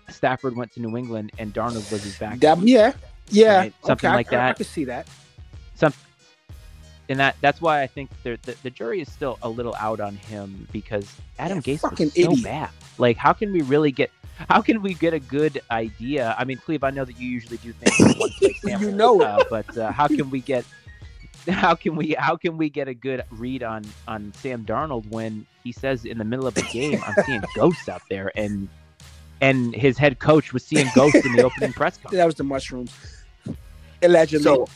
Stafford 0.10 0.56
went 0.56 0.72
to 0.74 0.80
New 0.80 0.96
England 0.96 1.32
and 1.40 1.54
Darnold 1.54 1.92
was 1.92 2.04
his 2.04 2.18
backup? 2.18 2.60
That, 2.60 2.68
yeah. 2.68 2.94
Yeah. 3.30 3.58
Right, 3.58 3.74
something 3.84 4.10
okay, 4.10 4.16
like 4.16 4.34
I, 4.34 4.36
I, 4.36 4.40
I 4.40 4.48
that. 4.50 4.58
can 4.58 4.66
see 4.66 4.86
that. 4.86 5.08
And 7.12 7.20
that 7.20 7.36
that's 7.42 7.62
why 7.62 7.82
I 7.84 7.88
think 7.88 8.10
the 8.24 8.40
the 8.64 8.70
jury 8.70 9.02
is 9.02 9.12
still 9.12 9.38
a 9.44 9.50
little 9.50 9.76
out 9.80 10.00
on 10.00 10.16
him 10.16 10.68
because 10.72 11.06
Adam 11.38 11.62
Yeah, 11.66 11.76
Gase 11.76 11.90
was 11.92 12.14
so 12.14 12.32
idiot. 12.32 12.44
bad. 12.44 12.70
Like, 12.98 13.18
how 13.18 13.34
can 13.34 13.52
we 13.54 13.62
really 13.62 13.92
get? 13.92 14.10
How 14.50 14.62
can 14.62 14.82
we 14.82 14.96
get 14.96 15.14
a 15.14 15.20
good 15.20 15.62
idea? 15.70 16.36
I 16.38 16.46
mean, 16.46 16.58
Cleve, 16.58 16.84
I 16.84 16.90
know 16.90 17.06
that 17.06 17.20
you 17.20 17.28
usually 17.30 17.58
do 17.58 17.74
things 17.74 17.96
with 18.00 18.18
one 18.18 18.30
play 18.32 18.56
You 18.80 18.92
know 18.92 19.22
it. 19.22 19.28
uh, 19.28 19.44
but 19.50 19.78
uh, 19.78 19.92
how 19.92 20.08
can 20.08 20.30
we 20.32 20.40
get? 20.54 20.66
How 21.48 21.76
can 21.76 21.96
we 21.96 22.16
how 22.18 22.36
can 22.38 22.58
we 22.58 22.70
get 22.70 22.88
a 22.88 22.94
good 22.94 23.24
read 23.32 23.64
on 23.64 23.84
on 24.08 24.32
Sam 24.42 24.64
Darnold 24.66 25.08
when 25.10 25.46
he 25.64 25.72
says 25.72 26.06
in 26.06 26.18
the 26.18 26.24
middle 26.24 26.46
of 26.48 26.56
a 26.58 26.62
game 26.74 27.04
I'm 27.06 27.16
seeing 27.26 27.44
ghosts 27.56 27.90
out 27.90 28.04
there 28.10 28.32
and 28.36 28.68
and 29.42 29.74
his 29.76 29.98
head 29.98 30.20
coach 30.20 30.54
was 30.54 30.64
seeing 30.64 30.88
ghosts 30.96 31.26
in 31.26 31.32
the 31.34 31.42
opening 31.44 31.74
press 31.74 31.96
conference. 31.98 32.18
That 32.18 32.26
was 32.26 32.36
the 32.36 32.44
mushrooms. 32.44 32.92
Allegedly. 34.04 34.44
So, 34.44 34.68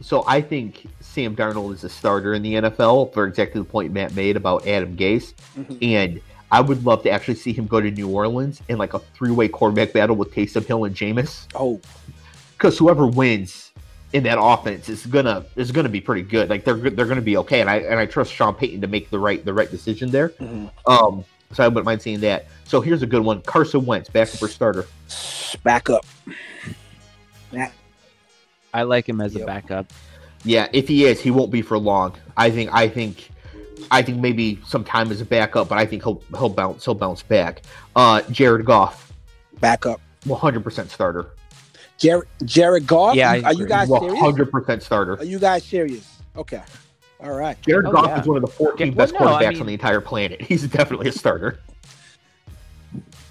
so 0.00 0.24
I 0.26 0.40
think 0.40 0.86
Sam 1.00 1.34
Darnold 1.34 1.72
is 1.74 1.84
a 1.84 1.88
starter 1.88 2.34
in 2.34 2.42
the 2.42 2.54
NFL 2.54 3.12
for 3.12 3.26
exactly 3.26 3.60
the 3.60 3.64
point 3.66 3.92
Matt 3.92 4.14
made 4.14 4.36
about 4.36 4.66
Adam 4.66 4.96
Gase, 4.96 5.34
Mhm. 5.58 5.78
and 5.82 6.20
I 6.50 6.60
would 6.60 6.84
love 6.84 7.02
to 7.02 7.10
actually 7.10 7.34
see 7.34 7.52
him 7.52 7.66
go 7.66 7.80
to 7.80 7.90
New 7.90 8.08
Orleans 8.08 8.62
in 8.68 8.78
like 8.78 8.94
a 8.94 8.98
three-way 8.98 9.48
quarterback 9.48 9.92
battle 9.92 10.16
with 10.16 10.32
Taysom 10.34 10.64
Hill 10.64 10.84
and 10.84 10.94
Jameis, 10.94 11.46
Oh, 11.54 11.80
because 12.56 12.78
whoever 12.78 13.06
wins 13.06 13.72
in 14.14 14.22
that 14.22 14.38
offense 14.40 14.88
is 14.88 15.04
gonna 15.04 15.44
is 15.56 15.70
gonna 15.70 15.88
be 15.90 16.00
pretty 16.00 16.22
good. 16.22 16.48
Like 16.48 16.64
they're 16.64 16.76
they're 16.76 17.04
gonna 17.06 17.20
be 17.20 17.36
okay, 17.38 17.60
and 17.60 17.68
I 17.68 17.76
and 17.78 17.98
I 18.00 18.06
trust 18.06 18.32
Sean 18.32 18.54
Payton 18.54 18.80
to 18.80 18.86
make 18.86 19.10
the 19.10 19.18
right 19.18 19.44
the 19.44 19.52
right 19.52 19.70
decision 19.70 20.10
there. 20.10 20.30
mhm. 20.40 20.70
Um, 20.86 21.24
so 21.52 21.64
I 21.64 21.68
wouldn't 21.68 21.84
mind 21.84 22.00
seeing 22.00 22.20
that. 22.20 22.46
So 22.64 22.80
here's 22.80 23.02
a 23.02 23.06
good 23.06 23.22
one: 23.22 23.42
Carson 23.42 23.84
Wentz, 23.84 24.08
backup 24.08 24.42
or 24.42 24.48
starter. 24.48 24.86
back 25.64 25.84
backup. 25.84 26.06
I 28.74 28.82
like 28.82 29.08
him 29.08 29.20
as 29.20 29.34
a 29.36 29.44
backup. 29.44 29.92
Yeah, 30.44 30.68
if 30.72 30.88
he 30.88 31.04
is, 31.04 31.20
he 31.20 31.30
won't 31.30 31.50
be 31.50 31.62
for 31.62 31.78
long. 31.78 32.14
I 32.36 32.50
think. 32.50 32.70
I 32.72 32.88
think 32.88 33.30
I 33.90 34.02
think 34.02 34.18
maybe 34.20 34.60
some 34.66 34.84
time 34.84 35.10
as 35.10 35.20
a 35.20 35.24
backup, 35.24 35.68
but 35.68 35.78
I 35.78 35.86
think 35.86 36.02
he'll 36.04 36.22
he'll 36.36 36.48
bounce 36.48 36.84
he'll 36.84 36.94
bounce 36.94 37.22
back. 37.22 37.62
Uh, 37.96 38.22
Jared 38.30 38.64
Goff, 38.66 39.12
Backup. 39.60 40.00
100% 40.26 40.90
starter. 40.90 41.30
Jared 41.96 42.28
Jared 42.44 42.86
Goff. 42.86 43.16
Yeah, 43.16 43.30
are 43.32 43.36
you 43.52 43.64
agree. 43.64 43.66
guys 43.66 43.88
serious? 43.88 44.14
100% 44.20 44.82
starter. 44.82 45.14
Are 45.18 45.24
you 45.24 45.38
guys 45.38 45.64
serious? 45.64 46.18
Okay. 46.36 46.62
All 47.20 47.32
right. 47.32 47.60
Jared 47.62 47.86
Oh, 47.86 47.92
Goff 47.92 48.06
yeah. 48.06 48.20
is 48.20 48.26
one 48.28 48.36
of 48.36 48.42
the 48.42 48.48
14 48.50 48.78
Yeah, 48.78 48.94
well, 48.94 49.06
best 49.06 49.14
no, 49.14 49.20
I 49.20 49.42
quarterbacks 49.44 49.50
mean- 49.54 49.60
on 49.62 49.66
the 49.66 49.72
entire 49.72 50.00
planet. 50.00 50.40
He's 50.48 50.68
definitely 50.68 51.08
a 51.08 51.12
starter. 51.12 51.58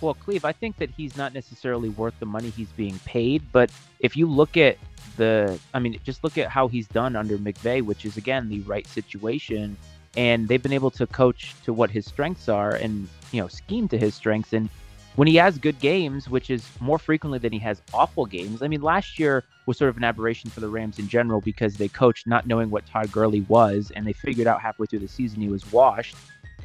Well, 0.02 0.14
Cleve, 0.14 0.46
I 0.46 0.52
think 0.52 0.78
that 0.78 0.92
he's 0.92 1.18
not 1.18 1.34
necessarily 1.34 1.90
worth 1.90 2.14
the 2.20 2.26
money 2.28 2.50
he's 2.52 2.68
being 2.70 3.00
paid, 3.00 3.42
but 3.52 3.72
if 4.00 4.16
you 4.16 4.28
look 4.28 4.56
at 4.56 4.78
the, 5.18 5.60
I 5.74 5.80
mean, 5.80 6.00
just 6.04 6.24
look 6.24 6.38
at 6.38 6.50
how 6.50 6.68
he's 6.68 6.88
done 6.88 7.16
under 7.16 7.38
McVay, 7.38 7.82
which 7.84 8.06
is 8.06 8.18
again 8.18 8.50
the 8.50 8.62
right 8.62 8.88
situation, 8.88 9.76
and 10.16 10.48
they've 10.48 10.64
been 10.64 10.74
able 10.74 10.92
to 10.92 11.06
coach 11.08 11.56
to 11.66 11.74
what 11.74 11.92
his 11.92 12.06
strengths 12.06 12.50
are 12.50 12.72
and 12.72 13.08
you 13.32 13.42
know 13.42 13.48
scheme 13.48 13.88
to 13.90 13.98
his 13.98 14.16
strengths. 14.16 14.54
And 14.54 14.70
when 15.16 15.28
he 15.28 15.36
has 15.36 15.58
good 15.58 15.80
games, 15.80 16.30
which 16.30 16.50
is 16.50 16.68
more 16.80 17.00
frequently 17.00 17.40
than 17.40 17.52
he 17.52 17.60
has 17.60 17.82
awful 17.94 18.26
games, 18.26 18.62
I 18.62 18.68
mean, 18.68 18.82
last 18.82 19.18
year 19.18 19.44
was 19.66 19.78
sort 19.78 19.90
of 19.90 19.98
an 19.98 20.04
aberration 20.04 20.50
for 20.50 20.60
the 20.60 20.70
Rams 20.70 21.00
in 21.00 21.08
general 21.08 21.42
because 21.42 21.76
they 21.76 21.88
coached 21.88 22.28
not 22.28 22.46
knowing 22.46 22.70
what 22.70 22.86
Todd 22.86 23.12
Gurley 23.12 23.42
was, 23.42 23.92
and 23.96 24.06
they 24.06 24.14
figured 24.14 24.48
out 24.48 24.62
halfway 24.62 24.86
through 24.86 25.00
the 25.00 25.08
season 25.08 25.42
he 25.42 25.50
was 25.50 25.70
washed. 25.72 26.16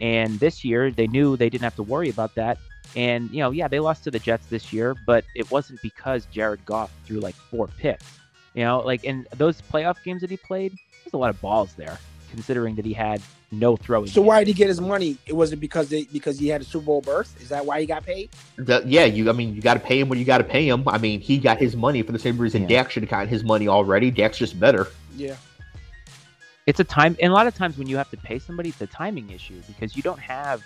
And 0.00 0.38
this 0.38 0.64
year, 0.64 0.90
they 0.90 1.06
knew 1.06 1.36
they 1.36 1.48
didn't 1.50 1.64
have 1.64 1.76
to 1.76 1.82
worry 1.82 2.10
about 2.10 2.34
that. 2.34 2.58
And, 2.94 3.30
you 3.30 3.38
know, 3.38 3.50
yeah, 3.50 3.68
they 3.68 3.80
lost 3.80 4.04
to 4.04 4.10
the 4.10 4.18
Jets 4.18 4.46
this 4.46 4.72
year, 4.72 4.94
but 5.06 5.24
it 5.34 5.50
wasn't 5.50 5.80
because 5.80 6.26
Jared 6.26 6.64
Goff 6.66 6.92
threw 7.06 7.20
like 7.20 7.34
four 7.34 7.68
picks. 7.68 8.18
You 8.54 8.64
know, 8.64 8.80
like 8.80 9.04
in 9.04 9.26
those 9.36 9.60
playoff 9.62 10.02
games 10.04 10.20
that 10.20 10.30
he 10.30 10.36
played, 10.36 10.72
there's 11.04 11.14
a 11.14 11.18
lot 11.18 11.30
of 11.30 11.40
balls 11.40 11.74
there, 11.74 11.98
considering 12.30 12.74
that 12.76 12.84
he 12.84 12.92
had 12.92 13.22
no 13.50 13.76
throwing. 13.76 14.06
So 14.08 14.20
game. 14.20 14.26
why 14.28 14.38
did 14.40 14.48
he 14.48 14.54
get 14.54 14.68
his 14.68 14.80
money? 14.80 15.16
It 15.26 15.32
wasn't 15.34 15.60
because 15.60 15.88
they 15.88 16.04
because 16.04 16.38
he 16.38 16.48
had 16.48 16.60
a 16.60 16.64
Super 16.64 16.86
Bowl 16.86 17.00
berth? 17.00 17.40
Is 17.40 17.48
that 17.50 17.64
why 17.64 17.80
he 17.80 17.86
got 17.86 18.04
paid? 18.04 18.30
The- 18.56 18.82
yeah, 18.86 19.04
you. 19.04 19.28
I 19.30 19.32
mean, 19.32 19.54
you 19.54 19.62
got 19.62 19.74
to 19.74 19.80
pay 19.80 19.98
him 20.00 20.08
when 20.08 20.18
you 20.18 20.24
got 20.24 20.38
to 20.38 20.44
pay 20.44 20.66
him. 20.68 20.86
I 20.86 20.98
mean, 20.98 21.20
he 21.20 21.38
got 21.38 21.58
his 21.58 21.76
money 21.76 22.02
for 22.02 22.12
the 22.12 22.18
same 22.18 22.36
reason 22.38 22.62
Yeah. 22.62 22.68
Dak 22.68 22.90
should 22.90 23.02
have 23.02 23.10
gotten 23.10 23.28
his 23.28 23.42
money 23.44 23.68
already. 23.68 24.10
Dak's 24.10 24.38
just 24.38 24.58
better. 24.60 24.88
Yeah. 25.16 25.36
it's 26.66 26.78
a 26.80 26.84
time 26.84 27.16
and 27.20 27.32
a 27.32 27.34
lot 27.34 27.46
of 27.46 27.54
times 27.54 27.76
when 27.76 27.88
you 27.88 27.96
have 27.96 28.08
to 28.10 28.16
pay 28.16 28.38
somebody 28.38 28.68
it's 28.68 28.80
a 28.80 28.86
timing 28.86 29.28
issue 29.30 29.60
because 29.66 29.96
you 29.96 30.02
don't 30.02 30.20
have 30.20 30.62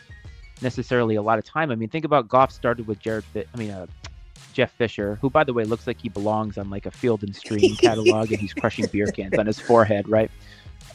necessarily 0.61 1.15
a 1.17 1.23
lot 1.23 1.39
of 1.39 1.45
time 1.45 1.71
i 1.71 1.75
mean 1.75 1.89
think 1.89 2.05
about 2.05 2.29
goff 2.29 2.53
started 2.53 2.87
with 2.87 2.99
jared 3.01 3.25
Fi- 3.25 3.45
i 3.55 3.57
mean 3.57 3.71
uh, 3.71 3.87
jeff 4.57 4.73
fisher 4.73 5.19
who 5.21 5.29
by 5.29 5.45
the 5.45 5.53
way 5.53 5.65
looks 5.65 5.87
like 5.87 6.01
he 6.01 6.09
belongs 6.09 6.57
on 6.59 6.71
like 6.71 6.87
a 6.87 6.91
field 6.91 7.23
and 7.23 7.35
stream 7.45 7.77
catalog 7.77 8.31
and 8.33 8.41
he's 8.41 8.55
crushing 8.55 8.87
beer 8.87 9.07
cans 9.07 9.39
on 9.39 9.47
his 9.47 9.61
forehead 9.61 10.09
right 10.09 10.31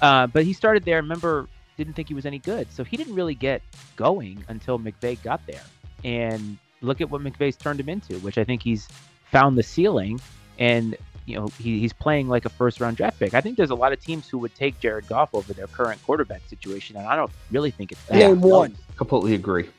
uh, 0.02 0.26
but 0.28 0.44
he 0.44 0.52
started 0.52 0.84
there 0.84 0.98
remember 0.98 1.48
didn't 1.78 1.94
think 1.94 2.08
he 2.08 2.14
was 2.14 2.26
any 2.26 2.40
good 2.40 2.72
so 2.72 2.84
he 2.84 2.98
didn't 2.98 3.14
really 3.14 3.36
get 3.36 3.62
going 3.96 4.44
until 4.50 4.80
McVay 4.80 5.22
got 5.24 5.46
there 5.46 5.64
and 6.04 6.58
look 6.82 7.02
at 7.02 7.10
what 7.10 7.22
McVay's 7.22 7.56
turned 7.56 7.80
him 7.80 7.90
into 7.90 8.18
which 8.20 8.38
i 8.38 8.44
think 8.44 8.62
he's 8.64 8.88
found 9.32 9.58
the 9.58 9.64
ceiling 9.64 10.20
and 10.60 10.98
you 11.26 11.36
know 11.36 11.48
he, 11.60 11.80
he's 11.80 11.94
playing 11.94 12.28
like 12.28 12.46
a 12.46 12.50
first 12.50 12.80
round 12.80 12.98
draft 12.98 13.20
pick. 13.20 13.34
I 13.34 13.42
think 13.42 13.58
there's 13.58 13.70
a 13.70 13.76
lot 13.76 13.94
of 13.94 14.00
teams 14.00 14.28
who 14.28 14.38
would 14.40 14.54
take 14.56 14.80
Jared 14.80 15.08
Goff 15.08 15.34
over 15.34 15.54
their 15.54 15.68
current 15.68 16.02
quarterback 16.04 16.42
situation, 16.48 16.98
and 16.98 17.08
I 17.08 17.16
don't 17.16 17.32
really 17.52 17.72
think 17.72 17.92
it's 17.92 18.04
that. 18.06 18.16
Name 18.16 18.42
one. 18.42 18.76
Completely 18.98 19.34
agree. 19.34 19.70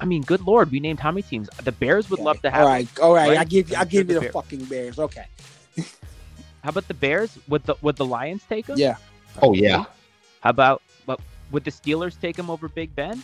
I 0.00 0.04
mean, 0.04 0.22
good 0.22 0.40
lord, 0.42 0.70
we 0.70 0.80
named 0.80 1.00
how 1.00 1.10
many 1.10 1.22
teams? 1.22 1.48
The 1.62 1.72
Bears 1.72 2.10
would 2.10 2.20
love 2.20 2.40
to 2.42 2.50
have. 2.50 2.62
All 2.62 2.68
right. 2.68 2.88
All 3.00 3.14
right. 3.14 3.28
right? 3.30 3.38
I 3.38 3.44
give 3.44 3.70
you 3.70 3.76
I 3.76 3.84
give 3.84 4.08
you 4.10 4.20
the 4.20 4.26
the 4.26 4.32
fucking 4.32 4.64
Bears. 4.64 4.98
Okay. 4.98 5.26
How 6.62 6.70
about 6.70 6.88
the 6.88 6.94
Bears? 6.94 7.38
Would 7.48 7.64
the 7.64 7.76
would 7.82 7.96
the 7.96 8.04
Lions 8.06 8.42
take 8.48 8.66
them? 8.66 8.78
Yeah. 8.78 8.96
Oh 9.42 9.54
yeah. 9.54 9.84
How 10.40 10.50
about 10.50 10.82
but 11.06 11.20
would 11.52 11.64
the 11.64 11.70
Steelers 11.70 12.18
take 12.20 12.36
him 12.38 12.50
over 12.50 12.68
Big 12.68 12.94
Ben? 12.94 13.22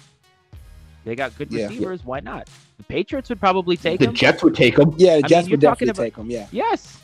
They 1.04 1.14
got 1.16 1.36
good 1.38 1.50
Yeah. 1.50 1.66
receivers. 1.68 2.04
Why 2.04 2.20
not? 2.20 2.48
The 2.76 2.84
Patriots 2.84 3.28
would 3.30 3.40
probably 3.40 3.76
take 3.76 4.00
The 4.00 4.06
him. 4.08 4.14
Jets 4.14 4.42
would 4.42 4.54
take 4.54 4.78
him. 4.78 4.94
Yeah, 4.98 5.16
the 5.16 5.22
mean, 5.22 5.28
Jets 5.28 5.48
you're 5.48 5.54
would 5.54 5.60
definitely 5.60 5.88
about- 5.90 6.02
take 6.02 6.16
him. 6.16 6.30
Yeah. 6.30 6.46
Yes, 6.52 6.98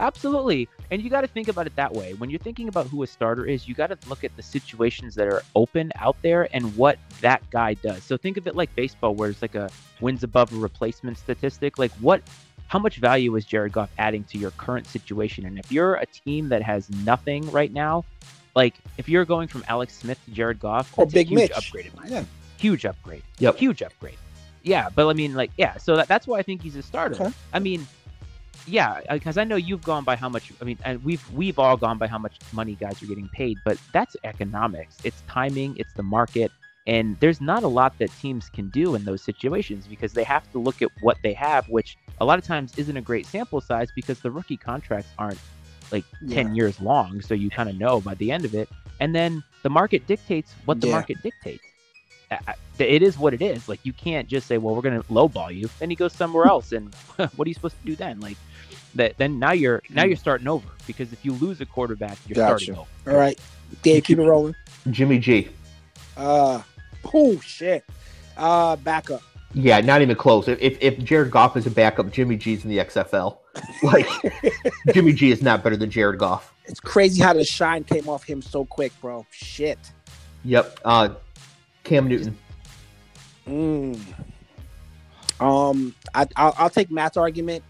absolutely. 0.00 0.68
And 0.92 1.00
you 1.02 1.08
got 1.08 1.22
to 1.22 1.26
think 1.26 1.48
about 1.48 1.66
it 1.66 1.74
that 1.76 1.90
way. 1.94 2.12
When 2.12 2.28
you're 2.28 2.38
thinking 2.38 2.68
about 2.68 2.86
who 2.86 3.02
a 3.02 3.06
starter 3.06 3.46
is, 3.46 3.66
you 3.66 3.74
got 3.74 3.86
to 3.86 3.98
look 4.10 4.24
at 4.24 4.36
the 4.36 4.42
situations 4.42 5.14
that 5.14 5.26
are 5.26 5.42
open 5.56 5.90
out 5.96 6.16
there 6.20 6.54
and 6.54 6.76
what 6.76 6.98
that 7.22 7.42
guy 7.50 7.72
does. 7.72 8.04
So 8.04 8.18
think 8.18 8.36
of 8.36 8.46
it 8.46 8.54
like 8.54 8.72
baseball, 8.76 9.14
where 9.14 9.30
it's 9.30 9.40
like 9.40 9.54
a 9.54 9.70
wins 10.02 10.22
above 10.22 10.52
a 10.52 10.56
replacement 10.56 11.16
statistic. 11.16 11.78
Like 11.78 11.92
what, 11.92 12.20
how 12.66 12.78
much 12.78 12.96
value 12.98 13.34
is 13.36 13.46
Jared 13.46 13.72
Goff 13.72 13.90
adding 13.96 14.24
to 14.24 14.36
your 14.36 14.50
current 14.50 14.86
situation? 14.86 15.46
And 15.46 15.58
if 15.58 15.72
you're 15.72 15.94
a 15.94 16.04
team 16.04 16.50
that 16.50 16.60
has 16.60 16.90
nothing 16.90 17.50
right 17.50 17.72
now, 17.72 18.04
like 18.54 18.74
if 18.98 19.08
you're 19.08 19.24
going 19.24 19.48
from 19.48 19.64
Alex 19.68 19.96
Smith 19.96 20.22
to 20.26 20.30
Jared 20.30 20.60
Goff, 20.60 20.92
Or 20.98 21.06
that's 21.06 21.14
a 21.16 21.22
huge 21.22 21.34
Mitch. 21.38 21.52
upgrade 21.52 21.90
Yeah. 22.06 22.24
huge 22.58 22.84
upgrade. 22.84 23.22
Yep. 23.38 23.56
Huge 23.56 23.80
upgrade. 23.82 24.18
Yeah, 24.62 24.90
but 24.94 25.08
I 25.08 25.14
mean, 25.14 25.34
like, 25.34 25.52
yeah. 25.56 25.78
So 25.78 25.96
that, 25.96 26.06
that's 26.06 26.26
why 26.26 26.38
I 26.38 26.42
think 26.42 26.60
he's 26.60 26.76
a 26.76 26.82
starter. 26.82 27.14
Okay. 27.14 27.32
I 27.54 27.60
mean, 27.60 27.86
yeah, 28.66 29.00
because 29.10 29.38
I 29.38 29.44
know 29.44 29.56
you've 29.56 29.82
gone 29.82 30.04
by 30.04 30.16
how 30.16 30.28
much. 30.28 30.52
I 30.60 30.64
mean, 30.64 30.78
and 30.84 31.02
we've 31.04 31.22
we've 31.34 31.58
all 31.58 31.76
gone 31.76 31.98
by 31.98 32.06
how 32.06 32.18
much 32.18 32.38
money 32.52 32.74
guys 32.74 33.02
are 33.02 33.06
getting 33.06 33.28
paid, 33.28 33.60
but 33.64 33.78
that's 33.92 34.16
economics. 34.24 34.98
It's 35.04 35.22
timing. 35.28 35.76
It's 35.76 35.92
the 35.94 36.02
market. 36.02 36.52
And 36.86 37.16
there's 37.20 37.40
not 37.40 37.62
a 37.62 37.68
lot 37.68 37.96
that 37.98 38.10
teams 38.20 38.48
can 38.48 38.68
do 38.70 38.96
in 38.96 39.04
those 39.04 39.22
situations 39.22 39.86
because 39.86 40.12
they 40.12 40.24
have 40.24 40.50
to 40.50 40.58
look 40.58 40.82
at 40.82 40.90
what 41.00 41.16
they 41.22 41.32
have, 41.32 41.68
which 41.68 41.96
a 42.20 42.24
lot 42.24 42.40
of 42.40 42.44
times 42.44 42.72
isn't 42.76 42.96
a 42.96 43.00
great 43.00 43.26
sample 43.28 43.60
size 43.60 43.92
because 43.94 44.18
the 44.20 44.30
rookie 44.32 44.56
contracts 44.56 45.10
aren't 45.16 45.38
like 45.92 46.04
10 46.30 46.56
years 46.56 46.80
long. 46.80 47.20
So 47.20 47.34
you 47.34 47.50
kind 47.50 47.68
of 47.68 47.76
know 47.76 48.00
by 48.00 48.14
the 48.14 48.32
end 48.32 48.44
of 48.44 48.54
it. 48.54 48.68
And 48.98 49.14
then 49.14 49.44
the 49.62 49.70
market 49.70 50.06
dictates 50.08 50.54
what 50.64 50.80
the 50.80 50.88
Yeah. 50.88 50.94
market 50.94 51.22
dictates. 51.22 51.71
I- 52.32 52.52
I- 52.52 52.54
It 52.82 53.02
is 53.02 53.18
what 53.18 53.32
it 53.34 53.42
is. 53.42 53.68
Like 53.68 53.80
you 53.84 53.92
can't 53.92 54.26
just 54.28 54.46
say, 54.46 54.58
"Well, 54.58 54.74
we're 54.74 54.82
going 54.82 55.00
to 55.00 55.06
lowball 55.08 55.54
you." 55.54 55.68
Then 55.78 55.90
he 55.90 55.96
goes 55.96 56.12
somewhere 56.12 56.46
else, 56.46 56.72
and 56.72 56.94
what 57.36 57.46
are 57.46 57.48
you 57.48 57.54
supposed 57.54 57.78
to 57.80 57.86
do 57.86 57.94
then? 57.94 58.18
Like 58.20 58.36
that. 58.96 59.16
Then 59.18 59.38
now 59.38 59.52
you're 59.52 59.82
now 59.90 60.04
you're 60.04 60.16
starting 60.16 60.48
over 60.48 60.66
because 60.86 61.12
if 61.12 61.24
you 61.24 61.32
lose 61.34 61.60
a 61.60 61.66
quarterback, 61.66 62.18
you're 62.26 62.34
Gotcha. 62.36 62.64
starting 62.64 62.80
over. 63.04 63.12
All 63.12 63.16
right. 63.18 63.38
Dave, 63.82 64.04
keep 64.04 64.18
it 64.18 64.22
rolling. 64.24 64.54
Jimmy 64.90 65.18
G. 65.18 65.48
Uh 66.16 66.62
oh 67.14 67.38
shit. 67.40 67.84
Uh 68.36 68.76
backup. 68.76 69.22
Yeah, 69.54 69.80
not 69.80 70.00
even 70.02 70.16
close. 70.16 70.48
If 70.48 70.60
if, 70.60 70.78
if 70.80 70.98
Jared 71.04 71.30
Goff 71.30 71.56
is 71.56 71.66
a 71.66 71.70
backup, 71.70 72.10
Jimmy 72.10 72.36
G's 72.36 72.64
in 72.64 72.70
the 72.70 72.78
XFL. 72.78 73.38
Like 73.82 74.06
Jimmy 74.94 75.12
G 75.12 75.30
is 75.30 75.42
not 75.42 75.62
better 75.62 75.76
than 75.76 75.90
Jared 75.90 76.18
Goff. 76.18 76.52
It's 76.64 76.80
crazy 76.80 77.22
how 77.22 77.34
the 77.34 77.44
shine 77.44 77.84
came 77.84 78.08
off 78.08 78.24
him 78.24 78.40
so 78.40 78.64
quick, 78.64 78.92
bro. 79.02 79.26
Shit. 79.30 79.78
Yep. 80.44 80.80
Uh, 80.84 81.08
Cam 81.84 82.08
Newton. 82.08 82.36
Mm. 83.46 84.00
Um, 85.40 85.94
I, 86.14 86.26
I'll, 86.36 86.54
I'll 86.56 86.70
take 86.70 86.90
Matt's 86.90 87.16
argument. 87.16 87.64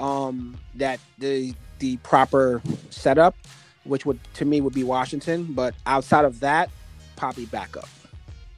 Um, 0.00 0.56
that 0.76 1.00
the 1.18 1.54
the 1.80 1.96
proper 1.98 2.62
setup, 2.90 3.36
which 3.84 4.06
would 4.06 4.20
to 4.34 4.44
me 4.44 4.60
would 4.60 4.74
be 4.74 4.84
Washington, 4.84 5.44
but 5.50 5.74
outside 5.86 6.24
of 6.24 6.40
that, 6.40 6.70
Poppy 7.16 7.46
backup. 7.46 7.88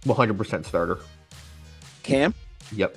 100% 0.05 0.67
starter. 0.67 0.99
Cam. 2.03 2.35
Yep. 2.73 2.97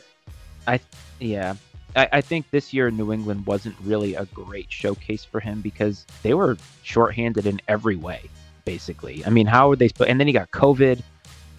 I 0.68 0.80
yeah. 1.20 1.56
I, 1.96 2.10
I 2.14 2.22
think 2.22 2.50
this 2.52 2.74
year 2.74 2.92
New 2.92 3.14
England 3.14 3.46
wasn't 3.46 3.76
really 3.82 4.16
a 4.16 4.26
great 4.26 4.72
showcase 4.72 5.24
for 5.24 5.40
him 5.40 5.62
because 5.62 6.06
they 6.22 6.34
were 6.34 6.58
shorthanded 6.82 7.46
in 7.46 7.62
every 7.68 7.96
way, 7.96 8.30
basically. 8.66 9.26
I 9.26 9.30
mean, 9.30 9.46
how 9.46 9.70
would 9.70 9.80
they? 9.80 9.88
Sp- 9.88 10.08
and 10.08 10.20
then 10.20 10.28
he 10.28 10.34
got 10.34 10.52
COVID. 10.52 11.02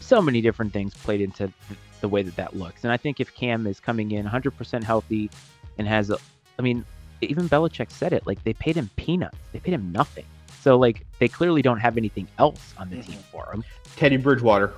So 0.05 0.21
many 0.21 0.43
different 0.43 0.71
things 0.75 0.93
played 0.93 1.23
into 1.23 1.47
th- 1.47 1.81
the 2.03 2.09
way 2.09 2.23
that 2.23 2.37
that 2.37 2.55
looks. 2.55 2.85
And 2.85 2.93
I 2.93 2.99
think 2.99 3.21
if 3.21 3.35
Cam 3.35 3.67
is 3.67 3.81
coming 3.81 4.11
in 4.11 4.27
100% 4.27 4.83
healthy 4.83 5.31
and 5.79 5.89
has, 5.89 6.11
a, 6.11 6.19
I 6.59 6.63
mean, 6.63 6.85
even 7.23 7.49
Belichick 7.49 7.91
said 7.91 8.13
it. 8.13 8.27
Like 8.27 8.45
they 8.45 8.53
paid 8.53 8.77
him 8.77 8.91
peanuts. 8.97 9.39
They 9.53 9.61
paid 9.61 9.73
him 9.73 9.91
nothing. 9.93 10.27
So 10.61 10.77
like 10.77 11.07
they 11.21 11.29
clearly 11.29 11.63
don't 11.63 11.79
have 11.79 11.97
anything 11.97 12.29
else 12.39 12.75
on 12.77 12.91
the 12.91 12.97
team 12.97 13.15
mm-hmm. 13.15 13.21
for 13.39 13.51
him. 13.51 13.65
Teddy 13.97 14.19
Bridgewater. 14.19 14.75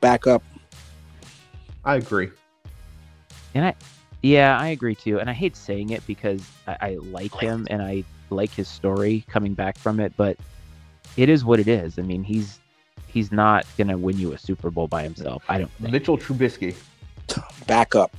Backup. 0.00 0.42
I 1.84 1.96
agree. 1.96 2.30
And 3.54 3.66
I, 3.66 3.74
yeah, 4.22 4.58
I 4.58 4.68
agree 4.68 4.94
too. 4.94 5.20
And 5.20 5.28
I 5.28 5.34
hate 5.34 5.56
saying 5.56 5.90
it 5.90 6.06
because 6.06 6.42
I, 6.66 6.76
I 6.80 6.96
like 7.02 7.34
him 7.34 7.66
and 7.68 7.82
I 7.82 8.04
like 8.30 8.50
his 8.50 8.66
story 8.66 9.26
coming 9.28 9.52
back 9.52 9.76
from 9.76 10.00
it, 10.00 10.14
but 10.16 10.38
it 11.18 11.28
is 11.28 11.44
what 11.44 11.60
it 11.60 11.68
is. 11.68 11.98
I 11.98 12.02
mean, 12.02 12.24
he's 12.24 12.60
he's 13.14 13.32
not 13.32 13.64
gonna 13.78 13.96
win 13.96 14.18
you 14.18 14.32
a 14.32 14.38
Super 14.38 14.70
Bowl 14.70 14.88
by 14.88 15.02
himself. 15.04 15.42
I 15.48 15.58
don't 15.58 15.70
think. 15.80 15.92
Mitchell 15.92 16.18
Trubisky. 16.18 16.74
Backup. 17.66 18.14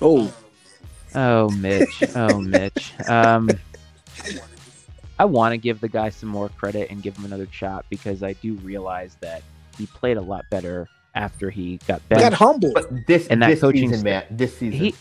Oh, 0.00 0.32
Oh, 1.14 1.48
Mitch. 1.50 2.02
Oh, 2.14 2.40
Mitch. 2.40 2.92
Um, 3.08 3.48
I 5.18 5.24
want 5.24 5.52
to 5.52 5.56
give 5.58 5.80
the 5.80 5.88
guy 5.88 6.10
some 6.10 6.28
more 6.28 6.50
credit 6.50 6.90
and 6.90 7.02
give 7.02 7.16
him 7.16 7.24
another 7.24 7.48
shot 7.50 7.86
because 7.88 8.22
I 8.22 8.34
do 8.34 8.54
realize 8.56 9.16
that 9.20 9.42
he 9.78 9.86
played 9.86 10.18
a 10.18 10.20
lot 10.20 10.44
better 10.50 10.88
after 11.14 11.48
he 11.48 11.78
got 11.86 12.06
got 12.10 12.18
benched. 12.20 12.36
humbled. 12.36 12.74
But 12.74 13.06
this 13.06 13.26
And 13.28 13.40
that 13.42 13.48
this 13.48 13.60
coaching 13.62 13.88
season, 13.88 14.00
staff- 14.00 14.24
Matt. 14.30 14.36
This 14.38 14.56
season. 14.58 14.78
He, 14.78 14.94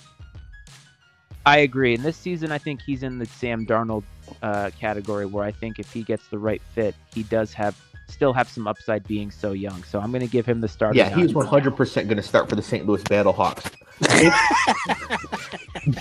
I 1.46 1.58
agree. 1.60 1.96
And 1.96 2.04
this 2.04 2.16
season, 2.16 2.50
I 2.52 2.58
think 2.60 2.82
he's 2.82 3.04
in 3.04 3.20
the 3.20 3.26
Sam 3.26 3.66
Darnold 3.66 4.04
uh, 4.42 4.72
category 4.80 5.26
where 5.26 5.44
I 5.44 5.52
think 5.52 5.80
if 5.80 5.92
he 5.92 6.02
gets 6.04 6.28
the 6.30 6.40
right 6.40 6.62
fit, 6.74 6.96
he 7.14 7.24
does 7.24 7.52
have 7.54 7.76
still 8.08 8.34
have 8.34 8.48
some 8.50 8.68
upside 8.68 9.08
being 9.08 9.32
so 9.32 9.52
young. 9.54 9.84
So 9.84 10.00
I'm 10.00 10.12
going 10.12 10.22
to 10.22 10.28
give 10.32 10.46
him 10.46 10.62
the 10.62 10.68
start. 10.68 10.96
Yeah, 10.96 11.14
he's 11.16 11.34
100 11.34 11.76
percent 11.76 12.08
going 12.08 12.18
to 12.18 12.24
start 12.24 12.50
for 12.50 12.56
the 12.56 12.62
St. 12.62 12.86
Louis 12.86 13.02
Battlehawks. 13.04 13.72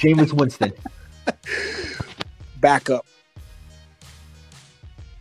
Jameis 0.01 0.33
Winston, 0.33 0.73
Backup. 2.61 3.07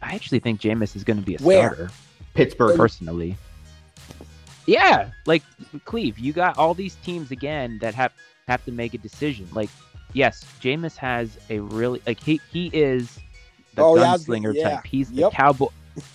I 0.02 0.16
actually 0.16 0.40
think 0.40 0.60
Jameis 0.62 0.96
is 0.96 1.04
going 1.04 1.18
to 1.20 1.26
be 1.26 1.36
a 1.36 1.40
Where? 1.40 1.74
starter 1.74 1.92
Pittsburgh. 2.34 2.78
personally. 2.78 3.38
Yeah, 4.66 5.10
like 5.26 5.44
Cleve, 5.86 6.18
you 6.20 6.32
got 6.34 6.58
all 6.58 6.74
these 6.74 6.96
teams 6.96 7.32
again 7.32 7.80
that 7.82 7.94
have 7.96 8.14
have 8.48 8.64
to 8.66 8.72
make 8.72 8.94
a 8.94 8.98
decision. 8.98 9.48
Like, 9.54 9.70
yes, 10.14 10.46
Jameis 10.62 10.96
has 10.98 11.38
a 11.50 11.60
really 11.60 12.02
like 12.08 12.20
he 12.22 12.40
he 12.52 12.68
is 12.68 13.20
the 13.76 13.82
Oh, 13.84 13.96
yeah, 13.98 14.04
I 14.04 14.12
was- 14.14 14.26
gunslinger 14.26 14.54
yeah. 14.56 14.70
type. 14.76 14.86
He's 14.86 15.12
Yep. 15.12 15.32
the 15.32 15.36
cowboy 15.36 15.68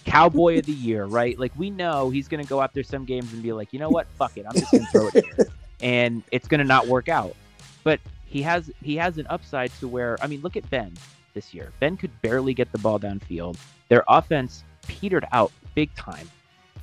cowboy 0.05 0.59
of 0.59 0.67
the 0.67 0.73
year, 0.73 1.05
right? 1.05 1.39
Like 1.39 1.53
we 1.57 1.71
know 1.71 2.11
he's 2.11 2.29
gonna 2.29 2.45
go 2.45 2.61
out 2.61 2.75
there 2.75 2.83
some 2.83 3.05
games 3.05 3.33
and 3.33 3.43
be 3.43 3.53
like, 3.53 3.73
you 3.73 3.79
know 3.79 3.91
what, 3.91 4.07
fuck 4.19 4.37
it, 4.37 4.47
I'm 4.49 4.55
just 4.55 4.73
gonna 4.73 4.87
throw 4.87 5.09
it 5.09 5.25
here, 5.25 5.49
and 5.81 6.23
it's 6.33 6.49
gonna 6.49 6.65
not 6.65 6.87
work 6.87 7.09
out. 7.09 7.35
But 7.85 8.01
he 8.27 8.43
has 8.43 8.71
he 8.83 8.97
has 8.97 9.19
an 9.19 9.27
upside 9.31 9.73
to 9.81 9.89
where 9.89 10.19
I 10.21 10.27
mean, 10.27 10.41
look 10.43 10.57
at 10.57 10.69
Ben 10.71 10.93
this 11.35 11.55
year. 11.55 11.73
Ben 11.81 11.97
could 11.97 12.11
barely 12.23 12.55
get 12.55 12.71
the 12.73 12.79
ball 12.79 12.99
downfield. 12.99 13.57
Their 13.89 14.05
offense 14.09 14.65
petered 14.87 15.27
out 15.33 15.53
big 15.75 15.95
time 15.95 16.29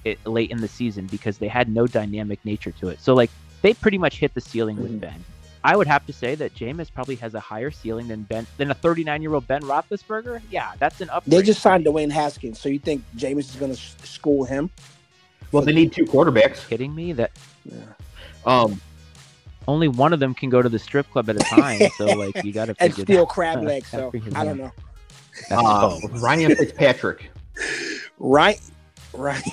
it, 0.06 0.24
late 0.26 0.52
in 0.52 0.58
the 0.62 0.68
season 0.68 1.08
because 1.08 1.38
they 1.38 1.48
had 1.48 1.68
no 1.68 1.88
dynamic 1.88 2.44
nature 2.46 2.72
to 2.72 2.90
it. 2.90 3.00
So 3.02 3.14
like 3.14 3.30
they 3.62 3.74
pretty 3.74 3.98
much 3.98 4.20
hit 4.20 4.34
the 4.34 4.42
ceiling 4.42 4.78
with 4.78 4.92
Mhm. 4.94 5.00
Ben. 5.02 5.24
I 5.66 5.76
would 5.76 5.88
have 5.88 6.06
to 6.06 6.14
say 6.14 6.36
that 6.36 6.54
Jameis 6.54 6.94
probably 6.94 7.16
has 7.16 7.34
a 7.34 7.40
higher 7.40 7.72
ceiling 7.72 8.08
than 8.08 8.22
Ben 8.22 8.46
than 8.58 8.70
a 8.70 8.76
39 8.76 9.22
year 9.24 9.34
old 9.34 9.48
Ben 9.48 9.64
Roethlisberger. 9.64 10.42
Yeah, 10.52 10.74
that's 10.78 11.02
an 11.02 11.10
upgrade. 11.10 11.40
They 11.40 11.44
just 11.44 11.60
signed 11.62 11.86
Dwayne 11.86 12.12
Haskins, 12.12 12.60
so 12.62 12.70
you 12.70 12.78
think 12.78 13.04
Jameis 13.18 13.50
is 13.50 13.56
going 13.56 13.74
to 13.74 13.82
school 14.06 14.44
him? 14.46 14.70
well, 15.52 15.64
they 15.64 15.74
need 15.74 15.92
two 15.92 16.06
quarterbacks. 16.06 16.68
kidding 16.68 16.94
me 16.94 17.14
that 17.14 17.32
Yeah. 17.64 17.78
Um, 18.46 18.80
only 19.68 19.88
one 19.88 20.14
of 20.14 20.20
them 20.20 20.36
can 20.36 20.52
go 20.52 20.62
to 20.62 20.70
the 20.70 20.78
strip 20.78 21.10
club 21.12 21.30
at 21.32 21.36
a 21.38 21.40
time. 21.40 21.82
so 21.98 22.06
like 22.24 22.44
you 22.44 22.54
got 22.54 22.66
to 22.66 22.76
And 22.80 22.94
steal 22.94 23.26
that- 23.26 23.30
crab 23.30 23.58
uh, 23.60 23.62
legs. 23.62 23.88
So 23.90 24.12
I 24.36 24.46
don't 24.46 24.58
know. 24.58 24.72
Uh. 25.50 25.98
Ryan 26.22 26.56
Fitzpatrick. 26.56 27.32
Right, 28.20 28.60
right. 29.14 29.44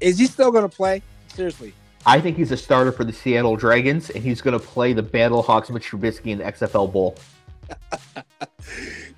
is 0.00 0.18
he 0.18 0.26
still 0.26 0.50
going 0.50 0.68
to 0.68 0.74
play? 0.74 1.02
Seriously. 1.34 1.74
I 2.06 2.20
think 2.20 2.36
he's 2.36 2.50
a 2.50 2.56
starter 2.56 2.92
for 2.92 3.04
the 3.04 3.12
Seattle 3.12 3.56
Dragons, 3.56 4.10
and 4.10 4.22
he's 4.24 4.40
going 4.40 4.58
to 4.58 4.64
play 4.64 4.92
the 4.92 5.02
Battlehawks 5.02 5.70
with 5.70 5.82
Trubisky 5.82 6.26
in 6.32 6.38
the 6.38 6.44
XFL 6.44 6.92
Bowl. 6.92 7.16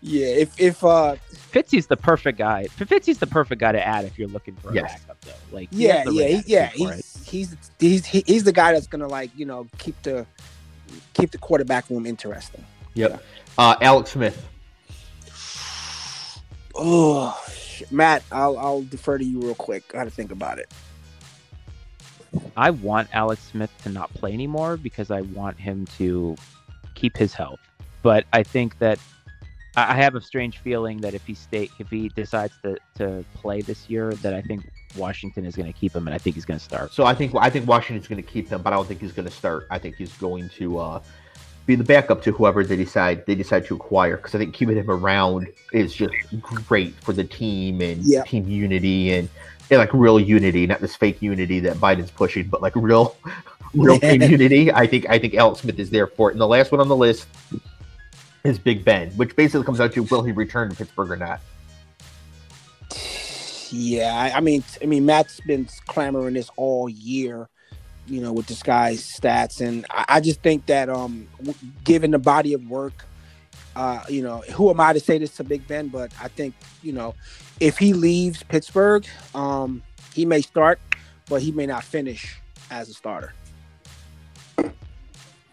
Yeah. 0.05 0.27
If 0.27 0.59
if 0.61 0.83
uh 0.85 1.15
Fitzy's 1.53 1.87
the 1.87 1.97
perfect 1.97 2.37
guy. 2.37 2.67
Fitzy's 2.77 3.19
the 3.19 3.27
perfect 3.27 3.61
guy 3.61 3.71
to 3.71 3.87
add 3.87 4.05
if 4.05 4.19
you're 4.19 4.29
looking 4.29 4.57
for 4.57 4.71
a 4.71 4.75
Yes. 4.75 5.01
backup 5.01 5.21
though. 5.21 5.31
Like 5.57 5.69
yeah 5.71 6.03
has 6.05 6.13
yeah 6.15 6.27
he, 6.27 6.43
yeah 6.47 6.59
attitude 6.65 6.87
for 6.89 6.93
it. 6.95 7.07
he's 7.25 7.57
he's 7.79 8.05
he's 8.07 8.25
he's 8.27 8.45
the 8.45 8.53
guy 8.53 8.73
that's 8.73 8.89
going 8.89 9.01
to 9.01 9.07
like 9.07 9.31
you 9.37 9.47
know 9.47 9.69
keep 9.79 10.01
the 10.03 10.27
keep 11.15 11.31
the 11.31 11.39
quarterback 11.39 11.89
room 11.89 12.05
interesting. 12.05 12.65
Yep. 12.95 13.23
Uh, 13.57 13.77
Alex 13.81 14.11
Smith. 14.11 14.45
Oh, 16.75 17.39
shit. 17.55 17.91
Matt, 17.93 18.23
I'll 18.33 18.59
I'll 18.59 18.83
defer 18.83 19.19
to 19.19 19.25
you 19.25 19.41
real 19.41 19.55
quick. 19.55 19.85
I 19.91 19.99
got 19.99 20.05
to 20.05 20.11
think 20.11 20.33
about 20.33 20.59
it. 20.59 20.71
I 22.57 22.71
want 22.71 23.09
Alex 23.13 23.43
Smith 23.43 23.71
to 23.83 23.89
not 23.89 24.13
play 24.15 24.33
anymore 24.33 24.77
because 24.77 25.11
I 25.11 25.23
want 25.23 25.59
him 25.59 25.87
to 25.99 26.37
keep 26.95 27.17
his 27.17 27.35
health. 27.35 27.61
But 28.03 28.25
I 28.33 28.43
think 28.43 28.79
that 28.79 28.99
I 29.77 29.93
I 29.93 29.95
have 29.95 30.15
a 30.15 30.21
strange 30.21 30.59
feeling 30.59 31.01
that 31.01 31.15
if 31.15 31.25
he 31.27 31.35
stay, 31.35 31.71
if 31.79 31.89
he 31.89 32.09
decides 32.11 32.55
to, 32.63 32.77
to 32.97 33.25
play 33.35 33.63
this 33.63 33.89
year, 33.89 34.13
that 34.23 34.35
I 34.35 34.43
think 34.43 34.65
Washington 34.97 35.47
is 35.47 35.57
going 35.57 35.73
to 35.73 35.79
keep 35.79 35.95
him, 35.95 36.07
and 36.07 36.15
I 36.15 36.19
think 36.19 36.35
he's 36.37 36.45
going 36.45 36.59
to 36.59 36.65
start. 36.65 36.93
So 36.93 37.05
I 37.05 37.15
think 37.15 37.35
I 37.37 37.49
think 37.49 37.67
Washington's 37.67 38.09
going 38.09 38.23
to 38.23 38.29
keep 38.29 38.49
him, 38.49 38.63
but 38.63 38.73
I 38.73 38.77
don't 38.77 38.87
think 38.87 39.01
he's 39.01 39.13
going 39.13 39.29
to 39.29 39.35
start. 39.35 39.67
I 39.71 39.79
think 39.79 39.97
he's 39.97 40.13
going 40.15 40.49
to 40.51 40.79
uh, 40.79 41.01
be 41.67 41.75
the 41.75 41.85
backup 41.85 42.23
to 42.23 42.33
whoever 42.33 42.65
they 42.65 42.77
decide 42.77 43.25
they 43.27 43.35
decide 43.35 43.65
to 43.67 43.75
acquire. 43.75 44.17
Because 44.17 44.35
I 44.35 44.39
think 44.39 44.53
keeping 44.55 44.77
him 44.77 44.91
around 44.91 45.49
is 45.73 45.95
just 45.95 46.13
great 46.41 46.95
for 46.97 47.13
the 47.13 47.25
team 47.25 47.81
and 47.81 48.03
Yeah. 48.05 48.23
team 48.25 48.47
unity 48.49 49.13
and, 49.13 49.29
and 49.73 49.79
like 49.79 49.93
real 49.95 50.21
unity, 50.21 50.67
not 50.67 50.81
this 50.81 50.95
fake 50.95 51.23
unity 51.23 51.59
that 51.61 51.79
Biden's 51.79 52.11
pushing, 52.11 52.47
but 52.49 52.61
like 52.61 52.77
real, 52.77 53.17
real 53.75 53.99
unity. 54.03 54.71
I 54.71 54.87
think 54.87 55.09
I 55.09 55.19
think 55.19 55.35
Alex 55.35 55.61
Smith 55.61 55.79
is 55.79 55.91
there 55.91 56.07
for 56.07 56.31
it. 56.31 56.33
And 56.33 56.41
the 56.41 56.47
last 56.47 56.73
one 56.73 56.81
on 56.81 56.89
the 56.89 56.97
list 56.97 57.27
is 58.45 58.59
Big 58.59 58.85
Ben, 58.85 59.11
which 59.13 59.35
basically 59.35 59.65
comes 59.65 59.81
out 59.81 59.93
to 59.95 60.03
will 60.05 60.23
he 60.23 60.33
return 60.33 60.71
to 60.71 60.77
Pittsburgh 60.77 61.11
or 61.11 61.17
not? 61.17 61.41
Yeah, 63.71 64.15
I, 64.15 64.37
I 64.37 64.41
mean, 64.41 64.63
I 64.83 64.87
mean, 64.87 65.07
Matt's 65.07 65.41
been 65.47 65.67
clamoring 65.87 66.35
this 66.35 66.51
all 66.57 66.91
year, 66.91 67.49
you 68.07 68.21
know, 68.21 68.31
with 68.31 68.47
this 68.47 68.63
guy's 68.63 69.03
stats, 69.03 69.67
and 69.67 69.87
I, 69.89 70.05
I 70.09 70.21
just 70.21 70.43
think 70.43 70.67
that, 70.67 70.91
um, 70.91 71.27
given 71.83 72.11
the 72.11 72.19
body 72.19 72.53
of 72.53 72.69
work, 72.69 73.07
uh, 73.77 74.03
you 74.09 74.23
know, 74.23 74.39
who 74.53 74.71
am 74.71 74.81
I 74.81 74.93
to 74.93 75.01
say 75.01 75.19
this 75.19 75.37
to 75.37 75.45
Big 75.45 75.67
Ben? 75.67 75.89
But 75.89 76.13
I 76.21 76.29
think, 76.29 76.55
you 76.83 76.93
know, 76.93 77.15
if 77.61 77.79
he 77.79 77.93
leaves 77.93 78.43
Pittsburgh, 78.43 79.07
um, 79.35 79.83
he 80.15 80.27
may 80.27 80.43
start, 80.43 80.81
but 81.29 81.43
he 81.43 81.53
may 81.53 81.67
not 81.67 81.85
finish 81.85 82.37
as 82.71 82.89
a 82.89 82.95
starter. 82.95 83.33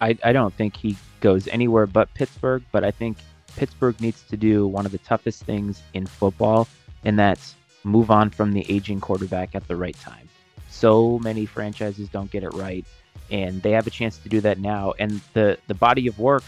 I, 0.01 0.17
I 0.23 0.31
don't 0.31 0.53
think 0.53 0.75
he 0.75 0.95
goes 1.19 1.47
anywhere 1.49 1.85
but 1.85 2.13
Pittsburgh, 2.13 2.63
but 2.71 2.83
I 2.83 2.91
think 2.91 3.17
Pittsburgh 3.55 3.99
needs 3.99 4.21
to 4.23 4.37
do 4.37 4.67
one 4.67 4.85
of 4.85 4.91
the 4.91 4.97
toughest 4.99 5.43
things 5.43 5.81
in 5.93 6.05
football, 6.05 6.67
and 7.03 7.19
that's 7.19 7.55
move 7.83 8.11
on 8.11 8.29
from 8.29 8.53
the 8.53 8.65
aging 8.69 8.99
quarterback 9.01 9.55
at 9.55 9.67
the 9.67 9.75
right 9.75 9.97
time. 9.99 10.29
So 10.69 11.19
many 11.19 11.45
franchises 11.45 12.07
don't 12.09 12.31
get 12.31 12.43
it 12.43 12.53
right, 12.53 12.85
and 13.31 13.61
they 13.61 13.71
have 13.71 13.87
a 13.87 13.89
chance 13.89 14.17
to 14.19 14.29
do 14.29 14.39
that 14.41 14.59
now. 14.59 14.93
And 14.99 15.19
the 15.33 15.57
the 15.67 15.73
body 15.73 16.07
of 16.07 16.19
work 16.19 16.43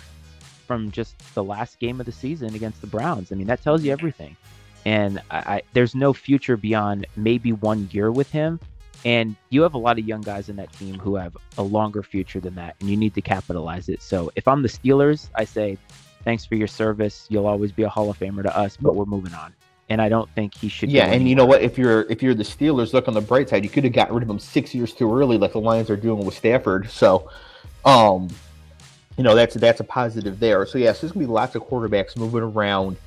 from 0.72 0.90
just 0.90 1.18
the 1.34 1.44
last 1.44 1.80
game 1.80 2.00
of 2.00 2.06
the 2.06 2.14
season 2.14 2.56
against 2.56 2.80
the 2.80 2.88
Browns, 2.88 3.34
I 3.34 3.36
mean, 3.36 3.48
that 3.48 3.62
tells 3.62 3.84
you 3.84 3.92
everything. 3.92 4.38
And 4.86 5.20
I, 5.30 5.38
I 5.38 5.62
there's 5.74 5.94
no 5.94 6.14
future 6.14 6.56
beyond 6.56 7.08
maybe 7.18 7.52
one 7.52 7.90
year 7.92 8.10
with 8.10 8.32
him. 8.32 8.58
And 9.04 9.36
you 9.50 9.64
have 9.64 9.74
a 9.74 9.78
lot 9.78 10.00
of 10.00 10.08
young 10.08 10.22
guys 10.22 10.48
in 10.48 10.56
that 10.56 10.72
team 10.72 10.98
who 10.98 11.16
have 11.16 11.36
a 11.58 11.62
longer 11.62 12.04
future 12.04 12.40
than 12.40 12.56
that, 12.56 12.78
and 12.80 12.90
you 12.90 12.96
need 12.96 13.14
to 13.16 13.22
capitalize 13.22 13.90
it. 13.90 14.02
So 14.02 14.32
if 14.38 14.48
I'm 14.48 14.62
the 14.62 14.70
Steelers, 14.70 15.28
I 15.36 15.44
say, 15.44 15.78
thanks 16.24 16.46
for 16.46 16.56
your 16.56 16.68
service. 16.68 17.28
You'll 17.30 17.48
always 17.48 17.74
be 17.74 17.84
a 17.84 17.90
Hall 17.90 18.10
of 18.10 18.18
Famer 18.18 18.44
to 18.44 18.58
us, 18.58 18.78
but 18.78 18.96
we're 18.96 19.04
moving 19.04 19.34
on. 19.34 19.54
And 19.90 20.02
I 20.02 20.08
don't 20.08 20.30
think 20.36 20.56
he 20.56 20.70
should. 20.70 20.90
Yeah, 20.90 21.08
and 21.08 21.28
you 21.28 21.36
know 21.36 21.46
what? 21.46 21.62
If 21.62 21.78
you're 21.78 22.04
if 22.04 22.24
you're 22.24 22.34
the 22.34 22.44
Steelers, 22.44 22.94
look 22.94 23.10
on 23.10 23.14
the 23.14 23.20
bright 23.20 23.50
side. 23.50 23.66
You 23.66 23.70
could 23.70 23.84
have 23.84 23.92
gotten 23.92 24.16
rid 24.16 24.24
of 24.24 24.30
him 24.30 24.40
six 24.40 24.74
years 24.74 24.94
too 24.94 25.14
early, 25.14 25.38
like 25.38 25.52
the 25.52 25.60
Lions 25.60 25.90
are 25.90 25.98
doing 25.98 26.24
with 26.24 26.36
Stafford. 26.36 26.90
So, 26.90 27.30
um, 27.84 28.30
you 29.18 29.24
know 29.24 29.36
that's 29.36 29.56
that's 29.56 29.80
a 29.80 29.84
positive 29.84 30.40
there. 30.40 30.66
So 30.66 30.78
yes, 30.78 31.02
there's 31.02 31.12
gonna 31.12 31.26
be 31.26 31.32
lots 31.32 31.56
of 31.56 31.64
quarterbacks 31.64 32.18
moving 32.18 32.42
around 32.42 32.98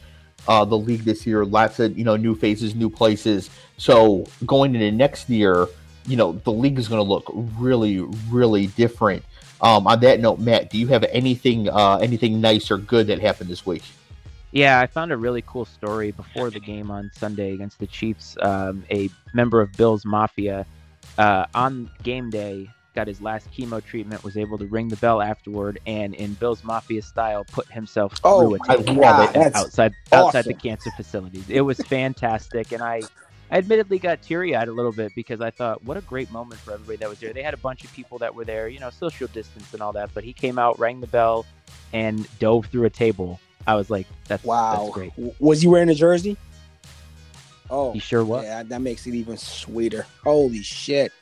uh, 0.46 0.64
the 0.64 0.76
league 0.76 1.04
this 1.04 1.26
year. 1.26 1.44
Lots 1.44 1.80
of 1.80 1.96
you 1.96 2.04
know 2.04 2.16
new 2.16 2.34
faces, 2.34 2.74
new 2.74 2.90
places. 2.90 3.50
So 3.76 4.26
going 4.46 4.74
into 4.74 4.90
next 4.92 5.28
year, 5.28 5.66
you 6.06 6.16
know 6.16 6.32
the 6.32 6.52
league 6.52 6.78
is 6.78 6.88
gonna 6.88 7.02
look 7.02 7.30
really, 7.58 8.00
really 8.30 8.66
different. 8.68 9.24
Um, 9.60 9.86
on 9.86 10.00
that 10.00 10.20
note, 10.20 10.40
Matt, 10.40 10.70
do 10.70 10.78
you 10.78 10.88
have 10.88 11.04
anything 11.04 11.68
uh, 11.68 11.96
anything 11.96 12.40
nice 12.40 12.70
or 12.70 12.78
good 12.78 13.06
that 13.06 13.20
happened 13.20 13.48
this 13.48 13.64
week? 13.64 13.82
Yeah, 14.52 14.78
I 14.78 14.86
found 14.86 15.10
a 15.10 15.16
really 15.16 15.42
cool 15.42 15.64
story 15.64 16.12
before 16.12 16.48
the 16.48 16.60
game 16.60 16.88
on 16.88 17.10
Sunday 17.12 17.54
against 17.54 17.80
the 17.80 17.88
Chiefs. 17.88 18.36
Um, 18.40 18.84
a 18.88 19.10
member 19.32 19.60
of 19.60 19.72
Bills 19.72 20.04
Mafia 20.04 20.64
uh, 21.18 21.46
on 21.54 21.90
game 22.04 22.30
day 22.30 22.70
got 22.94 23.06
his 23.08 23.20
last 23.20 23.50
chemo 23.52 23.84
treatment, 23.84 24.22
was 24.24 24.36
able 24.36 24.56
to 24.58 24.66
ring 24.66 24.88
the 24.88 24.96
bell 24.96 25.20
afterward, 25.20 25.78
and 25.86 26.14
in 26.14 26.34
Bills 26.34 26.62
Mafia 26.64 27.02
style, 27.02 27.44
put 27.44 27.70
himself 27.70 28.14
Oh, 28.24 28.40
through 28.40 28.54
a 28.54 28.76
table 28.84 28.94
love 29.02 29.28
it. 29.28 29.32
That's 29.34 29.54
outside 29.56 29.94
outside 30.12 30.44
the 30.46 30.54
cancer 30.54 30.90
facilities. 30.92 31.48
It 31.50 31.60
was 31.62 31.78
fantastic, 31.78 32.72
and 32.72 32.82
I. 32.82 33.02
I 33.50 33.58
admittedly 33.58 33.98
got 33.98 34.22
teary 34.22 34.56
eyed 34.56 34.68
a 34.68 34.72
little 34.72 34.90
bit 34.90 35.14
because 35.14 35.42
I 35.42 35.50
thought, 35.50 35.84
what 35.84 35.98
a 35.98 36.00
great 36.00 36.32
moment 36.32 36.60
for 36.62 36.72
everybody 36.72 36.96
that 36.96 37.10
was 37.10 37.20
there. 37.20 37.34
They 37.34 37.42
had 37.42 37.52
a 37.52 37.58
bunch 37.58 37.84
of 37.84 37.92
people 37.92 38.18
that 38.18 38.34
were 38.34 38.44
there, 38.44 38.68
you 38.68 38.80
know, 38.80 38.88
social 38.88 39.28
distance 39.28 39.72
and 39.74 39.82
all 39.82 39.92
that, 39.92 40.10
but 40.14 40.24
he 40.24 40.32
came 40.32 40.58
out, 40.58 40.78
rang 40.78 41.00
the 41.00 41.06
bell, 41.06 41.44
and 41.92 42.26
dove 42.38 42.66
through 42.66 42.86
a 42.86 42.90
table. 42.90 43.38
I 43.66 43.74
was 43.74 43.90
like, 43.90 44.06
that's, 44.26 44.42
Wow. 44.44 44.76
that's 44.76 44.94
great. 44.94 45.12
Was 45.38 45.60
he 45.60 45.68
wearing 45.68 45.90
a 45.90 45.94
jersey? 45.94 46.38
Oh, 47.70 47.92
He 47.92 47.98
sure 47.98 48.24
was. 48.24 48.44
yeah, 48.44 48.62
that 48.62 48.80
makes 48.80 49.06
it 49.06 49.14
even 49.14 49.36
sweeter. 49.36 50.06
Holy 50.24 50.62
shit. 50.62 51.12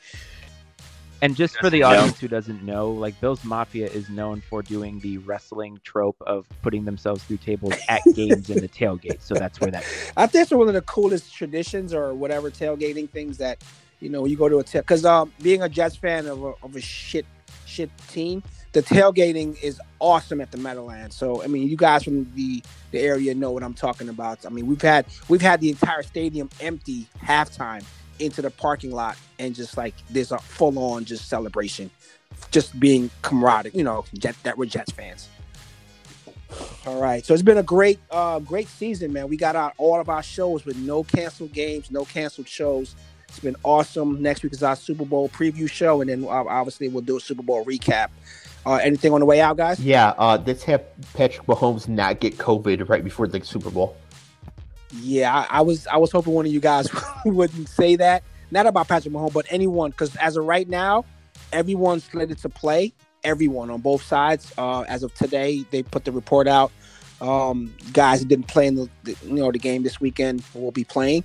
And 1.23 1.37
just 1.37 1.57
for 1.57 1.69
the 1.69 1.83
audience 1.83 2.19
who 2.19 2.27
doesn't 2.27 2.63
know, 2.63 2.91
like 2.91 3.17
Bills 3.21 3.45
Mafia 3.45 3.87
is 3.87 4.09
known 4.09 4.41
for 4.41 4.61
doing 4.61 4.99
the 4.99 5.19
wrestling 5.19 5.79
trope 5.85 6.21
of 6.27 6.45
putting 6.61 6.83
themselves 6.83 7.23
through 7.23 7.37
tables 7.37 7.75
at 7.87 8.01
games 8.13 8.49
in 8.49 8.59
the 8.59 8.67
tailgate. 8.67 9.21
So 9.21 9.33
that's 9.33 9.61
where 9.61 9.71
that. 9.71 9.85
I 10.17 10.27
think 10.27 10.41
it's 10.41 10.51
one 10.51 10.67
of 10.67 10.73
the 10.73 10.81
coolest 10.81 11.33
traditions 11.33 11.93
or 11.93 12.13
whatever 12.13 12.51
tailgating 12.51 13.09
things 13.09 13.37
that 13.37 13.63
you 14.01 14.09
know 14.09 14.25
you 14.25 14.35
go 14.35 14.49
to 14.49 14.57
a 14.57 14.65
tail 14.65 14.81
because 14.81 15.05
um 15.05 15.31
being 15.41 15.61
a 15.61 15.69
Jets 15.69 15.95
fan 15.95 16.27
of 16.27 16.43
a, 16.43 16.53
of 16.61 16.75
a 16.75 16.81
shit 16.81 17.25
shit 17.65 17.89
team. 18.09 18.43
The 18.73 18.83
tailgating 18.83 19.63
is 19.63 19.79
awesome 19.99 20.41
at 20.41 20.51
the 20.51 20.57
Meadowlands. 20.57 21.15
So 21.15 21.41
I 21.41 21.47
mean, 21.47 21.69
you 21.69 21.77
guys 21.77 22.03
from 22.03 22.29
the 22.35 22.61
the 22.91 22.99
area 22.99 23.33
know 23.33 23.51
what 23.51 23.63
I'm 23.63 23.75
talking 23.75 24.09
about. 24.09 24.45
I 24.45 24.49
mean, 24.49 24.67
we've 24.67 24.81
had 24.81 25.05
we've 25.29 25.41
had 25.41 25.61
the 25.61 25.69
entire 25.69 26.03
stadium 26.03 26.49
empty 26.59 27.07
halftime 27.23 27.85
into 28.19 28.41
the 28.41 28.49
parking 28.49 28.91
lot, 28.91 29.17
and 29.39 29.55
just 29.55 29.77
like 29.77 29.93
there's 30.09 30.31
a 30.31 30.37
full 30.37 30.77
on 30.79 31.05
just 31.05 31.27
celebration, 31.27 31.89
just 32.51 32.79
being 32.79 33.09
camaraderie. 33.21 33.71
You 33.73 33.83
know, 33.83 34.05
Jet, 34.15 34.35
that 34.43 34.57
we're 34.57 34.65
Jets 34.65 34.91
fans. 34.91 35.29
All 36.85 37.01
right, 37.01 37.25
so 37.25 37.33
it's 37.33 37.43
been 37.43 37.57
a 37.57 37.63
great, 37.63 37.99
uh, 38.11 38.39
great 38.39 38.67
season, 38.67 39.11
man. 39.11 39.27
We 39.27 39.37
got 39.37 39.55
out 39.55 39.73
all 39.77 39.99
of 39.99 40.09
our 40.09 40.21
shows 40.21 40.65
with 40.65 40.77
no 40.77 41.03
canceled 41.03 41.51
games, 41.51 41.89
no 41.89 42.05
canceled 42.05 42.47
shows. 42.47 42.95
It's 43.27 43.39
been 43.39 43.55
awesome. 43.63 44.21
Next 44.21 44.43
week 44.43 44.53
is 44.53 44.61
our 44.61 44.75
Super 44.75 45.05
Bowl 45.05 45.29
preview 45.29 45.69
show, 45.69 46.01
and 46.01 46.09
then 46.09 46.23
uh, 46.23 46.27
obviously 46.27 46.89
we'll 46.89 47.01
do 47.01 47.17
a 47.17 47.19
Super 47.19 47.41
Bowl 47.41 47.65
recap. 47.65 48.09
Uh, 48.65 48.75
anything 48.75 49.11
on 49.11 49.19
the 49.19 49.25
way 49.25 49.41
out, 49.41 49.57
guys? 49.57 49.79
Yeah, 49.79 50.13
uh, 50.17 50.41
let's 50.45 50.63
have 50.63 50.83
Patrick 51.13 51.45
Mahomes 51.47 51.87
not 51.87 52.19
get 52.19 52.37
COVID 52.37 52.87
right 52.87 53.03
before 53.03 53.27
the 53.27 53.43
Super 53.43 53.69
Bowl. 53.69 53.97
Yeah, 55.01 55.33
I, 55.49 55.59
I 55.59 55.61
was 55.61 55.87
I 55.87 55.97
was 55.97 56.11
hoping 56.11 56.33
one 56.33 56.45
of 56.45 56.51
you 56.51 56.59
guys 56.59 56.89
wouldn't 57.25 57.69
say 57.69 57.95
that. 57.95 58.23
Not 58.51 58.67
about 58.67 58.87
Patrick 58.87 59.13
Mahomes, 59.13 59.33
but 59.33 59.45
anyone, 59.49 59.91
because 59.91 60.15
as 60.17 60.37
of 60.37 60.45
right 60.45 60.69
now, 60.69 61.05
everyone's 61.51 62.03
slated 62.03 62.37
to 62.39 62.49
play. 62.49 62.93
Everyone 63.23 63.71
on 63.71 63.81
both 63.81 64.03
sides. 64.03 64.53
Uh, 64.57 64.81
as 64.81 65.01
of 65.01 65.13
today, 65.15 65.65
they 65.71 65.81
put 65.81 66.05
the 66.05 66.11
report 66.11 66.47
out. 66.47 66.71
Um, 67.21 67.73
guys 67.93 68.19
that 68.19 68.27
didn't 68.27 68.47
play 68.47 68.67
in 68.67 68.75
the, 68.75 68.89
the 69.03 69.17
you 69.23 69.33
know 69.33 69.51
the 69.51 69.59
game 69.59 69.83
this 69.83 69.99
weekend 69.99 70.43
will 70.53 70.71
be 70.71 70.83
playing 70.83 71.23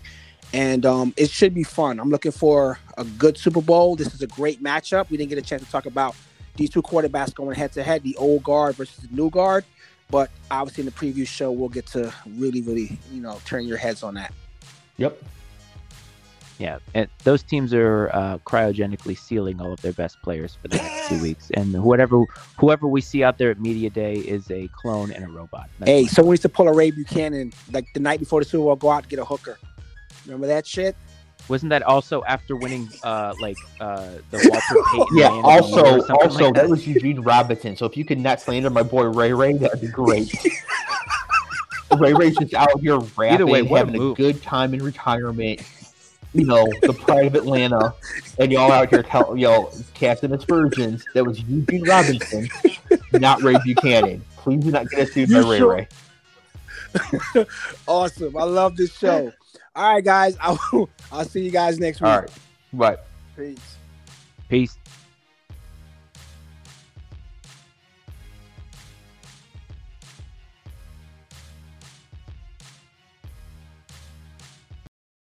and 0.53 0.87
um, 0.87 1.13
it 1.17 1.31
should 1.31 1.55
be 1.55 1.63
fun. 1.63 2.01
I'm 2.01 2.11
looking 2.11 2.33
for 2.33 2.79
a 2.97 3.05
good 3.05 3.37
Super 3.37 3.61
Bowl. 3.61 3.97
This 3.97 4.15
is 4.15 4.23
a 4.23 4.27
great 4.27 4.63
matchup. 4.63 5.11
We 5.11 5.17
didn't 5.17 5.31
get 5.31 5.39
a 5.39 5.43
chance 5.43 5.63
to 5.63 5.71
talk 5.71 5.87
about 5.87 6.17
these 6.57 6.71
two 6.71 6.83
quarterbacks 6.83 7.35
going 7.35 7.55
head 7.57 7.73
to 7.73 7.83
head, 7.83 8.03
the 8.03 8.17
old 8.17 8.43
guard 8.43 8.77
versus 8.77 8.97
the 8.97 9.15
new 9.15 9.31
guard. 9.31 9.65
But 10.11 10.31
obviously, 10.51 10.83
in 10.83 10.87
the 10.87 10.93
preview 10.93 11.27
show, 11.27 11.53
we'll 11.53 11.69
get 11.69 11.87
to 11.89 12.13
really, 12.37 12.63
really, 12.63 12.99
you 13.13 13.21
know, 13.21 13.41
turn 13.45 13.67
your 13.67 13.77
heads 13.77 14.03
on 14.03 14.15
that. 14.15 14.33
Yep. 14.97 15.23
Yeah, 16.59 16.79
and 16.93 17.09
those 17.23 17.45
teams 17.45 17.73
are 17.73 18.11
uh, 18.13 18.39
cryogenically 18.39 19.17
sealing 19.17 19.61
all 19.61 19.73
of 19.73 19.81
their 19.81 19.93
best 19.93 20.21
players 20.23 20.59
for 20.61 20.67
the 20.67 20.77
next 20.77 21.09
two 21.09 21.23
weeks, 21.23 21.51
and 21.55 21.85
whatever 21.85 22.25
whoever 22.59 22.89
we 22.89 23.01
see 23.01 23.23
out 23.23 23.39
there 23.39 23.51
at 23.53 23.61
media 23.61 23.91
day 23.91 24.15
is 24.15 24.51
a 24.51 24.69
clone 24.69 25.13
and 25.13 25.25
a 25.25 25.29
robot. 25.29 25.71
That's 25.79 25.89
hey, 25.89 26.07
someone 26.07 26.33
needs 26.33 26.43
to 26.43 26.49
pull 26.49 26.67
a 26.67 26.75
Ray 26.75 26.91
Buchanan 26.91 27.53
like 27.71 27.87
the 27.95 28.01
night 28.01 28.19
before 28.19 28.41
the 28.41 28.45
Super 28.45 28.65
Bowl, 28.65 28.77
go 28.77 28.91
out 28.91 29.05
and 29.05 29.09
get 29.09 29.21
a 29.21 29.25
hooker. 29.25 29.57
Remember 30.25 30.49
that 30.49 30.67
shit? 30.67 30.97
Wasn't 31.49 31.71
that 31.71 31.83
also 31.83 32.23
after 32.25 32.57
winning, 32.57 32.89
uh, 33.03 33.35
like 33.41 33.57
uh, 33.81 34.11
the 34.31 34.39
Walter 34.51 34.85
Payton? 34.93 35.17
yeah. 35.17 35.29
Also, 35.29 36.03
also 36.11 36.45
like 36.45 36.55
that? 36.55 36.55
that? 36.55 36.69
was 36.69 36.87
Eugene 36.87 37.21
Robinson. 37.21 37.77
So 37.77 37.87
if 37.87 37.97
you 37.97 38.05
could 38.05 38.19
not 38.19 38.41
slander 38.41 38.71
my 38.71 38.83
boy 38.83 39.05
Ray 39.05 39.33
Ray, 39.33 39.55
that'd 39.55 39.81
be 39.81 39.89
great. 39.89 40.35
Ray 41.97 42.13
Ray's 42.13 42.37
just 42.37 42.55
out 42.55 42.81
here 42.81 42.99
rapping, 43.17 43.47
way, 43.47 43.65
having 43.65 43.97
a, 43.97 44.11
a, 44.11 44.15
good 44.15 44.43
time 44.43 44.75
in 44.75 44.83
retirement. 44.83 45.63
You 46.35 46.45
know, 46.45 46.71
the 46.83 46.93
pride 46.93 47.29
of 47.29 47.35
Atlanta, 47.35 47.95
and 48.39 48.53
y'all 48.53 48.71
out 48.71 48.91
here 48.91 49.03
tell 49.03 49.35
y'all 49.35 49.73
casting 49.95 50.33
aspersions. 50.33 51.03
That 51.15 51.25
was 51.25 51.41
Eugene 51.41 51.85
Robinson, 51.85 52.51
not 53.15 53.43
Ray 53.43 53.57
Buchanan. 53.65 54.23
Please 54.37 54.63
do 54.63 54.71
not 54.71 54.91
get 54.91 55.01
us 55.01 55.13
sued 55.13 55.31
by 55.31 55.39
Ray 55.39 55.59
sure? 55.59 55.75
Ray. 55.75 55.89
awesome. 57.87 58.37
I 58.37 58.45
love 58.45 58.77
this 58.77 58.93
show. 58.97 59.33
All 59.75 59.95
right, 59.95 60.05
guys. 60.05 60.37
I'll, 60.41 60.89
I'll 61.13 61.25
see 61.25 61.43
you 61.45 61.51
guys 61.51 61.79
next 61.79 62.01
week. 62.01 62.09
All 62.09 62.21
right. 62.21 62.31
Bye. 62.73 62.97
Peace. 63.37 63.77
Peace. 64.49 64.79